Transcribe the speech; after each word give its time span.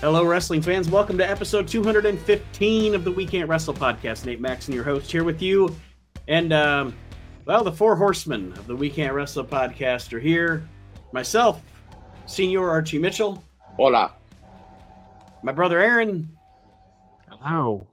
Hello, 0.00 0.24
wrestling 0.24 0.62
fans. 0.62 0.88
Welcome 0.88 1.18
to 1.18 1.28
episode 1.28 1.66
215 1.66 2.94
of 2.94 3.02
the 3.02 3.10
We 3.10 3.26
Can't 3.26 3.48
Wrestle 3.48 3.74
podcast. 3.74 4.26
Nate 4.26 4.40
Maxon, 4.40 4.72
your 4.72 4.84
host, 4.84 5.10
here 5.10 5.24
with 5.24 5.42
you. 5.42 5.74
And, 6.28 6.52
um, 6.52 6.94
well, 7.46 7.64
the 7.64 7.72
four 7.72 7.96
horsemen 7.96 8.52
of 8.52 8.68
the 8.68 8.76
We 8.76 8.90
Can't 8.90 9.12
Wrestle 9.12 9.44
podcast 9.44 10.12
are 10.12 10.20
here. 10.20 10.68
Myself, 11.10 11.60
Senior 12.26 12.70
Archie 12.70 13.00
Mitchell. 13.00 13.42
Hola. 13.74 14.12
My 15.42 15.50
brother 15.50 15.80
Aaron. 15.80 16.28
Hello. 17.28 17.84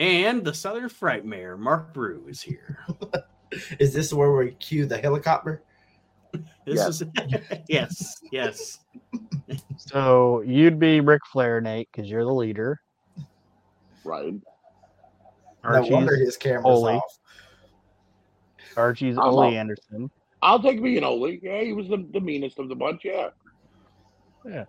And 0.00 0.44
the 0.44 0.52
Southern 0.52 0.88
Frightmare, 0.88 1.56
Mark 1.56 1.94
Brew, 1.94 2.26
is 2.28 2.42
here. 2.42 2.80
is 3.78 3.94
this 3.94 4.12
where 4.12 4.32
we 4.32 4.50
cue 4.50 4.84
the 4.84 4.98
helicopter? 4.98 5.62
This 6.66 6.76
yes. 6.76 7.00
is 7.02 7.08
yes, 7.68 8.22
yes. 8.32 8.78
So 9.76 10.40
you'd 10.46 10.78
be 10.78 11.00
Ric 11.00 11.20
Flair, 11.30 11.60
Nate, 11.60 11.88
because 11.92 12.10
you're 12.10 12.24
the 12.24 12.32
leader. 12.32 12.80
Right. 14.02 14.34
Archie's 15.62 15.90
no 15.90 15.96
wonder 15.96 16.16
his 16.16 16.38
camera's 16.38 16.64
Ole. 16.64 16.88
off. 16.88 17.18
Archie's 18.76 19.18
I'm 19.18 19.24
Ole 19.24 19.44
Anderson. 19.44 20.10
I'll 20.40 20.62
take 20.62 20.80
me 20.80 20.96
and 20.96 21.04
Ole. 21.04 21.38
Yeah, 21.42 21.60
he 21.60 21.72
was 21.72 21.88
the, 21.88 22.06
the 22.12 22.20
meanest 22.20 22.58
of 22.58 22.68
the 22.68 22.74
bunch. 22.74 23.04
Yeah. 23.04 23.28
Yeah. 24.46 24.64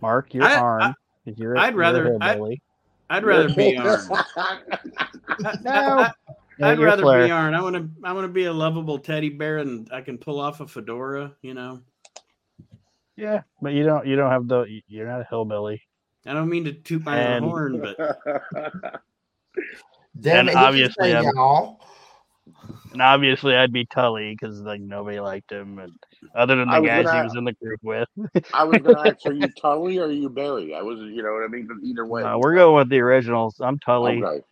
Mark, 0.00 0.34
you're 0.34 0.44
I, 0.44 0.56
Arn. 0.56 0.82
I, 0.82 0.94
you're, 1.36 1.56
I'd 1.56 1.76
rather. 1.76 2.16
I, 2.20 2.58
I'd 3.10 3.24
rather 3.24 3.54
be 3.54 3.76
Arn. 3.78 4.00
no. 5.62 6.08
Yeah, 6.62 6.68
I'd 6.68 6.78
rather 6.78 7.02
Flair. 7.02 7.24
be 7.24 7.30
Arn. 7.30 7.54
I 7.54 7.60
want 7.60 7.76
to. 7.76 7.88
I 8.04 8.12
want 8.12 8.24
to 8.24 8.32
be 8.32 8.44
a 8.44 8.52
lovable 8.52 8.98
teddy 8.98 9.28
bear, 9.28 9.58
and 9.58 9.88
I 9.92 10.00
can 10.00 10.16
pull 10.16 10.40
off 10.40 10.60
a 10.60 10.66
fedora. 10.66 11.34
You 11.42 11.54
know. 11.54 11.80
Yeah, 13.16 13.42
but 13.60 13.72
you 13.72 13.84
don't. 13.84 14.06
You 14.06 14.16
don't 14.16 14.30
have 14.30 14.46
the. 14.48 14.80
You're 14.86 15.08
not 15.08 15.20
a 15.20 15.26
hillbilly. 15.28 15.82
I 16.24 16.34
don't 16.34 16.48
mean 16.48 16.64
to 16.64 16.72
toot 16.72 17.04
my 17.04 17.18
and, 17.18 17.44
own 17.44 17.50
horn, 17.50 17.80
but. 17.80 17.96
Damn 20.20 20.40
and 20.40 20.50
it, 20.50 20.56
obviously, 20.56 21.10
y'all. 21.10 21.80
And 22.92 23.00
obviously, 23.00 23.56
I'd 23.56 23.72
be 23.72 23.86
Tully 23.86 24.36
because 24.38 24.60
like 24.60 24.80
nobody 24.80 25.18
liked 25.18 25.50
him, 25.50 25.78
and 25.78 25.92
other 26.34 26.56
than 26.56 26.68
the 26.68 26.80
guys 26.80 27.06
gonna, 27.06 27.18
he 27.18 27.24
was 27.24 27.36
in 27.36 27.44
the 27.44 27.52
group 27.54 27.80
with. 27.82 28.08
I 28.54 28.64
was 28.64 28.78
going 28.78 28.96
to 28.96 29.10
ask, 29.10 29.26
are 29.26 29.32
you 29.32 29.48
Tully 29.60 29.98
or 29.98 30.06
are 30.06 30.12
you 30.12 30.28
Barry? 30.28 30.74
I 30.74 30.82
was, 30.82 30.98
you 31.00 31.22
know 31.22 31.32
what 31.32 31.44
I 31.44 31.48
mean. 31.48 31.68
Either 31.82 32.04
way, 32.04 32.22
uh, 32.22 32.36
we're 32.38 32.54
going 32.54 32.76
with 32.76 32.88
the 32.90 33.00
originals. 33.00 33.56
I'm 33.60 33.78
Tully. 33.78 34.22
Okay. 34.22 34.44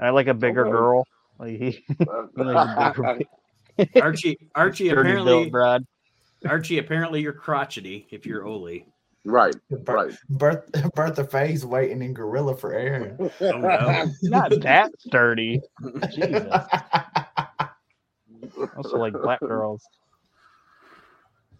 I 0.00 0.10
like 0.10 0.26
a 0.26 0.34
bigger 0.34 0.66
okay. 0.66 0.72
girl. 0.72 1.06
Like 1.38 1.60
he, 1.60 1.84
Archie, 4.00 4.38
Archie 4.54 4.88
apparently, 4.88 5.50
Brad. 5.50 5.84
Archie, 6.46 6.78
apparently 6.78 7.20
you're 7.20 7.34
crotchety 7.34 8.06
if 8.10 8.24
you're 8.24 8.46
Ole. 8.46 8.86
Right, 9.26 9.54
right. 9.68 10.14
Bertha, 10.30 10.90
Bertha 10.94 11.24
Faye's 11.24 11.66
waiting 11.66 12.00
in 12.00 12.14
Gorilla 12.14 12.56
for 12.56 12.72
Aaron. 12.72 13.18
Oh, 13.20 13.58
no. 13.58 14.06
Not 14.22 14.50
that 14.62 14.92
sturdy. 14.98 15.60
Jesus. 16.14 16.50
also 18.74 18.96
like 18.96 19.12
black 19.12 19.40
girls. 19.40 19.86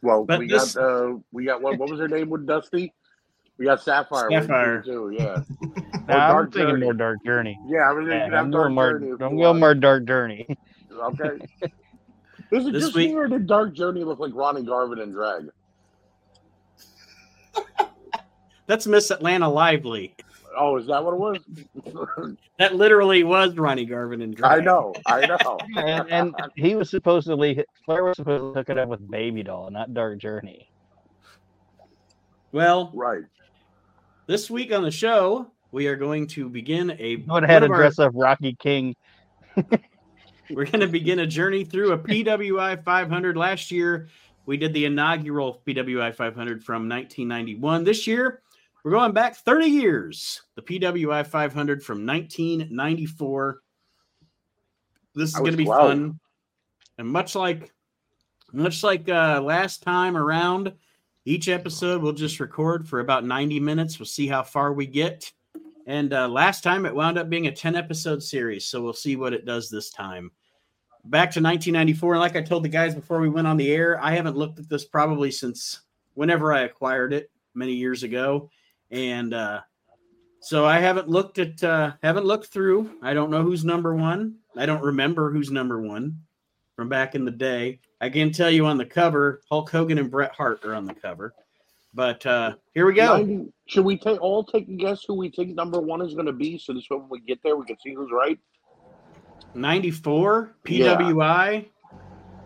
Well, 0.00 0.24
but 0.24 0.38
we 0.38 0.48
this... 0.48 0.74
got 0.74 0.82
uh, 0.82 1.16
we 1.32 1.44
got 1.44 1.60
what? 1.60 1.78
What 1.78 1.90
was 1.90 2.00
her 2.00 2.08
name 2.08 2.30
with 2.30 2.46
Dusty? 2.46 2.94
We 3.58 3.64
got 3.64 3.82
Sapphire. 3.82 4.30
Sapphire 4.30 4.82
too. 4.82 5.16
Yeah. 5.18 5.42
Nah, 6.08 6.38
I'm 6.38 6.50
thinking 6.50 6.80
more 6.80 6.92
Dark 6.92 7.24
Journey. 7.24 7.58
Yeah, 7.66 7.88
I 7.88 7.92
was 7.92 8.06
thinking 8.06 8.32
yeah, 8.32 8.40
I'm 8.40 8.50
Dark 8.50 8.72
more, 8.72 8.98
Journey. 8.98 9.12
I'm 9.20 9.36
going 9.36 9.60
more 9.60 9.74
Dark 9.74 10.06
Journey. 10.06 10.46
Okay. 10.92 11.38
Is 12.52 12.66
it 12.66 12.72
this 12.72 12.84
just 12.84 12.94
week... 12.94 13.10
me 13.10 13.16
or 13.16 13.26
did 13.26 13.46
Dark 13.46 13.74
Journey 13.74 14.04
look 14.04 14.20
like 14.20 14.32
Ronnie 14.34 14.62
Garvin 14.62 15.00
in 15.00 15.10
drag? 15.10 15.48
That's 18.66 18.86
Miss 18.86 19.10
Atlanta 19.10 19.48
Lively. 19.48 20.14
Oh, 20.58 20.76
is 20.76 20.86
that 20.86 21.04
what 21.04 21.12
it 21.12 21.20
was? 21.20 22.36
that 22.58 22.76
literally 22.76 23.24
was 23.24 23.56
Ronnie 23.56 23.84
Garvin 23.84 24.22
in 24.22 24.32
drag. 24.32 24.60
I 24.60 24.64
know, 24.64 24.94
I 25.04 25.26
know. 25.26 25.58
and, 25.76 26.08
and, 26.10 26.34
he 26.54 26.74
was 26.74 26.88
supposedly 26.88 27.62
Flair 27.84 28.04
was 28.04 28.16
supposed 28.16 28.54
to 28.54 28.58
hook 28.58 28.70
it 28.70 28.78
up 28.78 28.88
with 28.88 29.08
Baby 29.10 29.42
Doll, 29.42 29.70
not 29.70 29.92
Dark 29.92 30.18
Journey. 30.18 30.70
Well, 32.52 32.90
right. 32.94 33.24
This 34.26 34.50
week 34.50 34.72
on 34.72 34.82
the 34.82 34.90
show, 34.90 35.50
we 35.72 35.86
are 35.86 35.96
going 35.96 36.26
to 36.28 36.48
begin 36.48 36.96
a. 36.98 37.16
Go 37.16 37.36
ahead 37.36 37.62
and 37.62 37.74
dress 37.74 37.98
up 37.98 38.12
Rocky 38.14 38.54
King. 38.54 38.94
we're 40.50 40.66
going 40.66 40.80
to 40.80 40.88
begin 40.88 41.20
a 41.20 41.26
journey 41.26 41.64
through 41.64 41.92
a 41.92 41.98
PWI 41.98 42.82
500. 42.82 43.36
Last 43.36 43.70
year, 43.70 44.08
we 44.46 44.56
did 44.56 44.72
the 44.72 44.84
inaugural 44.84 45.62
PWI 45.66 46.14
500 46.14 46.64
from 46.64 46.88
1991. 46.88 47.84
This 47.84 48.06
year, 48.06 48.42
we're 48.84 48.92
going 48.92 49.12
back 49.12 49.36
30 49.36 49.66
years. 49.66 50.42
The 50.54 50.62
PWI 50.62 51.26
500 51.26 51.82
from 51.82 52.06
1994. 52.06 53.60
This 55.14 55.30
is 55.30 55.34
going 55.34 55.50
to 55.50 55.56
be 55.56 55.64
12. 55.64 55.80
fun. 55.80 56.20
And 56.98 57.08
much 57.08 57.34
like 57.34 57.72
much 58.52 58.82
like 58.82 59.08
uh, 59.08 59.40
last 59.42 59.82
time 59.82 60.16
around, 60.16 60.72
each 61.24 61.48
episode 61.48 62.00
we'll 62.00 62.12
just 62.12 62.38
record 62.38 62.88
for 62.88 63.00
about 63.00 63.24
90 63.24 63.58
minutes. 63.60 63.98
We'll 63.98 64.06
see 64.06 64.28
how 64.28 64.42
far 64.42 64.72
we 64.72 64.86
get. 64.86 65.32
And 65.86 66.12
uh, 66.12 66.28
last 66.28 66.62
time 66.62 66.84
it 66.84 66.94
wound 66.94 67.16
up 67.16 67.30
being 67.30 67.46
a 67.46 67.52
10 67.52 67.76
episode 67.76 68.22
series, 68.22 68.66
so 68.66 68.82
we'll 68.82 68.92
see 68.92 69.16
what 69.16 69.32
it 69.32 69.46
does 69.46 69.70
this 69.70 69.90
time. 69.90 70.32
Back 71.04 71.30
to 71.32 71.40
1994, 71.40 72.14
and 72.14 72.20
like 72.20 72.34
I 72.34 72.42
told 72.42 72.64
the 72.64 72.68
guys 72.68 72.94
before 72.94 73.20
we 73.20 73.28
went 73.28 73.46
on 73.46 73.56
the 73.56 73.70
air, 73.70 74.02
I 74.02 74.12
haven't 74.12 74.36
looked 74.36 74.58
at 74.58 74.68
this 74.68 74.84
probably 74.84 75.30
since 75.30 75.82
whenever 76.14 76.52
I 76.52 76.62
acquired 76.62 77.12
it 77.12 77.30
many 77.54 77.72
years 77.72 78.02
ago 78.02 78.50
and 78.90 79.34
uh, 79.34 79.60
so 80.40 80.64
I 80.64 80.78
haven't 80.78 81.08
looked 81.08 81.38
at 81.38 81.62
uh, 81.62 81.92
haven't 82.02 82.26
looked 82.26 82.46
through. 82.46 82.90
I 83.02 83.14
don't 83.14 83.30
know 83.30 83.42
who's 83.42 83.64
number 83.64 83.94
one. 83.94 84.36
I 84.56 84.66
don't 84.66 84.82
remember 84.82 85.32
who's 85.32 85.50
number 85.50 85.80
one 85.80 86.20
from 86.76 86.88
back 86.88 87.14
in 87.14 87.24
the 87.24 87.30
day. 87.30 87.80
I 88.00 88.10
can 88.10 88.32
tell 88.32 88.50
you 88.50 88.66
on 88.66 88.78
the 88.78 88.84
cover, 88.84 89.42
Hulk 89.50 89.70
Hogan 89.70 89.98
and 89.98 90.10
Bret 90.10 90.32
Hart 90.32 90.64
are 90.64 90.74
on 90.74 90.84
the 90.84 90.94
cover. 90.94 91.34
But 91.96 92.26
uh, 92.26 92.56
here 92.74 92.84
we 92.84 92.92
go. 92.92 93.16
90, 93.16 93.52
should 93.64 93.86
we 93.86 93.96
take 93.96 94.20
all 94.20 94.44
take 94.44 94.68
a 94.68 94.72
guess 94.72 95.02
who 95.08 95.14
we 95.14 95.30
think 95.30 95.54
number 95.54 95.80
one 95.80 96.02
is 96.02 96.12
going 96.12 96.26
to 96.26 96.32
be? 96.32 96.58
So 96.58 96.74
this 96.74 96.84
when 96.90 97.08
we 97.08 97.20
get 97.20 97.42
there, 97.42 97.56
we 97.56 97.64
can 97.64 97.78
see 97.82 97.94
who's 97.94 98.10
right. 98.12 98.38
94 99.54 100.56
PWI. 100.62 101.64
Yeah. 101.64 101.98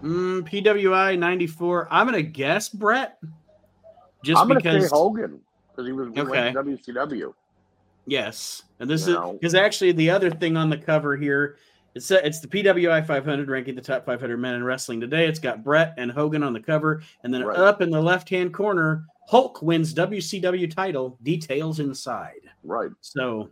Mm, 0.02 0.48
PWI 0.48 1.18
94. 1.18 1.88
I'm 1.90 2.06
going 2.06 2.24
to 2.24 2.30
guess 2.30 2.68
Brett. 2.68 3.18
Just 4.22 4.40
I'm 4.40 4.46
because 4.46 4.88
Hogan 4.88 5.40
because 5.70 5.86
he 5.86 5.92
was 5.92 6.08
okay. 6.16 6.52
WCW. 6.54 7.34
Yes, 8.06 8.62
and 8.78 8.88
this 8.88 9.08
is 9.08 9.16
because 9.32 9.54
actually 9.56 9.92
the 9.92 10.10
other 10.10 10.30
thing 10.30 10.56
on 10.56 10.70
the 10.70 10.78
cover 10.78 11.16
here 11.16 11.56
it's 11.94 12.10
it's 12.10 12.40
the 12.40 12.48
PWI 12.48 13.04
500 13.04 13.48
ranking 13.48 13.74
the 13.74 13.80
top 13.80 14.06
500 14.06 14.36
men 14.36 14.54
in 14.54 14.64
wrestling 14.64 15.00
today. 15.00 15.26
It's 15.26 15.40
got 15.40 15.64
Brett 15.64 15.94
and 15.96 16.10
Hogan 16.10 16.42
on 16.42 16.52
the 16.52 16.60
cover, 16.60 17.02
and 17.24 17.34
then 17.34 17.42
right. 17.42 17.58
up 17.58 17.82
in 17.82 17.90
the 17.90 18.00
left 18.00 18.28
hand 18.28 18.54
corner, 18.54 19.04
Hulk 19.30 19.62
wins 19.62 19.94
WCW 19.94 20.74
title. 20.74 21.16
Details 21.22 21.78
inside. 21.78 22.40
Right. 22.64 22.90
So, 23.00 23.48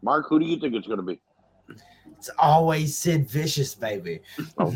Mark, 0.00 0.26
who 0.30 0.40
do 0.40 0.46
you 0.46 0.58
think 0.58 0.74
it's 0.74 0.86
going 0.86 0.96
to 0.96 1.02
be? 1.02 1.20
It's 2.16 2.30
always 2.38 2.96
Sid 2.96 3.28
Vicious, 3.28 3.74
baby. 3.74 4.20
Oh. 4.56 4.74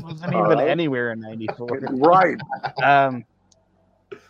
wasn't 0.00 0.32
even 0.32 0.42
right. 0.42 0.68
anywhere 0.68 1.10
in 1.10 1.18
'94. 1.18 1.80
Right. 1.90 2.38
Um, 2.80 3.24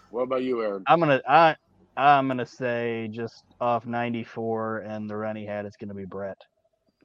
what 0.09 0.23
about 0.23 0.43
you, 0.45 0.63
Aaron? 0.63 0.83
I'm 0.87 0.99
gonna 0.99 1.21
I 1.29 1.55
I'm 1.99 2.29
gonna 2.29 2.47
say 2.47 3.11
just 3.13 3.45
off 3.61 3.85
94 3.85 4.79
and 4.79 5.11
the 5.11 5.17
run 5.17 5.37
he 5.37 5.45
had, 5.45 5.67
it's 5.67 5.77
gonna 5.77 5.93
be 5.93 6.07
Bret. 6.07 6.39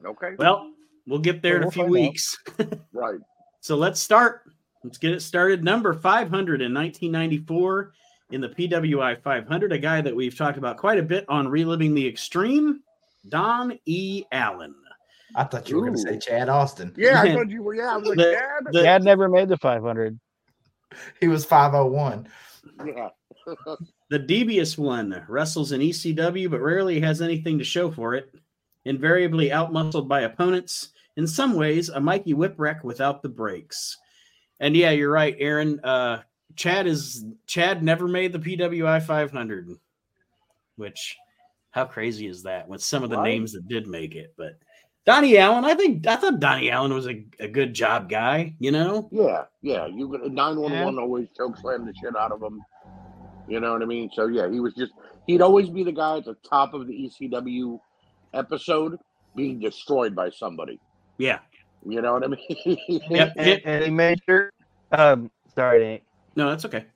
Okay. 0.02 0.34
Well, 0.38 0.72
we'll 1.06 1.18
get 1.18 1.42
there 1.42 1.58
well, 1.58 1.62
in 1.64 1.68
a 1.68 1.72
few 1.72 1.84
weeks. 1.84 2.38
right. 2.94 3.20
So 3.60 3.76
let's 3.76 4.00
start. 4.00 4.50
Let's 4.84 4.98
get 4.98 5.12
it 5.12 5.22
started. 5.22 5.64
Number 5.64 5.92
500 5.92 6.62
in 6.62 6.72
1994 6.72 7.92
in 8.30 8.40
the 8.40 8.48
PWI 8.48 9.22
500, 9.22 9.72
a 9.72 9.78
guy 9.78 10.00
that 10.00 10.14
we've 10.14 10.36
talked 10.36 10.58
about 10.58 10.76
quite 10.76 10.98
a 10.98 11.02
bit 11.02 11.24
on 11.28 11.48
reliving 11.48 11.94
the 11.94 12.06
extreme, 12.06 12.80
Don 13.28 13.78
E. 13.86 14.24
Allen. 14.32 14.74
I 15.34 15.44
thought 15.44 15.68
you 15.68 15.76
were 15.76 15.82
going 15.82 15.94
to 15.94 16.00
say 16.00 16.18
Chad 16.18 16.48
Austin. 16.48 16.94
Yeah, 16.96 17.20
I 17.20 17.34
thought 17.34 17.50
you 17.50 17.62
were. 17.62 17.74
Yeah, 17.74 17.94
I 17.94 17.96
was 17.96 18.08
like, 18.08 18.18
the, 18.18 18.32
Chad. 18.32 18.72
The, 18.72 18.82
Chad 18.82 19.02
never 19.02 19.28
made 19.28 19.48
the 19.48 19.58
500. 19.58 20.18
He 21.20 21.28
was 21.28 21.44
501. 21.44 22.28
Yeah. 22.86 23.08
the 24.10 24.18
devious 24.18 24.78
one 24.78 25.24
wrestles 25.28 25.72
in 25.72 25.80
ECW, 25.80 26.50
but 26.50 26.60
rarely 26.60 27.00
has 27.00 27.20
anything 27.20 27.58
to 27.58 27.64
show 27.64 27.90
for 27.90 28.14
it. 28.14 28.34
Invariably 28.84 29.50
outmuscled 29.50 30.08
by 30.08 30.22
opponents. 30.22 30.90
In 31.16 31.26
some 31.26 31.54
ways, 31.54 31.88
a 31.88 32.00
Mikey 32.00 32.32
Whipwreck 32.34 32.84
without 32.84 33.22
the 33.22 33.28
breaks. 33.28 33.96
And 34.60 34.76
yeah, 34.76 34.90
you're 34.90 35.12
right, 35.12 35.36
Aaron. 35.38 35.80
Uh, 35.80 36.22
Chad 36.56 36.86
is 36.86 37.24
Chad 37.46 37.82
never 37.82 38.08
made 38.08 38.32
the 38.32 38.38
PWI 38.38 39.02
500, 39.02 39.70
which 40.76 41.16
how 41.70 41.84
crazy 41.84 42.26
is 42.26 42.42
that? 42.42 42.68
With 42.68 42.82
some 42.82 43.04
of 43.04 43.10
the 43.10 43.16
right. 43.16 43.30
names 43.30 43.52
that 43.52 43.68
did 43.68 43.86
make 43.86 44.14
it, 44.14 44.34
but 44.36 44.58
Donnie 45.08 45.38
Allen, 45.38 45.64
I 45.64 45.74
think 45.74 46.06
I 46.06 46.16
thought 46.16 46.38
Donnie 46.38 46.70
Allen 46.70 46.92
was 46.92 47.08
a, 47.08 47.24
a 47.40 47.48
good 47.48 47.72
job 47.72 48.10
guy, 48.10 48.54
you 48.58 48.70
know? 48.70 49.08
Yeah, 49.10 49.44
yeah. 49.62 49.86
You 49.86 50.20
nine 50.28 50.60
one 50.60 50.78
one 50.84 50.98
always 50.98 51.28
choke 51.34 51.56
slam 51.56 51.86
the 51.86 51.94
shit 51.94 52.14
out 52.14 52.30
of 52.30 52.42
him. 52.42 52.60
You 53.48 53.60
know 53.60 53.72
what 53.72 53.82
I 53.82 53.86
mean? 53.86 54.10
So 54.12 54.26
yeah, 54.26 54.50
he 54.50 54.60
was 54.60 54.74
just 54.74 54.92
he'd 55.26 55.40
always 55.40 55.70
be 55.70 55.82
the 55.82 55.92
guy 55.92 56.18
at 56.18 56.26
the 56.26 56.36
top 56.46 56.74
of 56.74 56.86
the 56.86 56.92
ECW 56.92 57.80
episode 58.34 58.98
being 59.34 59.58
destroyed 59.58 60.14
by 60.14 60.28
somebody. 60.28 60.78
Yeah. 61.16 61.38
You 61.86 62.02
know 62.02 62.14
what 62.14 62.24
I 62.24 62.26
mean? 62.66 63.00
yep. 63.10 63.32
and, 63.36 63.60
and 63.64 63.84
he 63.84 63.90
made 63.90 64.20
sure 64.26 64.50
um 64.92 65.30
sorry 65.54 65.80
Nate. 65.80 66.02
No, 66.36 66.50
that's 66.50 66.64
okay. 66.64 66.86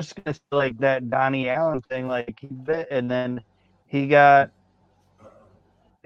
Just 0.00 0.16
gonna 0.16 0.34
say 0.34 0.40
like 0.50 0.78
that 0.78 1.08
Donnie 1.10 1.48
Allen 1.48 1.80
thing, 1.82 2.08
like 2.08 2.38
he 2.40 2.48
bit 2.48 2.88
and 2.90 3.10
then 3.10 3.40
he 3.86 4.06
got 4.08 4.50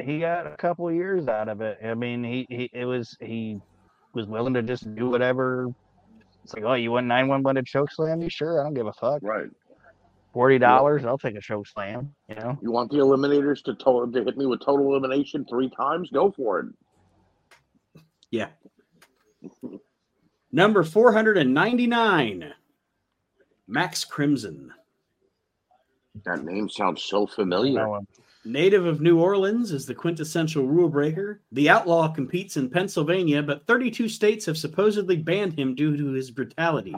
he 0.00 0.20
got 0.20 0.46
a 0.46 0.56
couple 0.56 0.90
years 0.92 1.28
out 1.28 1.48
of 1.48 1.60
it. 1.60 1.78
I 1.84 1.94
mean, 1.94 2.22
he, 2.22 2.46
he 2.48 2.70
it 2.72 2.84
was 2.84 3.16
he 3.20 3.60
was 4.14 4.26
willing 4.26 4.54
to 4.54 4.62
just 4.62 4.94
do 4.94 5.08
whatever. 5.08 5.68
It's 6.44 6.54
like, 6.54 6.64
oh, 6.64 6.74
you 6.74 6.92
want 6.92 7.06
nine 7.06 7.28
one 7.28 7.42
one 7.42 7.56
to 7.56 7.62
choke 7.62 7.90
slam 7.90 8.22
You 8.22 8.30
Sure, 8.30 8.60
I 8.60 8.64
don't 8.64 8.74
give 8.74 8.86
a 8.86 8.92
fuck. 8.92 9.20
Right. 9.22 9.48
Forty 10.32 10.58
dollars, 10.58 11.02
yeah. 11.02 11.08
I'll 11.08 11.18
take 11.18 11.36
a 11.36 11.40
choke 11.40 11.66
slam. 11.66 12.14
You 12.28 12.36
know. 12.36 12.58
You 12.62 12.70
want 12.70 12.90
the 12.90 12.98
eliminators 12.98 13.62
to 13.64 13.74
total 13.74 14.10
to 14.12 14.24
hit 14.24 14.36
me 14.36 14.46
with 14.46 14.60
total 14.60 14.86
elimination 14.94 15.44
three 15.48 15.70
times? 15.70 16.10
Go 16.10 16.30
for 16.30 16.60
it. 16.60 16.66
Yeah. 18.30 18.48
Number 20.52 20.82
four 20.82 21.12
hundred 21.12 21.38
and 21.38 21.52
ninety 21.52 21.86
nine. 21.86 22.52
Max 23.66 24.04
Crimson. 24.04 24.72
That 26.24 26.44
name 26.44 26.68
sounds 26.68 27.02
so 27.02 27.26
familiar. 27.26 28.00
Native 28.44 28.86
of 28.86 29.02
New 29.02 29.20
Orleans 29.20 29.72
is 29.72 29.84
the 29.84 29.94
quintessential 29.94 30.64
rule 30.64 30.88
breaker. 30.88 31.42
The 31.52 31.68
outlaw 31.68 32.08
competes 32.08 32.56
in 32.56 32.70
Pennsylvania, 32.70 33.42
but 33.42 33.66
32 33.66 34.08
states 34.08 34.46
have 34.46 34.56
supposedly 34.56 35.16
banned 35.16 35.58
him 35.58 35.74
due 35.74 35.96
to 35.96 36.12
his 36.12 36.30
brutality. 36.30 36.94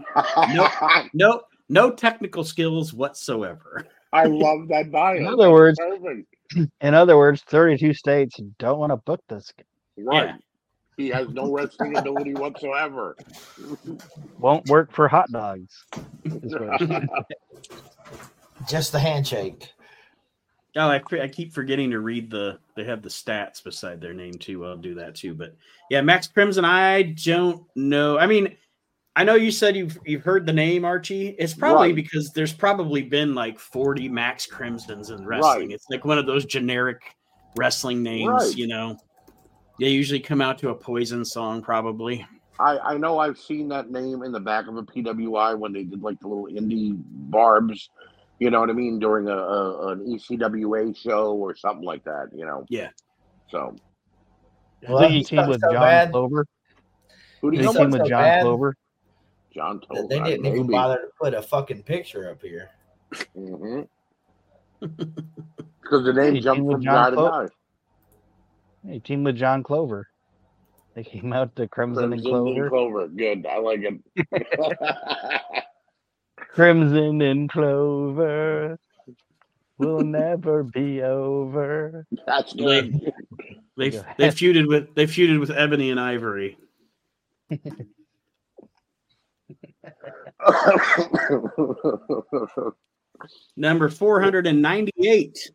No, 0.52 0.68
no, 1.12 1.42
no 1.68 1.90
technical 1.90 2.44
skills 2.44 2.94
whatsoever. 2.94 3.86
I 4.12 4.26
love 4.26 4.68
that 4.68 4.92
bio. 4.92 5.16
In 5.16 5.26
other 5.26 5.50
words, 5.50 5.78
in 6.80 6.94
other 6.94 7.16
words, 7.16 7.42
32 7.48 7.94
states 7.94 8.40
don't 8.58 8.78
want 8.78 8.92
to 8.92 8.96
book 8.98 9.22
this. 9.28 9.52
Right. 9.96 10.28
Yeah. 10.28 10.36
He 10.96 11.08
has 11.08 11.28
no 11.28 11.50
wrestling 11.50 11.96
ability 11.96 12.34
whatsoever. 12.34 13.16
Won't 14.38 14.68
work 14.68 14.92
for 14.92 15.08
hot 15.08 15.30
dogs. 15.32 15.84
Just 18.68 18.92
the 18.92 18.98
handshake. 18.98 19.72
Oh, 20.76 20.88
I, 20.88 21.02
I 21.20 21.28
keep 21.28 21.52
forgetting 21.52 21.90
to 21.90 22.00
read 22.00 22.30
the. 22.30 22.58
They 22.76 22.84
have 22.84 23.02
the 23.02 23.08
stats 23.08 23.62
beside 23.62 24.00
their 24.00 24.14
name 24.14 24.34
too. 24.34 24.64
I'll 24.64 24.76
do 24.76 24.94
that 24.96 25.14
too. 25.14 25.34
But 25.34 25.56
yeah, 25.90 26.00
Max 26.00 26.26
Crimson. 26.28 26.64
I 26.64 27.02
don't 27.02 27.64
know. 27.74 28.18
I 28.18 28.26
mean, 28.26 28.56
I 29.16 29.24
know 29.24 29.34
you 29.34 29.50
said 29.50 29.76
you've 29.76 29.98
you've 30.06 30.22
heard 30.22 30.46
the 30.46 30.52
name 30.52 30.84
Archie. 30.84 31.34
It's 31.38 31.54
probably 31.54 31.88
right. 31.88 31.96
because 31.96 32.30
there's 32.32 32.52
probably 32.52 33.02
been 33.02 33.34
like 33.34 33.58
40 33.58 34.08
Max 34.08 34.46
Crimsons 34.46 35.10
in 35.10 35.26
wrestling. 35.26 35.68
Right. 35.68 35.74
It's 35.74 35.86
like 35.90 36.04
one 36.04 36.18
of 36.18 36.26
those 36.26 36.44
generic 36.44 37.00
wrestling 37.56 38.02
names, 38.02 38.28
right. 38.28 38.56
you 38.56 38.68
know. 38.68 38.96
They 39.80 39.88
usually 39.88 40.20
come 40.20 40.40
out 40.40 40.58
to 40.58 40.68
a 40.68 40.74
Poison 40.74 41.24
song, 41.24 41.62
probably. 41.62 42.24
I, 42.60 42.78
I 42.78 42.96
know 42.98 43.18
I've 43.18 43.38
seen 43.38 43.68
that 43.70 43.90
name 43.90 44.22
in 44.22 44.30
the 44.30 44.40
back 44.40 44.68
of 44.68 44.76
a 44.76 44.82
PWI 44.82 45.58
when 45.58 45.72
they 45.72 45.84
did 45.84 46.02
like 46.02 46.20
the 46.20 46.28
little 46.28 46.46
indie 46.46 47.00
barbs 47.06 47.88
you 48.40 48.50
know 48.50 48.58
what 48.58 48.70
I 48.70 48.72
mean, 48.72 48.98
during 48.98 49.28
a, 49.28 49.36
a 49.36 49.88
an 49.92 50.00
ECWA 50.00 50.96
show 50.96 51.34
or 51.34 51.54
something 51.54 51.84
like 51.84 52.02
that, 52.04 52.30
you 52.34 52.46
know. 52.46 52.64
Yeah. 52.68 52.88
So. 53.50 53.76
Well, 54.88 54.98
I 54.98 55.02
think 55.02 55.12
he 55.12 55.24
teamed 55.24 55.48
with 55.48 55.60
so 55.60 55.72
John 55.72 55.82
bad. 55.82 56.10
Clover. 56.10 56.46
Who 57.42 57.50
did 57.50 57.60
he 57.60 57.66
team 57.66 57.90
with 57.90 58.00
so 58.00 58.08
John 58.08 58.22
bad. 58.22 58.42
Clover? 58.42 58.76
John 59.54 59.80
Clover. 59.80 60.08
They 60.08 60.20
didn't 60.20 60.46
even 60.46 60.66
bother 60.68 60.96
to 60.96 61.08
put 61.20 61.34
a 61.34 61.42
fucking 61.42 61.82
picture 61.82 62.30
up 62.30 62.40
here. 62.40 62.70
Mm-hmm. 63.36 63.82
Because 64.80 66.04
the 66.06 66.12
name 66.14 66.40
jumped 66.40 66.70
from 66.70 66.80
guy 66.80 67.10
to 67.10 67.16
guy. 67.16 67.46
He 68.86 69.00
teamed 69.00 69.26
with 69.26 69.36
John 69.36 69.62
Clover. 69.62 70.08
They 70.94 71.04
came 71.04 71.32
out 71.32 71.54
to 71.56 71.68
Crimson, 71.68 72.10
Crimson 72.10 72.26
and 72.26 72.44
Clover. 72.44 72.62
And 72.62 72.70
Clover. 72.70 73.08
Good. 73.08 73.46
I 73.46 73.58
like 73.58 73.80
it. 73.80 74.00
Crimson 76.36 77.22
and 77.22 77.50
Clover 77.50 78.78
will 79.78 80.00
never 80.00 80.62
be 80.62 81.02
over. 81.02 82.06
That's 82.26 82.52
good. 82.52 83.00
They, 83.76 83.90
they, 83.90 84.02
they 84.18 84.28
feuded 84.28 84.68
with 84.68 84.94
they 84.94 85.06
feuded 85.06 85.40
with 85.40 85.50
Ebony 85.50 85.90
and 85.90 86.00
Ivory. 86.00 86.58
Number 93.56 93.88
498. 93.88 95.50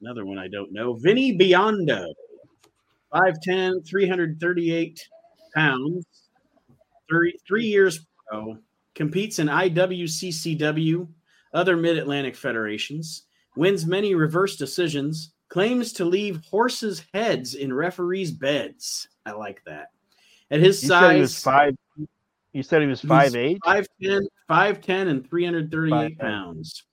Another 0.00 0.24
one 0.24 0.38
I 0.38 0.48
don't 0.48 0.72
know. 0.72 0.94
Vinny 0.94 1.36
Biondo. 1.36 2.06
5'10, 3.12 3.86
338 3.86 5.08
pounds. 5.54 6.06
Three, 7.08 7.36
three 7.46 7.64
years 7.64 8.06
pro 8.28 8.56
competes 8.94 9.38
in 9.38 9.48
IWCCW, 9.48 11.08
other 11.54 11.76
Mid 11.76 11.98
Atlantic 11.98 12.36
federations, 12.36 13.24
wins 13.56 13.86
many 13.86 14.14
reverse 14.14 14.56
decisions, 14.56 15.32
claims 15.48 15.92
to 15.94 16.04
leave 16.04 16.44
horses' 16.44 17.04
heads 17.12 17.54
in 17.54 17.72
referees' 17.72 18.30
beds. 18.30 19.08
I 19.26 19.32
like 19.32 19.62
that. 19.66 19.88
At 20.50 20.60
his 20.60 20.82
you 20.82 20.88
size, 20.88 21.00
said 21.00 21.14
he 21.14 21.20
was 21.20 21.42
five. 21.42 21.76
You 22.52 22.62
said 22.62 22.82
he 22.82 22.88
was 22.88 23.00
five 23.00 23.34
eight, 23.36 23.58
five 23.64 23.86
ten, 24.02 24.22
five 24.48 24.80
ten, 24.80 25.08
and 25.08 25.28
three 25.28 25.44
hundred 25.44 25.70
thirty 25.70 25.94
eight 25.94 26.18
pounds. 26.18 26.84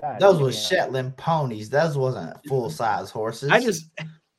God 0.00 0.20
Those 0.20 0.40
were 0.40 0.52
Shetland 0.52 1.16
ponies. 1.16 1.70
Those 1.70 1.96
wasn't 1.96 2.36
full 2.46 2.70
size 2.70 3.10
horses. 3.10 3.50
I 3.50 3.60
just, 3.60 3.86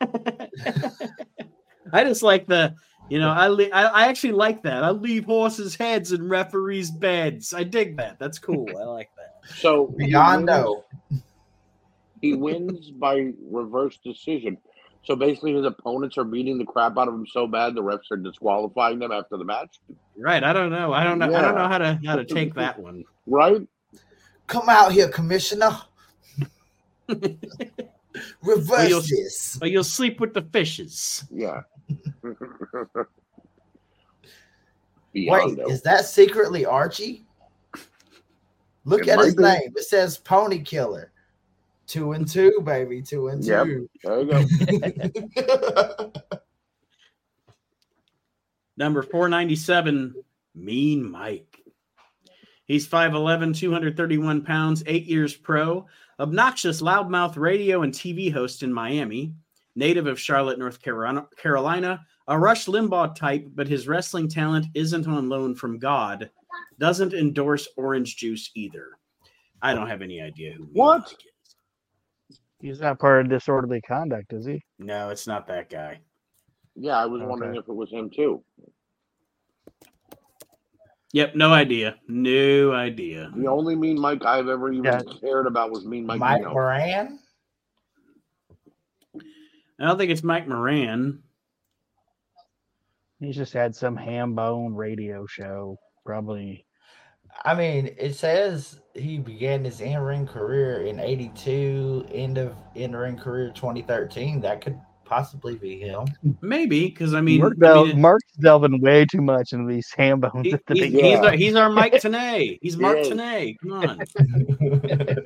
I 1.94 2.04
just 2.04 2.24
like 2.24 2.48
the 2.48 2.76
you 3.10 3.20
know, 3.20 3.32
I, 3.32 3.48
li- 3.48 3.72
I, 3.72 3.86
I 3.86 4.08
actually 4.08 4.34
like 4.34 4.62
that. 4.64 4.84
I 4.84 4.92
leave 4.92 5.26
horses' 5.26 5.76
heads 5.76 6.12
in 6.12 6.30
referees' 6.30 6.92
beds. 6.92 7.54
I 7.54 7.64
dig 7.64 7.98
that. 7.98 8.20
That's 8.20 8.38
cool. 8.38 8.70
I 8.80 8.84
like 8.84 9.10
that. 9.18 9.56
So 9.56 9.88
Biondo. 10.00 10.84
He 12.22 12.34
wins 12.34 12.92
by 12.92 13.32
reverse 13.50 13.98
decision. 14.04 14.58
So 15.06 15.16
basically, 15.16 15.54
his 15.54 15.64
opponents 15.66 16.18
are 16.18 16.26
beating 16.26 16.58
the 16.58 16.66
crap 16.66 16.98
out 16.98 17.08
of 17.08 17.14
him 17.14 17.26
so 17.26 17.48
bad 17.48 17.76
the 17.76 17.82
refs 17.82 18.12
are 18.12 18.18
disqualifying 18.18 19.00
them 19.00 19.14
after 19.14 19.38
the 19.38 19.46
match. 19.46 19.80
Right. 20.18 20.44
I 20.44 20.52
don't 20.52 20.70
know. 20.70 20.92
I 20.92 21.06
don't 21.06 21.18
know. 21.18 21.30
Yeah. 21.30 21.40
I 21.40 21.42
don't 21.42 21.56
know 21.56 21.70
how 21.70 21.78
to 21.78 21.98
how 22.06 22.18
to 22.18 22.26
take 22.26 22.54
that 22.56 22.78
one. 22.78 23.06
Right. 23.26 23.66
Come 24.48 24.68
out 24.68 24.92
here, 24.92 25.08
Commissioner. 25.08 25.78
Reverse 28.42 28.94
or 28.94 29.02
this. 29.02 29.58
Or 29.62 29.68
you'll 29.68 29.84
sleep 29.84 30.20
with 30.20 30.34
the 30.34 30.42
fishes. 30.42 31.26
Yeah. 31.32 31.62
Wait, 35.14 35.60
is 35.68 35.82
that 35.82 36.06
secretly 36.06 36.66
Archie? 36.66 37.26
Look 38.86 39.02
it 39.02 39.10
at 39.10 39.20
his 39.20 39.36
be. 39.36 39.44
name. 39.44 39.74
It 39.76 39.84
says 39.84 40.18
Pony 40.18 40.60
Killer. 40.60 41.12
Two 41.88 42.12
and 42.12 42.28
two, 42.28 42.62
baby. 42.64 43.02
Two 43.02 43.30
and 43.30 43.44
yep. 43.44 43.66
two. 43.66 43.90
There 44.04 44.22
you 44.22 44.28
go. 45.36 46.12
Number 48.78 49.02
497, 49.04 50.16
Mean 50.56 51.12
Mike. 51.12 51.60
He's 52.66 52.88
5'11, 52.88 53.58
231 53.58 54.44
pounds, 54.44 54.84
eight 54.86 55.06
years 55.06 55.36
pro, 55.36 55.88
obnoxious 56.20 56.82
loudmouth 56.82 57.38
radio 57.38 57.82
and 57.82 57.94
TV 57.94 58.32
host 58.32 58.64
in 58.64 58.74
Miami 58.74 59.34
native 59.76 60.08
of 60.08 60.20
Charlotte, 60.20 60.60
North 60.60 60.80
Carolina, 60.82 62.06
a 62.28 62.38
Rush 62.38 62.66
Limbaugh 62.66 63.16
type, 63.16 63.48
but 63.56 63.68
his 63.68 63.88
wrestling 63.88 64.28
talent 64.28 64.68
isn't 64.74 65.08
on 65.08 65.30
loan 65.30 65.56
from 65.56 65.80
God. 65.80 66.30
Doesn't 66.80 67.14
endorse 67.14 67.68
orange 67.78 68.18
juice 68.18 68.52
either. 68.56 68.98
I 69.62 69.74
don't 69.74 69.88
have 69.88 70.02
any 70.02 70.22
idea 70.22 70.54
who. 70.54 70.66
What? 70.74 71.16
Is. 72.30 72.40
He's 72.60 72.82
not 72.82 73.00
part 73.00 73.26
of 73.26 73.30
disorderly 73.30 73.82
conduct, 73.82 74.34
is 74.34 74.46
he? 74.46 74.62
No, 74.78 75.10
it's 75.10 75.28
not 75.28 75.48
that 75.48 75.70
guy. 75.70 76.00
Yeah, 76.76 76.98
I 76.98 77.06
was 77.06 77.22
okay. 77.22 77.30
wondering 77.30 77.56
if 77.56 77.68
it 77.68 77.76
was 77.76 77.90
him 77.90 78.10
too. 78.10 78.44
Yep, 81.12 81.36
no 81.36 81.52
idea. 81.52 81.96
No 82.08 82.72
idea. 82.72 83.32
The 83.36 83.48
only 83.48 83.76
Mean 83.76 84.00
Mike 84.00 84.24
I've 84.26 84.48
ever 84.48 84.72
even 84.72 84.84
yeah. 84.84 85.02
cared 85.20 85.48
about 85.48 85.72
was 85.72 85.86
Mean 85.86 86.06
Mike. 86.06 86.20
Mike 86.20 86.44
Moran. 86.44 87.20
I 89.80 89.88
don't 89.88 89.98
think 89.98 90.12
it's 90.12 90.24
Mike 90.24 90.48
Moran. 90.48 91.24
He's 93.20 93.36
just 93.36 93.54
had 93.54 93.76
some 93.76 93.96
ham 93.96 94.36
bone 94.36 94.76
radio 94.76 95.26
show, 95.26 95.78
probably. 96.06 96.66
I 97.44 97.56
mean, 97.56 97.96
it 97.98 98.16
says 98.16 98.80
he 98.94 99.18
began 99.18 99.64
his 99.64 99.82
in 99.82 99.98
ring 100.00 100.28
career 100.28 100.84
in 100.84 101.00
'82, 101.00 102.08
end 102.12 102.38
of 102.38 102.56
in 102.76 102.96
ring 102.96 103.18
career 103.18 103.52
2013. 103.56 104.42
That 104.42 104.62
could 104.62 104.80
possibly 105.10 105.56
be 105.56 105.80
him. 105.80 106.06
Maybe 106.42 106.86
because 106.86 107.14
I 107.16 107.22
mean, 107.22 107.42
Mark 107.42 107.58
I 107.64 107.84
mean, 107.84 108.00
Mark's 108.00 108.32
delving 108.40 108.80
way 108.80 109.06
too 109.06 109.22
much 109.22 109.52
into 109.54 109.68
these 109.68 109.92
ham 109.98 110.20
bones 110.20 110.46
he- 110.46 110.54
at 110.54 110.66
the 110.68 110.76
he's, 110.76 110.84
beginning. 110.84 111.06
he's, 111.12 111.20
our, 111.20 111.32
he's 111.32 111.56
our 111.56 111.70
Mike 111.70 111.94
Tenay. 112.02 112.60
He's 112.62 112.78
Mark 112.78 112.98
Yeah. 112.98 113.04
Tenay. 113.12 113.56
Come 113.62 113.74
on. 113.74 114.00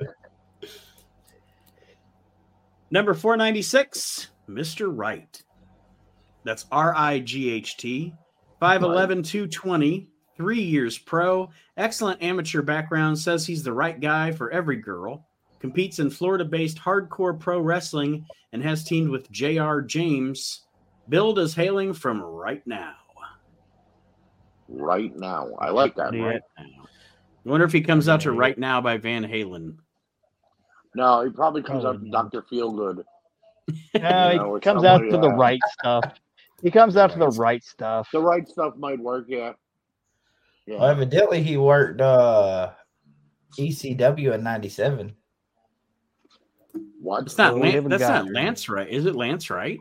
Number 2.90 3.14
496, 3.14 4.28
Mr. 4.48 4.90
Wright. 4.94 5.42
That's 6.44 6.66
R 6.70 6.94
I 6.96 7.18
G 7.20 7.50
H 7.50 7.76
T. 7.76 8.14
5'11, 8.62 9.24
220, 9.26 10.08
three 10.36 10.60
years 10.62 10.96
pro. 10.96 11.50
Excellent 11.76 12.22
amateur 12.22 12.62
background. 12.62 13.18
Says 13.18 13.46
he's 13.46 13.62
the 13.62 13.72
right 13.72 14.00
guy 14.00 14.30
for 14.32 14.50
every 14.50 14.76
girl. 14.76 15.26
Competes 15.64 15.98
in 15.98 16.10
Florida 16.10 16.44
based 16.44 16.76
hardcore 16.76 17.40
pro 17.40 17.58
wrestling 17.58 18.26
and 18.52 18.62
has 18.62 18.84
teamed 18.84 19.08
with 19.08 19.30
J.R. 19.30 19.80
James. 19.80 20.66
Build 21.08 21.38
is 21.38 21.54
hailing 21.54 21.94
from 21.94 22.20
right 22.20 22.60
now. 22.66 22.92
right 24.68 25.16
now. 25.16 25.48
I 25.58 25.70
like 25.70 25.94
that. 25.94 26.12
Yeah. 26.12 26.22
Right. 26.22 26.42
I 26.58 26.66
wonder 27.46 27.64
if 27.64 27.72
he 27.72 27.80
comes 27.80 28.10
out 28.10 28.20
to 28.20 28.32
Right 28.32 28.58
Now 28.58 28.82
by 28.82 28.98
Van 28.98 29.24
Halen. 29.24 29.78
No, 30.94 31.24
he 31.24 31.30
probably 31.30 31.62
comes 31.62 31.86
out 31.86 31.98
to 31.98 32.10
Doctor 32.10 32.42
Feelgood. 32.42 33.02
No, 33.94 34.30
You 34.30 34.36
know, 34.36 34.54
he 34.56 34.60
comes 34.60 34.84
out 34.84 35.00
somebody, 35.00 35.12
to 35.12 35.16
the 35.16 35.32
uh, 35.32 35.36
right 35.36 35.60
stuff. 35.78 36.04
He 36.62 36.70
comes 36.70 36.98
out 36.98 37.10
to 37.12 37.18
the 37.18 37.30
right 37.30 37.64
stuff. 37.64 38.10
The 38.12 38.20
right 38.20 38.46
stuff 38.46 38.76
might 38.76 39.00
work. 39.00 39.24
Yeah. 39.28 39.52
Yeah. 40.66 40.80
well, 40.80 40.90
evidently 40.90 41.42
he 41.42 41.56
worked 41.56 42.02
uh 42.02 42.72
ECW 43.58 44.34
in 44.34 44.42
'97. 44.42 45.16
What? 47.00 47.24
It's 47.24 47.38
not 47.38 47.52
Well, 47.54 47.62
we 47.62 47.68
Lance, 47.68 47.74
haven't 47.74 47.90
that's 47.90 48.02
got- 48.02 48.24
not 48.26 48.34
Lance 48.34 48.68
Wright. 48.68 48.88
Is 48.88 49.06
it 49.06 49.14
Lance 49.16 49.50
Wright? 49.50 49.78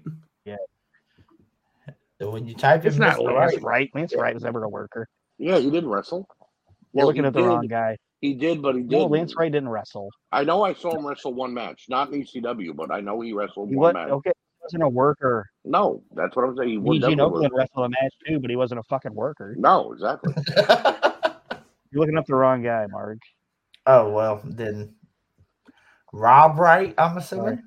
So 2.21 2.29
when 2.29 2.47
you 2.47 2.53
type 2.55 2.85
It's 2.85 2.95
in 2.95 3.01
not 3.01 3.17
Mr. 3.17 3.23
Lance 3.35 3.53
Right, 3.55 3.63
Wright. 3.63 3.91
Lance 3.93 4.15
Wright 4.15 4.33
was 4.33 4.43
never 4.43 4.63
a 4.63 4.69
worker. 4.69 5.09
Yeah, 5.39 5.57
he 5.57 5.69
didn't 5.69 5.89
wrestle. 5.89 6.25
You're 6.39 6.47
Well, 6.93 7.07
looking 7.07 7.25
at 7.25 7.33
the 7.33 7.41
did. 7.41 7.47
wrong 7.47 7.67
guy. 7.67 7.97
He 8.21 8.33
did, 8.33 8.61
but 8.61 8.75
he 8.75 8.81
did. 8.83 8.91
No, 8.91 9.07
Lance 9.07 9.35
Wright 9.35 9.51
didn't 9.51 9.67
wrestle. 9.67 10.09
I 10.31 10.43
know 10.45 10.63
I 10.63 10.73
saw 10.73 10.95
him 10.95 11.05
wrestle 11.05 11.33
one 11.33 11.53
match, 11.53 11.85
not 11.89 12.13
in 12.13 12.21
ECW, 12.23 12.73
but 12.75 12.91
I 12.91 13.01
know 13.01 13.19
he 13.19 13.33
wrestled 13.33 13.69
He 13.69 13.75
one 13.75 13.87
was, 13.87 13.93
match. 13.95 14.09
okay, 14.09 14.29
he 14.29 14.63
wasn't 14.63 14.83
a 14.83 14.89
worker. 14.89 15.49
No, 15.65 16.01
that's 16.15 16.33
what 16.35 16.45
I'm 16.47 16.55
saying. 16.55 16.69
He 16.69 16.77
would 16.77 16.93
Eugene 17.01 17.17
definitely 17.17 17.47
Okerlund 17.47 17.51
work. 17.51 17.57
wrestled 17.59 17.85
a 17.87 17.89
match 17.89 18.13
too, 18.25 18.39
but 18.39 18.49
he 18.49 18.55
wasn't 18.55 18.79
a 18.79 18.83
fucking 18.83 19.13
worker. 19.15 19.55
No, 19.57 19.91
exactly. 19.91 20.33
You're 21.91 21.99
looking 21.99 22.17
up 22.17 22.25
the 22.27 22.35
wrong 22.35 22.63
guy, 22.63 22.85
Mark. 22.89 23.17
oh 23.87 24.09
well, 24.11 24.39
then 24.45 24.93
Rob 26.13 26.59
Wright. 26.59 26.93
I'm 26.97 27.17
assuming. 27.17 27.61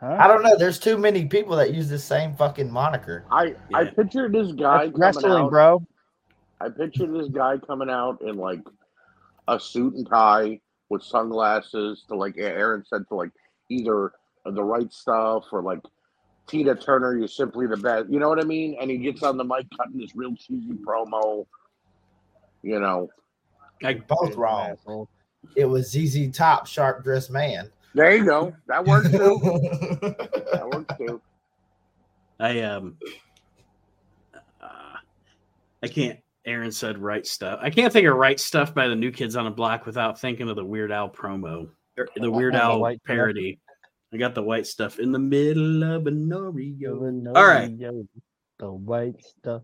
Huh? 0.00 0.16
I 0.18 0.26
don't 0.26 0.42
know. 0.42 0.56
There's 0.56 0.78
too 0.78 0.96
many 0.96 1.26
people 1.26 1.56
that 1.56 1.74
use 1.74 1.88
the 1.88 1.98
same 1.98 2.34
fucking 2.34 2.70
moniker. 2.70 3.24
I 3.30 3.54
I 3.74 3.82
Yeah. 3.82 3.90
pictured 3.90 4.32
this 4.32 4.52
guy 4.52 4.86
That's 4.86 4.98
coming 4.98 5.00
wrestling, 5.00 5.44
out. 5.44 5.50
bro. 5.50 5.82
I 6.60 6.68
pictured 6.68 7.12
this 7.12 7.28
guy 7.28 7.58
coming 7.58 7.90
out 7.90 8.22
in 8.22 8.36
like 8.36 8.60
a 9.48 9.58
suit 9.58 9.94
and 9.94 10.08
tie 10.08 10.60
with 10.88 11.02
sunglasses 11.02 12.04
to 12.08 12.14
like 12.16 12.36
Aaron 12.38 12.84
said 12.84 13.02
to 13.08 13.14
like 13.14 13.32
either 13.68 14.12
the 14.44 14.62
right 14.62 14.92
stuff 14.92 15.44
or 15.52 15.62
like 15.62 15.80
Tina 16.46 16.74
Turner, 16.74 17.16
you're 17.16 17.28
simply 17.28 17.66
the 17.66 17.76
best. 17.76 18.08
You 18.08 18.18
know 18.18 18.28
what 18.28 18.40
I 18.40 18.44
mean? 18.44 18.76
And 18.80 18.90
he 18.90 18.98
gets 18.98 19.22
on 19.22 19.36
the 19.36 19.44
mic 19.44 19.66
cutting 19.76 19.98
this 19.98 20.14
real 20.14 20.34
cheesy 20.36 20.74
promo. 20.86 21.46
You 22.62 22.78
know, 22.78 23.08
Like, 23.82 24.06
Both 24.06 24.36
wrong. 24.36 24.76
Asshole. 25.44 25.52
It 25.62 25.64
was 25.66 25.90
ZZ 25.90 26.30
Top, 26.36 26.66
sharp 26.66 27.02
dressed 27.04 27.30
man. 27.30 27.70
there 27.94 28.14
you 28.16 28.24
go. 28.24 28.54
That 28.66 28.84
works 28.84 29.10
too. 29.10 29.38
that 30.52 30.68
works 30.72 30.94
too. 30.98 31.20
I 32.40 32.60
um, 32.62 32.96
uh, 34.60 34.96
I 35.82 35.88
can't. 35.88 36.18
Aaron 36.44 36.72
said 36.72 36.98
right 36.98 37.24
stuff. 37.24 37.60
I 37.62 37.70
can't 37.70 37.92
think 37.92 38.06
of 38.08 38.16
right 38.16 38.40
stuff 38.40 38.74
by 38.74 38.88
the 38.88 38.96
New 38.96 39.12
Kids 39.12 39.36
on 39.36 39.44
the 39.44 39.50
Block 39.52 39.86
without 39.86 40.18
thinking 40.20 40.48
of 40.50 40.56
the 40.56 40.64
Weird 40.64 40.90
Al 40.90 41.08
promo, 41.08 41.68
the 42.16 42.30
Weird 42.30 42.54
The 42.54 42.62
Al 42.62 42.80
white 42.80 42.98
stuff. 42.98 43.06
parody. 43.06 43.60
I 44.12 44.16
got 44.16 44.34
the 44.34 44.42
white 44.42 44.66
stuff 44.66 44.98
in 44.98 45.12
the 45.12 45.18
middle 45.20 45.84
of 45.84 46.06
an 46.08 46.28
Oreo. 46.28 47.26
All 47.28 47.36
All 47.36 47.46
right. 47.46 47.70
The 48.58 48.72
white 48.72 49.22
stuff. 49.24 49.62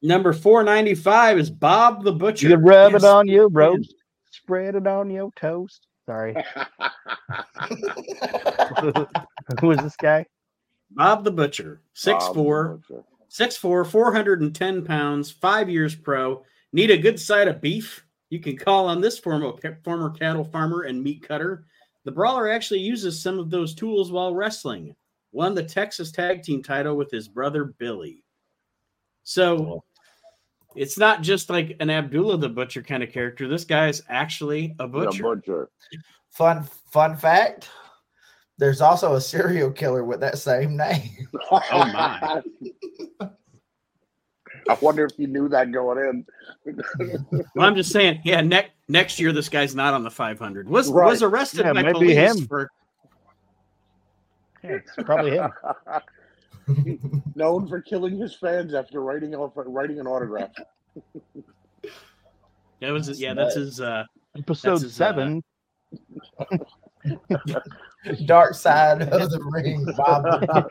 Number 0.00 0.32
four 0.32 0.62
ninety 0.62 0.94
five 0.94 1.38
is 1.38 1.50
Bob 1.50 2.04
the 2.04 2.12
Butcher. 2.12 2.48
You 2.48 2.54
can 2.56 2.64
rub 2.64 2.92
Yes. 2.92 3.02
it 3.02 3.06
on 3.06 3.26
you, 3.28 3.48
roast. 3.50 3.94
Spread 4.32 4.74
it 4.74 4.86
on 4.86 5.10
your 5.10 5.30
toast. 5.36 5.86
Sorry. 6.06 6.34
Who 9.60 9.70
is 9.70 9.78
this 9.78 9.96
guy? 9.96 10.26
Bob 10.90 11.24
the 11.24 11.30
Butcher, 11.30 11.80
six 11.94 12.24
Um, 12.24 12.34
four, 12.34 12.80
six 13.28 13.56
four, 13.56 13.84
four 13.84 14.12
hundred 14.12 14.40
and 14.40 14.54
ten 14.54 14.84
pounds, 14.84 15.30
five 15.30 15.70
years 15.70 15.94
pro. 15.94 16.44
Need 16.72 16.90
a 16.90 16.98
good 16.98 17.20
side 17.20 17.48
of 17.48 17.60
beef? 17.60 18.04
You 18.30 18.40
can 18.40 18.56
call 18.56 18.88
on 18.88 19.00
this 19.00 19.18
former 19.18 19.52
former 19.84 20.10
cattle 20.10 20.44
farmer 20.44 20.82
and 20.82 21.02
meat 21.02 21.22
cutter. 21.22 21.66
The 22.04 22.12
brawler 22.12 22.50
actually 22.50 22.80
uses 22.80 23.22
some 23.22 23.38
of 23.38 23.50
those 23.50 23.74
tools 23.74 24.10
while 24.10 24.34
wrestling. 24.34 24.96
Won 25.32 25.54
the 25.54 25.62
Texas 25.62 26.10
Tag 26.10 26.42
Team 26.42 26.62
title 26.62 26.96
with 26.96 27.10
his 27.10 27.28
brother 27.28 27.66
Billy. 27.78 28.24
So 29.22 29.84
it's 30.76 30.98
not 30.98 31.22
just 31.22 31.50
like 31.50 31.76
an 31.80 31.90
Abdullah 31.90 32.38
the 32.38 32.48
Butcher 32.48 32.82
kind 32.82 33.02
of 33.02 33.10
character. 33.12 33.48
This 33.48 33.64
guy 33.64 33.88
is 33.88 34.02
actually 34.08 34.74
a 34.78 34.84
The 34.84 34.88
butcher. 34.88 35.22
butcher. 35.22 35.68
fun 36.30 36.64
fun 36.90 37.16
fact. 37.16 37.68
There's 38.58 38.80
also 38.80 39.14
a 39.14 39.20
serial 39.20 39.70
killer 39.70 40.04
with 40.04 40.20
that 40.20 40.38
same 40.38 40.76
name. 40.76 41.10
Oh, 41.50 41.60
my. 41.70 42.42
I 44.68 44.74
wonder 44.80 45.04
if 45.04 45.18
you 45.18 45.26
knew 45.26 45.48
that 45.48 45.72
going 45.72 45.98
in. 45.98 46.26
Well, 47.56 47.66
I'm 47.66 47.74
just 47.74 47.90
saying, 47.90 48.20
yeah. 48.24 48.40
Next 48.42 48.70
next 48.88 49.18
year, 49.18 49.32
this 49.32 49.48
guy's 49.48 49.74
not 49.74 49.92
on 49.94 50.04
the 50.04 50.10
500. 50.10 50.68
Was 50.68 50.88
Right. 50.90 51.06
was 51.06 51.22
arrested 51.22 51.60
Yeah, 51.66 51.72
by 51.72 51.82
might 51.82 51.92
be 51.94 52.14
police 52.14 52.16
him. 52.38 52.46
for 52.46 52.70
Yeah, 54.62 54.70
it's 54.72 54.92
probably 55.04 55.32
him. 55.32 55.50
Known 57.34 57.66
for 57.68 57.80
killing 57.80 58.18
his 58.18 58.34
fans 58.34 58.74
after 58.74 59.02
writing 59.02 59.34
off 59.34 59.52
writing 59.54 60.00
an 60.00 60.06
autograph. 60.06 60.50
that 62.80 62.90
was 62.90 63.20
yeah. 63.20 63.34
That's 63.34 63.54
his. 63.54 63.80
uh 63.80 64.04
Episode 64.36 64.80
his, 64.80 64.84
uh, 64.84 64.88
seven. 64.88 65.44
Dark 68.24 68.54
side 68.54 69.02
of 69.02 69.30
the 69.30 69.40
ring, 69.52 69.84
Bob. 69.96 70.24
Bob 70.24 70.70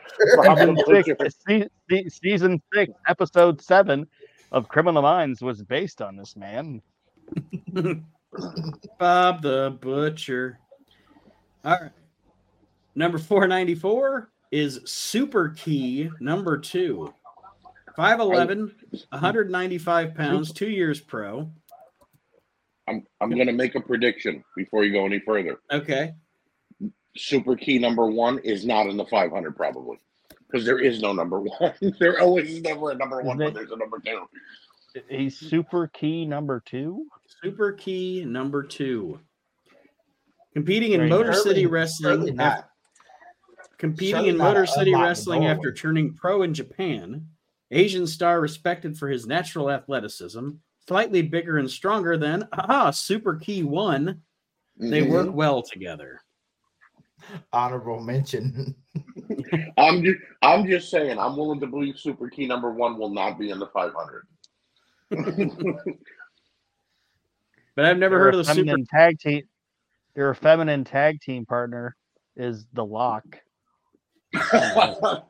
season 0.58 0.74
the 0.74 0.84
six, 0.86 1.08
Butcher. 1.08 1.30
se- 1.48 1.68
se- 1.88 2.08
season 2.08 2.62
six, 2.74 2.92
episode 3.06 3.60
seven 3.62 4.06
of 4.50 4.68
Criminal 4.68 5.02
Minds 5.02 5.42
was 5.42 5.62
based 5.62 6.02
on 6.02 6.16
this 6.16 6.34
man. 6.36 6.82
Bob 8.98 9.42
the 9.42 9.78
Butcher. 9.80 10.58
All 11.64 11.78
right. 11.80 11.90
Number 12.94 13.18
494 13.18 14.30
is 14.52 14.80
Super 14.84 15.48
Key 15.48 16.10
number 16.20 16.56
two. 16.58 17.12
5'11, 17.98 18.72
195 19.10 20.14
pounds, 20.14 20.52
two 20.52 20.70
years 20.70 21.00
pro. 21.00 21.50
I'm 22.88 23.04
I'm 23.20 23.30
gonna 23.30 23.52
make 23.52 23.74
a 23.74 23.80
prediction 23.80 24.42
before 24.56 24.84
you 24.84 24.92
go 24.92 25.04
any 25.04 25.20
further. 25.20 25.58
Okay. 25.70 26.14
Super 27.16 27.54
key 27.54 27.78
number 27.78 28.06
one 28.06 28.38
is 28.38 28.64
not 28.64 28.86
in 28.86 28.96
the 28.96 29.04
500 29.04 29.54
probably 29.54 29.98
because 30.50 30.64
there 30.64 30.78
is 30.78 31.02
no 31.02 31.12
number 31.12 31.40
one. 31.40 31.74
there 32.00 32.18
always 32.20 32.50
is 32.50 32.62
never 32.62 32.92
a 32.92 32.94
number 32.94 33.20
one, 33.20 33.36
but 33.36 33.52
there's 33.52 33.70
a 33.70 33.76
number 33.76 33.98
two. 34.00 34.22
He's 35.08 35.38
super 35.38 35.88
key 35.88 36.24
number 36.24 36.60
two. 36.64 37.06
Super 37.42 37.72
Key 37.72 38.24
number 38.24 38.62
two. 38.62 39.18
Competing 40.54 40.92
in 40.92 41.00
Very 41.00 41.10
Motor 41.10 41.32
Surely- 41.32 41.48
City 41.48 41.66
Wrestling. 41.66 42.36
not. 42.36 42.68
Af- 43.82 43.90
competing 43.90 44.14
surely 44.14 44.28
in 44.30 44.36
Motor 44.36 44.66
City 44.66 44.94
Wrestling 44.94 45.46
after 45.46 45.72
turning 45.72 46.14
pro 46.14 46.42
in 46.42 46.54
Japan. 46.54 47.26
Asian 47.70 48.06
star 48.06 48.40
respected 48.40 48.96
for 48.98 49.08
his 49.08 49.26
natural 49.26 49.70
athleticism. 49.70 50.50
Slightly 50.86 51.22
bigger 51.22 51.58
and 51.58 51.70
stronger 51.70 52.16
than 52.16 52.46
aha, 52.52 52.90
Super 52.90 53.36
Key 53.36 53.62
one. 53.62 54.22
They 54.76 55.02
Mhm. 55.02 55.10
work 55.10 55.28
well 55.34 55.62
together. 55.62 56.20
Honorable 57.52 58.00
mention. 58.00 58.74
I'm 59.78 60.02
just 60.04 60.18
I'm 60.42 60.66
just 60.66 60.90
saying 60.90 61.18
I'm 61.18 61.36
willing 61.36 61.60
to 61.60 61.66
believe 61.66 61.98
Super 61.98 62.28
Key 62.28 62.46
number 62.46 62.72
one 62.72 62.98
will 62.98 63.10
not 63.10 63.38
be 63.38 63.50
in 63.50 63.58
the 63.58 63.68
500. 63.68 64.26
But 67.74 67.86
I've 67.86 67.96
never 67.96 68.16
Their 68.16 68.24
heard 68.24 68.34
of 68.34 68.44
the 68.46 68.52
Super. 68.54 68.76
tag 68.90 69.18
team. 69.18 69.42
Their 70.14 70.34
feminine 70.34 70.84
tag 70.84 71.20
team 71.22 71.46
partner 71.46 71.96
is 72.36 72.66
the 72.74 72.84
Lock. 72.84 73.24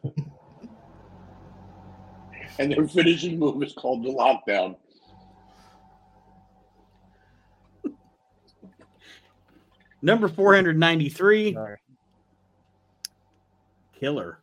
and 2.59 2.73
their 2.73 2.87
finishing 2.89 3.39
move 3.39 3.63
is 3.63 3.73
called 3.73 4.03
the 4.05 4.11
lockdown. 4.11 4.77
Number 10.01 10.29
493 10.29 11.55
Sorry. 11.55 11.77
Killer. 13.99 14.39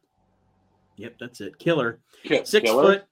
Yep, 0.97 1.15
that's 1.19 1.41
it. 1.41 1.59
Killer. 1.59 1.99
Ki- 2.23 2.41
Six 2.45 2.69
killer? 2.69 2.83
foot, 2.83 3.03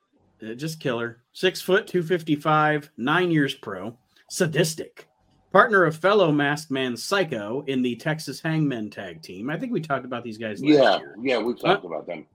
uh, 0.49 0.53
just 0.55 0.79
killer. 0.79 1.21
Six 1.33 1.61
foot, 1.61 1.87
255, 1.87 2.89
nine 2.97 3.31
years 3.31 3.53
pro. 3.53 3.97
Sadistic. 4.29 5.06
Partner 5.57 5.85
of 5.85 5.97
fellow 5.97 6.31
masked 6.31 6.69
man 6.69 6.95
Psycho 6.95 7.63
in 7.65 7.81
the 7.81 7.95
Texas 7.95 8.39
Hangmen 8.39 8.91
tag 8.91 9.23
team. 9.23 9.49
I 9.49 9.57
think 9.57 9.71
we 9.71 9.81
talked 9.81 10.05
about 10.05 10.23
these 10.23 10.37
guys 10.37 10.61
last 10.61 10.71
Yeah, 10.71 10.99
year. 10.99 11.15
yeah, 11.19 11.39
we've 11.39 11.55
uh, 11.63 11.69
talked 11.69 11.83
about 11.83 12.05
them. 12.05 12.27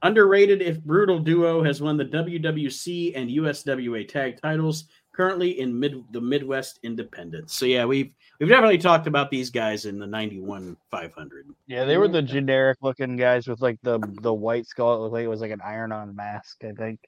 Underrated 0.00 0.62
if 0.62 0.82
brutal 0.82 1.18
duo 1.18 1.62
has 1.62 1.82
won 1.82 1.98
the 1.98 2.06
WWC 2.06 3.12
and 3.14 3.28
USWA 3.28 4.08
tag 4.08 4.40
titles. 4.40 4.84
Currently 5.12 5.60
in 5.60 5.78
mid 5.78 6.02
the 6.10 6.22
Midwest 6.22 6.80
Independence. 6.82 7.52
So 7.52 7.66
yeah, 7.66 7.84
we've 7.84 8.14
we've 8.38 8.48
definitely 8.48 8.78
talked 8.78 9.06
about 9.06 9.30
these 9.30 9.50
guys 9.50 9.84
in 9.84 9.98
the 9.98 10.06
91 10.06 10.74
500. 10.90 11.48
Yeah, 11.66 11.84
they 11.84 11.98
were 11.98 12.08
the 12.08 12.22
generic 12.22 12.78
looking 12.80 13.14
guys 13.18 13.46
with 13.46 13.60
like 13.60 13.76
the 13.82 13.98
the 14.22 14.32
white 14.32 14.66
skull. 14.66 14.94
It 14.94 14.98
looked 15.00 15.12
like 15.12 15.24
it 15.24 15.28
was 15.28 15.42
like 15.42 15.50
an 15.50 15.60
iron 15.62 15.92
on 15.92 16.16
mask. 16.16 16.64
I 16.64 16.72
think. 16.72 16.98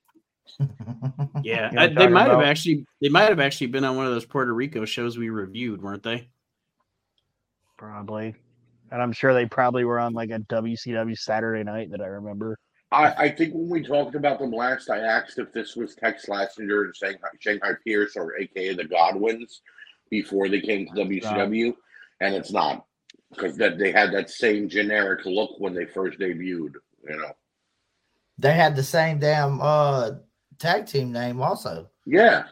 Yeah, 1.43 1.71
You 1.71 1.77
know 1.77 1.83
I- 1.83 1.87
they 1.89 1.95
talking 1.95 2.13
might 2.13 2.29
have 2.31 2.41
actually 2.43 2.87
they 3.01 3.09
might 3.09 3.29
have 3.29 3.41
actually 3.41 3.69
been 3.69 3.85
on 3.85 3.97
one 3.97 4.07
of 4.07 4.13
those 4.13 4.25
Puerto 4.27 4.53
Rico 4.55 4.85
shows 4.85 5.19
we 5.19 5.29
reviewed, 5.31 5.83
weren't 5.83 6.03
they? 6.03 6.29
Probably. 7.77 8.35
And 8.91 9.03
I'm 9.03 9.13
sure 9.13 9.33
they 9.35 9.47
probably 9.47 9.85
were 9.85 9.99
on 9.99 10.13
like 10.13 10.31
a 10.31 10.39
WCW 10.41 11.17
Saturday 11.19 11.65
night 11.65 11.91
that 11.91 12.01
I 12.01 12.07
remember. 12.07 12.59
I, 12.91 13.13
I 13.25 13.29
think 13.31 13.55
when 13.55 13.71
we 13.71 13.83
talked 13.83 14.15
about 14.15 14.39
them 14.39 14.53
last, 14.53 14.91
I 14.91 14.99
asked 14.99 15.39
if 15.39 15.51
this 15.53 15.75
was 15.77 15.95
Tex 15.95 16.27
Slazenger 16.27 16.85
and 16.85 16.95
Shanghai, 16.95 17.29
Shanghai 17.41 17.73
Pierce 17.87 18.17
or 18.17 18.37
AKA 18.39 18.75
the 18.75 18.85
Godwins 18.85 19.63
before 20.11 20.49
they 20.51 20.61
came 20.61 20.87
to 20.87 20.93
WCW, 20.93 21.75
and 22.21 22.35
it's 22.35 22.53
not 22.53 22.85
because 23.31 23.57
that 23.57 23.79
they 23.79 23.91
had 23.93 24.13
that 24.13 24.29
same 24.29 24.69
generic 24.69 25.25
look 25.25 25.59
when 25.59 25.73
they 25.73 25.87
first 25.87 26.19
debuted. 26.19 26.75
You 27.09 27.17
know, 27.17 27.33
They 28.39 28.53
had 28.53 28.77
the 28.77 28.83
same 28.83 29.19
damn 29.19 29.59
uh 29.63 30.11
tag 30.62 30.87
team 30.87 31.11
name 31.12 31.40
also. 31.42 31.90
yeah, 32.07 32.45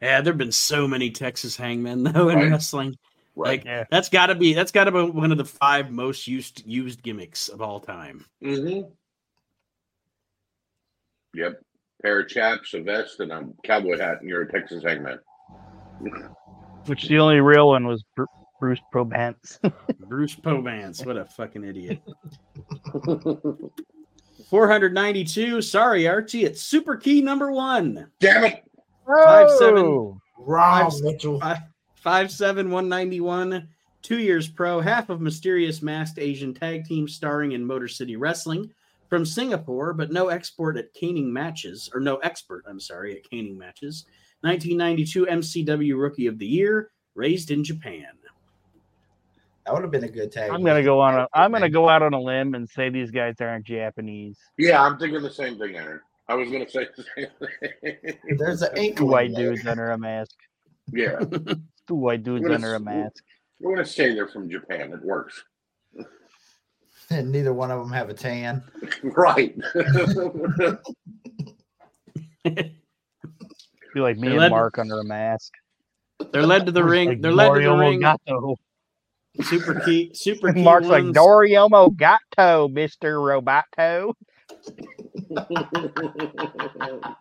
Yeah, 0.00 0.20
there've 0.20 0.36
been 0.38 0.52
so 0.52 0.86
many 0.86 1.10
Texas 1.10 1.56
Hangmen 1.56 2.02
though 2.04 2.28
in 2.28 2.36
Right. 2.38 2.50
wrestling. 2.50 2.94
right. 3.36 3.48
Like 3.48 3.64
Yeah. 3.64 3.84
that's 3.90 4.08
got 4.08 4.26
to 4.26 4.34
be 4.34 4.52
that's 4.54 4.70
got 4.72 4.84
to 4.84 4.92
be 4.92 5.00
one 5.10 5.32
of 5.32 5.38
the 5.38 5.44
five 5.44 5.90
most 5.90 6.26
used 6.28 6.64
used 6.66 7.02
gimmicks 7.02 7.48
of 7.48 7.60
all 7.62 7.80
time. 7.80 8.24
Mm-hmm. 8.42 8.90
Yep. 11.34 11.60
Pair 12.02 12.20
of 12.20 12.28
chaps, 12.28 12.74
a 12.74 12.82
vest, 12.82 13.18
and 13.20 13.32
a 13.32 13.48
cowboy 13.64 13.98
hat, 13.98 14.20
and 14.20 14.28
you're 14.28 14.42
a 14.42 14.52
Texas 14.52 14.84
Hangman. 14.84 15.18
Which 16.86 17.08
the 17.08 17.18
only 17.18 17.40
real 17.40 17.68
one 17.68 17.86
was 17.86 18.04
Bru- 18.14 18.26
Bruce 18.60 18.80
Probance. 18.92 19.58
Bruce 20.00 20.34
Povance, 20.36 21.04
what 21.06 21.16
a 21.16 21.24
fucking 21.24 21.64
idiot. 21.64 22.02
492. 24.48 25.62
Sorry, 25.62 26.06
Archie. 26.08 26.44
It's 26.44 26.60
super 26.62 26.96
key 26.96 27.20
number 27.20 27.50
one. 27.52 28.08
Damn 28.20 28.44
it! 28.44 28.64
Five, 29.06 29.50
seven. 29.58 30.18
Wrong, 30.38 30.90
Five- 30.90 31.00
Mitchell. 31.02 31.40
Five, 31.40 31.58
five 31.94 32.30
seven 32.30 32.70
one 32.70 32.88
ninety 32.88 33.20
one. 33.20 33.68
Two 34.02 34.18
years 34.18 34.48
pro, 34.48 34.80
half 34.80 35.08
of 35.08 35.20
mysterious 35.22 35.80
masked 35.80 36.18
Asian 36.18 36.52
tag 36.52 36.84
team 36.84 37.08
starring 37.08 37.52
in 37.52 37.64
Motor 37.64 37.88
City 37.88 38.16
Wrestling 38.16 38.70
from 39.08 39.24
Singapore, 39.24 39.94
but 39.94 40.12
no 40.12 40.28
export 40.28 40.76
at 40.76 40.92
caning 40.92 41.32
matches, 41.32 41.88
or 41.94 42.00
no 42.00 42.16
expert, 42.16 42.64
I'm 42.68 42.80
sorry, 42.80 43.16
at 43.16 43.28
caning 43.28 43.56
matches. 43.56 44.04
1992 44.42 45.24
MCW 45.26 45.98
Rookie 45.98 46.26
of 46.26 46.38
the 46.38 46.46
Year, 46.46 46.90
raised 47.14 47.50
in 47.50 47.64
Japan. 47.64 48.04
That 49.64 49.72
would 49.72 49.82
have 49.82 49.90
been 49.90 50.04
a 50.04 50.08
good 50.08 50.30
tag. 50.30 50.50
I'm 50.50 50.62
gonna 50.62 50.82
go 50.82 51.00
on 51.00 51.14
a 51.14 51.26
I'm 51.32 51.50
gonna 51.52 51.70
go 51.70 51.88
out 51.88 52.02
on 52.02 52.12
a 52.12 52.20
limb 52.20 52.54
and 52.54 52.68
say 52.68 52.90
these 52.90 53.10
guys 53.10 53.36
aren't 53.40 53.64
Japanese. 53.66 54.38
Yeah, 54.58 54.82
I'm 54.82 54.98
thinking 54.98 55.22
the 55.22 55.30
same 55.30 55.58
thing, 55.58 55.76
Aaron. 55.76 56.00
I 56.28 56.34
was 56.34 56.50
gonna 56.50 56.68
say 56.68 56.86
the 56.96 57.04
same 57.16 57.28
thing. 58.20 58.36
There's 58.38 58.62
an 58.62 58.94
Two 58.96 59.06
white 59.06 59.34
there. 59.34 59.52
dudes 59.54 59.66
under 59.66 59.90
a 59.92 59.98
mask. 59.98 60.34
yeah, 60.92 61.18
Two 61.88 61.94
white 61.94 62.22
dudes 62.24 62.42
What 62.42 62.50
is- 62.52 62.56
under 62.56 62.74
a 62.74 62.80
mask. 62.80 63.22
we're 63.60 63.74
gonna 63.74 63.86
say 63.86 64.14
they're 64.14 64.28
from 64.28 64.50
Japan. 64.50 64.92
It 64.92 65.02
works, 65.02 65.42
And 67.10 67.30
neither 67.32 67.52
one 67.54 67.70
of 67.70 67.78
them 67.80 67.92
have 67.92 68.10
a 68.10 68.14
tan. 68.14 68.62
right? 69.02 69.54
Be 72.44 74.00
like 74.00 74.16
me 74.18 74.28
They 74.28 74.32
and 74.34 74.38
led- 74.40 74.50
Mark 74.50 74.78
under 74.78 74.98
a 75.00 75.04
mask. 75.04 75.52
They're 76.32 76.46
led 76.46 76.66
to 76.66 76.72
the 76.72 76.84
ring. 76.84 77.08
Like 77.08 77.20
They're 77.22 77.32
led 77.32 77.54
to 77.54 77.60
the 77.60 77.74
ring. 77.76 78.00
Mogato. 78.00 78.56
Super 79.42 79.80
key. 79.80 80.12
Super 80.14 80.52
key. 80.52 80.62
Mark's 80.62 80.86
like 80.86 81.04
ones. 81.04 81.14
Dario 81.14 81.68
Mogato, 81.68 82.72
Mister 82.72 83.16
Roboto. 83.16 84.14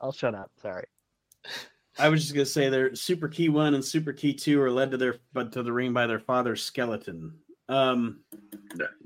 I'll 0.00 0.12
shut 0.12 0.34
up. 0.34 0.50
Sorry. 0.60 0.86
I 1.98 2.08
was 2.08 2.22
just 2.22 2.34
gonna 2.34 2.46
say 2.46 2.68
they're 2.68 2.94
Super 2.94 3.28
Key 3.28 3.48
One 3.48 3.74
and 3.74 3.84
Super 3.84 4.12
Key 4.12 4.34
Two 4.34 4.60
are 4.60 4.70
led 4.70 4.90
to 4.92 4.96
their 4.96 5.16
but 5.32 5.52
to 5.52 5.62
the 5.62 5.72
ring 5.72 5.92
by 5.92 6.06
their 6.06 6.20
father's 6.20 6.62
skeleton. 6.62 7.34
Um, 7.68 8.20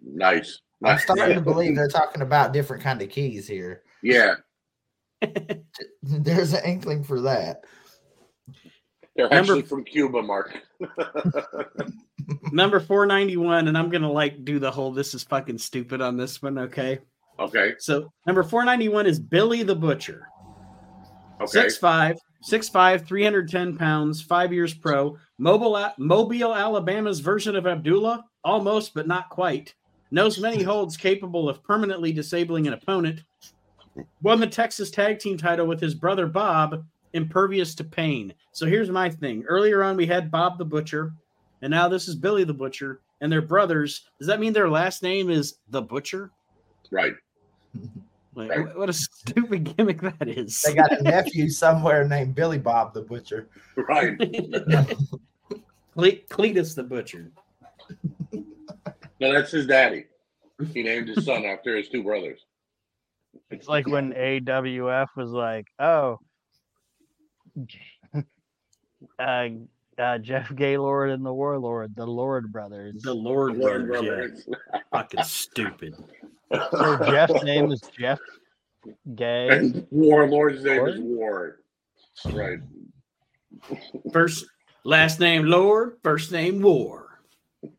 nice. 0.03 0.61
I'm 0.85 0.93
nice. 0.93 1.03
starting 1.05 1.35
to 1.35 1.41
believe 1.41 1.77
they're 1.77 1.89
talking 1.89 2.23
about 2.23 2.53
different 2.53 2.83
kind 2.83 3.01
of 3.01 3.09
keys 3.09 3.47
here. 3.47 3.83
Yeah, 4.03 4.35
There's 6.03 6.53
an 6.53 6.65
inkling 6.65 7.05
for 7.05 7.21
that. 7.23 7.65
They're 9.17 9.29
Number- 9.29 9.39
actually 9.55 9.63
from 9.63 9.85
Cuba, 9.85 10.23
Mark. 10.23 10.59
number 12.53 12.81
four 12.81 13.07
ninety 13.07 13.37
one, 13.37 13.69
and 13.69 13.77
I'm 13.77 13.89
gonna 13.91 14.11
like 14.11 14.45
do 14.45 14.59
the 14.59 14.71
whole 14.71 14.93
this 14.93 15.15
is 15.15 15.23
fucking 15.25 15.59
stupid 15.59 16.01
on 16.01 16.17
this 16.17 16.41
one. 16.43 16.59
Okay, 16.59 16.99
Okay, 17.39 17.75
so 17.79 18.13
number 18.27 18.43
four 18.43 18.65
ninety 18.65 18.89
one 18.89 19.07
is 19.07 19.19
Billy 19.19 19.63
the 19.63 19.75
Butcher. 19.75 20.29
okay. 21.41 21.47
Six 21.51 21.77
five, 21.79 22.17
six 22.43 22.69
five, 22.69 23.07
310 23.07 23.77
pounds, 23.77 24.23
five 24.23 24.53
years 24.53 24.75
pro. 24.75 25.17
Mobile, 25.39 25.91
Mobile, 25.99 26.55
Alabama's 26.55 27.21
version 27.21 27.57
of 27.57 27.67
Abdullah, 27.67 28.25
almost 28.45 28.95
but 28.95 29.09
not 29.09 29.29
quite. 29.29 29.75
Knows 30.11 30.39
many 30.39 30.63
holds 30.63 30.97
capable 30.97 31.49
of 31.49 31.63
permanently 31.65 32.13
disabling 32.13 32.67
an 32.67 32.75
opponent. 32.75 33.23
Won 34.23 34.41
the 34.41 34.47
Texas 34.47 34.91
Tag 34.91 35.19
Team 35.19 35.37
title 35.37 35.67
with 35.67 35.81
his 35.81 35.95
brother 35.95 36.27
Bob, 36.27 36.85
impervious 37.13 37.75
to 37.77 37.85
pain. 37.85 38.33
So 38.53 38.67
here's 38.67 38.91
my 38.91 39.09
thing. 39.11 39.45
Earlier 39.45 39.83
on, 39.83 39.97
we 39.97 40.07
had 40.07 40.31
Bob 40.31 40.59
the 40.59 40.65
Butcher, 40.65 41.13
and 41.63 41.71
now 41.71 41.89
this 41.89 42.09
is 42.09 42.15
Billy 42.15 42.45
the 42.45 42.55
Butcher, 42.55 43.01
and 43.21 43.31
they're 43.31 43.43
brothers. 43.43 44.05
Does 44.19 44.27
that 44.29 44.41
mean 44.41 44.53
their 44.53 44.69
last 44.71 45.03
name 45.03 45.31
is 45.31 45.57
the 45.71 45.83
Butcher? 45.83 46.31
Right. 46.91 47.15
Like, 48.35 48.49
Right. 48.49 48.75
what 48.79 48.89
a 48.89 48.95
stupid 48.95 49.77
gimmick 49.77 50.01
that 50.01 50.27
is. 50.27 50.63
They 50.63 50.73
got 50.73 50.91
a 50.91 51.03
nephew 51.03 51.51
somewhere 51.51 52.09
named 52.09 52.35
Billy 52.35 52.57
Bob 52.57 52.95
the 52.95 53.03
Butcher. 53.03 53.51
Right. 53.77 54.17
Cle- 55.95 56.23
Cletus 56.31 56.75
the 56.75 56.83
Butcher. 56.83 57.31
No, 59.21 59.33
that's 59.35 59.51
his 59.53 59.67
daddy. 59.67 60.07
He 60.73 60.83
named 60.83 61.09
his 61.09 61.27
son 61.27 61.45
after 61.45 61.77
his 61.77 61.91
two 61.91 62.03
brothers. 62.03 62.47
It's 63.51 63.69
like 63.69 63.87
when 63.87 64.15
AWF 64.15 65.09
was 65.15 65.31
like, 65.33 65.67
oh, 65.79 66.17
uh, 69.19 69.49
uh, 69.99 70.19
Jeff 70.19 70.55
Gaylord 70.55 71.11
and 71.11 71.25
the 71.25 71.33
Warlord, 71.33 71.95
the 71.97 72.07
Lord 72.07 72.53
brothers. 72.53 73.03
The 73.03 73.15
Lord, 73.15 73.57
Lord 73.57 73.87
Brothers, 73.87 74.45
yeah. 74.47 74.55
brothers. 74.55 74.83
Fucking 74.93 75.25
stupid. 75.25 75.95
So 76.53 76.99
Jeff's 77.11 77.43
name 77.45 77.73
is 77.73 77.81
Jeff 77.99 78.19
Gay. 79.15 79.49
And 79.49 79.87
Warlord's 79.91 80.65
name 80.65 80.87
is 80.87 81.01
War. 81.01 81.61
Right. 82.27 82.59
First, 84.13 84.47
last 84.85 85.21
name 85.21 85.45
Lord, 85.47 85.99
first 86.03 86.33
name 86.33 86.61
War. 86.61 87.21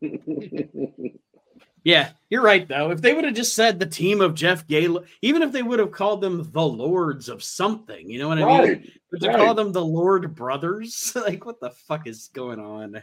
Yeah, 1.84 2.10
you're 2.30 2.42
right 2.42 2.66
though. 2.66 2.90
If 2.90 3.02
they 3.02 3.12
would 3.12 3.24
have 3.24 3.34
just 3.34 3.54
said 3.54 3.78
the 3.78 3.84
team 3.84 4.22
of 4.22 4.34
Jeff 4.34 4.66
Gaylord, 4.66 5.04
even 5.20 5.42
if 5.42 5.52
they 5.52 5.62
would 5.62 5.78
have 5.78 5.92
called 5.92 6.22
them 6.22 6.48
the 6.50 6.62
Lords 6.62 7.28
of 7.28 7.42
something, 7.42 8.08
you 8.08 8.18
know 8.18 8.28
what 8.28 8.42
I 8.42 8.62
mean? 8.62 8.90
But 9.10 9.20
to 9.20 9.28
right. 9.28 9.36
call 9.36 9.54
them 9.54 9.70
the 9.70 9.84
Lord 9.84 10.34
Brothers, 10.34 11.12
like 11.26 11.44
what 11.44 11.60
the 11.60 11.70
fuck 11.70 12.06
is 12.06 12.30
going 12.32 12.58
on? 12.58 13.02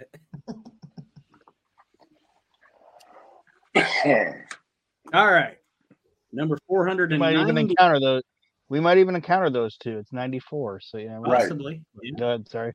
All 5.13 5.31
right, 5.31 5.57
number 6.33 6.57
four 6.67 6.87
hundred 6.87 7.11
We 7.11 7.17
might 7.17 7.35
even 7.37 7.59
encounter 7.59 7.99
those. 7.99 8.23
We 8.69 8.79
might 8.79 8.97
even 8.97 9.15
encounter 9.15 9.49
those 9.49 9.77
two. 9.77 9.97
It's 9.97 10.13
94. 10.13 10.79
So, 10.79 10.97
yeah. 10.97 11.19
well, 11.19 11.29
Right. 11.29 11.41
possibly. 11.41 11.83
Yeah. 12.01 12.17
Go 12.17 12.27
ahead. 12.29 12.47
Sorry. 12.47 12.71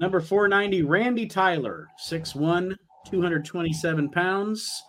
Number 0.00 0.18
490, 0.18 0.82
Randy 0.82 1.26
Tyler, 1.26 1.88
6'1, 2.08 2.74
227 3.10 4.08
pounds. 4.08 4.82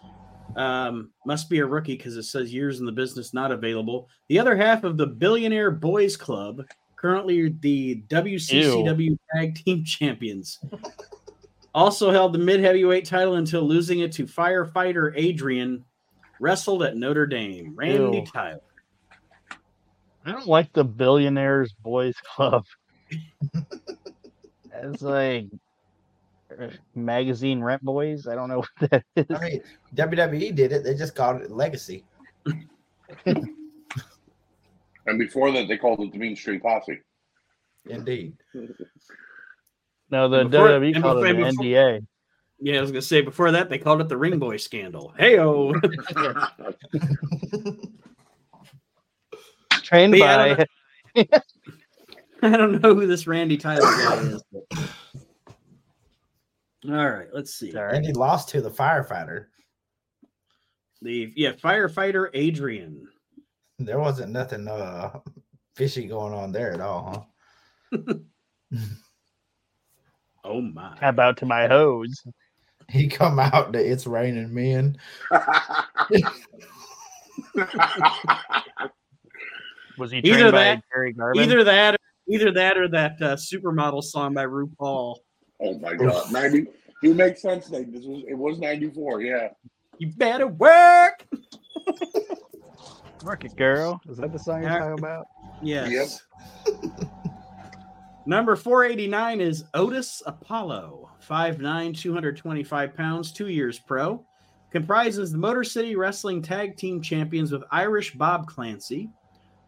Um, 0.57 1.11
must 1.23 1.49
be 1.51 1.59
a 1.59 1.65
rookie 1.65 1.95
because 1.95 2.17
it 2.17 2.23
says 2.23 2.51
years 2.51 2.79
in 2.79 2.85
the 2.85 2.91
business 2.91 3.33
not 3.33 3.51
available. 3.51 4.09
The 4.27 4.39
other 4.39 4.55
half 4.55 4.83
of 4.83 4.97
the 4.97 5.05
Billionaire 5.05 5.69
Boys 5.69 6.17
Club, 6.17 6.63
currently 6.95 7.55
the 7.59 8.01
WCCW 8.07 9.17
Tag 9.33 9.55
Team 9.55 9.85
Champions. 9.85 10.59
Also 11.75 12.09
held 12.09 12.33
the 12.33 12.39
mid 12.39 12.59
heavyweight 12.59 13.05
title 13.05 13.35
until 13.35 13.61
losing 13.61 13.99
it 13.99 14.11
to 14.13 14.25
firefighter 14.25 15.13
Adrian. 15.15 15.85
Wrestled 16.39 16.83
at 16.83 16.97
Notre 16.97 17.27
Dame. 17.27 17.73
Randy 17.75 18.17
Ew. 18.19 18.25
Tyler. 18.25 18.61
I 20.25 20.31
don't 20.31 20.47
like 20.47 20.73
the 20.73 20.83
Billionaires 20.83 21.73
Boys 21.81 22.15
Club. 22.35 22.65
it's 24.73 25.01
like 25.01 25.47
magazine 26.95 27.61
rent 27.61 27.83
boys. 27.83 28.27
I 28.27 28.35
don't 28.35 28.49
know 28.49 28.63
what 28.79 28.91
that 28.91 29.03
is. 29.15 29.25
I 29.35 29.39
mean, 29.49 29.61
WWE 29.95 30.55
did 30.55 30.71
it. 30.71 30.83
They 30.83 30.95
just 30.95 31.15
called 31.15 31.41
it 31.41 31.51
Legacy. 31.51 32.03
And 33.25 33.49
before 35.19 35.51
that, 35.51 35.67
they 35.67 35.77
called 35.77 35.99
it 36.01 36.11
the 36.11 36.17
Mean 36.17 36.35
Street 36.35 36.61
Posse. 36.61 36.99
Indeed. 37.89 38.33
no, 40.11 40.27
the 40.27 40.43
Before- 40.45 40.67
WWE 40.69 40.93
and 40.95 41.03
called 41.03 41.25
it 41.25 41.35
before- 41.37 41.51
NDA. 41.51 42.05
Yeah, 42.59 42.79
I 42.79 42.81
was 42.81 42.89
gonna 42.91 43.01
say 43.03 43.21
before 43.21 43.51
that 43.51 43.69
they 43.69 43.77
called 43.77 44.01
it 44.01 44.09
the 44.09 44.17
Ring 44.17 44.39
Boy 44.39 44.57
scandal. 44.57 45.13
Heyo. 45.19 45.73
Trained 49.83 50.11
But 50.13 50.19
yeah, 50.19 50.37
I 50.37 50.55
by 50.55 50.65
don't 51.15 51.29
I 52.53 52.57
don't 52.57 52.81
know 52.81 52.93
who 52.95 53.05
this 53.07 53.27
Randy 53.27 53.57
Tyler 53.57 53.81
guy 53.81 54.15
is. 54.17 54.43
but- 54.51 54.63
All 56.87 57.09
right, 57.09 57.27
let's 57.33 57.53
see. 57.55 57.71
Sorry. 57.71 57.95
And 57.95 58.05
he 58.05 58.13
lost 58.13 58.49
to 58.49 58.61
the 58.61 58.69
firefighter. 58.71 59.45
The 61.01 61.31
yeah, 61.35 61.51
firefighter 61.51 62.29
Adrian. 62.33 63.07
There 63.79 63.99
wasn't 63.99 64.31
nothing 64.31 64.67
uh 64.67 65.19
fishy 65.75 66.07
going 66.07 66.33
on 66.33 66.51
there 66.51 66.73
at 66.73 66.81
all, 66.81 67.29
huh? 67.91 68.13
Oh 70.43 70.61
my. 70.61 70.95
How 71.01 71.09
about 71.09 71.35
to 71.37 71.45
my 71.45 71.67
hose? 71.67 72.23
He 72.89 73.09
come 73.09 73.37
out 73.37 73.73
to 73.73 73.79
it's 73.79 74.07
raining 74.07 74.53
men. 74.53 74.97
Was 79.97 80.11
he 80.11 80.19
Either 80.19 80.51
by 80.53 80.63
that- 80.63 80.83
Terry 80.93 81.11
Garvin? 81.11 81.43
Either 81.43 81.63
that, 81.65 81.97
either 82.29 82.51
that, 82.53 82.77
or 82.77 82.87
that 82.87 83.13
uh, 83.21 83.35
supermodel 83.35 84.01
song 84.03 84.33
by 84.33 84.45
RuPaul. 84.45 85.17
Oh 85.61 85.77
my 85.79 85.95
God, 85.95 86.31
ninety. 86.31 86.67
It 87.03 87.15
makes 87.15 87.41
sense. 87.41 87.69
Like 87.69 87.91
this 87.91 88.05
was. 88.05 88.23
It 88.27 88.37
was 88.37 88.59
ninety 88.59 88.89
four. 88.89 89.21
Yeah. 89.21 89.49
You 89.99 90.11
better 90.15 90.47
work. 90.47 91.25
Work 93.23 93.45
it, 93.45 93.55
girl. 93.55 93.99
Is 94.07 94.17
that 94.17 94.31
the 94.31 94.39
song 94.39 94.61
you're 94.61 94.69
talking 94.69 94.99
about? 94.99 95.25
Yes. 95.61 96.21
Number 98.25 98.55
489 98.55 99.41
is 99.41 99.63
Otis 99.73 100.21
Apollo, 100.25 101.09
5'9, 101.27 101.97
225 101.97 102.95
pounds, 102.95 103.31
two 103.31 103.47
years 103.47 103.79
pro. 103.79 104.23
Comprises 104.69 105.31
the 105.31 105.37
Motor 105.37 105.63
City 105.63 105.95
Wrestling 105.95 106.41
Tag 106.41 106.75
Team 106.75 107.01
Champions 107.01 107.51
with 107.51 107.63
Irish 107.71 108.13
Bob 108.15 108.47
Clancy. 108.47 109.09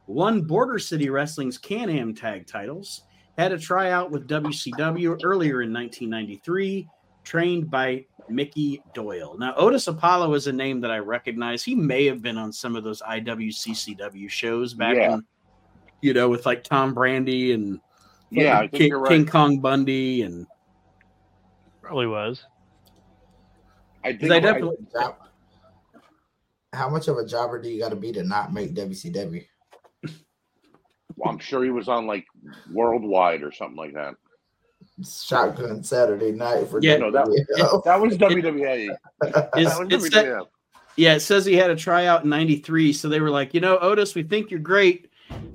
Won 0.08 0.42
Border 0.42 0.78
City 0.78 1.10
Wrestling's 1.10 1.58
Can 1.58 1.90
Am 1.90 2.14
tag 2.14 2.48
titles. 2.48 3.04
Had 3.40 3.54
a 3.54 3.58
tryout 3.58 4.12
with 4.12 4.28
WCW 4.28 5.22
earlier 5.24 5.62
in 5.62 5.72
1993. 5.72 6.90
Trained 7.24 7.72
by 7.72 8.06
Mickey 8.28 8.84
Doyle. 8.94 9.38
Now, 9.40 9.54
Otis 9.56 9.88
Apollo 9.88 10.34
is 10.34 10.48
a 10.48 10.52
name 10.52 10.82
that 10.82 10.92
I 10.92 10.98
recognize. 10.98 11.64
He 11.64 11.74
may 11.74 12.06
have 12.06 12.22
been 12.22 12.38
on 12.38 12.52
some 12.52 12.76
of 12.76 12.84
those 12.84 13.02
IWCCW 13.02 14.30
shows 14.30 14.74
back 14.74 14.98
Yeah. 14.98 15.14
in, 15.14 15.26
you 16.02 16.14
know, 16.14 16.28
with 16.28 16.46
like 16.46 16.66
Tom 16.66 16.94
Brandi 16.94 17.54
and 17.54 17.80
Yeah, 18.30 18.60
I 18.60 18.68
King, 18.68 18.92
right. 18.94 19.10
King 19.10 19.26
Kong 19.26 19.60
Bundy 19.62 20.24
and 20.24 20.46
Probably 21.82 22.08
was. 22.08 22.44
I 24.04 24.18
think 24.18 24.34
I 24.34 24.42
definitely 24.42 24.86
Job- 24.92 25.16
How 26.74 26.90
much 26.90 27.08
of 27.08 27.18
a 27.18 27.26
jobber 27.26 27.62
do 27.62 27.70
you 27.70 27.80
got 27.80 27.90
to 27.90 27.96
be 27.96 28.12
to 28.12 28.24
not 28.24 28.52
make 28.52 28.74
WCW? 28.76 29.46
Well, 31.20 31.32
I'm 31.34 31.40
sure 31.40 31.64
he 31.64 31.70
was 31.70 31.88
on 31.88 32.08
like 32.08 32.26
worldwide 32.72 33.44
or 33.44 33.52
something 33.52 33.76
like 33.78 33.94
that. 33.94 34.16
Shotgun 35.06 35.84
Saturday 35.84 36.32
night 36.32 36.68
for 36.68 36.80
Yeah, 36.82 36.98
no, 36.98 37.12
that- 37.12 37.26
WWF. 37.28 37.84
That 37.84 38.00
was 38.02 38.18
WWE. 38.18 38.90
is 38.92 38.98
that 39.22 39.50
was 39.54 40.06
it's 40.06 40.10
that, 40.16 40.48
yeah, 40.96 41.16
it 41.16 41.20
says 41.22 41.46
he 41.46 41.56
had 41.56 41.70
a 41.70 41.76
tryout 41.76 42.24
in 42.24 42.30
93. 42.30 42.92
So 42.94 43.08
they 43.08 43.20
were 43.22 43.30
like, 43.30 43.54
you 43.54 43.62
know, 43.62 43.78
Otis, 43.80 44.16
we 44.16 44.24
think 44.24 44.52
you're 44.52 44.60
great, 44.60 45.10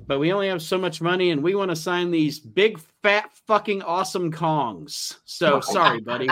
but 0.07 0.19
we 0.19 0.31
only 0.31 0.47
have 0.47 0.61
so 0.61 0.77
much 0.77 1.01
money 1.01 1.31
and 1.31 1.43
we 1.43 1.53
want 1.55 1.69
to 1.69 1.75
sign 1.75 2.09
these 2.09 2.39
big, 2.39 2.79
fat, 3.03 3.29
fucking 3.45 3.81
awesome 3.83 4.31
Kongs. 4.31 5.17
So 5.25 5.59
sorry, 5.61 5.99
buddy. 6.01 6.27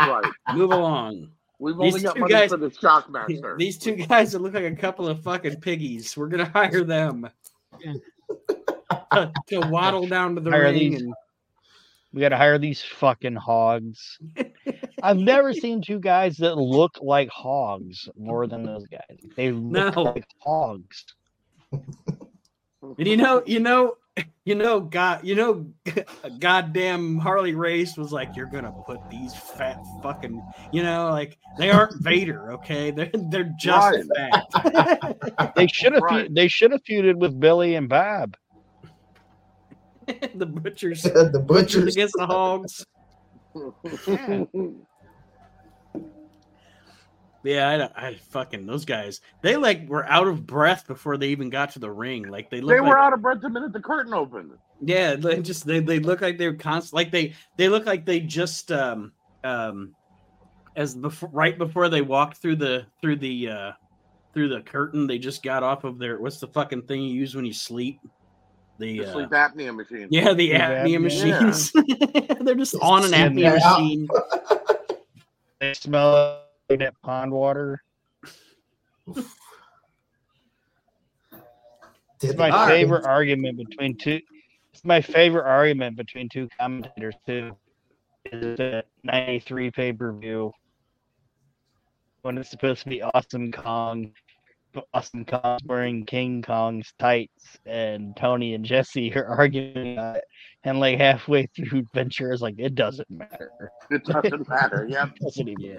Right. 0.00 0.30
Move 0.54 0.70
along. 0.72 1.30
We've 1.58 1.76
These 1.78 1.94
only 1.94 2.02
got 2.04 2.14
two 2.14 2.20
money 2.20 2.32
guys- 2.34 2.50
for 2.50 2.56
the 2.56 2.70
Shockmaster. 2.70 3.56
These 3.58 3.78
two 3.78 3.96
guys 3.96 4.32
that 4.32 4.40
look 4.40 4.54
like 4.54 4.64
a 4.64 4.76
couple 4.76 5.08
of 5.08 5.22
fucking 5.22 5.60
piggies. 5.60 6.16
We're 6.16 6.28
gonna 6.28 6.50
hire 6.50 6.84
them 6.84 7.28
to, 9.14 9.32
to 9.60 9.68
waddle 9.68 10.06
down 10.06 10.34
to 10.34 10.40
the 10.40 10.50
Hire 10.50 10.64
ring 10.64 10.74
these- 10.92 11.02
and 11.02 11.14
We 12.12 12.20
got 12.20 12.30
to 12.30 12.36
hire 12.36 12.58
these 12.58 12.82
fucking 12.82 13.36
hogs. 13.36 14.18
I've 15.02 15.18
never 15.18 15.52
seen 15.64 15.82
two 15.82 15.98
guys 16.00 16.36
that 16.38 16.56
look 16.56 16.98
like 17.02 17.28
hogs 17.28 18.08
more 18.16 18.46
than 18.46 18.62
those 18.64 18.86
guys. 18.86 19.18
They 19.36 19.50
look 19.52 19.94
No. 19.96 20.02
like 20.02 20.26
hogs. 20.40 21.04
And 22.98 23.08
you 23.08 23.16
know, 23.16 23.42
you 23.46 23.60
know, 23.60 23.96
you 24.44 24.54
know, 24.54 24.78
God, 24.78 25.24
you 25.24 25.34
know, 25.34 25.66
goddamn 26.38 27.18
Harley 27.18 27.54
Race 27.54 27.96
was 27.96 28.12
like, 28.12 28.36
"You're 28.36 28.46
gonna 28.46 28.72
put 28.86 28.98
these 29.10 29.34
fat 29.34 29.78
fucking," 30.02 30.40
you 30.70 30.82
know, 30.82 31.08
like 31.10 31.38
they 31.58 31.70
aren't 31.70 32.00
Vader, 32.02 32.52
okay? 32.52 32.90
They're 32.90 33.10
they're 33.30 33.50
just 33.58 34.04
fat. 34.14 35.52
They 35.56 35.66
should 35.66 35.94
have 35.94 36.02
Right. 36.02 36.32
they 36.32 36.46
should 36.48 36.72
have 36.72 36.82
feuded 36.84 37.16
with 37.16 37.40
Billy 37.40 37.74
and 37.74 37.88
Bob. 37.88 38.36
the 40.34 40.46
butchers, 40.46 41.02
the 41.02 41.44
butchers 41.46 41.74
butchers. 41.74 41.94
against 41.94 42.14
the 42.16 42.26
hogs. 42.26 42.86
Yeah, 47.44 47.90
I, 47.94 48.08
I 48.08 48.14
fucking 48.30 48.64
those 48.64 48.86
guys. 48.86 49.20
They 49.42 49.56
like 49.56 49.86
were 49.86 50.06
out 50.06 50.26
of 50.26 50.46
breath 50.46 50.86
before 50.86 51.18
they 51.18 51.28
even 51.28 51.50
got 51.50 51.72
to 51.72 51.78
the 51.78 51.90
ring. 51.90 52.22
Like 52.22 52.48
they 52.48 52.60
they 52.60 52.80
were 52.80 52.88
like, 52.88 52.96
out 52.96 53.12
of 53.12 53.20
breath 53.20 53.42
the 53.42 53.50
minute 53.50 53.74
the 53.74 53.80
curtain 53.80 54.14
opened. 54.14 54.52
Yeah, 54.80 55.16
they 55.16 55.42
just 55.42 55.66
they, 55.66 55.80
they 55.80 55.98
look 55.98 56.22
like 56.22 56.38
they're 56.38 56.54
constant 56.54 56.94
like 56.94 57.10
they 57.10 57.34
they 57.58 57.68
look 57.68 57.84
like 57.84 58.06
they 58.06 58.20
just 58.20 58.72
um 58.72 59.12
um 59.44 59.94
as 60.74 60.94
before 60.94 61.28
right 61.32 61.56
before 61.58 61.90
they 61.90 62.00
walked 62.00 62.38
through 62.38 62.56
the 62.56 62.86
through 63.02 63.16
the 63.16 63.50
uh 63.50 63.72
through 64.32 64.48
the 64.48 64.62
curtain 64.62 65.06
they 65.06 65.18
just 65.18 65.42
got 65.42 65.62
off 65.62 65.84
of 65.84 65.98
their 65.98 66.18
what's 66.18 66.40
the 66.40 66.48
fucking 66.48 66.82
thing 66.82 67.02
you 67.02 67.14
use 67.14 67.34
when 67.34 67.44
you 67.44 67.52
sleep 67.52 68.00
the 68.78 68.98
The 68.98 69.06
uh, 69.06 69.12
sleep 69.12 69.30
apnea 69.30 69.74
machine. 69.74 70.08
yeah 70.10 70.32
the 70.34 70.48
Sleep 70.48 70.60
apnea 70.60 70.98
apnea. 70.98 71.00
machines 71.00 71.72
they're 72.40 72.54
just 72.54 72.74
on 72.80 73.02
an 73.04 73.08
Sleep 73.10 73.20
apnea 73.20 73.52
apnea. 73.58 73.76
machine 73.76 74.08
They 75.60 75.72
smell 75.74 76.42
like 76.68 76.80
that 76.80 76.94
pond 77.02 77.32
water. 77.32 77.80
It's 82.22 82.36
my 82.36 82.50
All 82.50 82.58
right. 82.66 82.68
favorite 82.68 83.04
argument 83.04 83.58
between 83.58 83.96
two. 83.96 84.20
It's 84.72 84.84
my 84.84 85.00
favorite 85.00 85.44
argument 85.46 85.96
between 85.96 86.28
two 86.28 86.48
commentators 86.58 87.14
too. 87.26 87.56
Is 88.26 88.56
the 88.56 88.84
'93 89.04 89.70
pay 89.70 89.92
per 89.92 90.12
view 90.12 90.52
when 92.22 92.38
it's 92.38 92.50
supposed 92.50 92.82
to 92.82 92.88
be 92.88 93.02
Awesome 93.02 93.52
Kong, 93.52 94.10
Awesome 94.92 95.24
Kong's 95.24 95.62
wearing 95.64 96.04
King 96.06 96.42
Kong's 96.42 96.92
tights, 96.98 97.58
and 97.66 98.16
Tony 98.16 98.54
and 98.54 98.64
Jesse 98.64 99.12
are 99.16 99.26
arguing 99.26 99.94
about 99.94 100.16
it. 100.16 100.24
And 100.64 100.80
like 100.80 100.98
halfway 100.98 101.46
through, 101.46 101.84
Ventura's 101.94 102.42
like, 102.42 102.54
"It 102.58 102.74
doesn't 102.74 103.10
matter. 103.10 103.50
It 103.90 104.04
doesn't 104.06 104.48
matter. 104.48 104.86
Yep. 104.88 105.08
It 105.16 105.22
doesn't 105.22 105.48
even." 105.48 105.64
Yeah. 105.64 105.78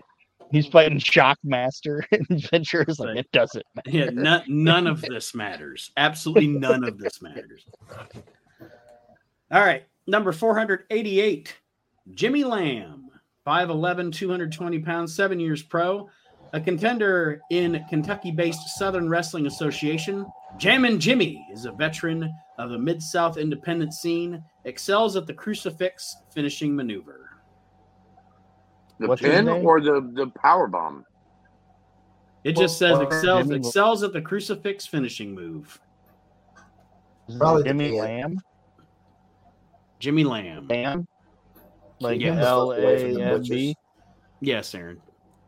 He's 0.51 0.67
fighting 0.67 0.99
Shockmaster, 0.99 2.03
and 2.11 2.49
Ventura's 2.51 2.99
like, 2.99 3.09
Right. 3.09 3.17
"It 3.17 3.31
doesn't 3.31 3.65
matter." 3.75 3.89
yeah 3.89 4.09
none, 4.11 4.43
none 4.47 4.87
of 4.87 5.01
this 5.01 5.33
matters 5.33 5.91
absolutely 5.97 6.47
none 6.47 6.83
of 6.83 6.97
this 6.99 7.21
matters 7.21 7.65
all 9.51 9.61
right 9.61 9.85
number 10.07 10.31
488 10.31 11.55
jimmy 12.13 12.43
lamb 12.43 13.09
5'11 13.45 14.11
220 14.13 14.79
pounds 14.79 15.13
seven 15.15 15.39
years 15.39 15.61
pro 15.63 16.09
a 16.55 16.59
contender 16.61 17.41
in 17.49 17.83
kentucky-based 17.89 18.77
southern 18.77 19.09
wrestling 19.09 19.45
association 19.45 20.25
jammin' 20.57 20.97
jimmy 20.99 21.45
is 21.51 21.65
a 21.65 21.71
veteran 21.73 22.33
of 22.57 22.69
the 22.69 22.77
mid-south 22.79 23.35
independent 23.37 23.93
scene 23.93 24.41
excels 24.63 25.15
at 25.17 25.27
the 25.27 25.33
crucifix 25.33 26.15
finishing 26.33 26.73
maneuver 26.73 27.29
The 28.99 29.07
What's 29.09 29.21
pin 29.21 29.49
or 29.49 29.81
the 29.81 29.99
the 30.13 30.27
power 30.41 30.67
bomb. 30.67 31.03
it 32.45 32.55
just 32.55 32.77
says 32.79 32.99
excels 33.01 33.51
excels 33.51 34.03
at 34.03 34.13
the 34.13 34.21
crucifix 34.21 34.85
finishing 34.87 35.35
move 35.35 35.79
Is 37.27 37.35
Probably 37.35 37.63
Jimmy 37.63 37.89
pin. 37.89 37.97
Lamb. 37.99 38.39
jimmy 39.99 40.23
lamb 40.23 40.67
Lamb. 40.69 41.05
Like 41.99 42.21
Yes. 42.21 42.39
L 42.45 42.69
Fuck 42.71 42.79
away 42.79 43.01
from 43.01 43.13
the 43.15 43.21
A 43.21 43.25
M 43.25 43.31
butchers. 43.39 43.49
B. 43.49 43.75
Yes, 44.41 44.73
Aaron. 44.75 45.01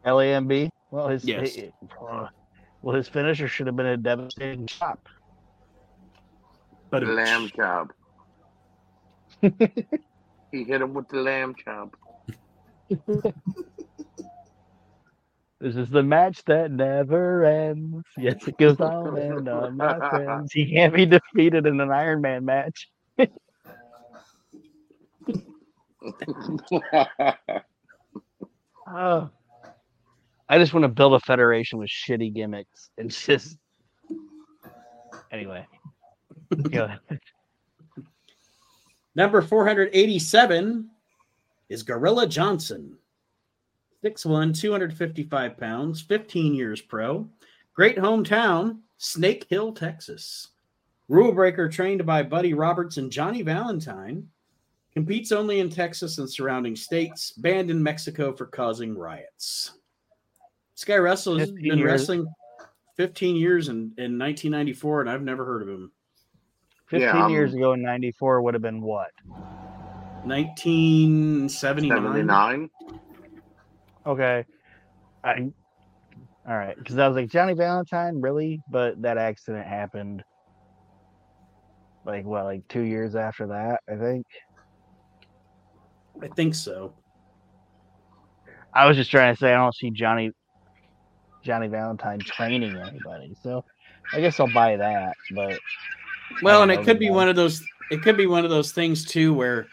L 0.06 0.20
A 0.22 0.26
M 0.34 0.48
B. 0.48 0.70
Well, 0.92 1.10
his 1.10 1.24
Yes. 1.26 1.56
he- 1.56 1.72
uh, 2.10 2.28
well 2.82 2.96
his 2.96 3.08
finisher 3.10 3.48
should 3.48 3.68
have 3.68 3.76
been 3.76 3.86
a 3.86 3.98
devastating 3.98 4.66
chop. 4.68 5.00
But 6.90 7.04
a 7.04 7.08
lamb 7.08 7.50
chop. 7.50 7.92
he 9.42 10.64
hit 10.64 10.82
him 10.82 10.94
with 10.94 11.10
the 11.10 11.18
lamb 11.22 11.54
chop. 11.56 11.96
This 15.60 15.76
is 15.76 15.90
the 15.90 16.04
match 16.04 16.44
that 16.46 16.72
never 16.72 17.44
ends. 17.44 18.06
Yes, 18.18 18.48
it 18.48 18.58
goes 18.58 18.80
on 18.80 19.18
and 19.18 19.48
on, 19.50 19.76
my 19.76 20.00
friends. 20.10 20.54
He 20.54 20.72
can't 20.72 20.94
be 20.94 21.06
defeated 21.06 21.66
in 21.66 21.80
an 21.82 21.92
Iron 21.92 22.22
Man 22.22 22.46
match. 22.46 22.90
Oh. 28.90 29.30
I 30.50 30.58
just 30.58 30.74
want 30.74 30.84
to 30.84 30.90
build 30.90 31.14
a 31.14 31.20
federation 31.20 31.80
with 31.80 31.90
shitty 31.90 32.34
gimmicks 32.34 32.90
and 32.98 33.12
just. 33.12 33.58
Anyway. 35.32 35.66
Go 36.70 36.86
ahead. 36.86 37.20
Number 39.16 39.42
487 39.42 40.90
is 41.70 41.84
Gorilla 41.84 42.28
Johnson. 42.28 42.98
6'1, 44.04 44.58
255 44.58 45.58
pounds, 45.58 46.02
15 46.02 46.54
years 46.54 46.82
pro. 46.82 47.28
Great 47.74 47.98
hometown, 47.98 48.80
Snake 48.98 49.46
Hill, 49.50 49.74
Texas. 49.74 50.50
Rule 51.10 51.32
breaker 51.32 51.68
trained 51.68 52.06
by 52.06 52.22
Buddy 52.22 52.54
Roberts 52.54 52.98
and 52.98 53.12
Johnny 53.12 53.42
Valentine. 53.42 54.28
Competes 54.94 55.32
only 55.32 55.60
in 55.60 55.70
Texas 55.70 56.18
and 56.18 56.30
surrounding 56.30 56.76
states. 56.76 57.32
Banned 57.32 57.72
in 57.72 57.82
Mexico 57.82 58.34
for 58.34 58.46
causing 58.46 58.98
riots. 58.98 59.77
This 60.78 60.86
guy 60.86 60.96
wrestles 60.98 61.40
15 61.40 61.56
been 61.56 61.80
years. 61.80 61.92
wrestling 61.92 62.28
15 62.98 63.36
years 63.36 63.70
in, 63.70 63.94
in 63.98 64.20
1994, 64.20 65.02
and 65.02 65.10
I've 65.10 65.24
never 65.24 65.44
heard 65.44 65.64
of 65.64 65.70
him. 65.70 65.92
15 66.90 67.02
Yeah, 67.02 67.28
years 67.30 67.54
um, 67.54 67.58
ago 67.58 67.74
in 67.74 67.82
94 67.82 68.44
would 68.44 68.54
have 68.54 68.62
been 68.62 68.84
what? 68.84 69.10
1979. 70.24 72.70
Okay. 74.06 74.46
I. 75.24 75.50
All 76.48 76.56
right. 76.56 76.78
Because 76.78 77.00
I 77.00 77.08
was 77.08 77.16
like, 77.16 77.32
Johnny 77.32 77.56
Valentine, 77.56 78.22
really? 78.22 78.62
But 78.70 79.02
that 79.02 79.18
accident 79.18 79.66
happened 79.66 80.24
like, 82.06 82.24
what, 82.24 82.46
like 82.46 82.68
two 82.68 82.82
years 82.82 83.16
after 83.16 83.48
that, 83.48 83.80
I 83.92 83.96
think? 83.96 84.28
I 86.22 86.28
think 86.28 86.54
so. 86.54 86.94
I 88.76 88.86
was 88.86 88.96
just 88.96 89.10
trying 89.10 89.34
to 89.34 89.40
say 89.40 89.52
I 89.52 89.58
don't 89.58 89.74
see 89.74 89.90
Johnny 89.90 90.34
Johnny 91.48 91.68
Valentine 91.68 92.20
training 92.20 92.76
anybody. 92.76 93.34
So 93.42 93.64
I 94.14 94.20
guess 94.20 94.40
I'll 94.40 94.54
buy 94.54 94.76
that. 94.76 95.16
But 95.34 95.58
Well, 96.44 96.62
and 96.62 96.72
it 96.72 96.84
could 96.84 97.00
be 97.00 97.08
guy. 97.08 97.14
one 97.14 97.30
of 97.30 97.38
those. 97.38 97.64
It 97.90 98.02
could 98.04 98.18
be 98.18 98.28
one 98.28 98.44
of 98.44 98.52
those 98.52 98.74
things 98.74 99.06
too, 99.06 99.34
where 99.34 99.68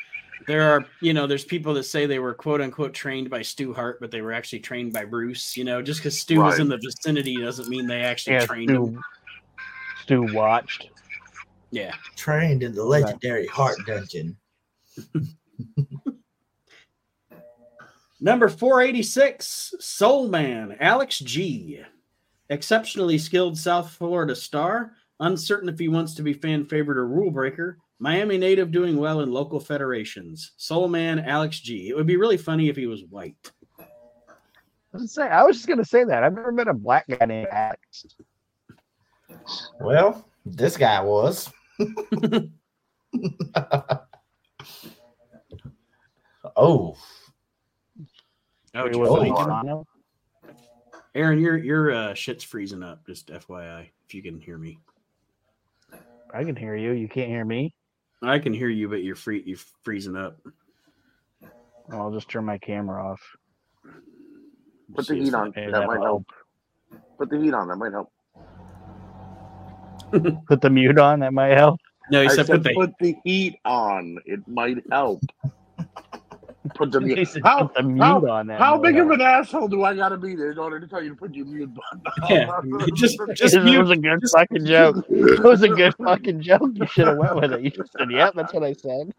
there 0.46 0.70
are, 0.70 0.86
you 1.00 1.12
know, 1.12 1.26
there's 1.26 1.44
people 1.44 1.74
that 1.74 1.82
say 1.82 2.06
they 2.06 2.20
were 2.20 2.32
quote 2.32 2.60
unquote 2.60 2.94
trained 2.94 3.28
by 3.28 3.42
Stu 3.42 3.74
Hart, 3.74 3.98
but 4.00 4.12
they 4.12 4.20
were 4.20 4.32
actually 4.32 4.60
trained 4.60 4.92
by 4.92 5.04
Bruce. 5.04 5.56
You 5.56 5.64
know, 5.64 5.82
just 5.82 5.98
because 6.00 6.18
Stu 6.18 6.40
was 6.40 6.60
in 6.60 6.68
the 6.68 6.78
vicinity 6.78 7.36
doesn't 7.36 7.68
mean 7.68 7.88
they 7.88 8.02
actually 8.02 8.34
yeah, 8.34 8.46
trained 8.46 8.70
him. 8.70 9.02
Stu, 10.02 10.26
Stu 10.28 10.34
watched. 10.34 10.90
Yeah. 11.72 11.92
Trained 12.14 12.62
in 12.62 12.72
the 12.72 12.84
legendary 12.84 13.48
Hart 13.48 13.78
Dungeon. 13.84 14.36
Number 18.20 18.48
486, 18.48 19.74
Soul 19.80 20.28
Man, 20.28 20.76
Alex 20.80 21.18
G. 21.18 21.80
Exceptionally 22.48 23.18
skilled 23.18 23.58
South 23.58 23.90
Florida 23.90 24.36
star. 24.36 24.92
Uncertain 25.20 25.68
if 25.68 25.78
he 25.78 25.88
wants 25.88 26.14
to 26.14 26.22
be 26.22 26.32
fan 26.32 26.64
favorite 26.66 26.98
or 26.98 27.08
rule 27.08 27.30
breaker. 27.30 27.78
Miami 27.98 28.38
native 28.38 28.70
doing 28.70 28.96
well 28.96 29.20
in 29.20 29.30
local 29.30 29.60
federations. 29.60 30.52
Soul 30.56 30.88
Man, 30.88 31.18
Alex 31.20 31.60
G. 31.60 31.88
It 31.88 31.96
would 31.96 32.06
be 32.06 32.16
really 32.16 32.36
funny 32.36 32.68
if 32.68 32.76
he 32.76 32.86
was 32.86 33.04
white. 33.04 33.36
I 33.78 33.84
was, 34.92 35.12
say, 35.12 35.22
I 35.22 35.42
was 35.42 35.56
just 35.56 35.68
gonna 35.68 35.84
say 35.84 36.04
that. 36.04 36.22
I've 36.22 36.34
never 36.34 36.52
met 36.52 36.68
a 36.68 36.74
black 36.74 37.06
guy 37.08 37.24
named 37.26 37.48
Alex. 37.50 38.06
Well, 39.80 40.28
this 40.44 40.76
guy 40.76 41.00
was. 41.00 41.50
oh, 46.56 46.96
Oh, 48.74 48.86
you're 48.86 48.98
was 48.98 49.26
it 49.26 49.34
funny. 49.34 49.70
Oh. 49.70 49.86
Aaron, 51.14 51.38
your 51.38 51.56
your 51.56 51.92
uh, 51.92 52.14
shit's 52.14 52.42
freezing 52.42 52.82
up. 52.82 53.06
Just 53.06 53.28
FYI, 53.28 53.88
if 54.06 54.14
you 54.14 54.22
can 54.22 54.40
hear 54.40 54.58
me, 54.58 54.78
I 56.32 56.42
can 56.44 56.56
hear 56.56 56.74
you. 56.74 56.92
You 56.92 57.08
can't 57.08 57.28
hear 57.28 57.44
me. 57.44 57.74
I 58.22 58.38
can 58.38 58.52
hear 58.52 58.68
you, 58.68 58.88
but 58.88 59.02
you're 59.02 59.14
free. 59.14 59.42
You're 59.46 59.58
freezing 59.82 60.16
up. 60.16 60.38
I'll 61.90 62.10
just 62.10 62.28
turn 62.28 62.44
my 62.44 62.58
camera 62.58 63.10
off. 63.10 63.20
Put 64.94 65.06
the 65.06 65.14
heat 65.14 65.34
on. 65.34 65.52
That 65.54 65.72
that 65.72 65.86
might 65.86 65.98
will 65.98 66.04
help. 66.04 66.26
Put 67.18 67.30
the 67.30 67.40
heat 67.40 67.54
on. 67.54 67.68
That 67.68 67.76
might 67.76 67.92
help. 67.92 68.10
Put 70.46 70.60
the 70.60 70.70
mute 70.70 70.98
on. 70.98 71.20
That 71.20 71.32
might 71.32 71.56
help. 71.56 71.80
No, 72.10 72.22
he 72.22 72.28
said, 72.28 72.46
said 72.46 72.62
put 72.62 72.62
the 72.64 72.74
put 72.74 72.92
the 73.00 73.16
heat 73.24 73.58
on. 73.64 74.18
It 74.26 74.46
might 74.46 74.78
help. 74.90 75.22
Put 76.74 76.92
the 76.92 77.00
mute. 77.02 77.28
said, 77.28 77.42
How, 77.44 77.64
put 77.66 77.74
the 77.74 77.82
mute 77.82 78.02
how- 78.02 78.26
on. 78.26 78.46
That 78.46 78.58
how 78.58 78.78
big 78.78 78.96
of 78.96 79.10
an 79.10 79.20
asshole 79.20 79.68
do 79.68 79.82
I 79.84 79.94
gotta 79.94 80.16
be 80.16 80.34
there 80.34 80.50
in 80.52 80.58
order 80.58 80.80
to 80.80 80.86
tell 80.86 81.02
you 81.02 81.10
to 81.10 81.14
put 81.14 81.34
your 81.34 81.44
mute 81.46 81.70
button 81.74 82.02
on? 82.22 82.30
yeah. 82.70 82.86
Just 82.94 83.18
just 83.34 83.54
it 83.54 83.64
mute. 83.64 83.80
was 83.80 83.90
a 83.90 83.96
good 83.96 84.20
fucking 84.32 84.64
joke. 84.64 85.04
It 85.10 85.42
was 85.42 85.62
a 85.62 85.68
good 85.68 85.94
fucking 86.02 86.40
joke. 86.40 86.70
You 86.74 86.86
should 86.86 87.06
have 87.08 87.18
went 87.18 87.36
with 87.36 87.52
it. 87.52 87.60
You 87.62 87.70
just 87.70 87.92
said, 87.98 88.10
"Yep, 88.10 88.32
that's 88.34 88.52
what 88.54 88.62
I 88.64 88.72
said." 88.72 89.12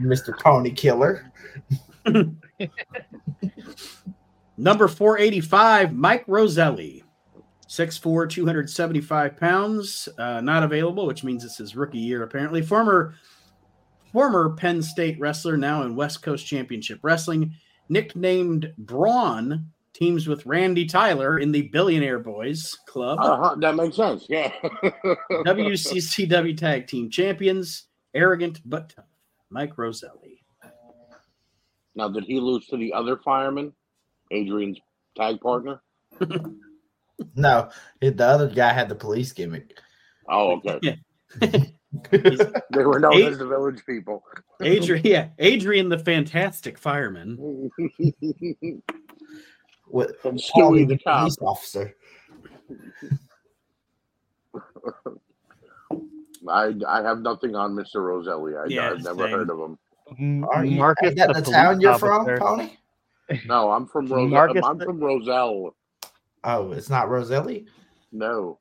Mr. 0.00 0.36
Pony 0.40 0.70
Killer. 0.72 1.30
Number 4.56 4.88
485, 4.88 5.94
Mike 5.94 6.24
Roselli. 6.26 7.04
6'4, 7.68 8.28
275 8.28 9.36
pounds. 9.38 10.08
Uh, 10.18 10.40
not 10.42 10.62
available, 10.62 11.06
which 11.06 11.24
means 11.24 11.42
it's 11.44 11.56
his 11.56 11.74
rookie 11.74 11.98
year, 11.98 12.22
apparently. 12.22 12.60
Former 12.60 13.14
former 14.12 14.50
Penn 14.50 14.82
State 14.82 15.18
wrestler, 15.18 15.56
now 15.56 15.82
in 15.82 15.96
West 15.96 16.22
Coast 16.22 16.46
Championship 16.46 17.00
Wrestling. 17.02 17.54
Nicknamed 17.88 18.72
Braun, 18.78 19.66
teams 19.92 20.26
with 20.26 20.46
Randy 20.46 20.86
Tyler 20.86 21.38
in 21.38 21.52
the 21.52 21.62
Billionaire 21.62 22.20
Boys 22.20 22.78
Club. 22.86 23.18
Uh-huh, 23.20 23.56
that 23.60 23.74
makes 23.74 23.96
sense. 23.96 24.26
Yeah. 24.28 24.52
WCCW 25.30 26.56
Tag 26.56 26.86
Team 26.86 27.10
Champions. 27.10 27.84
Arrogant 28.14 28.60
but 28.64 28.90
tough. 28.90 29.04
Mike 29.50 29.76
Roselli. 29.76 30.42
now, 31.94 32.08
did 32.08 32.24
he 32.24 32.40
lose 32.40 32.66
to 32.66 32.76
the 32.76 32.92
other 32.92 33.18
fireman, 33.18 33.72
Adrian's 34.30 34.78
tag 35.16 35.40
partner? 35.40 35.82
No, 37.34 37.70
the 38.00 38.24
other 38.24 38.48
guy 38.48 38.72
had 38.72 38.88
the 38.88 38.94
police 38.94 39.32
gimmick. 39.32 39.78
Oh, 40.28 40.60
okay. 40.66 40.80
Yeah. 41.40 41.60
They 42.12 42.84
were 42.84 43.00
known 43.00 43.14
Eight- 43.14 43.28
as 43.32 43.38
the 43.38 43.46
village 43.46 43.82
people. 43.86 44.22
Adrian, 44.60 45.02
yeah, 45.04 45.28
Adrian 45.38 45.88
the 45.88 45.98
Fantastic 45.98 46.78
Fireman. 46.78 47.70
With 49.88 50.12
And 50.24 50.38
Paulie 50.38 50.40
Stewie 50.40 50.88
the 50.88 50.98
cop. 50.98 51.20
police 51.20 51.38
officer. 51.42 51.94
I, 56.48 56.74
I 56.88 57.02
have 57.02 57.20
nothing 57.20 57.54
on 57.54 57.72
Mr. 57.72 57.96
Roselli. 57.96 58.56
I, 58.56 58.64
Yeah, 58.66 58.90
I've 58.90 59.02
never 59.04 59.24
same. 59.24 59.30
heard 59.30 59.50
of 59.50 59.58
him. 59.58 59.78
Are 60.52 60.64
you, 60.64 60.78
Marcus, 60.78 61.10
is 61.10 61.14
that 61.16 61.28
the, 61.28 61.34
police 61.34 61.50
town 61.50 61.80
you're 61.80 61.98
from, 61.98 62.22
officer. 62.22 62.38
Pony? 62.38 62.70
No, 63.46 63.70
I'm 63.70 63.86
from 63.86 64.06
Roselle. 64.12 64.64
I'm 64.64 64.78
the- 64.78 64.84
from 64.84 65.00
Roselle. 65.00 65.74
Oh, 66.44 66.72
it's 66.72 66.90
not 66.90 67.08
Roselli? 67.08 67.66
No. 68.10 68.58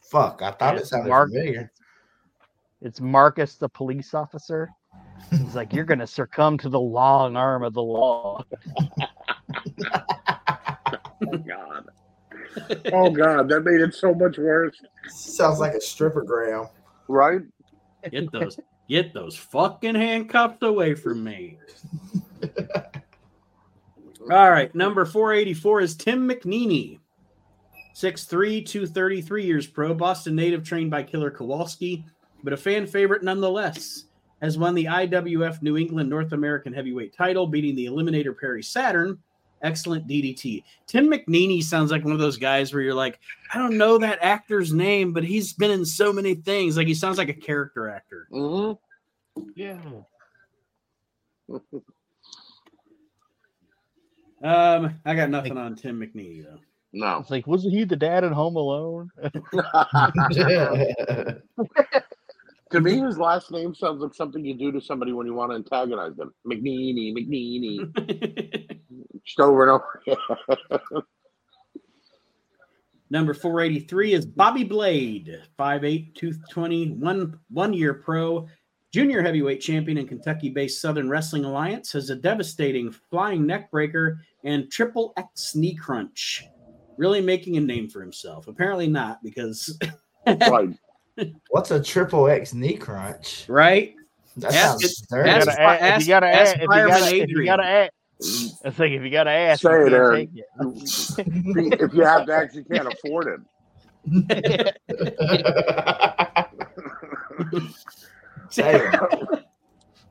Fuck, 0.00 0.42
I 0.42 0.50
thought 0.50 0.74
it 0.76 0.80
It's 0.80 0.90
sounded 0.90 1.08
Mark- 1.08 1.30
familiar. 1.30 1.72
It's 2.82 3.00
Marcus, 3.00 3.56
the 3.56 3.68
police 3.68 4.14
officer. 4.14 4.70
He's 5.30 5.54
like, 5.54 5.72
"You're 5.72 5.84
gonna 5.84 6.06
succumb 6.06 6.56
to 6.58 6.68
the 6.68 6.80
long 6.80 7.36
arm 7.36 7.62
of 7.62 7.74
the 7.74 7.82
law." 7.82 8.44
Oh 11.22 11.36
God. 11.46 11.90
Oh 12.92 13.10
God, 13.10 13.48
that 13.48 13.60
made 13.60 13.80
it 13.80 13.94
so 13.94 14.14
much 14.14 14.38
worse. 14.38 14.80
Sounds 15.08 15.60
like 15.60 15.74
a 15.74 15.80
stripper 15.80 16.22
gram. 16.22 16.66
Right? 17.08 17.42
Get 18.10 18.32
those, 18.32 18.58
get 18.88 19.12
those 19.12 19.36
fucking 19.36 19.94
handcuffs 19.94 20.62
away 20.62 20.94
from 20.94 21.22
me. 21.22 21.58
All 24.30 24.50
right, 24.50 24.74
number 24.74 25.04
484 25.04 25.80
is 25.80 25.96
Tim 25.96 26.28
McNeely. 26.28 27.00
6'3, 27.94 28.64
233 28.64 29.44
years 29.44 29.66
pro, 29.66 29.92
Boston 29.92 30.36
native 30.36 30.64
trained 30.64 30.90
by 30.90 31.02
Killer 31.02 31.30
Kowalski, 31.30 32.04
but 32.42 32.52
a 32.52 32.56
fan 32.56 32.86
favorite 32.86 33.22
nonetheless. 33.22 34.04
has 34.42 34.58
won 34.58 34.74
the 34.74 34.86
IWF 34.86 35.62
New 35.62 35.76
England 35.76 36.08
North 36.08 36.32
American 36.32 36.72
Heavyweight 36.72 37.14
title, 37.14 37.46
beating 37.46 37.74
the 37.74 37.86
Eliminator 37.86 38.38
Perry 38.38 38.62
Saturn. 38.62 39.18
Excellent 39.62 40.08
DDT. 40.08 40.64
Tim 40.86 41.10
McNeely 41.10 41.62
sounds 41.62 41.90
like 41.90 42.02
one 42.02 42.14
of 42.14 42.18
those 42.18 42.38
guys 42.38 42.72
where 42.72 42.82
you're 42.82 42.94
like, 42.94 43.20
I 43.52 43.58
don't 43.58 43.76
know 43.76 43.98
that 43.98 44.18
actor's 44.22 44.72
name, 44.72 45.12
but 45.12 45.22
he's 45.22 45.52
been 45.52 45.70
in 45.70 45.84
so 45.84 46.12
many 46.12 46.34
things. 46.34 46.78
Like 46.78 46.86
he 46.86 46.94
sounds 46.94 47.18
like 47.18 47.28
a 47.28 47.34
character 47.34 47.90
actor. 47.90 48.26
Mm-hmm. 48.32 49.42
Yeah. 49.54 49.78
Um, 54.42 54.98
I 55.04 55.14
got 55.14 55.28
nothing 55.28 55.58
on 55.58 55.76
Tim 55.76 56.00
McNeely 56.00 56.44
though. 56.44 56.58
No. 56.92 57.18
It's 57.18 57.30
like, 57.30 57.46
wasn't 57.46 57.74
he 57.74 57.84
the 57.84 57.96
dad 57.96 58.24
in 58.24 58.32
Home 58.32 58.56
Alone? 58.56 59.10
to 62.70 62.80
me, 62.80 62.98
his 63.06 63.18
last 63.18 63.50
name 63.50 63.74
sounds 63.74 64.00
like 64.00 64.14
something 64.14 64.44
you 64.44 64.54
do 64.54 64.72
to 64.72 64.80
somebody 64.80 65.12
when 65.12 65.26
you 65.26 65.34
want 65.34 65.50
to 65.52 65.56
antagonize 65.56 66.16
them. 66.16 66.32
McNeely, 66.46 67.14
McNeely. 67.14 68.80
Just 69.24 69.40
over 69.40 69.68
and 69.68 69.82
over. 70.08 71.04
Number 73.10 73.34
483 73.34 74.12
is 74.12 74.24
Bobby 74.24 74.62
Blade, 74.62 75.42
5'8, 75.58 76.14
220, 76.14 76.90
one, 76.92 77.38
one 77.50 77.72
year 77.72 77.94
pro, 77.94 78.46
junior 78.92 79.20
heavyweight 79.20 79.60
champion 79.60 79.98
in 79.98 80.06
Kentucky 80.06 80.48
based 80.48 80.80
Southern 80.80 81.08
Wrestling 81.08 81.44
Alliance, 81.44 81.90
has 81.92 82.10
a 82.10 82.16
devastating 82.16 82.92
flying 83.10 83.44
neck 83.46 83.68
breaker 83.72 84.20
and 84.44 84.70
triple 84.70 85.12
X 85.16 85.56
knee 85.56 85.74
crunch. 85.74 86.44
Really 86.98 87.20
making 87.20 87.56
a 87.56 87.60
name 87.60 87.88
for 87.88 88.00
himself. 88.00 88.46
Apparently 88.46 88.86
not, 88.86 89.22
because. 89.24 89.76
right. 90.26 90.70
What's 91.50 91.70
a 91.70 91.82
triple 91.82 92.28
X 92.28 92.52
knee 92.54 92.76
crunch? 92.76 93.44
Right? 93.48 93.94
That 94.36 94.52
Ask 94.54 94.80
sounds 94.80 94.84
it- 94.84 95.06
dirty. 95.10 95.30
ask- 95.30 95.46
Gotta 95.46 95.60
ask- 95.62 96.00
if 96.00 96.06
you 96.06 96.12
gotta 96.14 96.26
ask 96.26 96.50
ask, 96.50 96.56
if 96.56 96.62
you 96.62 96.68
gotta, 96.68 97.16
if 97.16 97.28
you 97.30 97.44
gotta 97.46 97.64
ask, 97.64 97.92
it's 98.64 98.78
like 98.78 98.92
if 98.92 99.02
you 99.02 99.10
gotta 99.10 99.30
ask, 99.30 99.62
Say 99.62 99.70
you 99.70 99.86
it, 99.86 99.90
can't 99.90 99.94
Aaron. 99.94 100.28
if 101.80 101.94
you 101.94 102.04
have 102.04 102.26
to 102.26 102.32
actually 102.34 102.64
can't 102.64 102.92
afford 102.92 103.28
it. 103.28 103.40
Say 108.50 108.74
it. 108.76 109.00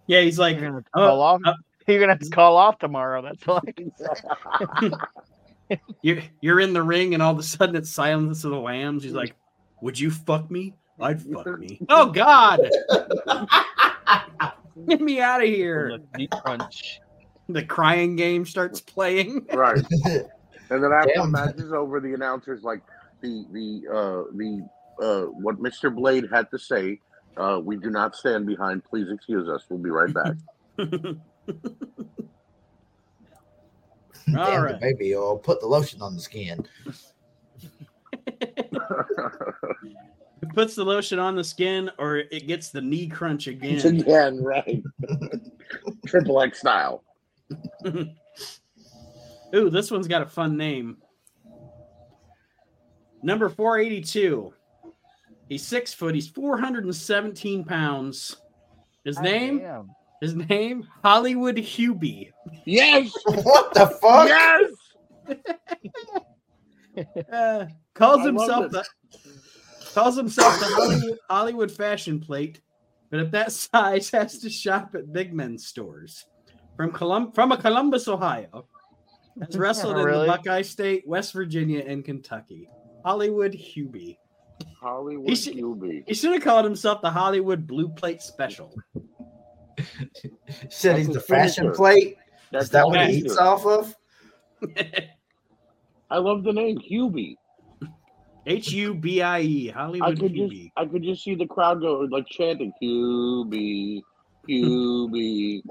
Yeah, 0.08 0.22
he's 0.22 0.40
like, 0.40 0.60
You're 0.60 0.72
gonna 0.72 0.84
Oh, 0.96 1.06
call 1.06 1.22
off. 1.22 1.42
uh, 1.46 1.54
You're 1.88 2.00
gonna 2.00 2.14
have 2.14 2.20
to 2.22 2.30
call 2.32 2.58
off 2.58 2.80
tomorrow. 2.80 3.22
That's 3.22 3.48
all. 3.48 3.62
I 3.68 3.72
can 3.72 3.92
say. 3.96 4.08
you're, 6.02 6.18
you're 6.42 6.60
in 6.60 6.74
the 6.74 6.82
ring, 6.82 7.14
and 7.14 7.22
all 7.22 7.32
of 7.32 7.38
a 7.38 7.44
sudden 7.44 7.76
it's 7.76 7.92
Silence 7.92 8.44
of 8.44 8.50
the 8.50 8.58
Lambs. 8.60 9.04
He's 9.04 9.14
like, 9.14 9.36
Would 9.84 10.00
you 10.00 10.10
fuck 10.10 10.50
me? 10.50 10.74
I'd 11.02 11.22
fuck 11.22 11.60
me. 11.60 11.80
Oh, 11.90 12.12
God. 12.12 12.70
Get 14.88 15.02
me 15.02 15.20
out 15.20 15.42
of 15.42 15.50
here. 15.50 15.98
The 15.98 16.18
knee 16.18 16.28
crunch. 16.28 17.00
The 17.48 17.64
crying 17.64 18.16
game 18.16 18.46
starts 18.46 18.82
playing. 18.82 19.48
right. 19.54 19.84
And 20.70 20.84
then 20.84 20.92
after 20.94 21.14
the 21.16 21.22
Damn. 21.22 21.32
match 21.32 21.56
is 21.58 21.74
over, 21.74 22.00
the 22.00 22.14
announcer's 22.14 22.62
like 22.64 22.82
the 23.22 23.46
the 23.52 23.82
uh 23.92 24.24
the 24.36 24.68
uh 25.02 25.24
what 25.26 25.60
Mr. 25.60 25.94
Blade 25.94 26.26
had 26.32 26.50
to 26.52 26.60
say. 26.60 27.00
Uh, 27.38 27.60
we 27.64 27.78
do 27.78 27.90
not 27.90 28.16
stand 28.16 28.46
behind. 28.46 28.84
Please 28.84 29.08
excuse 29.12 29.50
us. 29.50 29.64
We'll 29.70 29.80
be 29.80 29.90
right 29.90 30.14
back. 30.14 30.36
Damn 30.78 31.22
All 34.38 34.62
the 34.62 34.62
right. 34.62 34.80
baby 34.80 35.16
oil. 35.16 35.38
Put 35.38 35.62
the 35.62 35.68
lotion 35.68 36.02
on 36.02 36.16
the 36.16 36.22
skin. 36.22 36.66
It 40.42 40.50
puts 40.54 40.76
the 40.76 40.86
lotion 40.86 41.20
on 41.20 41.36
the 41.36 41.44
skin, 41.44 41.92
or 41.98 42.18
it 42.18 42.48
gets 42.48 42.70
the 42.70 42.82
knee 42.82 43.08
crunch 43.08 43.48
again. 43.48 43.80
Again, 44.00 44.42
right? 44.42 44.82
Triple 46.08 46.42
X 46.42 46.60
style. 46.60 47.04
Ooh, 49.56 49.70
this 49.70 49.92
one's 49.92 50.08
got 50.08 50.22
a 50.22 50.26
fun 50.26 50.56
name. 50.56 50.98
Number 53.22 53.50
482. 53.50 54.54
He's 55.50 55.66
six 55.66 55.94
foot. 55.94 56.16
He's 56.16 56.28
417 56.28 57.66
pounds. 57.66 58.38
His 59.04 59.20
name? 59.20 59.60
Damn. 59.60 59.90
His 60.22 60.36
name? 60.36 60.88
Hollywood 61.04 61.56
Hubie. 61.58 62.32
Yes. 62.66 63.12
what 63.26 63.74
the 63.74 63.88
fuck? 63.88 64.28
Yes. 64.28 64.72
Uh, 67.32 67.66
calls 67.94 68.22
I 68.22 68.26
himself 68.26 68.72
the 68.72 68.86
calls 69.94 70.16
himself 70.18 70.60
the 70.60 70.66
Hollywood, 70.66 71.20
Hollywood 71.30 71.72
fashion 71.72 72.20
plate, 72.20 72.62
but 73.10 73.20
at 73.20 73.32
that 73.32 73.52
size 73.74 74.10
has 74.12 74.40
to 74.40 74.50
shop 74.50 74.96
at 74.96 75.12
big 75.14 75.34
men's 75.34 75.66
stores. 75.68 76.26
From 76.78 76.92
Colum- 76.92 77.32
from 77.34 77.52
a 77.52 77.58
Columbus, 77.58 78.08
Ohio. 78.08 78.66
Has 79.42 79.58
wrestled 79.58 79.98
in 79.98 80.06
Really? 80.06 80.28
the 80.28 80.32
Buckeye 80.34 80.62
State, 80.62 81.08
West 81.08 81.34
Virginia, 81.34 81.84
and 81.86 82.04
Kentucky. 82.06 82.70
Hollywood 83.04 83.54
Hubie. 83.54 84.18
Hollywood 84.80 85.30
He 85.30 85.36
should- 85.36 85.56
QB. 85.58 86.04
He 86.08 86.14
should 86.14 86.34
have 86.34 86.44
called 86.44 86.66
himself 86.66 87.02
the 87.02 87.10
Hollywood 87.12 87.68
Blue 87.68 87.90
Plate 87.90 88.22
Special. 88.22 88.74
Said 90.70 90.98
he's 90.98 91.08
the 91.08 91.20
fashion 91.22 91.64
finisher. 91.66 91.76
plate. 91.76 92.18
That's 92.52 92.66
Is 92.66 92.72
that 92.72 92.86
what 92.88 93.08
he 93.10 93.18
eats 93.20 93.38
off 93.38 93.66
of? 93.66 93.96
I 96.10 96.18
love 96.18 96.44
the 96.44 96.52
name 96.54 96.78
Hubie. 96.80 97.36
H 98.46 98.72
U 98.72 98.94
B 98.94 99.22
I 99.22 99.42
E. 99.42 99.70
I 99.70 99.74
Hollywood 99.74 100.20
could 100.20 100.34
just 100.34 100.54
Hubie. 100.54 100.72
I 100.78 100.86
could 100.86 101.04
just 101.04 101.24
see 101.24 101.36
the 101.36 101.46
crowd 101.46 101.82
go 101.82 102.08
like 102.10 102.26
chanting 102.28 102.72
Hubie, 102.82 104.02
Hubie. 104.50 105.62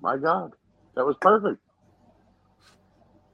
My 0.00 0.16
God, 0.16 0.52
that 0.94 1.04
was 1.04 1.16
perfect. 1.20 1.60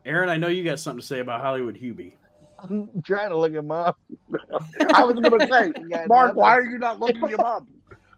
Aaron, 0.07 0.29
I 0.29 0.37
know 0.37 0.49
you 0.49 0.65
got 0.65 0.81
something 0.81 1.01
to 1.01 1.07
say 1.07 1.21
about 1.21 1.41
Hollywood 1.41 1.79
Hubie. 1.81 2.15
I'm 2.59 2.89
trying 3.05 3.31
to 3.31 3.37
look 3.37 3.53
him 3.53 3.71
up. 3.71 3.99
I 4.95 5.05
was 5.05 5.15
gonna 5.15 5.47
say, 5.47 5.73
Mark, 6.07 6.29
nothing. 6.29 6.37
why 6.37 6.57
are 6.57 6.63
you 6.63 6.79
not 6.79 7.01
looking 7.01 7.29
him 7.29 7.41
up? 7.41 7.67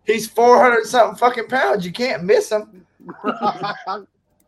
He's 0.05 0.29
400 0.29 0.85
something 0.85 1.16
fucking 1.18 1.49
pounds. 1.49 1.85
You 1.85 1.92
can't 1.92 2.22
miss 2.22 2.51
him. 2.51 2.87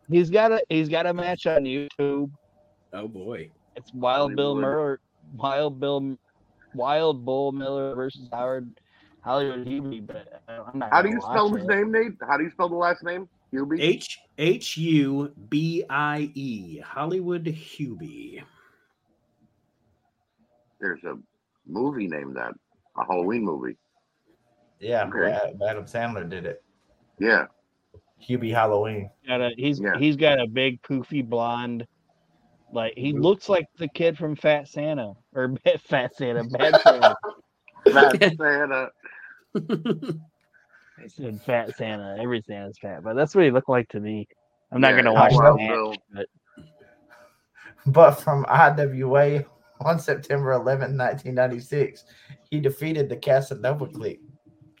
He's 0.09 0.29
got 0.29 0.53
a 0.53 0.63
he's 0.69 0.87
got 0.87 1.05
a 1.05 1.13
match 1.13 1.45
on 1.47 1.63
YouTube. 1.63 2.31
Oh 2.93 3.07
boy. 3.07 3.51
It's 3.79 3.93
Wild 3.93 4.35
Bill 4.35 4.55
Miller, 4.55 4.99
Wild 5.37 5.79
Bill, 5.79 6.17
Wild 6.75 7.23
Bull 7.23 7.53
Miller 7.53 7.95
versus 7.95 8.27
Howard 8.33 8.69
Hollywood 9.21 9.65
Hubie. 9.65 10.05
But 10.05 10.41
I'm 10.49 10.79
not. 10.79 10.89
How 10.91 11.01
do 11.01 11.09
you 11.09 11.21
spell 11.21 11.49
watch 11.49 11.61
his 11.61 11.69
it. 11.69 11.73
name, 11.75 11.91
Nate? 11.91 12.11
How 12.27 12.37
do 12.37 12.43
you 12.43 12.51
spell 12.51 12.67
the 12.67 12.75
last 12.75 13.03
name? 13.03 13.29
Hubie. 13.53 13.79
H 13.79 14.19
H 14.37 14.77
U 14.77 15.33
B 15.49 15.83
I 15.89 16.29
E. 16.35 16.79
Hollywood 16.79 17.45
Hubie. 17.45 18.43
There's 20.81 21.03
a 21.03 21.15
movie 21.65 22.07
named 22.07 22.35
that, 22.35 22.53
a 22.97 23.05
Halloween 23.05 23.43
movie. 23.45 23.75
Yeah, 24.79 25.05
Okay. 25.07 25.31
Adam- 25.31 25.61
Adam 25.67 25.83
Sandler 25.85 26.29
did 26.29 26.45
it. 26.45 26.63
Yeah, 27.19 27.47
Hubie 28.21 28.53
Halloween. 28.53 29.09
Got 29.25 29.41
a, 29.41 29.51
he's 29.57 29.79
Yeah. 29.79 29.97
he's 29.97 30.15
got 30.17 30.39
a 30.39 30.47
big 30.47 30.81
poofy 30.81 31.27
blonde. 31.27 31.87
Like 32.71 32.93
he 32.95 33.13
Mm-hmm. 33.13 33.21
looks 33.21 33.49
like 33.49 33.67
the 33.77 33.87
kid 33.87 34.17
from 34.17 34.35
Fat 34.35 34.67
Santa 34.67 35.13
or 35.33 35.55
Fat 35.87 36.15
Santa, 36.15 36.43
Bad 36.43 36.75
Santa. 36.85 37.15
that's 37.93 38.37
Santa. 38.37 38.89
I 41.01 41.07
said 41.07 41.41
Fat 41.45 41.75
Santa. 41.75 42.17
Every 42.21 42.41
Santa's 42.41 42.77
fat, 42.77 43.03
but 43.03 43.15
that's 43.15 43.33
what 43.33 43.45
he 43.45 43.51
looked 43.51 43.69
like 43.69 43.87
to 43.89 43.99
me. 43.99 44.27
I'm 44.71 44.81
not 44.81 44.91
Yeah, 44.91 44.97
gonna 44.97 45.13
watch 45.13 45.31
that. 45.31 45.53
the 45.53 45.67
Bill. 45.67 45.89
match, 45.91 45.99
but 46.13 46.27
But 47.87 48.11
from 48.11 48.45
IWA 48.49 49.45
on 49.81 49.97
September 49.97 50.51
11, 50.51 50.97
1996, 50.97 52.03
he 52.51 52.59
defeated 52.59 53.07
the 53.09 53.15
Casanova 53.15 53.87
clique, 53.87 54.21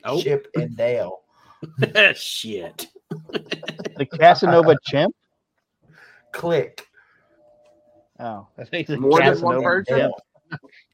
Oh 0.03 0.21
Chip 0.21 0.47
and 0.55 0.75
Dale. 0.75 1.21
shit. 2.15 2.87
the 3.97 4.05
Casanova 4.05 4.75
chimp. 4.83 5.15
Click. 6.31 6.85
Oh, 8.19 8.47
I 8.57 8.63
think 8.65 8.87
the 8.87 8.97
More 8.97 9.19
than 9.19 9.39
one 9.41 9.61
Casanova 9.61 10.13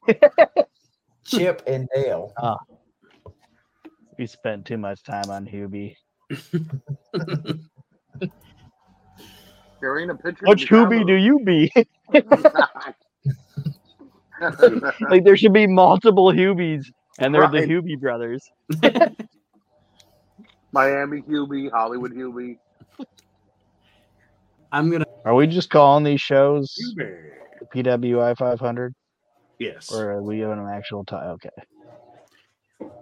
person? 0.06 0.16
Chip 1.24 1.62
and 1.66 1.88
Dale. 1.94 2.32
Oh. 2.40 2.56
We 4.18 4.26
spent 4.26 4.64
too 4.64 4.78
much 4.78 5.02
time 5.02 5.28
on 5.28 5.44
Hubie. 5.44 5.96
There 9.80 9.98
ain't 9.98 10.10
a 10.10 10.14
picture. 10.14 10.46
Which 10.46 10.68
Hubie 10.68 11.06
do 11.06 11.14
you 11.14 11.40
be? 11.40 11.70
like 15.10 15.24
there 15.24 15.36
should 15.36 15.52
be 15.52 15.66
multiple 15.66 16.32
Hubies, 16.32 16.86
and 17.18 17.34
they're 17.34 17.48
the 17.48 17.60
Hubie 17.60 18.00
brothers. 18.00 18.50
Miami 20.72 21.22
Hubie, 21.22 21.70
Hollywood 21.70 22.12
Hubie. 22.12 22.58
I'm 24.76 24.90
gonna 24.90 25.06
Are 25.24 25.34
we 25.34 25.46
just 25.46 25.70
calling 25.70 26.04
these 26.04 26.20
shows 26.20 26.74
Hubie. 26.98 27.30
PWI 27.74 28.36
500, 28.36 28.94
Yes. 29.58 29.90
or 29.90 30.10
are 30.10 30.22
we 30.22 30.44
on 30.44 30.58
an 30.58 30.68
actual 30.68 31.02
time? 31.04 31.30
Okay. 31.30 31.48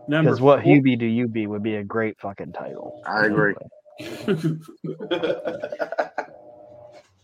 Because 0.08 0.40
what 0.40 0.62
four. 0.62 0.72
Hubie 0.72 0.96
do 0.96 1.06
you 1.06 1.26
be 1.26 1.48
would 1.48 1.64
be 1.64 1.74
a 1.76 1.82
great 1.82 2.16
fucking 2.20 2.52
title. 2.52 3.02
I 3.06 3.26
agree. 3.26 3.54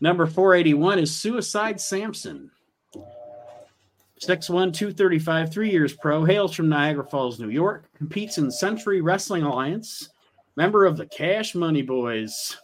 Number 0.01 0.27
481 0.27 0.99
is 0.99 1.15
Suicide 1.15 1.81
Samson. 1.81 2.51
6'1, 4.27 4.73
235, 4.75 5.53
three 5.53 5.71
years 5.71 5.93
pro, 5.95 6.25
hails 6.25 6.55
from 6.55 6.69
Niagara 6.69 7.05
Falls, 7.07 7.39
New 7.39 7.49
York, 7.51 7.85
competes 7.97 8.37
in 8.39 8.51
Century 8.51 9.01
Wrestling 9.01 9.45
Alliance, 9.45 10.11
member 10.57 10.85
of 10.85 10.97
the 10.99 11.07
Cash 11.07 11.55
Money 11.55 11.81
Boys, 11.83 12.57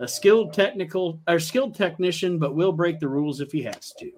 a 0.00 0.08
skilled 0.08 0.52
technical 0.52 1.20
or 1.28 1.38
skilled 1.38 1.74
technician, 1.74 2.38
but 2.38 2.54
will 2.54 2.72
break 2.72 2.98
the 2.98 3.08
rules 3.08 3.40
if 3.40 3.52
he 3.52 3.62
has 3.62 3.92
to. 3.98 4.10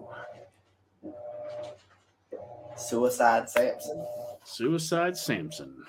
Suicide 2.76 3.50
Samson. 3.50 4.06
Suicide 4.44 5.16
Samson. 5.16 5.84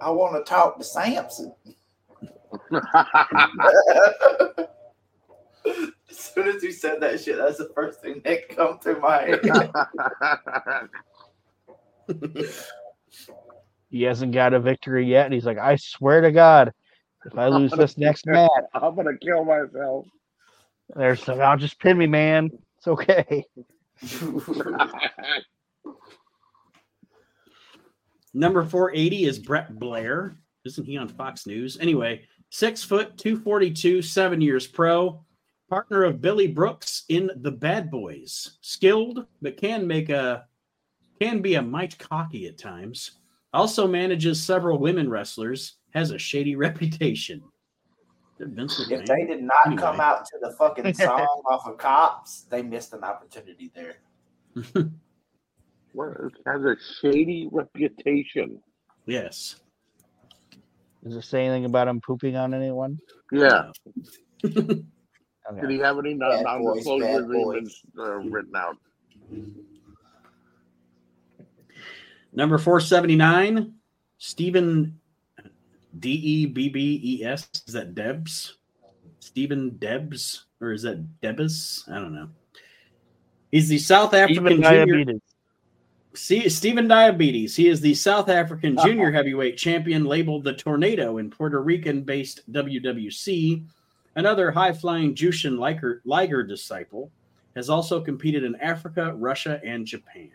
I 0.00 0.10
want 0.10 0.34
to 0.34 0.48
talk 0.48 0.78
to 0.78 0.84
Samson. 0.84 1.52
as 6.10 6.16
soon 6.16 6.48
as 6.48 6.62
you 6.62 6.72
said 6.72 7.00
that 7.00 7.20
shit, 7.20 7.36
that's 7.36 7.58
the 7.58 7.70
first 7.74 8.00
thing 8.00 8.22
that 8.24 8.48
come 8.48 8.78
to 8.80 8.94
my 8.96 9.22
head. 9.22 9.40
he 13.90 14.02
hasn't 14.02 14.32
got 14.32 14.54
a 14.54 14.60
victory 14.60 15.06
yet, 15.06 15.26
and 15.26 15.34
he's 15.34 15.44
like, 15.44 15.58
"I 15.58 15.76
swear 15.76 16.20
to 16.22 16.32
God, 16.32 16.72
if 17.24 17.36
I 17.36 17.48
lose 17.48 17.72
this 17.72 17.98
next 17.98 18.26
match, 18.26 18.50
I'm 18.74 18.94
gonna 18.94 19.16
kill 19.18 19.44
myself." 19.44 20.06
There's, 20.96 21.22
some. 21.22 21.40
I'll 21.40 21.56
just 21.56 21.78
pin 21.78 21.96
me, 21.98 22.06
man. 22.06 22.50
It's 22.78 22.88
okay. 22.88 23.44
Number 28.32 28.64
480 28.64 29.24
is 29.24 29.38
Brett 29.38 29.78
Blair. 29.78 30.36
Isn't 30.64 30.86
he 30.86 30.96
on 30.96 31.08
Fox 31.08 31.46
News? 31.46 31.78
Anyway, 31.80 32.22
six 32.50 32.82
foot, 32.82 33.18
242, 33.18 34.02
seven 34.02 34.40
years 34.40 34.66
pro 34.66 35.24
partner 35.68 36.02
of 36.02 36.20
Billy 36.20 36.48
Brooks 36.48 37.04
in 37.08 37.30
The 37.36 37.52
Bad 37.52 37.90
Boys. 37.90 38.58
Skilled, 38.60 39.24
but 39.40 39.56
can 39.56 39.86
make 39.86 40.08
a 40.10 40.46
can 41.20 41.40
be 41.40 41.54
a 41.54 41.62
mite 41.62 41.96
cocky 41.98 42.46
at 42.48 42.58
times. 42.58 43.12
Also 43.52 43.86
manages 43.86 44.42
several 44.42 44.78
women 44.78 45.08
wrestlers. 45.08 45.76
Has 45.94 46.10
a 46.10 46.18
shady 46.18 46.56
reputation. 46.66 47.42
If 48.42 49.06
they 49.06 49.26
did 49.26 49.42
not 49.42 49.66
anyway. 49.66 49.82
come 49.82 50.00
out 50.00 50.24
to 50.24 50.38
the 50.40 50.52
fucking 50.52 50.94
song 50.94 51.26
off 51.46 51.66
of 51.66 51.76
Cops, 51.76 52.46
they 52.48 52.62
missed 52.62 52.94
an 52.94 53.04
opportunity 53.04 53.70
there. 53.74 53.96
has 56.46 56.64
a 56.64 56.76
shady 57.00 57.48
reputation. 57.52 58.58
Yes. 59.06 59.56
Does 61.04 61.16
it 61.16 61.22
say 61.22 61.44
anything 61.46 61.66
about 61.66 61.88
him 61.88 62.00
pooping 62.00 62.36
on 62.36 62.54
anyone? 62.54 62.98
Yeah. 63.32 63.70
Okay. 64.44 65.62
Did 65.62 65.70
he 65.70 65.78
have 65.78 65.98
any 65.98 66.14
non 66.14 66.74
disclosure 66.74 67.20
agreements 67.20 67.82
uh, 67.98 68.16
written 68.16 68.54
out? 68.54 68.76
Number 72.32 72.58
479, 72.58 73.74
Stephen 74.18 74.99
D 75.98 76.10
E 76.10 76.46
B 76.46 76.68
B 76.68 77.00
E 77.02 77.24
S. 77.24 77.48
Is 77.66 77.74
that 77.74 77.94
Debs? 77.94 78.56
Stephen 79.18 79.76
Debs? 79.78 80.44
Or 80.60 80.72
is 80.72 80.82
that 80.82 81.04
Debus? 81.20 81.88
I 81.90 81.94
don't 81.94 82.14
know. 82.14 82.28
He's 83.50 83.68
the 83.68 83.78
South 83.78 84.14
African 84.14 84.62
junior. 84.62 85.14
See, 86.12 86.48
Stephen 86.48 86.88
Diabetes. 86.88 87.56
He 87.56 87.68
is 87.68 87.80
the 87.80 87.94
South 87.94 88.28
African 88.28 88.76
uh-huh. 88.76 88.86
junior 88.86 89.10
heavyweight 89.10 89.56
champion, 89.56 90.04
labeled 90.04 90.44
the 90.44 90.52
Tornado 90.52 91.18
in 91.18 91.30
Puerto 91.30 91.62
Rican 91.62 92.02
based 92.02 92.50
WWC 92.52 93.64
Another 94.16 94.50
high 94.50 94.72
flying 94.72 95.14
Jushin 95.14 95.58
Liger, 95.58 96.02
Liger 96.04 96.42
disciple 96.42 97.10
has 97.54 97.70
also 97.70 98.00
competed 98.00 98.44
in 98.44 98.56
Africa, 98.56 99.14
Russia, 99.16 99.60
and 99.64 99.86
Japan. 99.86 100.30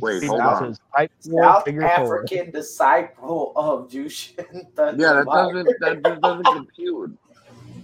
Wait, 0.00 0.24
hold 0.24 0.40
on. 0.40 0.74
South 1.20 1.68
African 1.68 2.44
four. 2.44 2.52
disciple 2.52 3.52
of 3.56 3.88
Jushin. 3.90 4.36
Yeah, 4.98 5.22
that 5.24 5.26
doesn't 5.26 5.68
that 5.80 6.20
doesn't 6.22 6.44
compute. 6.54 7.18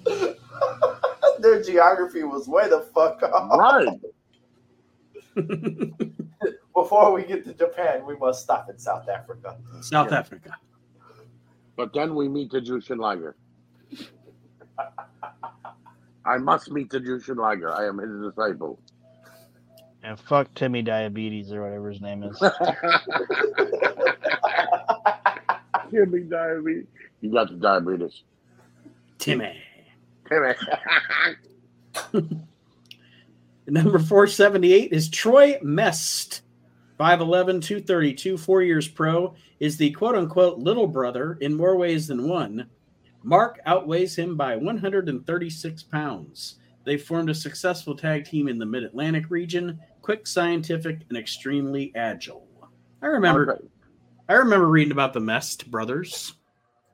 Their 1.41 1.63
geography 1.63 2.23
was 2.25 2.47
way 2.47 2.69
the 2.69 2.81
fuck 2.95 3.23
off. 3.23 3.59
Right. 3.59 4.01
Before 6.75 7.13
we 7.13 7.25
get 7.25 7.45
to 7.47 7.55
Japan, 7.55 8.05
we 8.07 8.17
must 8.17 8.43
stop 8.43 8.69
in 8.69 8.79
South 8.79 9.09
Africa. 9.09 9.57
South 9.81 10.11
yeah. 10.11 10.19
Africa. 10.19 10.57
But 11.77 11.93
then 11.93 12.15
we 12.15 12.29
meet 12.29 12.51
the 12.51 12.61
Jushin 12.61 12.99
Liger. 12.99 13.35
I 16.25 16.39
must 16.39 16.71
meet 16.71 16.91
the 16.91 17.01
Jushin 17.01 17.37
Liger. 17.37 17.73
I 17.73 17.87
am 17.87 17.99
his 17.99 18.11
disciple. 18.31 18.79
And 20.05 20.21
fuck 20.21 20.53
Timmy 20.55 20.83
Diabetes 20.83 21.51
or 21.51 21.63
whatever 21.63 21.91
his 21.91 22.03
name 22.03 22.23
is. 22.25 22.39
Timmy 25.91 26.21
Diabetes. 26.21 26.87
You 27.23 27.33
got 27.33 27.49
the 27.49 27.57
diabetes. 27.57 28.23
Timmy. 29.19 29.57
Timmy. 30.29 30.55
Number 33.67 33.99
478 33.99 34.93
is 34.93 35.09
Troy 35.09 35.59
Mest. 35.63 36.43
5'11, 37.01 37.63
232, 37.63 38.37
four 38.37 38.63
years 38.63 38.87
pro, 38.87 39.35
is 39.59 39.79
the 39.79 39.91
quote 39.93 40.17
unquote 40.17 40.59
little 40.59 40.87
brother 40.87 41.39
in 41.41 41.55
more 41.55 41.77
ways 41.77 42.07
than 42.09 42.29
one 42.29 42.69
Mark 43.23 43.59
outweighs 43.65 44.17
him 44.17 44.37
by 44.37 44.55
136 44.55 45.83
pounds. 45.85 46.57
They 46.85 46.99
formed 46.99 47.31
a 47.31 47.35
successful 47.35 47.97
tag 47.97 48.27
team 48.27 48.49
in 48.49 48.59
the 48.59 48.67
Mid 48.67 48.85
Atlantic 48.85 49.31
region, 49.31 49.81
quick, 50.05 50.27
scientific, 50.27 51.01
and 51.09 51.17
extremely 51.17 51.91
agile. 51.95 52.47
I 53.01 53.07
remember, 53.07 53.47
Mark, 53.47 53.65
I 54.29 54.35
remember 54.35 54.69
reading 54.69 54.93
about 54.93 55.15
the 55.15 55.21
Mest 55.21 55.71
brothers. 55.71 56.35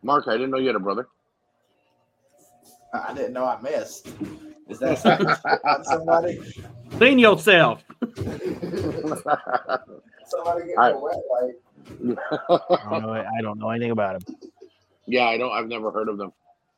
Mark, 0.04 0.28
I 0.28 0.34
didn't 0.34 0.50
know 0.50 0.58
you 0.58 0.68
had 0.68 0.76
a 0.76 0.80
brother. 0.80 1.08
I 2.94 3.12
didn't 3.12 3.32
know 3.32 3.46
I 3.46 3.60
missed. 3.60 4.14
Is 4.68 4.78
that 4.78 5.00
somebody? 5.82 6.40
Clean 6.92 7.18
yourself. 7.18 7.82
somebody 8.14 8.36
get 10.68 10.78
I, 10.78 10.92
wet 10.92 11.18
light. 11.32 11.56
I 11.90 12.90
don't, 12.90 13.02
know, 13.02 13.12
I 13.12 13.42
don't 13.42 13.58
know 13.58 13.70
anything 13.70 13.90
about 13.90 14.22
him. 14.22 14.36
Yeah, 15.06 15.24
I 15.24 15.36
don't. 15.36 15.50
I've 15.50 15.66
never 15.66 15.90
heard 15.90 16.08
of 16.08 16.16
them. 16.16 16.32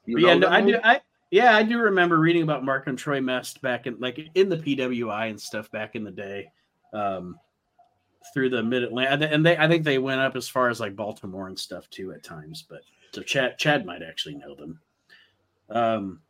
yeah, 0.06 0.32
no, 0.32 0.48
I 0.48 0.62
do. 0.62 0.78
I 0.82 1.02
yeah, 1.32 1.56
I 1.56 1.62
do 1.62 1.78
remember 1.78 2.18
reading 2.18 2.42
about 2.42 2.62
Mark 2.62 2.86
and 2.88 2.98
Troy 2.98 3.22
Mest 3.22 3.62
back 3.62 3.86
in 3.86 3.98
like 3.98 4.20
in 4.34 4.50
the 4.50 4.58
PWI 4.58 5.30
and 5.30 5.40
stuff 5.40 5.70
back 5.70 5.96
in 5.96 6.04
the 6.04 6.10
day, 6.10 6.52
um, 6.92 7.38
through 8.34 8.50
the 8.50 8.62
Mid 8.62 8.82
Atlantic, 8.82 9.30
and 9.32 9.44
they 9.44 9.56
I 9.56 9.66
think 9.66 9.82
they 9.82 9.96
went 9.96 10.20
up 10.20 10.36
as 10.36 10.46
far 10.46 10.68
as 10.68 10.78
like 10.78 10.94
Baltimore 10.94 11.48
and 11.48 11.58
stuff 11.58 11.88
too 11.88 12.12
at 12.12 12.22
times. 12.22 12.66
But 12.68 12.82
so 13.12 13.22
Chad 13.22 13.56
Chad 13.56 13.86
might 13.86 14.02
actually 14.02 14.34
know 14.34 14.54
them. 14.54 14.80
Um, 15.70 16.20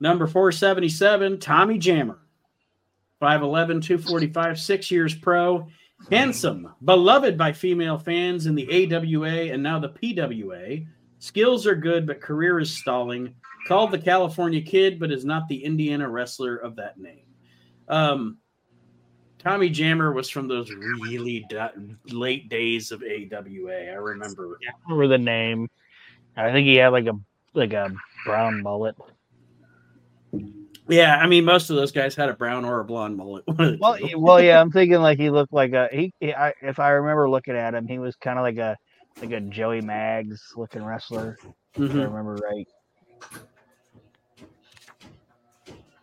number 0.00 0.26
four 0.26 0.50
seventy 0.50 0.88
seven, 0.88 1.38
Tommy 1.38 1.78
Jammer, 1.78 2.18
5'11", 3.20 3.84
245, 3.84 4.58
six 4.58 4.90
years 4.90 5.14
pro. 5.14 5.68
Handsome, 6.10 6.74
beloved 6.84 7.38
by 7.38 7.52
female 7.52 7.98
fans 7.98 8.46
in 8.46 8.56
the 8.56 8.92
AWA 8.92 9.52
and 9.52 9.62
now 9.62 9.78
the 9.78 9.90
PWA. 9.90 10.84
Skills 11.20 11.68
are 11.68 11.76
good, 11.76 12.04
but 12.04 12.20
career 12.20 12.58
is 12.58 12.76
stalling. 12.76 13.36
Called 13.66 13.90
the 13.92 13.98
California 13.98 14.60
Kid, 14.60 14.98
but 14.98 15.12
is 15.12 15.24
not 15.24 15.48
the 15.48 15.64
Indiana 15.64 16.08
wrestler 16.08 16.56
of 16.56 16.76
that 16.76 16.98
name. 16.98 17.24
Um, 17.88 18.38
Tommy 19.38 19.68
Jammer 19.68 20.12
was 20.12 20.28
from 20.28 20.48
those 20.48 20.70
really 20.70 21.44
late 22.06 22.48
days 22.48 22.92
of 22.92 23.02
AWA. 23.02 23.90
I 23.90 23.94
remember. 23.94 24.58
I 24.66 24.72
remember 24.86 25.08
the 25.08 25.22
name. 25.22 25.68
I 26.36 26.52
think 26.52 26.66
he 26.66 26.76
had 26.76 26.88
like 26.88 27.06
a 27.06 27.18
like 27.54 27.72
a 27.72 27.92
brown 28.24 28.62
mullet. 28.62 28.96
Yeah, 30.88 31.16
I 31.16 31.26
mean, 31.26 31.44
most 31.44 31.70
of 31.70 31.76
those 31.76 31.92
guys 31.92 32.14
had 32.14 32.28
a 32.28 32.34
brown 32.34 32.64
or 32.64 32.80
a 32.80 32.84
blonde 32.84 33.16
mullet. 33.16 33.44
well, 33.80 33.98
well, 34.16 34.42
yeah, 34.42 34.60
I'm 34.60 34.70
thinking 34.70 35.00
like 35.00 35.18
he 35.18 35.30
looked 35.30 35.52
like 35.52 35.72
a 35.72 35.88
he. 35.92 36.12
he 36.20 36.34
I, 36.34 36.52
if 36.60 36.78
I 36.78 36.90
remember 36.90 37.28
looking 37.30 37.56
at 37.56 37.74
him, 37.74 37.86
he 37.86 37.98
was 37.98 38.16
kind 38.16 38.38
of 38.38 38.42
like 38.42 38.58
a 38.58 38.76
like 39.20 39.32
a 39.32 39.40
Joey 39.40 39.80
Mags 39.80 40.52
looking 40.56 40.84
wrestler. 40.84 41.38
Mm-hmm. 41.76 41.84
If 41.84 41.92
I 41.92 42.04
remember 42.04 42.34
right. 42.34 42.68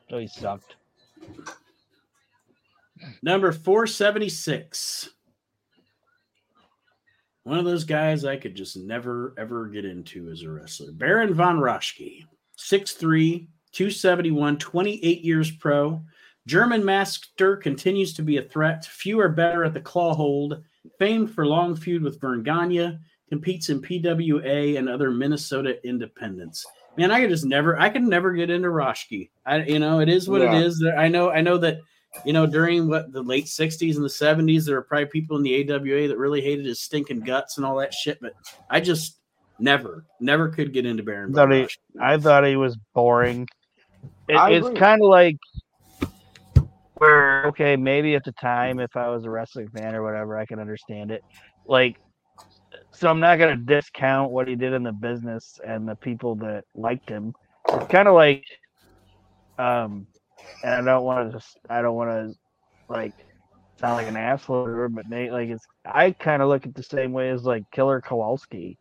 So 0.09 0.17
he 0.17 0.27
sucked. 0.27 0.75
Number 3.21 3.51
476. 3.51 5.09
One 7.43 7.57
of 7.57 7.65
those 7.65 7.83
guys 7.83 8.25
I 8.25 8.35
could 8.35 8.55
just 8.55 8.77
never, 8.77 9.33
ever 9.37 9.67
get 9.67 9.85
into 9.85 10.29
as 10.29 10.43
a 10.43 10.51
wrestler. 10.51 10.91
Baron 10.91 11.33
von 11.33 11.59
Raschke, 11.59 12.25
6'3, 12.57 13.47
271, 13.71 14.57
28 14.57 15.21
years 15.21 15.51
pro. 15.51 16.01
German 16.47 16.83
Master 16.83 17.55
continues 17.55 18.13
to 18.15 18.21
be 18.21 18.37
a 18.37 18.43
threat. 18.43 18.85
Few 18.85 19.19
are 19.19 19.29
better 19.29 19.63
at 19.63 19.73
the 19.73 19.81
claw 19.81 20.13
hold 20.13 20.63
famed 20.97 21.31
for 21.31 21.45
long 21.45 21.75
feud 21.75 22.01
with 22.01 22.19
Verne 22.19 22.43
Gagne, 22.43 22.97
competes 23.29 23.69
in 23.69 23.81
PWA 23.81 24.77
and 24.77 24.89
other 24.89 25.11
Minnesota 25.11 25.85
independents. 25.87 26.65
Man, 26.99 27.11
I 27.11 27.21
could 27.21 27.29
just 27.29 27.45
never, 27.45 27.79
I 27.79 27.87
could 27.87 28.03
never 28.03 28.33
get 28.33 28.49
into 28.49 28.67
Raschke. 28.67 29.29
I, 29.45 29.63
you 29.63 29.79
know, 29.79 30.01
it 30.01 30.09
is 30.09 30.27
what 30.27 30.41
yeah. 30.41 30.57
it 30.57 30.65
is. 30.65 30.83
I 30.97 31.07
know, 31.07 31.31
I 31.31 31.39
know 31.39 31.57
that, 31.59 31.79
you 32.25 32.33
know, 32.33 32.45
during 32.45 32.89
what 32.89 33.13
the 33.13 33.23
late 33.23 33.45
'60s 33.45 33.95
and 33.95 34.03
the 34.03 34.09
'70s, 34.09 34.65
there 34.65 34.75
were 34.75 34.81
probably 34.81 35.05
people 35.05 35.37
in 35.37 35.43
the 35.43 35.71
AWA 35.71 36.09
that 36.09 36.17
really 36.17 36.41
hated 36.41 36.65
his 36.65 36.81
stinking 36.81 37.21
guts 37.21 37.55
and 37.55 37.65
all 37.65 37.77
that 37.77 37.93
shit. 37.93 38.19
But 38.19 38.33
I 38.69 38.81
just 38.81 39.17
never, 39.59 40.03
never 40.19 40.49
could 40.49 40.73
get 40.73 40.85
into 40.85 41.01
Baron. 41.01 41.31
Thought 41.31 41.53
he, 41.53 41.69
I 42.01 42.17
thought 42.17 42.45
he 42.45 42.57
was 42.57 42.75
boring. 42.93 43.47
It, 44.27 44.35
it's 44.51 44.77
kind 44.77 45.01
of 45.01 45.07
like 45.07 45.37
where 46.95 47.45
okay, 47.45 47.77
maybe 47.77 48.13
at 48.15 48.25
the 48.25 48.33
time, 48.33 48.81
if 48.81 48.97
I 48.97 49.07
was 49.07 49.23
a 49.23 49.29
wrestling 49.29 49.69
fan 49.69 49.95
or 49.95 50.03
whatever, 50.03 50.37
I 50.37 50.45
can 50.45 50.59
understand 50.59 51.11
it. 51.11 51.23
Like, 51.65 51.97
so 52.99 53.09
I'm 53.09 53.21
not 53.21 53.39
gonna 53.39 53.55
discount 53.55 54.31
what 54.31 54.47
he 54.47 54.55
did 54.55 54.73
in 54.73 54.83
the 54.83 54.91
business 54.91 55.59
and 55.65 55.87
the 55.87 55.95
people 55.95 56.35
that 56.35 56.65
liked 56.75 57.07
him. 57.07 57.33
It's 57.69 57.87
kind 57.87 58.09
of 58.09 58.13
like, 58.13 58.43
um, 59.57 60.05
and 60.63 60.89
I 60.89 60.93
don't 60.93 61.05
want 61.05 61.31
to 61.31 61.37
just, 61.37 61.57
I 61.69 61.81
don't 61.81 61.95
want 61.95 62.09
to 62.09 62.35
like 62.89 63.13
sound 63.79 63.95
like 63.95 64.07
an 64.07 64.17
asshole, 64.17 64.89
but 64.89 65.09
Nate, 65.09 65.31
like 65.31 65.47
it's, 65.47 65.65
I 65.85 66.11
kind 66.11 66.41
of 66.41 66.49
look 66.49 66.65
at 66.65 66.75
the 66.75 66.83
same 66.83 67.13
way 67.13 67.29
as 67.29 67.43
like 67.43 67.71
Killer 67.71 68.01
Kowalski. 68.01 68.77